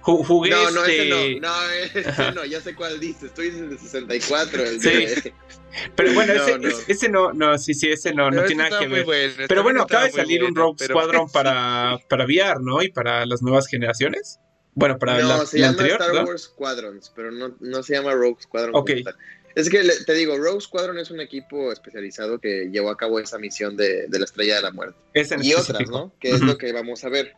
jugué 0.00 0.50
No, 0.50 0.70
no, 0.70 0.84
este, 0.84 1.02
ese 1.02 1.40
no, 1.40 1.48
no, 1.48 1.70
ese 2.10 2.32
no, 2.32 2.44
ya 2.44 2.60
sé 2.60 2.74
cuál 2.74 2.98
dice, 3.00 3.26
estoy 3.26 3.48
en 3.48 3.56
el 3.64 3.70
de 3.70 3.78
64, 3.78 4.62
el 4.62 4.80
Sí. 4.80 4.88
de... 4.88 5.34
pero 5.96 6.12
bueno, 6.14 6.34
No, 6.34 6.42
ese, 6.42 6.58
no. 6.58 6.68
ese- 6.68 6.84
ese 6.92 7.08
no, 7.08 7.32
no, 7.32 7.58
sí, 7.58 7.74
sí, 7.74 7.88
ese 7.90 8.12
no, 8.14 8.30
no 8.30 8.44
tiene 8.44 8.68
nada 8.68 8.78
que 8.80 8.88
ver. 8.88 9.06
Pero 9.48 9.62
bueno, 9.62 9.82
acaba 9.82 10.04
de 10.04 10.12
salir 10.12 10.42
un 10.44 10.54
Rogue 10.54 10.76
pero- 10.78 10.94
Squadron 10.94 11.28
sí. 11.28 11.32
para, 11.34 11.98
para 12.08 12.24
VR, 12.24 12.60
¿no? 12.60 12.82
Y 12.82 12.90
para 12.90 13.24
las 13.26 13.42
nuevas 13.42 13.66
generaciones. 13.66 14.38
Bueno, 14.74 14.98
para 14.98 15.18
No, 15.18 15.28
la, 15.28 15.46
se 15.46 15.58
la 15.58 15.66
llama 15.66 15.78
anterior, 15.78 16.00
Star 16.00 16.14
¿no? 16.14 16.28
Wars 16.28 16.42
Squadrons, 16.44 17.12
pero 17.14 17.30
no, 17.32 17.56
no 17.60 17.82
se 17.82 17.94
llama 17.94 18.12
Rogue 18.12 18.40
Squadron. 18.40 18.70
Ok. 18.74 18.90
como 18.90 19.02
tal. 19.04 19.16
Es 19.56 19.68
que 19.68 19.82
le- 19.82 20.04
te 20.04 20.14
digo, 20.14 20.38
Rogue 20.38 20.60
Squadron 20.60 20.96
es 20.98 21.10
un 21.10 21.20
equipo 21.20 21.72
especializado 21.72 22.38
que 22.38 22.68
llevó 22.70 22.88
a 22.90 22.96
cabo 22.96 23.18
esa 23.18 23.36
misión 23.36 23.76
de, 23.76 24.06
de 24.06 24.18
la 24.20 24.24
Estrella 24.24 24.56
de 24.56 24.62
la 24.62 24.70
Muerte. 24.70 24.96
Y 25.42 25.54
otras. 25.54 25.90
¿no? 25.90 26.14
Que 26.20 26.30
es 26.30 26.40
lo 26.40 26.56
que 26.56 26.72
vamos 26.72 27.04
a 27.04 27.08
ver. 27.08 27.34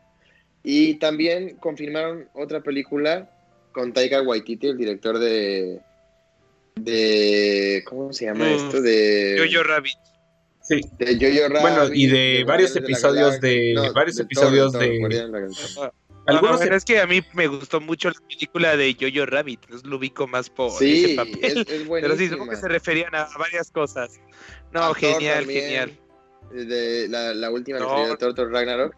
Y 0.64 0.94
también 0.94 1.56
confirmaron 1.56 2.28
otra 2.34 2.60
película 2.60 3.28
con 3.72 3.92
Taika 3.92 4.22
Waititi, 4.22 4.68
el 4.68 4.76
director 4.78 5.18
de... 5.18 5.80
de 6.76 7.82
¿Cómo 7.86 8.12
se 8.12 8.26
llama 8.26 8.44
Mm, 8.46 8.48
esto? 8.52 8.80
De... 8.80 9.36
Jojo 9.50 9.62
Rabbit. 9.64 9.96
Sí. 10.62 10.80
de 10.98 11.14
Jojo 11.14 11.48
Rabbit, 11.48 11.60
Bueno, 11.62 11.94
y 11.94 12.06
de 12.06 12.44
varios 12.46 12.76
episodios 12.76 13.40
de- 13.40 13.90
varios 13.94 14.18
episodios 14.20 14.72
Thor, 14.72 14.80
de-. 14.82 15.20
Algunos 15.20 15.74
Ah, 16.28 16.38
bueno, 16.40 16.56
se- 16.58 16.72
es 16.76 16.84
que 16.84 17.00
a 17.00 17.06
mí 17.08 17.20
me 17.34 17.48
gustó 17.48 17.80
mucho 17.80 18.08
la 18.08 18.20
película 18.28 18.76
de 18.76 18.94
Jojo 18.98 19.26
Rabbit, 19.26 19.60
entonces 19.64 19.84
lo 19.88 19.96
ubico 19.96 20.28
más 20.28 20.48
por 20.48 20.70
Sí, 20.70 21.04
ese 21.06 21.14
papel. 21.16 21.38
es, 21.42 21.56
es 21.56 21.88
Pero 21.90 22.16
sí, 22.16 22.28
supongo 22.28 22.50
que 22.52 22.56
se 22.58 22.68
referían 22.68 23.12
a 23.12 23.26
varias 23.36 23.72
cosas. 23.72 24.20
No, 24.72 24.94
genial, 24.94 25.40
también, 25.40 25.64
genial. 25.64 25.98
De 26.52 27.08
la, 27.08 27.34
la 27.34 27.50
última 27.50 27.80
No. 27.80 28.06
de 28.06 28.16
Thor, 28.16 28.34
Thor 28.34 28.52
Ragnarok. 28.52 28.94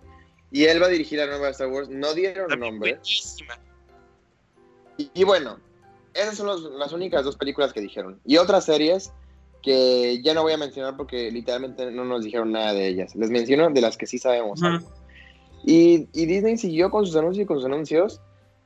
Y 0.55 0.65
él 0.67 0.81
va 0.81 0.87
a 0.87 0.91
dirigir 0.91 1.19
la 1.19 1.27
nueva 1.27 1.49
Star 1.51 1.67
Wars. 1.69 1.89
No 1.89 2.15
dieron 2.15 2.47
También 2.49 2.75
nombre. 2.75 2.99
Y, 4.97 5.11
y 5.13 5.25
bueno, 5.25 5.59
esas 6.15 6.37
son 6.37 6.47
los- 6.47 6.63
las 6.79 6.93
únicas 6.93 7.25
dos 7.25 7.37
películas 7.37 7.73
que 7.73 7.81
dijeron. 7.81 8.21
Y 8.25 8.37
otras 8.37 8.65
series 8.65 9.13
que 9.63 10.21
ya 10.23 10.33
no 10.35 10.43
voy 10.43 10.53
a 10.53 10.57
mencionar 10.57 10.97
porque 10.97 11.31
literalmente 11.33 11.91
no 11.91 12.05
nos 12.05 12.23
dijeron 12.25 12.53
nada 12.53 12.73
de 12.73 12.87
ellas. 12.87 13.15
Les 13.17 13.31
menciono 13.31 13.69
de 13.71 13.81
las 13.81 13.97
que 13.97 14.07
sí 14.07 14.19
sabemos. 14.19 14.61
Ujú. 14.61 14.69
algo. 14.69 14.93
Y, 15.65 16.09
y 16.13 16.27
Disney 16.27 16.57
siguió 16.57 16.91
con 16.91 17.05
sus 17.07 17.17
anuncios 17.17 17.45
y 17.45 17.47
con 17.47 17.57
sus 17.57 17.67
anuncios. 17.67 18.21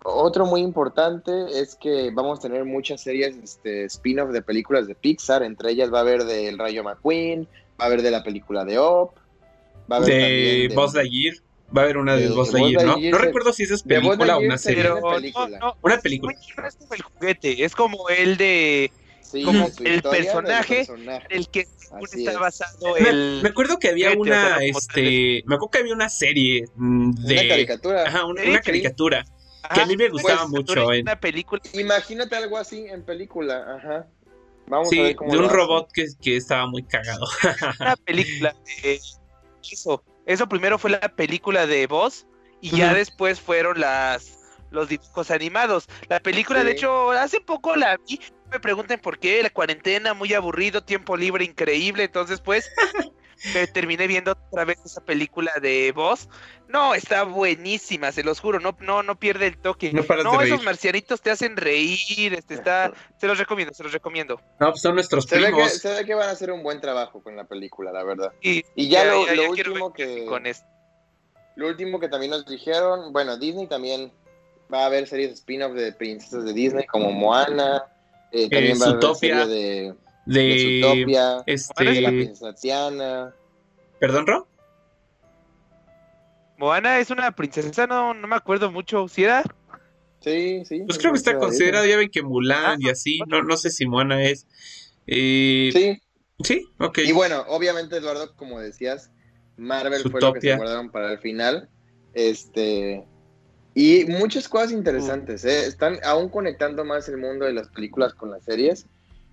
Otro 0.05 0.45
muy 0.47 0.61
importante 0.61 1.33
es 1.59 1.75
que 1.75 2.11
vamos 2.13 2.39
a 2.39 2.43
tener 2.43 2.65
muchas 2.65 3.01
series 3.01 3.37
este, 3.43 3.85
spin-off 3.85 4.31
de 4.31 4.43
películas 4.43 4.87
de 4.87 4.95
Pixar. 4.95 5.43
Entre 5.43 5.71
ellas 5.71 5.91
va 5.93 5.99
a 5.99 6.03
haber 6.03 6.25
de 6.25 6.49
El 6.49 6.59
Rayo 6.59 6.85
McQueen, 6.85 7.49
va 7.81 7.85
a 7.85 7.87
haber 7.87 8.03
de 8.03 8.11
la 8.11 8.23
película 8.23 8.65
de 8.65 8.79
Op, 8.79 9.15
va 9.91 9.97
a 9.97 9.99
haber 10.01 10.09
de 10.13 10.21
también 10.21 10.69
de 10.69 10.75
Buzz 10.75 10.95
Lightyear. 10.95 11.35
Va 11.77 11.83
a 11.83 11.85
haber 11.85 11.99
una 11.99 12.17
de, 12.17 12.29
de- 12.29 12.35
Buzz 12.35 12.53
Lightyear, 12.53 12.85
¿no? 12.87 12.97
No 12.99 13.19
recuerdo 13.19 13.53
si 13.53 13.65
esa 13.65 13.75
es 13.75 13.83
película 13.83 14.39
o 14.39 14.41
una 14.41 14.57
se 14.57 14.65
serie. 14.71 14.83
Pero 14.85 14.95
viene 14.95 15.09
no, 15.09 15.17
película. 15.17 15.59
no, 15.59 15.75
Una 15.83 15.99
película. 15.99 16.33
no 16.57 16.67
es 16.67 16.77
como 16.77 16.95
el 16.95 17.03
juguete, 17.03 17.65
es 17.65 17.75
como 17.75 18.09
el 18.09 18.37
de 18.37 18.93
Sí, 19.21 19.43
como 19.43 19.67
el 19.85 20.01
personaje, 20.03 20.77
personaje. 20.77 21.27
el 21.29 21.49
que 21.49 21.67
según 21.77 22.05
Así 22.05 22.19
está 22.21 22.33
es. 22.33 22.39
basado 22.39 22.95
Me, 22.99 23.11
el 23.11 23.41
me 23.43 23.49
acuerdo 23.51 23.79
que 23.79 23.89
había 23.89 24.15
juguete, 24.15 24.37
o 24.37 24.41
sea, 24.41 24.57
una, 24.57 24.65
este, 24.65 25.43
me 25.45 25.57
acuerdo 25.57 25.71
que 25.71 25.79
había 25.81 25.93
una 25.95 26.09
serie 26.09 26.65
mm, 26.77 27.11
de, 27.11 27.35
Una 27.35 27.49
caricatura. 27.49 28.03
ajá, 28.07 28.25
una, 28.25 28.61
caricatura. 28.63 29.25
Ajá, 29.63 29.75
que 29.75 29.81
a 29.83 29.87
mí 29.87 29.97
me 29.99 30.09
gustaba 30.09 30.47
mucho, 30.49 30.95
y 30.95 30.99
eh. 30.99 31.03
Una 31.03 31.17
película, 31.17 31.61
Imagínate 31.75 32.37
algo 32.37 32.57
así 32.57 32.87
en 32.89 33.03
película, 33.03 33.77
ajá. 33.77 34.07
Vamos 34.67 34.87
a 34.89 34.91
Sí, 34.91 34.99
ver 35.03 35.17
cómo 35.17 35.33
de 35.33 35.39
un 35.41 35.49
robot 35.51 35.91
que, 35.93 36.07
que 36.23 36.37
estaba 36.37 36.67
muy 36.67 36.85
cagado. 36.85 37.27
una 37.81 37.97
película 38.05 38.55
de 38.83 39.01
eso. 39.71 40.03
Eso 40.29 40.47
primero 40.47 40.79
fue 40.79 40.91
la 40.91 41.01
película 41.01 41.67
de 41.67 41.87
voz 41.87 42.27
y 42.61 42.77
ya 42.77 42.93
después 42.93 43.41
fueron 43.41 43.81
las 43.81 44.39
los 44.71 44.91
dibujos 44.91 45.31
animados. 45.31 45.87
La 46.11 46.21
película, 46.21 46.63
de 46.63 46.73
hecho, 46.73 47.13
hace 47.13 47.41
poco 47.41 47.75
la 47.77 47.97
vi. 48.07 48.21
Me 48.53 48.61
pregunten 48.61 49.01
por 49.01 49.19
qué, 49.19 49.43
la 49.43 49.49
cuarentena, 49.49 50.13
muy 50.13 50.35
aburrido, 50.35 50.83
tiempo 50.85 51.17
libre 51.17 51.45
increíble, 51.45 52.05
entonces 52.05 52.43
pues 52.43 52.71
me 53.55 53.67
terminé 53.67 54.07
viendo 54.07 54.33
otra 54.33 54.65
vez 54.65 54.79
esa 54.85 55.01
película 55.01 55.53
de 55.61 55.93
voz. 55.93 56.29
No, 56.69 56.95
está 56.95 57.23
buenísima, 57.25 58.13
se 58.13 58.23
los 58.23 58.41
juro, 58.41 58.61
no, 58.61 58.77
no, 58.81 59.03
no 59.03 59.19
pierde 59.19 59.47
el 59.47 59.57
toque. 59.59 59.93
No 59.93 60.03
paras 60.03 60.25
de 60.25 60.31
No, 60.31 60.39
reír. 60.39 60.53
esos 60.53 60.65
marcianitos 60.65 61.21
te 61.23 61.31
hacen 61.31 61.57
reír, 61.57 62.35
este 62.35 62.55
está, 62.55 62.93
se 63.19 63.27
los 63.27 63.39
recomiendo, 63.39 63.73
se 63.73 63.83
los 63.83 63.93
recomiendo. 63.93 64.41
No, 64.61 64.71
pues 64.71 64.83
son 64.83 64.95
nuestros 64.95 65.25
Se 65.25 65.37
ve, 65.37 65.47
que, 65.47 65.53
primos. 65.53 65.73
se 65.73 65.89
ve 65.95 66.05
que 66.05 66.15
van 66.15 66.29
a 66.29 66.33
hacer 66.33 66.51
un 66.53 66.63
buen 66.63 66.81
trabajo 66.81 67.23
con 67.23 67.37
la 67.37 67.45
película, 67.45 67.91
la 67.93 68.05
verdad. 68.05 68.33
Y, 68.43 68.65
Y 68.75 68.89
ya 68.89 69.05
lo- 69.05 69.23
último 69.51 69.91
ver 69.91 70.07
que- 70.07 70.25
con 70.27 70.47
esto. 70.47 70.67
lo 71.57 71.69
último 71.69 71.99
que 72.01 72.09
también 72.09 72.31
nos 72.31 72.45
dijeron, 72.47 73.13
bueno, 73.13 73.37
Disney 73.39 73.67
también 73.67 74.13
va 74.73 74.83
a 74.83 74.87
haber 74.87 75.07
series 75.09 75.33
spin-off 75.33 75.73
de 75.73 75.93
princesas 75.93 76.45
de 76.45 76.53
Disney 76.53 76.85
como 76.87 77.11
Moana, 77.11 77.85
eh, 78.31 78.51
también 78.51 78.79
va 78.81 78.87
a 78.87 78.91
haber 78.91 79.15
serie 79.17 79.47
de, 79.47 79.95
de, 80.29 81.43
este, 81.47 81.85
de 81.85 82.01
la 82.01 82.09
princesa 82.11 82.55
Tiana. 82.55 83.35
¿Perdón, 83.99 84.27
Ro? 84.27 84.49
Moana 86.59 86.99
es 86.99 87.11
una 87.11 87.31
princesa, 87.33 87.87
no, 87.87 88.15
no 88.15 88.27
me 88.29 88.37
acuerdo 88.37 88.71
mucho. 88.71 89.07
¿Si 89.09 89.25
era? 89.25 89.43
Sí, 90.21 90.65
sí. 90.65 90.83
Pues 90.85 90.99
creo 90.99 91.13
que 91.13 91.19
está 91.19 91.33
Sí, 91.33 91.37
considerada, 91.39 91.87
ya 91.87 91.97
ven 91.97 92.11
que 92.11 92.23
Mulan 92.23 92.65
Ah, 92.65 92.77
y 92.79 92.89
así, 92.89 93.21
no, 93.29 93.43
no 93.43 93.57
sé 93.57 93.71
si 93.71 93.87
Moana 93.87 94.23
es. 94.25 94.47
Eh, 95.07 95.71
Sí, 95.73 96.03
sí, 96.43 96.65
ok. 96.79 96.99
y 96.99 97.13
bueno, 97.13 97.45
obviamente, 97.49 97.97
Eduardo, 97.97 98.35
como 98.35 98.61
decías, 98.61 99.11
Marvel 99.57 100.03
fue 100.11 100.21
lo 100.21 100.33
que 100.35 100.41
se 100.41 100.57
guardaron 100.57 100.91
para 100.91 101.13
el 101.13 101.19
final. 101.19 101.69
Este. 102.15 103.05
Y 103.75 104.07
muchas 104.07 104.49
cosas 104.49 104.73
interesantes, 104.73 105.45
¿eh? 105.45 105.67
Están 105.67 105.99
aún 106.03 106.29
conectando 106.31 106.85
más 106.85 107.09
el 107.09 107.19
mundo 107.19 107.45
de 107.45 107.53
las 107.53 107.69
películas 107.69 108.13
con 108.15 108.31
las 108.33 108.45
series. 108.45 108.87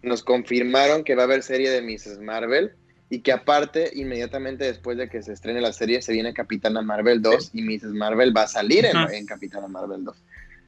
Nos 0.06 0.24
confirmaron 0.24 1.04
que 1.04 1.16
va 1.16 1.24
a 1.24 1.26
haber 1.26 1.44
serie 1.44 1.70
de 1.70 1.82
Mrs. 1.82 2.20
Marvel 2.20 2.74
y 3.10 3.22
que 3.22 3.32
aparte, 3.32 3.92
inmediatamente 3.94 4.66
después 4.66 4.98
de 4.98 5.10
que 5.10 5.22
se 5.22 5.34
estrene 5.34 5.62
la 5.62 5.74
serie, 5.74 6.02
se 6.02 6.14
viene 6.14 6.34
Capitana 6.34 6.82
Marvel 6.82 7.22
2 7.22 7.52
y 7.54 7.62
Mrs. 7.64 7.94
Marvel 7.94 8.36
va 8.36 8.44
a 8.44 8.48
salir 8.48 8.86
en, 8.86 9.26
Capitana 9.26 9.68
Marvel 9.68 10.04
2. 10.04 10.16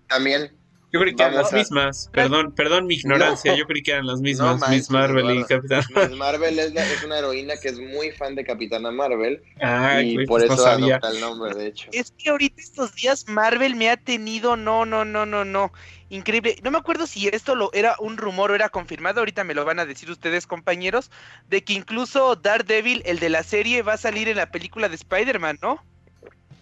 También, 0.07 0.51
Yo 0.93 1.01
creí 1.01 1.13
que 1.15 1.21
eran 1.23 1.35
las 1.35 1.51
a- 1.51 1.57
mismas. 1.57 2.09
Perdón, 2.13 2.53
perdón 2.53 2.87
mi 2.87 2.95
ignorancia. 2.95 3.51
No. 3.51 3.57
Yo 3.57 3.65
creí 3.65 3.83
que 3.83 3.91
eran 3.91 4.05
las 4.07 4.21
mismas. 4.21 4.61
No 4.61 4.67
Miss 4.69 4.89
Marvel 4.89 5.25
y 5.25 5.29
Eduardo. 5.39 5.47
Capitán. 5.47 5.83
Mrs. 6.11 6.17
Marvel 6.17 6.59
es, 6.59 6.73
la- 6.73 6.85
es 6.85 7.03
una 7.03 7.17
heroína 7.19 7.55
que 7.61 7.67
es 7.69 7.79
muy 7.79 8.11
fan 8.11 8.35
de 8.35 8.45
Capitana 8.45 8.89
Marvel 8.91 9.43
Ay, 9.59 10.11
y 10.11 10.15
por 10.25 10.39
pues 10.39 10.47
no 10.47 10.53
eso 10.53 10.63
sabía. 10.63 10.95
adopta 10.95 11.09
el 11.09 11.19
nombre, 11.19 11.53
de 11.55 11.67
hecho. 11.67 11.89
Es 11.91 12.11
que 12.17 12.29
ahorita 12.29 12.61
estos 12.61 12.95
días 12.95 13.27
Marvel 13.27 13.75
me 13.75 13.89
ha 13.89 13.97
tenido, 13.97 14.55
no, 14.55 14.85
no, 14.85 15.03
no, 15.03 15.25
no, 15.25 15.43
no. 15.43 15.73
Increíble. 16.09 16.55
No 16.63 16.71
me 16.71 16.77
acuerdo 16.77 17.05
si 17.05 17.27
esto 17.27 17.53
lo 17.55 17.69
era 17.73 17.95
un 17.99 18.15
rumor 18.15 18.51
o 18.51 18.55
era 18.55 18.69
confirmado. 18.69 19.19
Ahorita 19.19 19.43
me 19.43 19.53
lo 19.53 19.65
van 19.65 19.79
a 19.79 19.85
decir 19.85 20.09
ustedes, 20.09 20.47
compañeros, 20.47 21.11
de 21.49 21.65
que 21.65 21.73
incluso 21.73 22.37
Daredevil, 22.37 23.01
el 23.05 23.19
de 23.19 23.27
la 23.29 23.43
serie, 23.43 23.81
va 23.81 23.93
a 23.93 23.97
salir 23.97 24.29
en 24.29 24.37
la 24.37 24.51
película 24.51 24.87
de 24.87 24.95
Spider-Man, 24.95 25.59
¿no? 25.61 25.83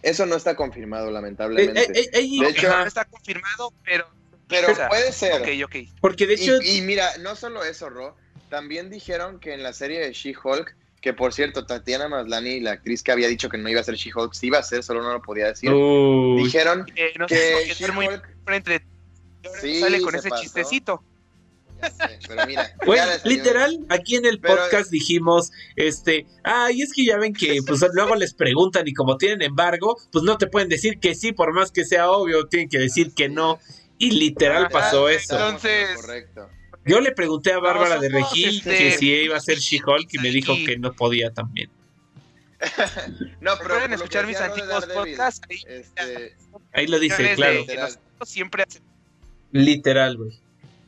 Eso 0.05 0.25
no 0.27 0.35
está 0.35 0.55
confirmado, 0.55 1.09
lamentablemente. 1.09 1.81
eh, 1.81 1.87
eh, 1.95 2.09
eh, 2.13 2.39
De 2.43 2.49
hecho- 2.49 2.69
No 2.69 2.85
está 2.85 3.05
confirmado, 3.05 3.73
pero. 3.83 4.07
Pero 4.47 4.71
o 4.71 4.75
sea, 4.75 4.87
puede 4.87 5.11
ser. 5.11 5.41
Ok, 5.41 5.47
ok. 5.65 5.75
porque 5.99 6.27
de 6.27 6.35
hecho, 6.35 6.61
Y, 6.61 6.77
y 6.77 6.81
mira, 6.81 7.09
no 7.21 7.35
solo 7.35 7.63
eso, 7.63 7.89
Ro, 7.89 8.15
también 8.49 8.91
dijeron 8.91 9.39
que 9.39 9.53
en 9.53 9.63
la 9.63 9.73
serie 9.73 9.99
de 9.99 10.13
She-Hulk, 10.13 10.75
que 11.01 11.13
por 11.13 11.33
cierto, 11.33 11.65
Tatiana 11.65 12.07
Maslany, 12.07 12.59
la 12.59 12.73
actriz 12.73 13.01
que 13.01 13.11
había 13.11 13.27
dicho 13.27 13.49
que 13.49 13.57
no 13.57 13.67
iba 13.67 13.81
a 13.81 13.83
ser 13.83 13.95
She-Hulk, 13.95 14.33
sí 14.35 14.47
iba 14.47 14.59
a 14.59 14.63
ser, 14.63 14.83
solo 14.83 15.01
no 15.01 15.11
lo 15.13 15.21
podía 15.23 15.47
decir. 15.47 15.71
Uy, 15.71 16.43
Dijeron 16.43 16.85
Eh, 16.95 17.13
no 17.17 17.27
sé 17.27 17.73
que 17.77 17.91
muy 17.91 18.05
She-Hulk, 18.05 18.29
frente. 18.45 18.85
Sí, 19.61 19.79
sale 19.79 20.01
con 20.01 20.11
se 20.11 20.17
ese 20.19 20.29
pasó. 20.29 20.43
chistecito. 20.43 21.03
Ya 21.81 21.89
sé, 21.91 22.19
pero 22.27 22.45
mira, 22.47 22.71
literal, 23.23 23.79
aquí 23.89 24.15
en 24.15 24.25
el 24.25 24.39
Pero- 24.39 24.55
podcast 24.55 24.89
dijimos, 24.91 25.51
este, 25.75 26.25
ay, 26.43 26.81
es 26.81 26.93
que 26.93 27.05
ya 27.05 27.17
ven 27.17 27.33
que 27.33 27.59
pues 27.65 27.81
luego 27.93 28.15
les 28.15 28.33
preguntan 28.33 28.87
y 28.87 28.93
como 28.93 29.17
tienen 29.17 29.41
embargo, 29.41 29.97
pues 30.11 30.23
no 30.23 30.37
te 30.37 30.47
pueden 30.47 30.69
decir 30.69 30.99
que 30.99 31.15
sí, 31.15 31.31
por 31.33 31.53
más 31.53 31.71
que 31.71 31.85
sea 31.85 32.09
obvio, 32.11 32.47
tienen 32.47 32.69
que 32.69 32.79
decir 32.79 33.13
que 33.13 33.29
no. 33.29 33.59
Y 33.97 34.11
literal 34.11 34.65
Ah, 34.65 34.69
pasó 34.69 35.07
ah, 35.07 35.13
eso. 35.13 35.35
Entonces- 35.35 35.95
correcto. 35.95 36.49
Yo 36.87 37.01
le 37.01 37.11
pregunté 37.13 37.51
a 37.51 37.57
Bárbara 37.59 37.97
de 37.99 38.09
Regil 38.09 38.57
este, 38.57 38.77
que 38.77 38.91
si 38.91 39.11
iba 39.11 39.35
a 39.35 39.39
ser 39.39 39.57
She-Hulk 39.57 40.07
y 40.13 40.17
me 40.19 40.29
dijo 40.29 40.53
aquí. 40.53 40.65
que 40.65 40.77
no 40.77 40.93
podía 40.93 41.31
también. 41.31 41.71
No, 43.41 43.51
pero 43.61 43.87
que 43.87 43.93
escuchar 43.95 44.25
mis 44.27 44.37
antiguos 44.39 44.85
podcasts. 44.85 45.41
Ahí, 45.49 45.57
Este, 45.67 46.35
Ahí 46.73 46.87
lo 46.87 46.99
dice, 46.99 47.33
claro. 47.35 47.63
siempre. 48.23 48.65
Literal, 49.51 50.17
güey. 50.17 50.39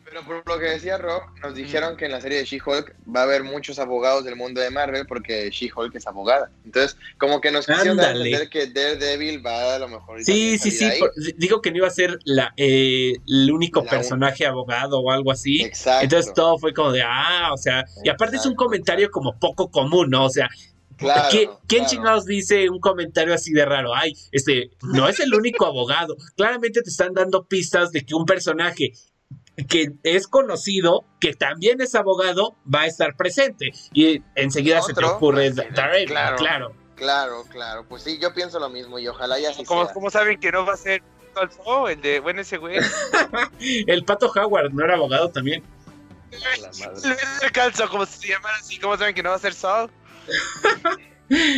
Pero 0.10 0.24
por 0.24 0.48
lo 0.48 0.60
que 0.60 0.66
decía 0.70 0.98
Rob, 0.98 1.22
nos 1.44 1.54
dijeron 1.54 1.98
que 1.98 2.06
en 2.06 2.12
la 2.12 2.22
serie 2.22 2.38
de 2.38 2.46
She-Hulk 2.46 2.96
va 3.14 3.22
a 3.22 3.24
haber 3.24 3.44
muchos 3.44 3.78
abogados 3.78 4.24
del 4.24 4.38
mundo 4.38 4.62
de 4.62 4.70
Marvel 4.70 5.06
porque 5.06 5.50
She-Hulk 5.52 5.94
es 5.96 6.08
abogada. 6.08 6.50
Entonces, 6.64 6.96
como 7.18 7.42
que 7.42 7.52
nos 7.52 7.66
quisieron 7.66 7.98
dar 7.98 8.08
a 8.08 8.10
Ándale. 8.12 8.30
entender 8.32 8.50
que 8.50 8.68
Daredevil 8.68 9.46
va 9.46 9.76
a 9.76 9.80
lo 9.80 9.90
mejor. 9.90 10.24
Sí, 10.24 10.58
sí, 10.58 10.72
sí. 10.72 10.90
por- 10.98 11.12
digo 11.36 11.62
que 11.62 11.72
no 11.72 11.78
iba 11.78 11.88
a 11.88 11.92
ser 11.92 12.18
la, 12.24 12.54
eh, 12.56 13.16
el 13.28 13.52
único 13.52 13.84
La 13.84 13.90
personaje 13.90 14.46
abogado 14.46 15.02
o 15.02 15.12
algo 15.12 15.30
así. 15.32 15.62
Exacto. 15.64 16.04
Entonces 16.06 16.34
todo 16.34 16.58
fue 16.58 16.74
como 16.74 16.94
de, 16.94 17.02
ah, 17.04 17.50
o 17.54 17.58
sea, 17.58 17.84
y 18.04 18.08
aparte 18.10 18.38
es 18.38 18.46
un 18.46 18.56
comentario 18.56 19.12
como 19.12 19.38
poco 19.38 19.70
común, 19.70 20.10
¿no? 20.10 20.26
O 20.26 20.30
sea, 20.30 20.50
Claro, 20.96 21.28
¿quién, 21.30 21.50
quién 21.68 21.82
claro. 21.84 21.90
chingados 21.96 22.26
dice 22.26 22.70
un 22.72 22.80
comentario 22.80 23.32
así 23.34 23.52
de 23.54 23.64
raro? 23.66 23.94
Ay, 23.94 24.14
este, 24.32 24.72
no 24.82 25.08
es 25.08 25.20
el 25.20 25.32
único 25.36 25.66
abogado. 25.68 26.16
Claramente 26.36 26.82
te 26.82 26.90
están 26.90 27.14
dando 27.14 27.46
pistas 27.46 27.92
de 27.92 28.04
que 28.04 28.16
un 28.16 28.26
personaje 28.26 28.94
que 29.68 29.94
es 30.04 30.28
conocido, 30.28 31.06
que 31.20 31.34
también 31.34 31.82
es 31.82 31.96
abogado, 31.96 32.56
va 32.74 32.82
a 32.82 32.86
estar 32.86 33.16
presente. 33.16 33.72
Y 33.94 34.22
enseguida 34.36 34.82
se 34.82 34.94
te 34.94 35.04
ocurre 35.04 35.52
Daredevil, 35.52 36.10
claro. 36.10 36.38
claro. 36.38 36.76
Claro, 36.96 37.44
claro. 37.50 37.86
Pues 37.88 38.04
sí, 38.04 38.18
yo 38.20 38.34
pienso 38.34 38.60
lo 38.60 38.70
mismo 38.70 38.98
y 38.98 39.08
ojalá 39.08 39.40
ya 39.40 39.52
así 39.52 39.64
¿Cómo, 39.66 39.86
sea. 39.86 39.94
cómo 39.94 40.10
saben 40.10 40.40
que 40.40 40.52
no 40.52 40.66
va 40.66 40.74
a 40.74 40.78
ser 40.78 41.04
el 41.90 42.02
de, 42.02 42.20
bueno, 42.20 42.42
ese 42.42 42.58
güey? 42.58 42.80
El 43.88 44.04
Pato 44.04 44.32
Howard 44.36 44.72
no 44.74 44.84
era 44.84 44.96
abogado 44.96 45.30
también. 45.30 45.64
El 46.32 47.52
calzo, 47.52 47.88
como 47.90 48.06
se 48.06 48.28
llamara 48.28 48.58
así, 48.58 48.80
¿cómo 48.80 48.98
saben 48.98 49.14
que 49.14 49.24
no 49.24 49.30
va 49.30 49.36
a 49.36 49.40
ser 49.40 49.54
Saul? 49.54 49.92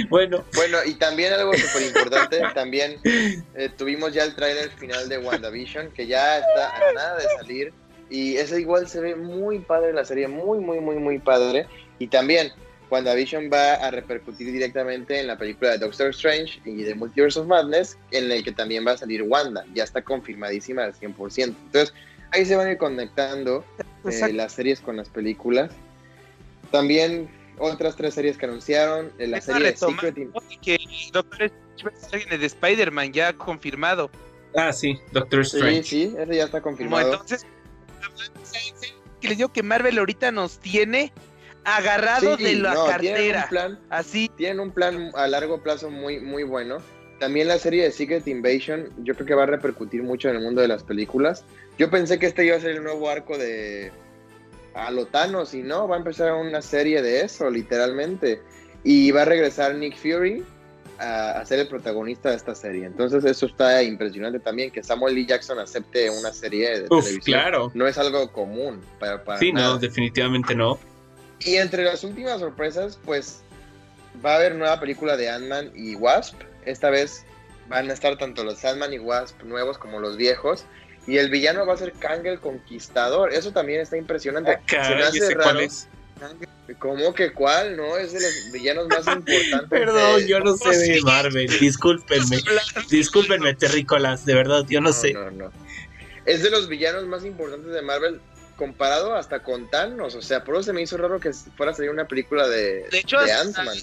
Bueno, 0.09 0.43
Bueno, 0.55 0.79
y 0.83 0.95
también 0.95 1.31
algo 1.31 1.53
súper 1.53 1.83
importante, 1.83 2.41
también 2.55 2.99
eh, 3.03 3.69
tuvimos 3.77 4.11
ya 4.11 4.23
el 4.23 4.33
tráiler 4.33 4.71
final 4.71 5.07
de 5.07 5.19
WandaVision, 5.19 5.91
que 5.91 6.07
ya 6.07 6.39
está 6.39 6.75
a 6.75 6.91
nada 6.91 7.17
de 7.17 7.25
salir, 7.37 7.73
y 8.09 8.35
ese 8.37 8.59
igual 8.61 8.87
se 8.87 8.99
ve 9.01 9.15
muy 9.15 9.59
padre 9.59 9.93
la 9.93 10.05
serie, 10.05 10.27
muy, 10.27 10.59
muy, 10.59 10.79
muy, 10.79 10.95
muy 10.97 11.19
padre, 11.19 11.67
y 11.99 12.07
también 12.07 12.51
WandaVision 12.89 13.51
va 13.53 13.73
a 13.75 13.91
repercutir 13.91 14.51
directamente 14.51 15.19
en 15.19 15.27
la 15.27 15.37
película 15.37 15.71
de 15.71 15.77
Doctor 15.77 16.09
Strange 16.09 16.59
y 16.65 16.81
de 16.83 16.95
Multiverse 16.95 17.39
of 17.39 17.45
Madness, 17.47 17.97
en 18.11 18.31
el 18.31 18.43
que 18.43 18.51
también 18.51 18.85
va 18.85 18.93
a 18.93 18.97
salir 18.97 19.21
Wanda, 19.23 19.63
ya 19.75 19.83
está 19.83 20.01
confirmadísima 20.01 20.85
al 20.85 20.93
100%. 20.95 21.43
Entonces, 21.65 21.93
ahí 22.31 22.45
se 22.45 22.55
van 22.55 22.67
a 22.67 22.71
ir 22.71 22.77
conectando 22.79 23.63
eh, 24.09 24.33
las 24.33 24.53
series 24.53 24.79
con 24.79 24.97
las 24.97 25.07
películas. 25.09 25.69
También 26.71 27.29
otras 27.57 27.95
tres 27.95 28.13
series 28.13 28.37
que 28.37 28.45
anunciaron, 28.45 29.11
eh, 29.19 29.27
la 29.27 29.41
serie 29.41 29.75
Secret 29.75 30.17
In- 30.17 30.31
Que 30.61 30.77
Doctor 31.11 31.51
Strange 32.01 32.37
de 32.37 32.45
Spider-Man 32.45 33.11
ya 33.13 33.33
confirmado. 33.33 34.09
ah, 34.55 34.71
sí, 34.73 34.97
Doctor 35.11 35.45
Sí, 35.45 35.57
Strange. 35.57 35.83
sí, 35.83 36.15
ese 36.17 36.35
ya 36.35 36.45
está 36.45 36.61
Como 36.61 36.75
confirmado. 36.75 37.11
entonces, 37.13 37.45
que 39.21 39.27
les 39.27 39.37
digo 39.37 39.51
que 39.51 39.63
Marvel 39.63 39.97
ahorita 39.97 40.31
nos 40.31 40.59
tiene 40.59 41.11
agarrado 41.65 42.37
Sí, 42.37 42.43
de 42.43 42.55
la 42.55 42.73
no, 42.73 42.85
cartera. 42.85 43.43
un, 43.43 43.49
plan, 43.49 43.79
Así, 43.89 44.31
tienen 44.37 44.59
un 44.59 44.71
plan 44.71 45.11
a 45.15 45.27
largo 45.27 45.61
plazo 45.61 45.89
muy, 45.89 46.19
muy 46.19 46.43
bueno. 46.43 46.77
También 47.19 47.49
la 47.49 47.59
serie 47.59 47.83
de 47.83 47.91
Secret 47.91 48.25
Invasion, 48.27 48.89
yo 49.03 49.13
creo 49.13 49.27
que 49.27 49.35
va 49.35 49.43
a 49.43 49.47
repercutir 49.47 50.03
mucho 50.03 50.29
en 50.29 50.37
el 50.37 50.41
mundo 50.41 50.61
de 50.61 50.69
las 50.69 50.83
películas. 50.83 51.43
Yo 51.77 51.89
pensé 51.89 52.17
que 52.17 52.27
este 52.27 52.45
iba 52.45 52.55
a 52.55 52.61
ser 52.61 52.71
el 52.71 52.83
nuevo 52.83 53.09
arco 53.09 53.37
de 53.37 53.91
a 54.73 54.91
lo 54.91 55.05
Thanos, 55.07 55.53
y 55.53 55.61
no, 55.61 55.87
va 55.87 55.95
a 55.95 55.99
empezar 55.99 56.31
una 56.33 56.61
serie 56.61 57.01
de 57.01 57.21
eso, 57.21 57.49
literalmente. 57.49 58.41
Y 58.83 59.11
va 59.11 59.23
a 59.23 59.25
regresar 59.25 59.75
Nick 59.75 59.97
Fury 59.97 60.45
a, 60.99 61.39
a 61.39 61.45
ser 61.45 61.59
el 61.59 61.67
protagonista 61.67 62.29
de 62.29 62.35
esta 62.35 62.53
serie. 62.53 62.85
Entonces 62.85 63.23
eso 63.25 63.45
está 63.45 63.81
impresionante 63.83 64.39
también, 64.39 64.69
que 64.71 64.83
Samuel 64.83 65.15
Lee 65.15 65.25
Jackson 65.25 65.57
acepte 65.59 66.09
una 66.09 66.31
serie 66.33 66.81
de 66.81 66.85
Uf, 66.89 67.05
televisión. 67.05 67.21
claro. 67.39 67.71
No 67.73 67.87
es 67.87 67.97
algo 67.97 68.31
común 68.31 68.81
para, 68.99 69.23
para 69.23 69.39
Sí, 69.39 69.51
nada. 69.53 69.69
no, 69.69 69.77
definitivamente 69.77 70.53
no. 70.55 70.79
Y 71.39 71.55
entre 71.55 71.83
las 71.83 72.03
últimas 72.03 72.39
sorpresas, 72.39 72.99
pues 73.05 73.41
va 74.25 74.33
a 74.33 74.35
haber 74.35 74.55
nueva 74.55 74.79
película 74.79 75.15
de 75.15 75.29
Ant-Man 75.29 75.71
y 75.75 75.95
Wasp. 75.95 76.35
Esta 76.65 76.89
vez 76.89 77.25
van 77.69 77.89
a 77.89 77.93
estar 77.93 78.17
tanto 78.17 78.43
los 78.43 78.63
Ant-Man 78.65 78.93
y 78.93 78.99
Wasp 78.99 79.41
nuevos 79.43 79.77
como 79.77 79.99
los 79.99 80.17
viejos. 80.17 80.65
Y 81.07 81.17
el 81.17 81.29
villano 81.29 81.65
va 81.65 81.73
a 81.73 81.77
ser 81.77 81.93
Kang 81.93 82.25
el 82.27 82.39
Conquistador. 82.39 83.33
Eso 83.33 83.51
también 83.51 83.79
está 83.81 83.95
impresionante. 83.97 84.51
Ah, 84.51 84.61
Se 84.67 84.75
me 84.77 84.81
caray, 84.83 85.03
hace 85.03 85.17
¿ese 85.19 85.29
raro. 85.33 85.43
cuál 85.43 85.59
es? 85.61 85.87
¿Cómo 86.77 87.13
que 87.13 87.31
cuál? 87.33 87.75
No, 87.75 87.97
es 87.97 88.13
de 88.13 88.19
los 88.21 88.51
villanos 88.51 88.87
más 88.87 88.99
importantes. 89.15 89.69
Perdón, 89.69 90.17
de- 90.21 90.27
yo 90.27 90.39
no 90.39 90.55
sé 90.55 90.69
de. 90.77 91.01
Marvel. 91.01 91.47
Discúlpenme. 91.59 92.39
Discúlpenme, 92.89 93.53
terrícolas, 93.55 94.25
de 94.25 94.35
verdad, 94.35 94.65
yo 94.69 94.79
no, 94.81 94.93
sé. 94.93 95.13
No, 95.13 95.31
no. 95.31 95.51
Es 96.25 96.43
de 96.43 96.49
los 96.51 96.67
villanos 96.67 97.05
más 97.07 97.25
importantes 97.25 97.71
de 97.71 97.81
Marvel 97.81 98.21
comparado 98.55 99.15
hasta 99.15 99.41
con 99.41 99.69
Thanos. 99.71 100.13
O 100.15 100.21
sea, 100.21 100.43
por 100.43 100.55
eso 100.55 100.63
se 100.63 100.73
me 100.73 100.81
hizo 100.81 100.95
raro 100.97 101.19
que 101.19 101.31
fuera 101.33 101.71
a 101.71 101.75
salir 101.75 101.89
una 101.89 102.07
película 102.07 102.47
de, 102.47 102.87
De 102.91 102.99
hecho, 102.99 103.19
de 103.19 103.31
hasta- 103.31 103.61
Ant-Man. 103.61 103.77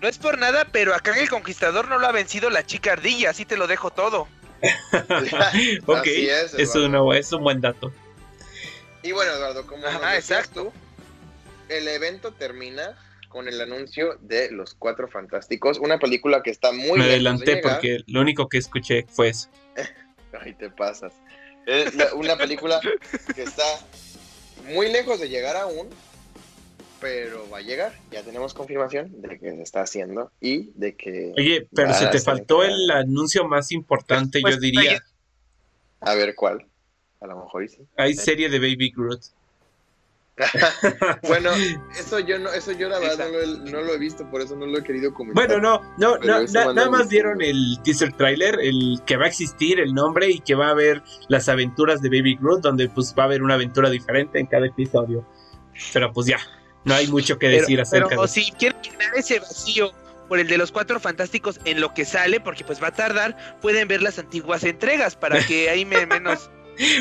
no 0.00 0.08
es 0.08 0.18
por 0.18 0.38
nada, 0.38 0.66
pero 0.72 0.94
acá 0.94 1.12
en 1.12 1.18
el 1.18 1.28
Conquistador 1.28 1.88
no 1.88 1.98
lo 1.98 2.06
ha 2.06 2.12
vencido 2.12 2.48
la 2.50 2.64
chica 2.64 2.92
ardilla, 2.92 3.30
así 3.30 3.44
te 3.44 3.56
lo 3.58 3.66
dejo 3.66 3.90
todo. 3.90 4.26
ok, 5.86 5.96
Así 5.98 6.28
es, 6.30 6.54
es, 6.54 6.74
una- 6.74 7.16
es 7.18 7.30
un 7.32 7.42
buen 7.42 7.60
dato. 7.60 7.92
Y 9.04 9.12
bueno, 9.12 9.32
Eduardo, 9.32 9.66
como 9.66 9.86
Ajá, 9.86 10.14
decías 10.14 10.40
exacto. 10.40 10.64
tú, 10.64 10.72
el 11.68 11.86
evento 11.88 12.32
termina 12.32 12.98
con 13.28 13.48
el 13.48 13.60
anuncio 13.60 14.16
de 14.22 14.50
Los 14.50 14.74
Cuatro 14.74 15.08
Fantásticos, 15.08 15.78
una 15.78 15.98
película 15.98 16.42
que 16.42 16.50
está 16.50 16.72
muy... 16.72 16.98
Me 16.98 17.04
adelanté 17.04 17.58
porque 17.58 17.98
lo 18.06 18.22
único 18.22 18.48
que 18.48 18.56
escuché 18.56 19.04
fue 19.10 19.28
eso. 19.28 19.50
Ay, 20.40 20.54
te 20.54 20.70
pasas. 20.70 21.12
Es 21.66 21.92
una 22.14 22.36
película 22.36 22.80
que 23.34 23.42
está 23.42 23.64
muy 24.72 24.90
lejos 24.90 25.20
de 25.20 25.28
llegar 25.28 25.56
aún, 25.56 25.90
pero 26.98 27.46
va 27.50 27.58
a 27.58 27.62
llegar. 27.62 27.92
Ya 28.10 28.22
tenemos 28.22 28.54
confirmación 28.54 29.20
de 29.20 29.38
que 29.38 29.50
se 29.50 29.62
está 29.62 29.82
haciendo 29.82 30.32
y 30.40 30.70
de 30.76 30.96
que... 30.96 31.34
Oye, 31.36 31.68
pero 31.74 31.92
se 31.92 32.06
te 32.06 32.20
faltó 32.20 32.64
el 32.64 32.90
anuncio 32.90 33.44
más 33.44 33.70
importante, 33.70 34.40
yo 34.40 34.56
diría. 34.56 35.04
A 36.00 36.14
ver, 36.14 36.34
¿cuál? 36.34 36.66
A 37.20 37.26
lo 37.26 37.36
mejor 37.36 37.68
sí. 37.68 37.78
Hay 37.96 38.14
serie 38.14 38.48
de 38.48 38.58
Baby 38.58 38.92
Groot. 38.94 39.22
bueno, 41.22 41.50
eso 41.98 42.18
yo 42.18 42.38
no, 42.38 42.50
eso 42.52 42.72
yo 42.72 42.88
la 42.88 42.98
verdad 42.98 43.28
no 43.70 43.82
lo, 43.82 43.94
he, 43.94 43.98
visto, 43.98 44.28
por 44.30 44.40
eso 44.40 44.56
no 44.56 44.66
lo 44.66 44.78
he 44.78 44.82
querido 44.82 45.14
comentar. 45.14 45.46
Bueno, 45.46 45.60
no, 45.60 45.80
no, 45.98 46.18
no 46.18 46.72
nada 46.72 46.90
más 46.90 47.08
dieron 47.08 47.40
el 47.40 47.78
teaser 47.84 48.12
trailer, 48.14 48.58
el 48.60 49.00
que 49.06 49.16
va 49.16 49.26
a 49.26 49.28
existir 49.28 49.78
el 49.78 49.94
nombre 49.94 50.28
y 50.28 50.40
que 50.40 50.54
va 50.54 50.68
a 50.68 50.70
haber 50.70 51.02
las 51.28 51.48
aventuras 51.48 52.02
de 52.02 52.08
Baby 52.08 52.36
Groot, 52.40 52.62
donde 52.62 52.88
pues 52.88 53.14
va 53.16 53.22
a 53.24 53.26
haber 53.26 53.42
una 53.42 53.54
aventura 53.54 53.90
diferente 53.90 54.40
en 54.40 54.46
cada 54.46 54.66
episodio. 54.66 55.24
Pero 55.92 56.12
pues 56.12 56.26
ya, 56.26 56.38
no 56.84 56.94
hay 56.94 57.06
mucho 57.06 57.38
que 57.38 57.48
decir 57.48 57.80
acerca 57.80 58.08
pero, 58.08 58.26
si 58.26 58.50
quieren 58.52 58.80
llenar 58.82 59.16
ese 59.16 59.38
vacío 59.40 59.92
por 60.28 60.38
el 60.38 60.48
de 60.48 60.58
los 60.58 60.72
cuatro 60.72 60.98
fantásticos 61.00 61.60
en 61.64 61.80
lo 61.80 61.94
que 61.94 62.04
sale, 62.04 62.40
porque 62.40 62.64
pues 62.64 62.82
va 62.82 62.88
a 62.88 62.92
tardar, 62.92 63.58
pueden 63.60 63.86
ver 63.86 64.02
las 64.02 64.18
antiguas 64.18 64.64
entregas 64.64 65.16
para 65.16 65.44
que 65.46 65.68
ahí 65.70 65.84
me 65.84 66.06
menos 66.06 66.50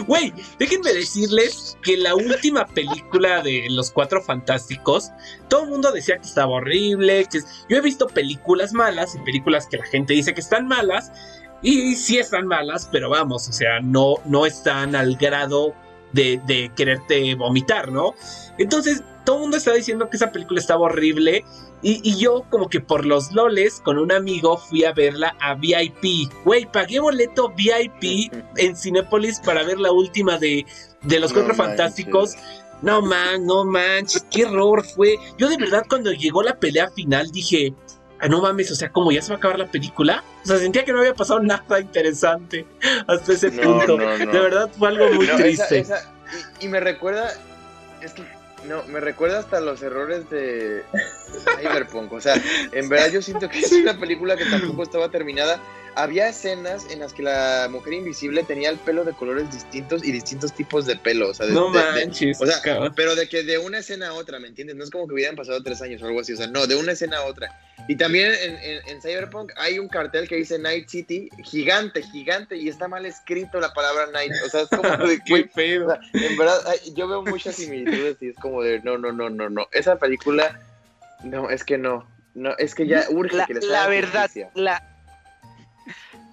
Güey, 0.08 0.34
déjenme 0.60 0.94
decirles 0.94 1.78
que 1.82 1.98
la 1.98 2.16
última 2.16 2.68
película 2.68 3.42
de 3.42 3.68
Los 3.70 3.92
Cuatro 3.92 4.22
Fantásticos, 4.22 5.10
todo 5.50 5.64
el 5.64 5.70
mundo 5.70 5.92
decía 5.92 6.18
que 6.18 6.28
estaba 6.28 6.54
horrible, 6.54 7.28
yo 7.70 7.78
he 7.78 7.82
visto 7.82 8.08
películas 8.08 8.74
malas 8.74 9.16
y 9.16 9.20
películas 9.20 9.68
que 9.68 9.78
la 9.78 9.86
gente 9.86 10.14
dice 10.14 10.34
que 10.34 10.42
están 10.42 10.68
malas, 10.68 11.12
y 11.62 11.96
sí 11.96 12.18
están 12.18 12.46
malas, 12.46 12.90
pero 12.92 13.10
vamos, 13.10 13.48
o 13.48 13.54
sea, 13.54 13.80
no, 13.80 14.16
no 14.26 14.46
están 14.46 14.96
al 14.96 15.16
grado 15.16 15.74
de, 16.14 16.42
de 16.46 16.72
quererte 16.76 17.36
vomitar, 17.36 17.92
¿no? 17.92 18.14
Entonces, 18.58 19.04
todo 19.26 19.38
el 19.38 19.42
mundo 19.44 19.58
estaba 19.58 19.78
diciendo 19.78 20.10
que 20.10 20.18
esa 20.18 20.32
película 20.32 20.60
estaba 20.60 20.82
horrible 20.82 21.44
y, 21.86 22.18
yo, 22.18 22.46
como 22.50 22.70
que 22.70 22.80
por 22.80 23.06
los 23.06 23.34
loles, 23.34 23.82
con 23.84 24.00
un 24.00 24.14
amigo 24.14 24.58
fui 24.58 24.86
a 24.86 24.94
verla 24.94 25.36
a 25.42 25.56
VIP. 25.56 26.32
Güey, 26.46 26.66
pagué 26.72 27.02
boleto 27.02 27.50
VIP 27.50 28.32
en 28.56 28.78
Cinépolis 28.78 29.42
para 29.42 29.64
ver 29.64 29.80
la 29.80 29.92
última 29.92 30.38
de, 30.38 30.66
de 31.02 31.20
Los 31.20 31.34
Cuatro 31.34 31.54
Fantásticos. 31.54 32.36
No 32.82 33.02
man, 33.02 33.46
no 33.46 33.66
manches, 33.66 34.26
qué 34.32 34.44
error 34.44 34.86
fue. 34.86 35.18
Yo 35.38 35.50
de 35.50 35.58
verdad 35.58 35.84
cuando 35.90 36.14
llegó 36.14 36.42
la 36.42 36.58
pelea 36.58 36.90
final 36.90 37.32
dije, 37.32 37.74
ah, 38.20 38.28
no 38.28 38.42
mames, 38.42 38.72
o 38.72 38.76
sea, 38.76 38.92
como 38.92 39.12
ya 39.12 39.22
se 39.22 39.30
va 39.30 39.36
a 39.36 39.38
acabar 39.38 39.60
la 39.60 39.68
película. 39.68 40.24
O 40.44 40.48
sea, 40.48 40.58
sentía 40.58 40.86
que 40.86 40.94
no 40.94 41.00
había 41.00 41.14
pasado 41.14 41.40
nada 41.44 41.80
interesante 41.80 42.66
hasta 43.08 43.34
ese 43.34 43.52
punto. 43.52 43.98
de 43.98 44.26
verdad 44.26 44.70
fue 44.78 44.90
algo 44.90 45.10
muy 45.12 45.28
triste. 45.28 45.86
y, 46.62 46.66
y, 46.66 46.68
me 46.70 46.80
recuerda, 46.80 47.32
es 48.02 48.14
que 48.14 48.24
no, 48.68 48.84
me 48.84 49.00
recuerda 49.00 49.40
hasta 49.40 49.60
los 49.60 49.82
errores 49.82 50.30
de 50.30 50.84
Cyberpunk. 51.62 52.12
O 52.14 52.22
sea, 52.22 52.36
en 52.72 52.90
verdad 52.90 53.12
yo 53.12 53.22
siento 53.22 53.50
que 53.50 53.60
es 53.60 53.72
una 53.72 54.00
película 54.00 54.38
que 54.38 54.46
tampoco 54.46 54.84
estaba 54.84 55.10
terminada. 55.10 55.60
Había 55.96 56.30
escenas 56.30 56.86
en 56.90 57.00
las 57.00 57.14
que 57.14 57.24
la 57.24 57.68
mujer 57.70 57.94
invisible 57.94 58.44
tenía 58.44 58.70
el 58.70 58.78
pelo 58.78 59.04
de 59.04 59.14
colores 59.14 59.52
distintos 59.52 60.04
y 60.04 60.12
distintos 60.12 60.54
tipos 60.54 60.86
de 60.86 60.96
pelo. 60.96 61.30
O 61.30 61.34
sea, 61.34 61.48
no 61.48 61.70
manches. 61.70 62.42
o 62.42 62.46
sea, 62.46 62.92
pero 62.96 63.16
de 63.16 63.28
que 63.28 63.44
de 63.44 63.58
una 63.58 63.80
escena 63.80 64.10
a 64.10 64.14
otra, 64.14 64.40
¿me 64.40 64.48
entiendes? 64.48 64.76
No 64.76 64.84
es 64.84 64.90
como 64.90 65.08
que 65.08 65.14
hubieran 65.14 65.36
pasado 65.36 65.62
tres 65.62 65.82
años 65.82 66.02
o 66.02 66.08
algo 66.08 66.22
así. 66.22 66.34
O 66.34 66.38
sea, 66.38 66.48
no, 66.48 66.66
de 66.68 66.76
una 66.76 66.94
escena 66.94 67.18
a 67.18 67.26
otra. 67.26 67.60
Y 67.88 67.96
también 67.96 68.32
en, 68.88 69.02
Cyberpunk 69.02 69.52
hay 69.58 69.78
un 69.78 69.90
cartel 69.90 70.28
que 70.28 70.36
dice 70.36 70.58
Night 70.58 70.88
City, 70.88 71.30
gigante, 71.44 72.02
gigante, 72.02 72.56
y 72.56 72.70
está 72.70 72.88
mal 72.88 73.06
escrito 73.06 73.60
la 73.60 73.74
palabra 73.74 74.08
Night. 74.12 74.32
O 74.46 74.50
sea, 74.50 74.62
es 74.62 74.70
como 74.70 74.84
de 75.08 75.20
Qué 75.26 75.50
pedo. 75.54 75.98
en 76.14 76.38
verdad, 76.38 76.60
yo 76.96 77.08
veo 77.08 77.24
muchas 77.24 77.56
similitudes 77.56 78.18
y 78.22 78.30
es 78.30 78.36
como 78.38 78.62
de 78.62 78.82
no, 78.82 78.98
no, 78.98 79.12
no, 79.12 79.30
no, 79.30 79.50
no. 79.50 79.68
Esa 79.72 79.98
película, 79.98 80.60
no, 81.24 81.50
es 81.50 81.64
que 81.64 81.78
no. 81.78 82.08
No, 82.36 82.58
es 82.58 82.74
que 82.74 82.88
ya 82.88 83.06
urge 83.12 83.36
la, 83.36 83.46
que 83.46 83.54
les 83.54 83.66
La 83.66 83.88
verdad, 83.88 84.28
la, 84.56 84.93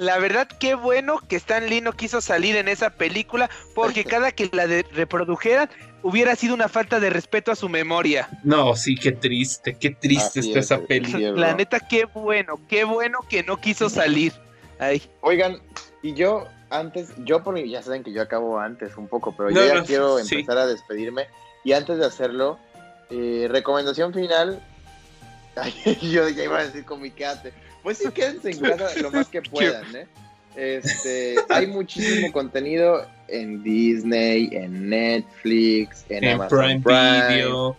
la 0.00 0.18
verdad, 0.18 0.48
qué 0.48 0.74
bueno 0.74 1.20
que 1.28 1.36
Stan 1.36 1.68
Lee 1.68 1.82
no 1.82 1.92
quiso 1.92 2.22
salir 2.22 2.56
en 2.56 2.68
esa 2.68 2.88
película, 2.88 3.50
porque 3.74 4.02
cada 4.02 4.32
que 4.32 4.48
la 4.50 4.64
reprodujeran 4.64 5.68
hubiera 6.02 6.34
sido 6.36 6.54
una 6.54 6.68
falta 6.68 7.00
de 7.00 7.10
respeto 7.10 7.52
a 7.52 7.54
su 7.54 7.68
memoria. 7.68 8.26
No, 8.42 8.74
sí, 8.76 8.96
qué 8.96 9.12
triste, 9.12 9.76
qué 9.78 9.90
triste 9.90 10.40
está 10.40 10.60
esa 10.60 10.78
película. 10.80 11.32
La 11.32 11.54
neta, 11.54 11.80
qué 11.80 12.06
bueno, 12.06 12.58
qué 12.66 12.84
bueno 12.84 13.18
que 13.28 13.42
no 13.42 13.58
quiso 13.58 13.90
salir. 13.90 14.32
Ay. 14.78 15.02
Oigan, 15.20 15.60
y 16.02 16.14
yo 16.14 16.46
antes, 16.70 17.10
yo 17.18 17.44
por 17.44 17.62
ya 17.62 17.82
saben 17.82 18.02
que 18.02 18.14
yo 18.14 18.22
acabo 18.22 18.58
antes 18.58 18.96
un 18.96 19.06
poco, 19.06 19.34
pero 19.36 19.50
yo 19.50 19.66
ya 19.66 19.84
quiero 19.84 20.18
empezar 20.18 20.56
a 20.56 20.66
despedirme. 20.66 21.26
Y 21.62 21.74
antes 21.74 21.98
de 21.98 22.06
hacerlo, 22.06 22.58
eh, 23.10 23.48
recomendación 23.50 24.14
final. 24.14 24.62
yo 26.00 26.26
ya 26.30 26.44
iba 26.44 26.60
a 26.60 26.64
decir 26.64 26.86
con 26.86 27.02
mi 27.02 27.10
quédate. 27.10 27.52
Pues 27.82 27.98
sí, 27.98 28.08
quédense 28.12 28.50
en 28.50 28.60
casa 28.76 29.00
lo 29.00 29.10
más 29.10 29.28
que 29.28 29.42
puedan, 29.42 29.96
¿eh? 29.96 30.06
Este, 30.56 31.36
hay 31.48 31.66
muchísimo 31.66 32.32
contenido 32.32 33.06
en 33.28 33.62
Disney, 33.62 34.48
en 34.52 34.88
Netflix, 34.88 36.04
en, 36.08 36.26
Amazon 36.26 36.82
Prime, 36.82 37.28
Video, 37.28 37.76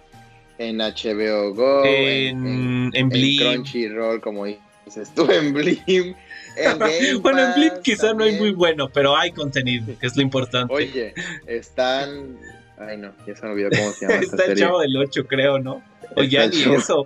en 0.57 0.77
HBO 0.77 1.53
Go, 1.53 1.83
en, 1.85 2.91
en, 2.93 3.09
Crunchyroll, 3.09 4.21
como 4.21 4.45
dices 4.45 5.11
tú, 5.13 5.29
en 5.29 5.53
Blim. 5.53 6.15
bueno, 7.21 7.39
en 7.39 7.53
Blim 7.55 7.73
quizá 7.83 8.13
no 8.13 8.23
hay 8.23 8.37
muy 8.37 8.51
bueno, 8.51 8.89
pero 8.89 9.15
hay 9.17 9.31
contenido, 9.31 9.93
que 9.99 10.07
es 10.07 10.15
lo 10.15 10.21
importante. 10.21 10.73
Oye, 10.73 11.13
están. 11.47 12.37
Ay, 12.77 12.97
no, 12.97 13.13
ya 13.27 13.35
se 13.35 13.45
me 13.45 13.51
olvidó 13.51 13.69
cómo 13.69 13.91
se 13.91 14.07
llama. 14.07 14.21
Está 14.21 14.45
el 14.45 14.57
chavo 14.57 14.79
del 14.79 14.97
8, 14.97 15.27
creo, 15.27 15.59
¿no? 15.59 15.83
O 16.15 16.23
ya 16.23 16.47
ni 16.47 16.61
eso. 16.61 17.05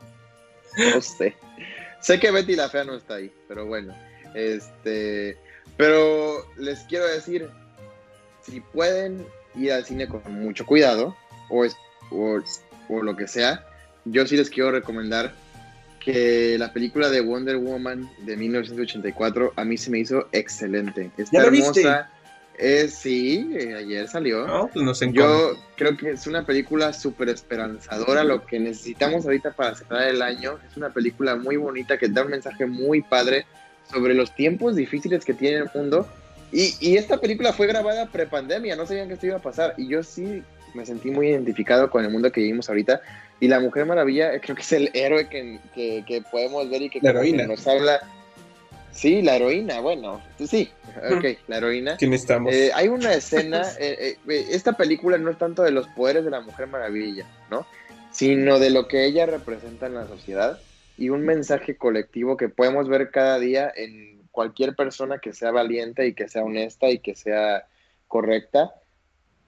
No 0.78 1.02
sé. 1.02 1.36
Sé 2.06 2.20
que 2.20 2.30
Betty 2.30 2.56
la 2.56 2.70
Fea 2.70 2.84
no 2.84 2.94
está 2.94 3.16
ahí, 3.16 3.32
pero 3.48 3.66
bueno. 3.66 3.96
Este. 4.36 5.40
Pero 5.76 6.46
les 6.56 6.82
quiero 6.82 7.08
decir, 7.08 7.50
si 8.44 8.62
pueden 8.62 9.26
ir 9.56 9.72
al 9.72 9.86
cine 9.86 10.08
con 10.08 10.22
mucho 10.32 10.68
cuidado, 10.68 11.16
o, 11.50 11.66
es, 11.66 11.76
o, 12.12 13.02
lo 13.02 13.16
que 13.16 13.28
sea, 13.28 13.66
yo 14.06 14.28
sí 14.28 14.38
les 14.38 14.52
quiero 14.52 14.70
recomendar 14.70 15.34
que 16.00 16.58
la 16.60 16.72
película 16.72 17.10
de 17.10 17.22
Wonder 17.22 17.58
Woman 17.58 18.08
de 18.20 18.38
1984 18.38 19.54
a 19.56 19.66
mí 19.66 19.76
se 19.76 19.90
me 19.90 19.98
hizo 19.98 20.28
excelente. 20.32 21.10
Está 21.18 21.42
hermosa. 21.42 22.12
Eh, 22.58 22.88
sí, 22.88 23.52
eh, 23.54 23.76
ayer 23.76 24.08
salió. 24.08 24.48
No, 24.48 24.70
pues 24.74 25.00
Yo 25.12 25.58
creo 25.76 25.98
que 25.98 26.12
es 26.12 26.26
una 26.26 26.46
película 26.46 26.94
súper 26.94 27.30
esperanzadora. 27.30 28.24
Lo 28.24 28.46
que 28.46 28.60
necesitamos 28.60 29.26
ahorita 29.26 29.52
para 29.52 29.76
cerrar 29.76 30.08
el 30.08 30.22
año 30.22 30.58
es 30.70 30.78
una 30.78 30.90
película 30.90 31.36
muy 31.36 31.58
bonita 31.58 31.98
que 31.98 32.08
da 32.08 32.24
un 32.24 32.32
mensaje 32.32 32.66
muy 32.66 33.02
padre 33.02 33.46
sobre 33.92 34.14
los 34.14 34.34
tiempos 34.34 34.76
difíciles 34.76 35.26
que 35.26 35.34
tiene 35.34 35.58
el 35.58 35.70
mundo. 35.74 36.08
Y, 36.52 36.76
y 36.80 36.96
esta 36.96 37.20
película 37.20 37.52
fue 37.52 37.68
grabada 37.68 38.06
pre-pandemia, 38.06 38.76
no 38.76 38.86
sabían 38.86 39.10
que 39.10 39.16
esto 39.16 39.26
iba 39.26 39.38
a 39.38 39.42
pasar. 39.42 39.74
Y 39.78 39.88
yo 39.88 40.02
sí 40.04 40.42
me 40.74 40.86
sentí 40.86 41.10
muy 41.10 41.30
identificado 41.30 41.90
con 41.90 42.06
el 42.06 42.12
mundo 42.12 42.32
que 42.32 42.42
vivimos 42.42 42.70
ahorita. 42.70 43.02
Y 43.40 43.48
la 43.48 43.60
Mujer 43.60 43.86
Maravilla 43.86 44.40
creo 44.42 44.56
que 44.56 44.62
es 44.62 44.72
el 44.72 44.92
héroe 44.94 45.28
que, 45.28 45.60
que, 45.74 46.24
podemos 46.32 46.70
ver 46.70 46.84
y 46.84 46.90
que 46.90 47.02
nos 47.02 47.68
habla 47.68 48.00
Sí, 48.96 49.22
la 49.22 49.36
heroína, 49.36 49.82
bueno, 49.82 50.22
sí, 50.48 50.72
ok, 51.18 51.26
la 51.48 51.58
heroína. 51.58 51.98
¿Quién 51.98 52.14
estamos? 52.14 52.54
Eh, 52.54 52.72
hay 52.74 52.88
una 52.88 53.14
escena, 53.14 53.64
eh, 53.80 54.18
eh, 54.28 54.46
esta 54.50 54.74
película 54.74 55.18
no 55.18 55.30
es 55.30 55.38
tanto 55.38 55.64
de 55.64 55.72
los 55.72 55.86
poderes 55.90 56.24
de 56.24 56.32
la 56.32 56.40
Mujer 56.40 56.68
Maravilla, 56.68 57.26
¿no? 57.52 57.68
Sino 58.12 58.58
de 58.58 58.70
lo 58.70 58.88
que 58.88 59.06
ella 59.06 59.26
representa 59.26 59.88
en 59.88 59.96
la 59.96 60.08
sociedad 60.08 60.60
y 60.98 61.10
un 61.10 61.24
mensaje 61.24 61.76
colectivo 61.76 62.38
que 62.38 62.48
podemos 62.48 62.88
ver 62.88 63.12
cada 63.12 63.38
día 63.38 63.70
en 63.76 64.22
cualquier 64.32 64.76
persona 64.76 65.20
que 65.20 65.34
sea 65.34 65.52
valiente 65.52 66.08
y 66.08 66.14
que 66.14 66.30
sea 66.30 66.44
honesta 66.44 66.90
y 66.90 67.00
que 67.00 67.16
sea 67.16 67.68
correcta, 68.08 68.74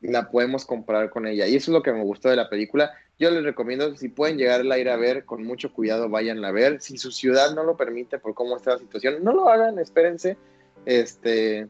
la 0.01 0.29
podemos 0.29 0.65
comparar 0.65 1.09
con 1.09 1.25
ella. 1.25 1.47
Y 1.47 1.55
eso 1.55 1.71
es 1.71 1.73
lo 1.73 1.83
que 1.83 1.93
me 1.93 2.03
gustó 2.03 2.29
de 2.29 2.35
la 2.35 2.49
película. 2.49 2.91
Yo 3.19 3.31
les 3.31 3.43
recomiendo, 3.43 3.95
si 3.95 4.09
pueden 4.09 4.37
llegar 4.37 4.61
a 4.61 4.77
ir 4.77 4.89
a 4.89 4.95
ver, 4.95 5.25
con 5.25 5.43
mucho 5.43 5.73
cuidado 5.73 6.07
vayan 6.07 6.43
a 6.45 6.51
ver. 6.51 6.81
Si 6.81 6.97
su 6.97 7.11
ciudad 7.11 7.55
no 7.55 7.63
lo 7.63 7.75
permite 7.75 8.19
por 8.19 8.35
cómo 8.35 8.55
está 8.55 8.71
la 8.71 8.77
situación, 8.77 9.23
no 9.23 9.33
lo 9.33 9.49
hagan, 9.49 9.79
espérense. 9.79 10.37
Este, 10.85 11.67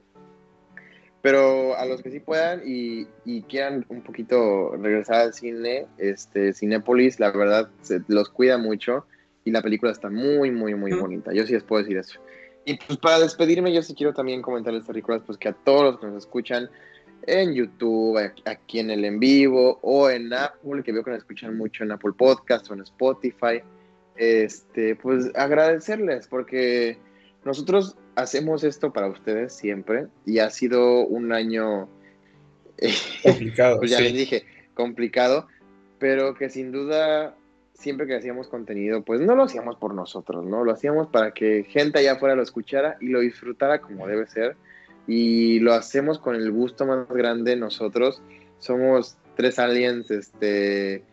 pero 1.21 1.75
a 1.77 1.85
los 1.85 2.01
que 2.01 2.11
sí 2.11 2.19
puedan 2.19 2.61
y, 2.65 3.05
quieran 3.49 3.85
un 3.89 4.01
poquito 4.01 4.75
regresar 4.75 5.21
al 5.21 5.33
cine, 5.33 5.87
este, 5.97 6.53
Cinépolis, 6.53 7.19
la 7.19 7.31
verdad, 7.31 7.69
se, 7.81 8.01
los 8.07 8.29
cuida 8.29 8.57
mucho 8.57 9.05
y 9.43 9.51
la 9.51 9.61
película 9.61 9.91
está 9.91 10.09
muy, 10.09 10.51
muy, 10.51 10.75
muy 10.75 10.91
bonita. 10.93 11.33
Yo 11.33 11.45
sí 11.45 11.53
les 11.53 11.63
puedo 11.63 11.81
decir 11.81 11.97
eso. 11.97 12.19
Y 12.65 12.77
pues 12.77 12.99
para 12.99 13.19
despedirme, 13.19 13.73
yo 13.73 13.81
sí 13.81 13.95
quiero 13.95 14.13
también 14.13 14.41
comentarles, 14.41 14.83
películas, 14.83 15.21
pues 15.25 15.37
que 15.37 15.47
a 15.47 15.53
todos 15.53 15.83
los 15.83 15.99
que 15.99 16.07
nos 16.07 16.17
escuchan, 16.17 16.69
en 17.23 17.53
YouTube, 17.53 18.17
aquí 18.45 18.79
en 18.79 18.89
el 18.89 19.03
en 19.05 19.19
vivo 19.19 19.79
o 19.81 20.09
en 20.09 20.33
Apple, 20.33 20.83
que 20.83 20.91
veo 20.91 21.03
que 21.03 21.11
nos 21.11 21.19
escuchan 21.19 21.57
mucho 21.57 21.83
en 21.83 21.91
Apple 21.91 22.13
Podcast 22.17 22.69
o 22.69 22.73
en 22.73 22.81
Spotify. 22.81 23.61
este, 24.15 24.95
pues 24.95 25.31
agradecerles 25.35 26.27
porque 26.27 26.97
nosotros 27.45 27.95
hacemos 28.15 28.63
esto 28.63 28.91
para 28.91 29.07
ustedes 29.07 29.53
siempre 29.53 30.07
y 30.25 30.39
ha 30.39 30.49
sido 30.49 31.05
un 31.05 31.31
año 31.31 31.87
complicado. 33.23 33.77
pues 33.79 33.91
ya 33.91 33.99
les 33.99 34.13
dije, 34.13 34.45
complicado, 34.73 35.47
pero 35.99 36.35
que 36.35 36.49
sin 36.49 36.71
duda 36.71 37.35
siempre 37.73 38.07
que 38.07 38.15
hacíamos 38.15 38.47
contenido, 38.47 39.03
pues 39.03 39.21
no 39.21 39.35
lo 39.35 39.43
hacíamos 39.43 39.75
por 39.75 39.93
nosotros, 39.93 40.45
¿no? 40.45 40.63
Lo 40.63 40.71
hacíamos 40.71 41.07
para 41.07 41.31
que 41.31 41.63
gente 41.69 41.99
allá 41.99 42.13
afuera 42.13 42.35
lo 42.35 42.41
escuchara 42.41 42.97
y 42.99 43.09
lo 43.09 43.19
disfrutara 43.19 43.81
como 43.81 44.07
debe 44.07 44.27
ser. 44.27 44.57
Y 45.07 45.59
lo 45.59 45.73
hacemos 45.73 46.19
con 46.19 46.35
el 46.35 46.51
gusto 46.51 46.85
más 46.85 47.07
grande 47.07 47.55
nosotros. 47.55 48.21
Somos 48.59 49.17
tres 49.35 49.57
aliens, 49.57 50.11
este, 50.11 51.03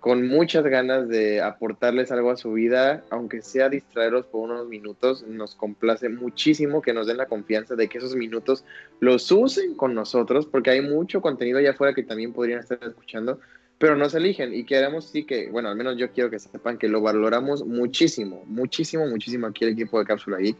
con 0.00 0.28
muchas 0.28 0.64
ganas 0.64 1.08
de 1.08 1.42
aportarles 1.42 2.12
algo 2.12 2.30
a 2.30 2.36
su 2.36 2.52
vida, 2.52 3.04
aunque 3.10 3.42
sea 3.42 3.68
distraerlos 3.68 4.26
por 4.26 4.48
unos 4.48 4.68
minutos, 4.68 5.24
nos 5.26 5.56
complace 5.56 6.08
muchísimo 6.08 6.80
que 6.80 6.92
nos 6.92 7.06
den 7.08 7.16
la 7.16 7.26
confianza 7.26 7.74
de 7.74 7.88
que 7.88 7.98
esos 7.98 8.14
minutos 8.14 8.64
los 9.00 9.30
usen 9.32 9.74
con 9.74 9.94
nosotros, 9.94 10.46
porque 10.46 10.70
hay 10.70 10.80
mucho 10.80 11.20
contenido 11.20 11.58
allá 11.58 11.70
afuera 11.70 11.94
que 11.94 12.04
también 12.04 12.32
podrían 12.32 12.60
estar 12.60 12.78
escuchando, 12.82 13.40
pero 13.78 13.96
nos 13.96 14.14
eligen 14.14 14.54
y 14.54 14.64
queremos 14.64 15.06
sí 15.06 15.24
que, 15.24 15.50
bueno, 15.50 15.68
al 15.68 15.76
menos 15.76 15.96
yo 15.96 16.12
quiero 16.12 16.30
que 16.30 16.38
sepan 16.38 16.78
que 16.78 16.88
lo 16.88 17.00
valoramos 17.00 17.66
muchísimo, 17.66 18.44
muchísimo, 18.46 19.06
muchísimo 19.06 19.48
aquí 19.48 19.64
el 19.64 19.72
equipo 19.72 19.98
de 19.98 20.04
Cápsula 20.04 20.38
Geek 20.38 20.56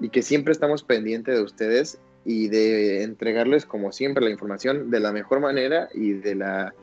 y 0.00 0.08
que 0.10 0.22
siempre 0.22 0.52
estamos 0.52 0.82
pendientes 0.82 1.34
de 1.36 1.42
ustedes 1.42 1.98
y 2.24 2.48
de 2.48 3.02
entregarles 3.02 3.64
como 3.64 3.92
siempre 3.92 4.24
la 4.24 4.30
información 4.30 4.90
de 4.90 5.00
la 5.00 5.12
mejor 5.12 5.40
manera 5.40 5.88
y 5.94 6.12
de 6.12 6.34
la 6.34 6.74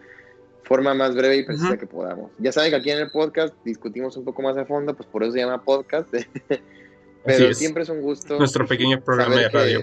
forma 0.64 0.94
más 0.94 1.14
breve 1.16 1.38
y 1.38 1.44
precisa 1.44 1.78
que 1.78 1.86
podamos. 1.86 2.32
Ya 2.40 2.52
saben 2.52 2.72
que 2.72 2.78
aquí 2.78 2.92
en 2.92 3.00
el 3.00 3.12
podcast 3.12 3.54
discutimos 3.66 4.16
un 4.16 4.24
poco 4.24 4.42
más 4.42 4.58
a 4.58 4.66
fondo, 4.66 4.96
pues 4.96 5.08
por 5.10 5.24
eso 5.24 5.34
se 5.34 5.40
llama 5.40 5.62
podcast. 5.62 6.10
Pero 7.26 7.54
siempre 7.54 7.84
es 7.84 7.90
un 7.90 8.02
gusto. 8.02 8.38
Nuestro 8.38 8.66
pequeño 8.66 9.02
programa 9.02 9.36
de 9.36 9.50
radio. 9.50 9.82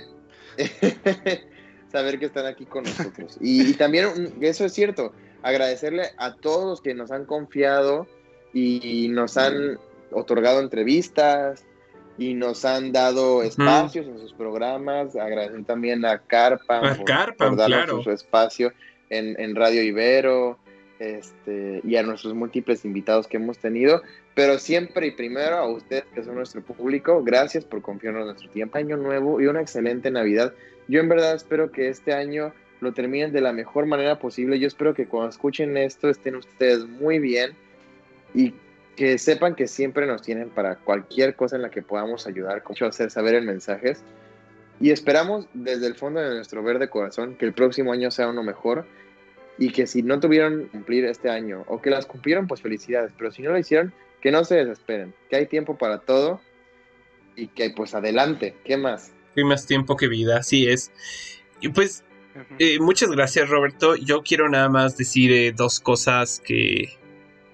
saber 1.93 2.19
que 2.19 2.27
están 2.27 2.47
aquí 2.47 2.65
con 2.65 2.85
nosotros. 2.85 3.37
Y, 3.41 3.69
y, 3.69 3.75
también, 3.75 4.35
eso 4.41 4.65
es 4.65 4.73
cierto, 4.73 5.13
agradecerle 5.43 6.11
a 6.17 6.37
todos 6.37 6.65
los 6.65 6.81
que 6.81 6.95
nos 6.95 7.11
han 7.11 7.25
confiado 7.25 8.07
y 8.53 9.09
nos 9.11 9.37
han 9.37 9.79
otorgado 10.13 10.61
entrevistas 10.61 11.65
y 12.21 12.35
nos 12.35 12.67
han 12.67 12.93
dado 12.93 13.43
espacios 13.43 14.07
en 14.07 14.19
sus 14.19 14.35
programas. 14.35 15.17
Agradecer 15.17 15.65
también 15.65 16.05
a 16.05 16.19
Carpa 16.19 16.95
por, 17.39 17.57
darnos 17.57 18.05
su 18.05 18.11
espacio 18.11 18.75
en, 19.09 19.41
en, 19.41 19.57
Radio 19.57 19.83
Ibero 19.83 20.59
este, 20.99 21.81
y 21.83 21.97
a 21.97 22.03
nuestros 22.03 22.35
múltiples 22.35 22.85
invitados 22.85 23.27
que 23.27 23.39
hemos 23.39 23.57
tenido. 23.57 24.03
Pero 24.35 24.59
siempre 24.59 25.07
y 25.07 25.13
primero 25.13 25.57
a 25.57 25.67
ustedes 25.67 26.05
que 26.15 26.23
son 26.23 26.35
nuestro 26.35 26.61
público, 26.61 27.25
gracias 27.25 27.65
por 27.65 27.81
confiarnos 27.81 28.21
en 28.21 28.27
nuestro 28.27 28.51
tiempo. 28.51 28.77
Año 28.77 28.99
nuevo 28.99 29.41
y 29.41 29.47
una 29.47 29.63
excelente 29.63 30.11
Navidad. 30.11 30.53
Yo 30.89 31.01
en 31.01 31.09
verdad 31.09 31.35
espero 31.35 31.73
que 31.73 31.89
este 31.89 32.13
año 32.13 32.53
lo 32.81 32.93
terminen 32.93 33.33
de 33.33 33.41
la 33.41 33.55
mejor 33.55 33.87
manera 33.87 34.19
posible. 34.19 34.59
Yo 34.59 34.69
espero 34.69 34.93
que 34.93 35.07
cuando 35.07 35.31
escuchen 35.31 35.75
esto 35.79 36.11
estén 36.11 36.37
ustedes 36.37 36.87
muy 36.87 37.19
bien 37.19 37.53
y 38.35 38.53
que 38.97 39.19
sepan 39.19 39.55
que 39.55 39.67
siempre 39.67 40.07
nos 40.07 40.23
tienen 40.23 40.51
para 40.51 40.77
cualquier 40.77 41.35
cosa 41.35 41.57
en 41.57 41.63
la 41.63 41.71
que 41.71 41.83
podamos 41.83 42.27
ayudar, 42.27 42.63
como 42.63 42.87
hacer 42.87 43.11
saber 43.11 43.35
en 43.35 43.47
mensajes. 43.47 44.03
Y 44.81 44.91
esperamos 44.91 45.47
desde 45.53 45.87
el 45.87 45.95
fondo 45.95 46.21
de 46.21 46.35
nuestro 46.35 46.63
verde 46.63 46.89
corazón 46.89 47.37
que 47.37 47.47
el 47.47 47.53
próximo 47.53 47.93
año 47.93 48.11
sea 48.11 48.29
uno 48.29 48.43
mejor 48.43 48.87
y 49.59 49.73
que 49.73 49.87
si 49.87 50.03
no 50.03 50.21
tuvieron 50.21 50.69
cumplir 50.69 51.05
este 51.05 51.29
año 51.29 51.65
o 51.67 51.83
que 51.83 51.91
las 51.91 52.07
cumplieron, 52.07 52.47
pues 52.47 52.63
felicidades, 52.63 53.13
pero 53.17 53.31
si 53.31 53.43
no 53.43 53.53
lo 53.53 53.59
hicieron, 53.59 53.93
que 54.23 54.31
no 54.31 54.45
se 54.45 54.57
desesperen, 54.57 55.15
que 55.29 55.37
hay 55.37 55.47
tiempo 55.47 55.77
para 55.77 55.99
todo 55.99 56.41
y 57.37 57.49
que 57.49 57.71
pues 57.71 57.95
adelante, 57.95 58.55
¿qué 58.65 58.77
más? 58.77 59.13
Hay 59.37 59.45
más 59.45 59.67
tiempo 59.67 59.97
que 59.97 60.09
vida, 60.09 60.39
así 60.39 60.67
es. 60.67 60.91
Y 61.61 61.69
pues 61.69 62.05
eh, 62.59 62.79
muchas 62.81 63.11
gracias, 63.11 63.49
Roberto. 63.49 63.97
Yo 63.97 64.23
quiero 64.23 64.49
nada 64.49 64.69
más 64.69 64.97
decir 64.97 65.33
eh, 65.33 65.53
dos 65.53 65.81
cosas 65.81 66.41
que, 66.41 67.00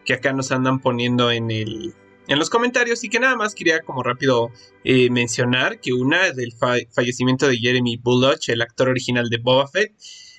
que, 0.07 0.15
acá 0.15 0.33
nos 0.33 0.53
andan 0.53 0.81
poniendo 0.81 1.31
en 1.31 1.51
el. 1.51 1.95
En 2.29 2.41
los 2.41 2.51
comentarios 2.51 3.05
y 3.05 3.09
que 3.09 3.21
nada 3.21 3.37
más 3.37 3.55
quería 3.55 3.83
como 3.83 4.03
rápido 4.03 4.51
eh, 4.83 5.11
mencionar 5.11 5.79
que 5.79 5.93
una 5.93 6.33
del 6.33 6.53
fallecimiento 6.91 7.47
de 7.47 7.57
Jeremy 7.57 7.99
Bulloch, 7.99 8.49
el 8.49 8.63
actor 8.63 8.89
original 8.89 9.29
de 9.29 9.39
Boba 9.39 9.69
Fett, 9.69 9.93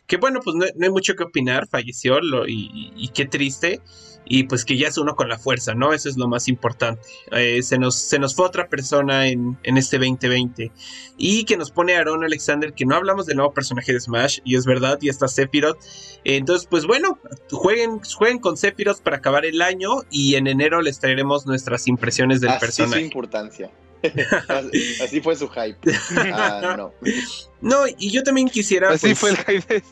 que 0.08 0.18
bueno, 0.18 0.40
pues 0.44 0.56
no, 0.56 0.66
hay 0.66 0.90
mucho 0.90 1.16
que 1.16 1.24
opinar, 1.24 1.68
falleció 1.68 2.20
y, 2.48 2.94
y, 2.96 3.08
qué 3.10 3.26
triste 3.26 3.82
y 4.30 4.44
pues 4.44 4.66
que 4.66 4.78
ya 4.78 4.88
es 4.88 4.98
uno 4.98 5.16
con 5.16 5.30
la 5.30 5.38
fuerza, 5.38 5.74
¿no? 5.74 5.94
Eso 5.94 6.10
es 6.10 6.18
lo 6.18 6.28
más 6.28 6.48
importante. 6.48 7.02
Eh, 7.32 7.62
se, 7.62 7.78
nos, 7.78 7.96
se 7.96 8.20
nos 8.20 8.36
fue 8.36 8.46
otra 8.46 8.68
persona 8.68 9.28
en, 9.28 9.58
en, 9.64 9.78
este 9.78 9.98
2020 9.98 10.72
y 11.18 11.44
que 11.46 11.58
nos 11.58 11.72
pone 11.72 11.96
Aaron 11.96 12.24
Alexander, 12.24 12.74
que 12.74 12.86
no 12.86 12.96
hablamos 12.96 13.26
del 13.26 13.38
nuevo 13.38 13.54
personaje 13.54 13.94
de 13.94 14.00
Smash 14.00 14.40
y 14.44 14.56
es 14.56 14.66
verdad, 14.66 14.98
y 15.02 15.10
está 15.10 15.28
Sephiroth. 15.28 15.78
entonces, 16.24 16.68
pues 16.70 16.86
bueno, 16.86 17.20
jueguen, 17.52 18.00
jueguen 18.00 18.40
con 18.40 18.58
Sephiroth 18.58 19.02
para 19.02 19.18
acabar 19.18 19.46
el 19.46 19.62
año 19.62 20.04
y 20.10 20.36
en 20.36 20.48
enero 20.48 20.82
les 20.82 21.00
traeremos 21.00 21.46
nuestras 21.46 21.88
impresiones 21.88 22.42
del 22.42 22.52
Así 22.52 22.60
personaje. 22.60 23.00
Su 23.00 23.06
importancia. 23.06 23.72
Así 25.04 25.22
fue 25.22 25.36
su 25.36 25.50
hype. 25.50 25.78
Ah, 26.34 26.76
no. 26.78 26.94
no, 27.62 27.88
y 27.98 28.12
yo 28.12 28.24
también 28.24 28.50
quisiera. 28.50 28.92
Así 28.92 29.08
pues, 29.08 29.20
fue 29.20 29.30
el 29.32 29.38
hype. 29.38 29.84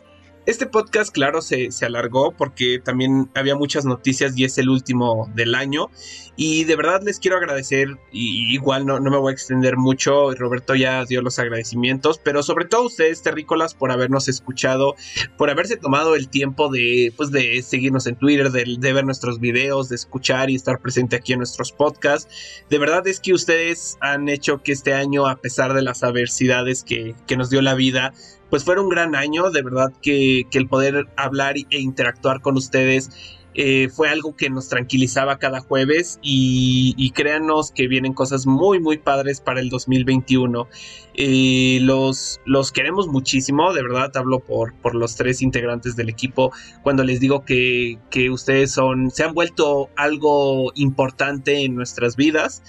Este 0.45 0.67
podcast, 0.67 1.11
claro, 1.11 1.41
se, 1.41 1.71
se, 1.71 1.85
alargó 1.85 2.31
porque 2.31 2.79
también 2.79 3.31
había 3.33 3.55
muchas 3.55 3.83
noticias 3.83 4.37
y 4.37 4.43
es 4.45 4.59
el 4.59 4.69
último 4.69 5.27
del 5.33 5.55
año. 5.55 5.89
Y 6.35 6.65
de 6.65 6.75
verdad 6.75 7.01
les 7.03 7.19
quiero 7.19 7.37
agradecer, 7.37 7.97
y 8.11 8.53
igual 8.53 8.85
no, 8.85 8.99
no 8.99 9.09
me 9.09 9.17
voy 9.17 9.31
a 9.31 9.33
extender 9.33 9.77
mucho, 9.77 10.31
Roberto 10.35 10.75
ya 10.75 11.03
dio 11.05 11.21
los 11.21 11.39
agradecimientos, 11.39 12.19
pero 12.23 12.43
sobre 12.43 12.65
todo 12.65 12.83
a 12.83 12.85
ustedes, 12.87 13.23
terrícolas, 13.23 13.73
por 13.73 13.91
habernos 13.91 14.27
escuchado, 14.27 14.95
por 15.37 15.49
haberse 15.49 15.77
tomado 15.77 16.15
el 16.15 16.27
tiempo 16.27 16.69
de, 16.69 17.13
pues, 17.15 17.31
de 17.31 17.63
seguirnos 17.63 18.05
en 18.05 18.17
Twitter, 18.17 18.51
de, 18.51 18.75
de 18.77 18.93
ver 18.93 19.05
nuestros 19.05 19.39
videos, 19.39 19.89
de 19.89 19.95
escuchar 19.95 20.49
y 20.49 20.55
estar 20.55 20.79
presente 20.79 21.15
aquí 21.15 21.33
en 21.33 21.39
nuestros 21.39 21.71
podcasts. 21.71 22.63
De 22.69 22.77
verdad 22.77 23.07
es 23.07 23.19
que 23.19 23.33
ustedes 23.33 23.97
han 24.01 24.29
hecho 24.29 24.61
que 24.61 24.73
este 24.73 24.93
año, 24.93 25.27
a 25.27 25.37
pesar 25.37 25.73
de 25.73 25.81
las 25.81 26.03
adversidades 26.03 26.83
que, 26.83 27.15
que 27.25 27.37
nos 27.37 27.49
dio 27.49 27.61
la 27.61 27.75
vida, 27.75 28.13
pues 28.55 28.63
fuera 28.63 28.79
un 28.79 28.87
gran 28.87 29.15
año, 29.15 29.51
de 29.51 29.61
verdad 29.61 29.91
que, 30.01 30.45
el 30.49 30.69
poder 30.69 31.09
hablar 31.17 31.55
e 31.57 31.81
interactuar 31.81 32.39
con 32.39 32.55
ustedes 32.55 33.09
eh, 33.53 33.89
fue 33.89 34.07
algo 34.07 34.33
que 34.37 34.49
nos 34.49 34.69
tranquilizaba 34.69 35.39
cada 35.39 35.59
jueves 35.59 36.19
y, 36.21 36.93
y, 36.95 37.11
créanos 37.11 37.71
que 37.71 37.89
vienen 37.89 38.13
cosas 38.13 38.47
muy 38.47 38.79
muy 38.79 38.97
padres 38.97 39.41
para 39.41 39.59
el 39.59 39.67
2021. 39.67 40.69
Eh, 41.15 41.79
los, 41.81 42.39
los 42.45 42.71
queremos 42.71 43.09
muchísimo, 43.09 43.73
de 43.73 43.83
verdad 43.83 44.15
hablo 44.15 44.39
por, 44.39 44.73
por 44.75 44.95
los 44.95 45.17
tres 45.17 45.41
integrantes 45.41 45.97
del 45.97 46.07
equipo 46.07 46.53
cuando 46.81 47.03
les 47.03 47.19
digo 47.19 47.43
que, 47.43 47.99
que 48.09 48.29
ustedes 48.29 48.71
son, 48.71 49.11
se 49.11 49.25
han 49.25 49.33
vuelto 49.33 49.89
algo 49.97 50.71
importante 50.75 51.65
en 51.65 51.75
nuestras 51.75 52.15
vidas. 52.15 52.63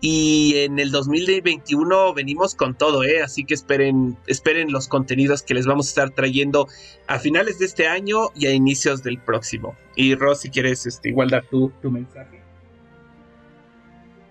Y 0.00 0.56
en 0.56 0.78
el 0.78 0.90
2021 0.90 2.14
venimos 2.14 2.54
con 2.54 2.74
todo, 2.74 3.04
¿eh? 3.04 3.22
Así 3.22 3.44
que 3.44 3.52
esperen, 3.52 4.16
esperen 4.26 4.72
los 4.72 4.88
contenidos 4.88 5.42
que 5.42 5.52
les 5.52 5.66
vamos 5.66 5.88
a 5.88 5.90
estar 5.90 6.10
trayendo 6.10 6.68
a 7.06 7.18
finales 7.18 7.58
de 7.58 7.66
este 7.66 7.86
año 7.86 8.28
y 8.34 8.46
a 8.46 8.52
inicios 8.52 9.02
del 9.02 9.18
próximo. 9.18 9.76
Y 9.96 10.14
Ross, 10.14 10.40
si 10.40 10.50
quieres 10.50 10.86
este, 10.86 11.10
igual 11.10 11.28
dar 11.28 11.44
tu, 11.44 11.70
mensaje. 11.82 12.40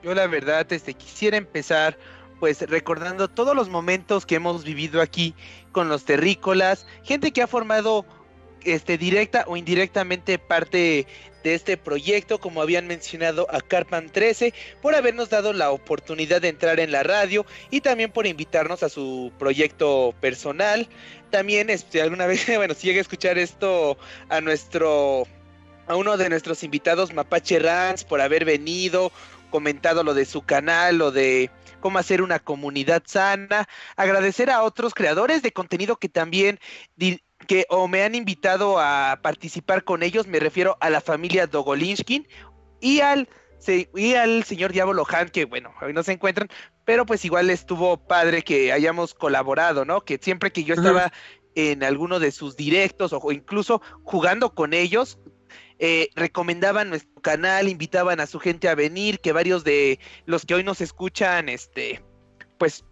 Yo 0.01 0.15
la 0.15 0.25
verdad 0.25 0.71
este, 0.73 0.95
quisiera 0.95 1.37
empezar 1.37 1.97
pues 2.39 2.61
recordando 2.69 3.27
todos 3.27 3.55
los 3.55 3.69
momentos 3.69 4.25
que 4.25 4.35
hemos 4.35 4.63
vivido 4.63 5.01
aquí 5.01 5.35
con 5.71 5.89
los 5.89 6.05
terrícolas, 6.05 6.87
gente 7.03 7.31
que 7.31 7.41
ha 7.41 7.47
formado 7.47 8.05
este, 8.63 8.97
directa 8.97 9.45
o 9.47 9.57
indirectamente 9.57 10.39
parte 10.39 11.07
de 11.43 11.53
este 11.53 11.77
proyecto, 11.77 12.39
como 12.39 12.61
habían 12.61 12.87
mencionado 12.87 13.47
a 13.49 13.61
Carpan 13.61 14.09
13, 14.09 14.53
por 14.81 14.95
habernos 14.95 15.29
dado 15.29 15.53
la 15.53 15.71
oportunidad 15.71 16.41
de 16.41 16.49
entrar 16.49 16.79
en 16.79 16.91
la 16.91 17.03
radio 17.03 17.45
y 17.69 17.81
también 17.81 18.11
por 18.11 18.27
invitarnos 18.27 18.83
a 18.83 18.89
su 18.89 19.31
proyecto 19.39 20.13
personal. 20.19 20.87
También, 21.29 21.69
este, 21.69 22.01
alguna 22.01 22.27
vez, 22.27 22.45
bueno, 22.57 22.73
si 22.73 22.87
llega 22.87 22.99
a 22.99 23.01
escuchar 23.01 23.37
esto 23.37 23.97
a 24.29 24.41
nuestro, 24.41 25.27
a 25.87 25.95
uno 25.95 26.17
de 26.17 26.29
nuestros 26.29 26.63
invitados, 26.63 27.13
Mapache 27.13 27.59
Rans, 27.59 28.03
por 28.03 28.21
haber 28.21 28.45
venido, 28.45 29.11
comentado 29.49 30.03
lo 30.03 30.13
de 30.13 30.25
su 30.25 30.41
canal, 30.41 30.97
lo 30.97 31.11
de 31.11 31.49
cómo 31.79 31.97
hacer 31.97 32.21
una 32.21 32.39
comunidad 32.39 33.03
sana, 33.05 33.67
agradecer 33.95 34.49
a 34.49 34.63
otros 34.63 34.93
creadores 34.93 35.41
de 35.41 35.53
contenido 35.53 35.95
que 35.95 36.09
también 36.09 36.59
que 37.49 37.65
o 37.69 37.87
me 37.87 38.03
han 38.03 38.13
invitado 38.13 38.77
a 38.77 39.21
participar 39.23 39.83
con 39.83 40.03
ellos, 40.03 40.27
me 40.27 40.39
refiero 40.39 40.77
a 40.81 40.91
la 40.91 41.01
familia 41.01 41.47
Dogolinskin 41.47 42.27
y 42.79 42.99
al, 42.99 43.27
y 43.95 44.13
al 44.13 44.43
señor 44.43 44.71
Diablo 44.71 45.03
Han, 45.09 45.29
que 45.29 45.45
bueno, 45.45 45.73
hoy 45.81 45.91
no 45.91 46.03
se 46.03 46.11
encuentran, 46.11 46.47
pero 46.85 47.07
pues 47.07 47.25
igual 47.25 47.49
estuvo 47.49 47.97
padre 47.97 48.43
que 48.43 48.71
hayamos 48.71 49.15
colaborado, 49.15 49.83
¿no? 49.83 50.01
Que 50.01 50.19
siempre 50.21 50.51
que 50.51 50.63
yo 50.63 50.75
estaba 50.75 51.11
en 51.55 51.83
alguno 51.83 52.19
de 52.19 52.29
sus 52.29 52.55
directos 52.55 53.13
o 53.13 53.31
incluso 53.31 53.81
jugando 54.03 54.53
con 54.53 54.75
ellos, 54.75 55.17
eh, 55.79 56.09
recomendaban 56.13 56.91
nuestro 56.91 57.19
canal, 57.19 57.67
invitaban 57.67 58.19
a 58.19 58.27
su 58.27 58.39
gente 58.39 58.69
a 58.69 58.75
venir, 58.75 59.21
que 59.21 59.31
varios 59.31 59.63
de 59.63 59.97
los 60.27 60.45
que 60.45 60.53
hoy 60.53 60.63
nos 60.63 60.81
escuchan, 60.81 61.49
este, 61.49 62.03
pues 62.59 62.85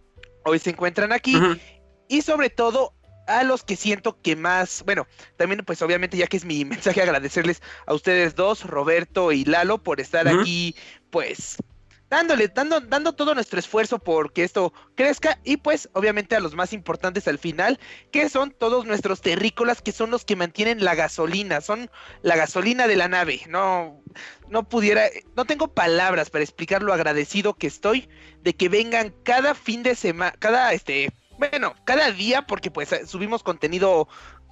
hoy 0.45 0.57
se 0.57 0.71
encuentran 0.71 1.11
aquí. 1.11 1.37
Y 2.09 2.23
sobre 2.23 2.49
todo 2.49 2.96
a 3.27 3.43
los 3.43 3.63
que 3.63 3.75
siento 3.75 4.19
que 4.21 4.35
más, 4.35 4.83
bueno, 4.85 5.07
también 5.35 5.63
pues 5.65 5.81
obviamente 5.81 6.17
ya 6.17 6.27
que 6.27 6.37
es 6.37 6.45
mi 6.45 6.65
mensaje 6.65 7.01
agradecerles 7.01 7.61
a 7.85 7.93
ustedes 7.93 8.35
dos, 8.35 8.63
Roberto 8.63 9.31
y 9.31 9.45
Lalo, 9.45 9.77
por 9.83 9.99
estar 9.99 10.27
aquí, 10.27 10.75
pues 11.09 11.57
dándole, 12.09 12.47
dando, 12.47 12.79
dando 12.79 13.13
todo 13.13 13.33
nuestro 13.33 13.59
esfuerzo 13.59 13.99
porque 13.99 14.43
esto 14.43 14.73
crezca 14.95 15.39
y 15.43 15.57
pues 15.57 15.89
obviamente 15.93 16.35
a 16.35 16.39
los 16.39 16.55
más 16.55 16.73
importantes 16.73 17.27
al 17.27 17.37
final, 17.37 17.79
que 18.11 18.29
son 18.29 18.51
todos 18.51 18.85
nuestros 18.85 19.21
terrícolas, 19.21 19.81
que 19.81 19.91
son 19.91 20.11
los 20.11 20.23
que 20.23 20.35
mantienen 20.35 20.83
la 20.83 20.95
gasolina, 20.95 21.61
son 21.61 21.89
la 22.21 22.35
gasolina 22.35 22.87
de 22.87 22.95
la 22.95 23.07
nave. 23.07 23.41
No, 23.49 24.01
no 24.49 24.67
pudiera, 24.67 25.09
no 25.35 25.45
tengo 25.45 25.73
palabras 25.73 26.29
para 26.29 26.43
explicar 26.43 26.81
lo 26.81 26.93
agradecido 26.93 27.55
que 27.55 27.67
estoy 27.67 28.09
de 28.41 28.55
que 28.55 28.69
vengan 28.69 29.13
cada 29.23 29.53
fin 29.53 29.83
de 29.83 29.95
semana, 29.95 30.33
cada 30.39 30.71
este, 30.73 31.11
bueno, 31.37 31.75
cada 31.83 32.11
día, 32.11 32.43
porque 32.47 32.71
pues 32.71 32.89
subimos 33.05 33.43
contenido 33.43 34.07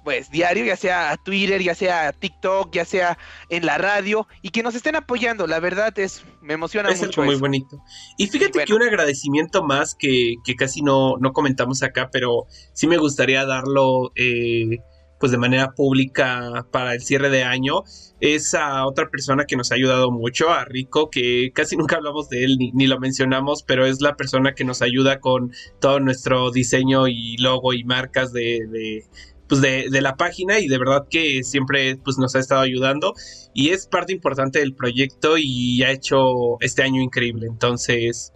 pues 0.06 0.30
diario, 0.30 0.64
ya 0.64 0.76
sea 0.76 1.10
a 1.10 1.16
Twitter, 1.16 1.60
ya 1.60 1.74
sea 1.74 2.06
a 2.06 2.12
TikTok, 2.12 2.72
ya 2.72 2.84
sea 2.84 3.18
en 3.48 3.66
la 3.66 3.76
radio, 3.76 4.28
y 4.40 4.50
que 4.50 4.62
nos 4.62 4.76
estén 4.76 4.94
apoyando, 4.94 5.48
la 5.48 5.58
verdad 5.58 5.98
es, 5.98 6.24
me 6.40 6.54
emociona 6.54 6.90
es 6.90 7.02
mucho. 7.02 7.24
muy 7.24 7.34
bonito. 7.34 7.82
Y 8.16 8.28
fíjate 8.28 8.64
que 8.64 8.72
un 8.72 8.84
agradecimiento 8.84 9.64
más 9.64 9.96
que, 9.96 10.36
que 10.44 10.54
casi 10.54 10.80
no, 10.82 11.16
no, 11.18 11.32
comentamos 11.32 11.82
acá, 11.82 12.08
pero 12.12 12.46
sí 12.72 12.86
me 12.86 12.98
gustaría 12.98 13.44
darlo 13.46 14.12
eh, 14.14 14.78
pues 15.18 15.32
de 15.32 15.38
manera 15.38 15.72
pública 15.72 16.66
para 16.70 16.94
el 16.94 17.00
cierre 17.00 17.30
de 17.30 17.44
año, 17.44 17.82
es 18.20 18.54
a 18.54 18.86
otra 18.86 19.08
persona 19.08 19.44
que 19.44 19.56
nos 19.56 19.72
ha 19.72 19.74
ayudado 19.74 20.10
mucho, 20.10 20.50
a 20.50 20.64
Rico, 20.64 21.10
que 21.10 21.50
casi 21.54 21.76
nunca 21.76 21.96
hablamos 21.96 22.28
de 22.28 22.44
él 22.44 22.56
ni, 22.58 22.72
ni 22.72 22.86
lo 22.86 22.98
mencionamos, 22.98 23.62
pero 23.62 23.86
es 23.86 24.00
la 24.00 24.16
persona 24.16 24.54
que 24.54 24.64
nos 24.64 24.82
ayuda 24.82 25.20
con 25.20 25.52
todo 25.80 26.00
nuestro 26.00 26.50
diseño 26.50 27.08
y 27.08 27.36
logo 27.38 27.72
y 27.72 27.84
marcas 27.84 28.32
de, 28.32 28.66
de 28.70 29.04
pues 29.48 29.60
de, 29.60 29.86
de, 29.90 30.00
la 30.00 30.16
página 30.16 30.58
y 30.58 30.66
de 30.66 30.76
verdad 30.76 31.06
que 31.08 31.44
siempre 31.44 31.96
pues 32.02 32.18
nos 32.18 32.34
ha 32.34 32.40
estado 32.40 32.62
ayudando 32.62 33.14
y 33.54 33.70
es 33.70 33.86
parte 33.86 34.12
importante 34.12 34.58
del 34.58 34.74
proyecto 34.74 35.36
y 35.38 35.82
ha 35.84 35.92
hecho 35.92 36.58
este 36.60 36.82
año 36.82 37.00
increíble. 37.00 37.46
Entonces, 37.48 38.32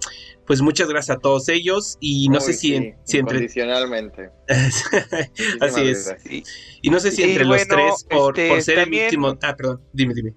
pues 0.50 0.62
muchas 0.62 0.88
gracias 0.88 1.16
a 1.16 1.20
todos 1.20 1.48
ellos 1.48 1.96
y 2.00 2.28
no 2.28 2.38
Uy, 2.38 2.44
sé 2.44 2.52
si, 2.54 2.58
sí, 2.70 2.74
en, 2.74 2.96
si 3.04 3.18
entre... 3.18 3.36
Incondicionalmente. 3.36 4.30
Así 5.60 5.88
es. 5.88 6.08
gracias. 6.08 6.44
Y 6.82 6.90
no 6.90 6.98
sé 6.98 7.12
si 7.12 7.38
los 7.38 7.68
tres, 7.68 8.04
por, 8.10 8.36
este, 8.36 8.48
por 8.48 8.60
ser 8.60 8.80
también- 8.80 9.02
el 9.04 9.16
último... 9.16 9.38
Ah, 9.44 9.54
perdón, 9.54 9.80
dime, 9.92 10.12
dime. 10.12 10.34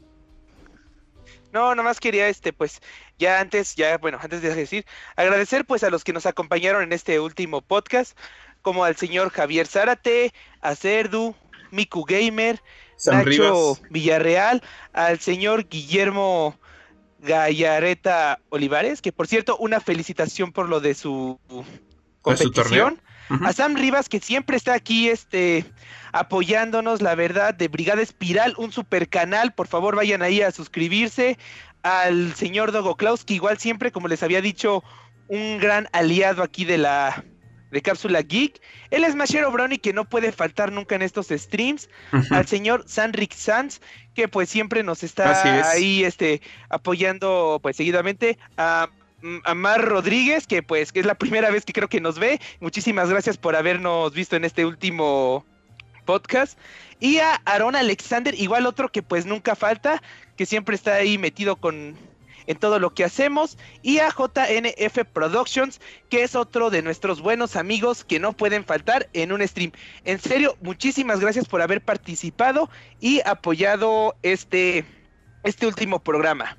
No, 1.51 1.73
nomás 1.73 1.99
quería, 1.99 2.27
este, 2.27 2.53
pues, 2.53 2.79
ya 3.17 3.39
antes, 3.39 3.73
ya, 3.73 3.97
bueno, 3.97 4.19
antes 4.21 4.43
de 4.43 4.53
decir, 4.53 4.85
agradecer, 5.15 5.65
pues, 5.65 5.83
a 5.83 5.89
los 5.89 6.03
que 6.03 6.13
nos 6.13 6.27
acompañaron 6.27 6.83
en 6.83 6.93
este 6.93 7.19
último 7.19 7.61
podcast, 7.63 8.15
como 8.61 8.83
al 8.83 8.95
señor 8.95 9.31
Javier 9.31 9.65
Zárate, 9.65 10.31
a 10.61 10.75
Cerdu, 10.75 11.33
Miku 11.71 12.05
Gamer, 12.05 12.61
Sam 12.97 13.15
Nacho 13.15 13.29
Rivas. 13.29 13.81
Villarreal, 13.89 14.61
al 14.93 15.19
señor 15.19 15.67
Guillermo 15.67 16.59
Gallareta 17.23 18.39
Olivares, 18.49 19.01
que 19.01 19.11
por 19.11 19.27
cierto, 19.27 19.57
una 19.57 19.79
felicitación 19.79 20.51
por 20.51 20.67
lo 20.67 20.79
de 20.79 20.93
su 20.93 21.39
Por 21.47 22.37
su 22.37 22.51
competición. 22.51 22.99
Ujú. 23.29 23.45
A 23.45 23.53
Sam 23.53 23.75
Rivas, 23.75 24.09
que 24.09 24.19
siempre 24.19 24.57
está 24.57 24.73
aquí 24.73 25.07
este, 25.07 25.65
apoyándonos, 26.11 27.01
la 27.01 27.15
verdad, 27.15 27.53
de 27.53 27.69
Brigada 27.69 28.01
Espiral, 28.01 28.53
un 28.57 28.73
super 28.73 29.07
canal. 29.07 29.53
Por 29.53 29.67
favor, 29.67 29.95
vayan 29.95 30.21
ahí 30.21 30.41
a 30.41 30.51
suscribirse. 30.51 31.37
Al 31.83 32.33
señor 32.35 32.71
Dogo 32.71 32.95
Klaus, 32.95 33.23
que 33.23 33.33
igual 33.33 33.57
siempre, 33.59 33.91
como 33.91 34.09
les 34.09 34.23
había 34.23 34.41
dicho, 34.41 34.83
un 35.27 35.57
gran 35.57 35.87
aliado 35.93 36.43
aquí 36.43 36.65
de 36.65 36.77
la 36.77 37.23
de 37.73 37.81
Cápsula 37.81 38.21
Geek. 38.21 38.61
El 38.91 39.03
Smashero 39.11 39.51
Brownie, 39.51 39.79
que 39.79 39.91
no 39.91 40.05
puede 40.05 40.31
faltar 40.31 40.71
nunca 40.71 40.95
en 40.95 41.01
estos 41.01 41.27
streams. 41.27 41.89
Al 42.31 42.47
señor 42.47 42.85
Sanric 42.87 43.33
Sanz, 43.33 43.81
que 44.13 44.27
pues 44.27 44.49
siempre 44.49 44.83
nos 44.83 45.03
está 45.03 45.59
es. 45.59 45.65
ahí 45.65 46.03
este, 46.03 46.41
apoyando 46.69 47.59
pues 47.61 47.75
seguidamente. 47.75 48.37
A 48.57 48.89
a 49.45 49.53
Mar 49.53 49.81
Rodríguez, 49.81 50.47
que 50.47 50.63
pues 50.63 50.91
que 50.91 50.99
es 50.99 51.05
la 51.05 51.15
primera 51.15 51.49
vez 51.49 51.63
que 51.63 51.71
creo 51.71 51.87
que 51.87 52.01
nos 52.01 52.19
ve. 52.19 52.41
Muchísimas 52.59 53.09
gracias 53.09 53.37
por 53.37 53.55
habernos 53.55 54.13
visto 54.13 54.35
en 54.35 54.43
este 54.43 54.65
último 54.65 55.45
podcast. 56.03 56.57
Y 56.99 57.19
a 57.19 57.35
Aaron 57.45 57.75
Alexander, 57.75 58.35
igual 58.37 58.65
otro 58.65 58.89
que 58.89 59.01
pues 59.01 59.25
nunca 59.25 59.55
falta, 59.55 60.01
que 60.35 60.45
siempre 60.45 60.75
está 60.75 60.95
ahí 60.95 61.17
metido 61.17 61.55
con 61.55 61.95
en 62.47 62.57
todo 62.57 62.79
lo 62.79 62.93
que 62.93 63.03
hacemos. 63.03 63.57
Y 63.81 63.99
a 63.99 64.09
JNF 64.09 65.05
Productions, 65.11 65.79
que 66.09 66.23
es 66.23 66.35
otro 66.35 66.69
de 66.69 66.81
nuestros 66.81 67.21
buenos 67.21 67.55
amigos 67.55 68.03
que 68.03 68.19
no 68.19 68.33
pueden 68.33 68.65
faltar 68.65 69.09
en 69.13 69.31
un 69.31 69.47
stream. 69.47 69.71
En 70.05 70.19
serio, 70.19 70.57
muchísimas 70.61 71.19
gracias 71.19 71.47
por 71.47 71.61
haber 71.61 71.83
participado 71.83 72.69
y 72.99 73.21
apoyado 73.25 74.15
este, 74.21 74.85
este 75.43 75.67
último 75.67 76.03
programa. 76.03 76.57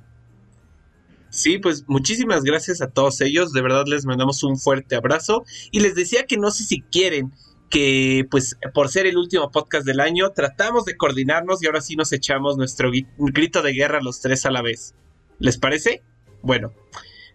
Sí, 1.34 1.58
pues 1.58 1.84
muchísimas 1.88 2.44
gracias 2.44 2.80
a 2.80 2.90
todos 2.90 3.20
ellos. 3.20 3.52
De 3.52 3.60
verdad 3.60 3.86
les 3.88 4.06
mandamos 4.06 4.44
un 4.44 4.56
fuerte 4.56 4.94
abrazo. 4.94 5.44
Y 5.72 5.80
les 5.80 5.96
decía 5.96 6.26
que 6.26 6.36
no 6.36 6.52
sé 6.52 6.62
si 6.62 6.82
quieren 6.82 7.32
que, 7.70 8.24
pues, 8.30 8.56
por 8.72 8.88
ser 8.88 9.06
el 9.06 9.18
último 9.18 9.50
podcast 9.50 9.84
del 9.84 9.98
año, 9.98 10.30
tratamos 10.30 10.84
de 10.84 10.96
coordinarnos 10.96 11.60
y 11.60 11.66
ahora 11.66 11.80
sí 11.80 11.96
nos 11.96 12.12
echamos 12.12 12.56
nuestro 12.56 12.92
grito 13.18 13.62
de 13.62 13.72
guerra 13.72 14.00
los 14.00 14.20
tres 14.20 14.46
a 14.46 14.52
la 14.52 14.62
vez. 14.62 14.94
¿Les 15.38 15.58
parece? 15.58 16.02
Bueno, 16.42 16.72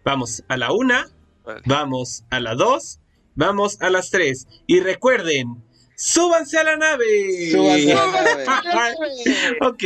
vamos 0.03 0.43
a 0.47 0.57
la 0.57 0.71
una, 0.71 1.09
Vale. 1.43 1.61
vamos 1.65 2.23
a 2.29 2.39
la 2.39 2.55
dos, 2.55 2.99
vamos 3.35 3.81
a 3.81 3.89
las 3.89 4.09
tres. 4.09 4.47
Y 4.67 4.79
recuerden, 4.79 5.63
súbanse 5.95 6.57
a 6.57 6.63
la 6.63 6.77
nave. 6.77 7.51
Súbanse 7.51 7.93
a 7.93 8.05
la 8.05 8.11
nave. 8.23 8.45
ok, 9.61 9.83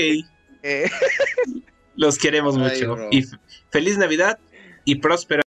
Eh, 0.65 0.89
los 1.95 2.17
queremos 2.17 2.55
Ay, 2.57 2.61
mucho. 2.61 2.93
bro. 2.95 3.07
Y 3.11 3.25
feliz 3.69 3.97
Navidad 3.97 4.39
y 4.85 4.95
próspero. 4.95 5.41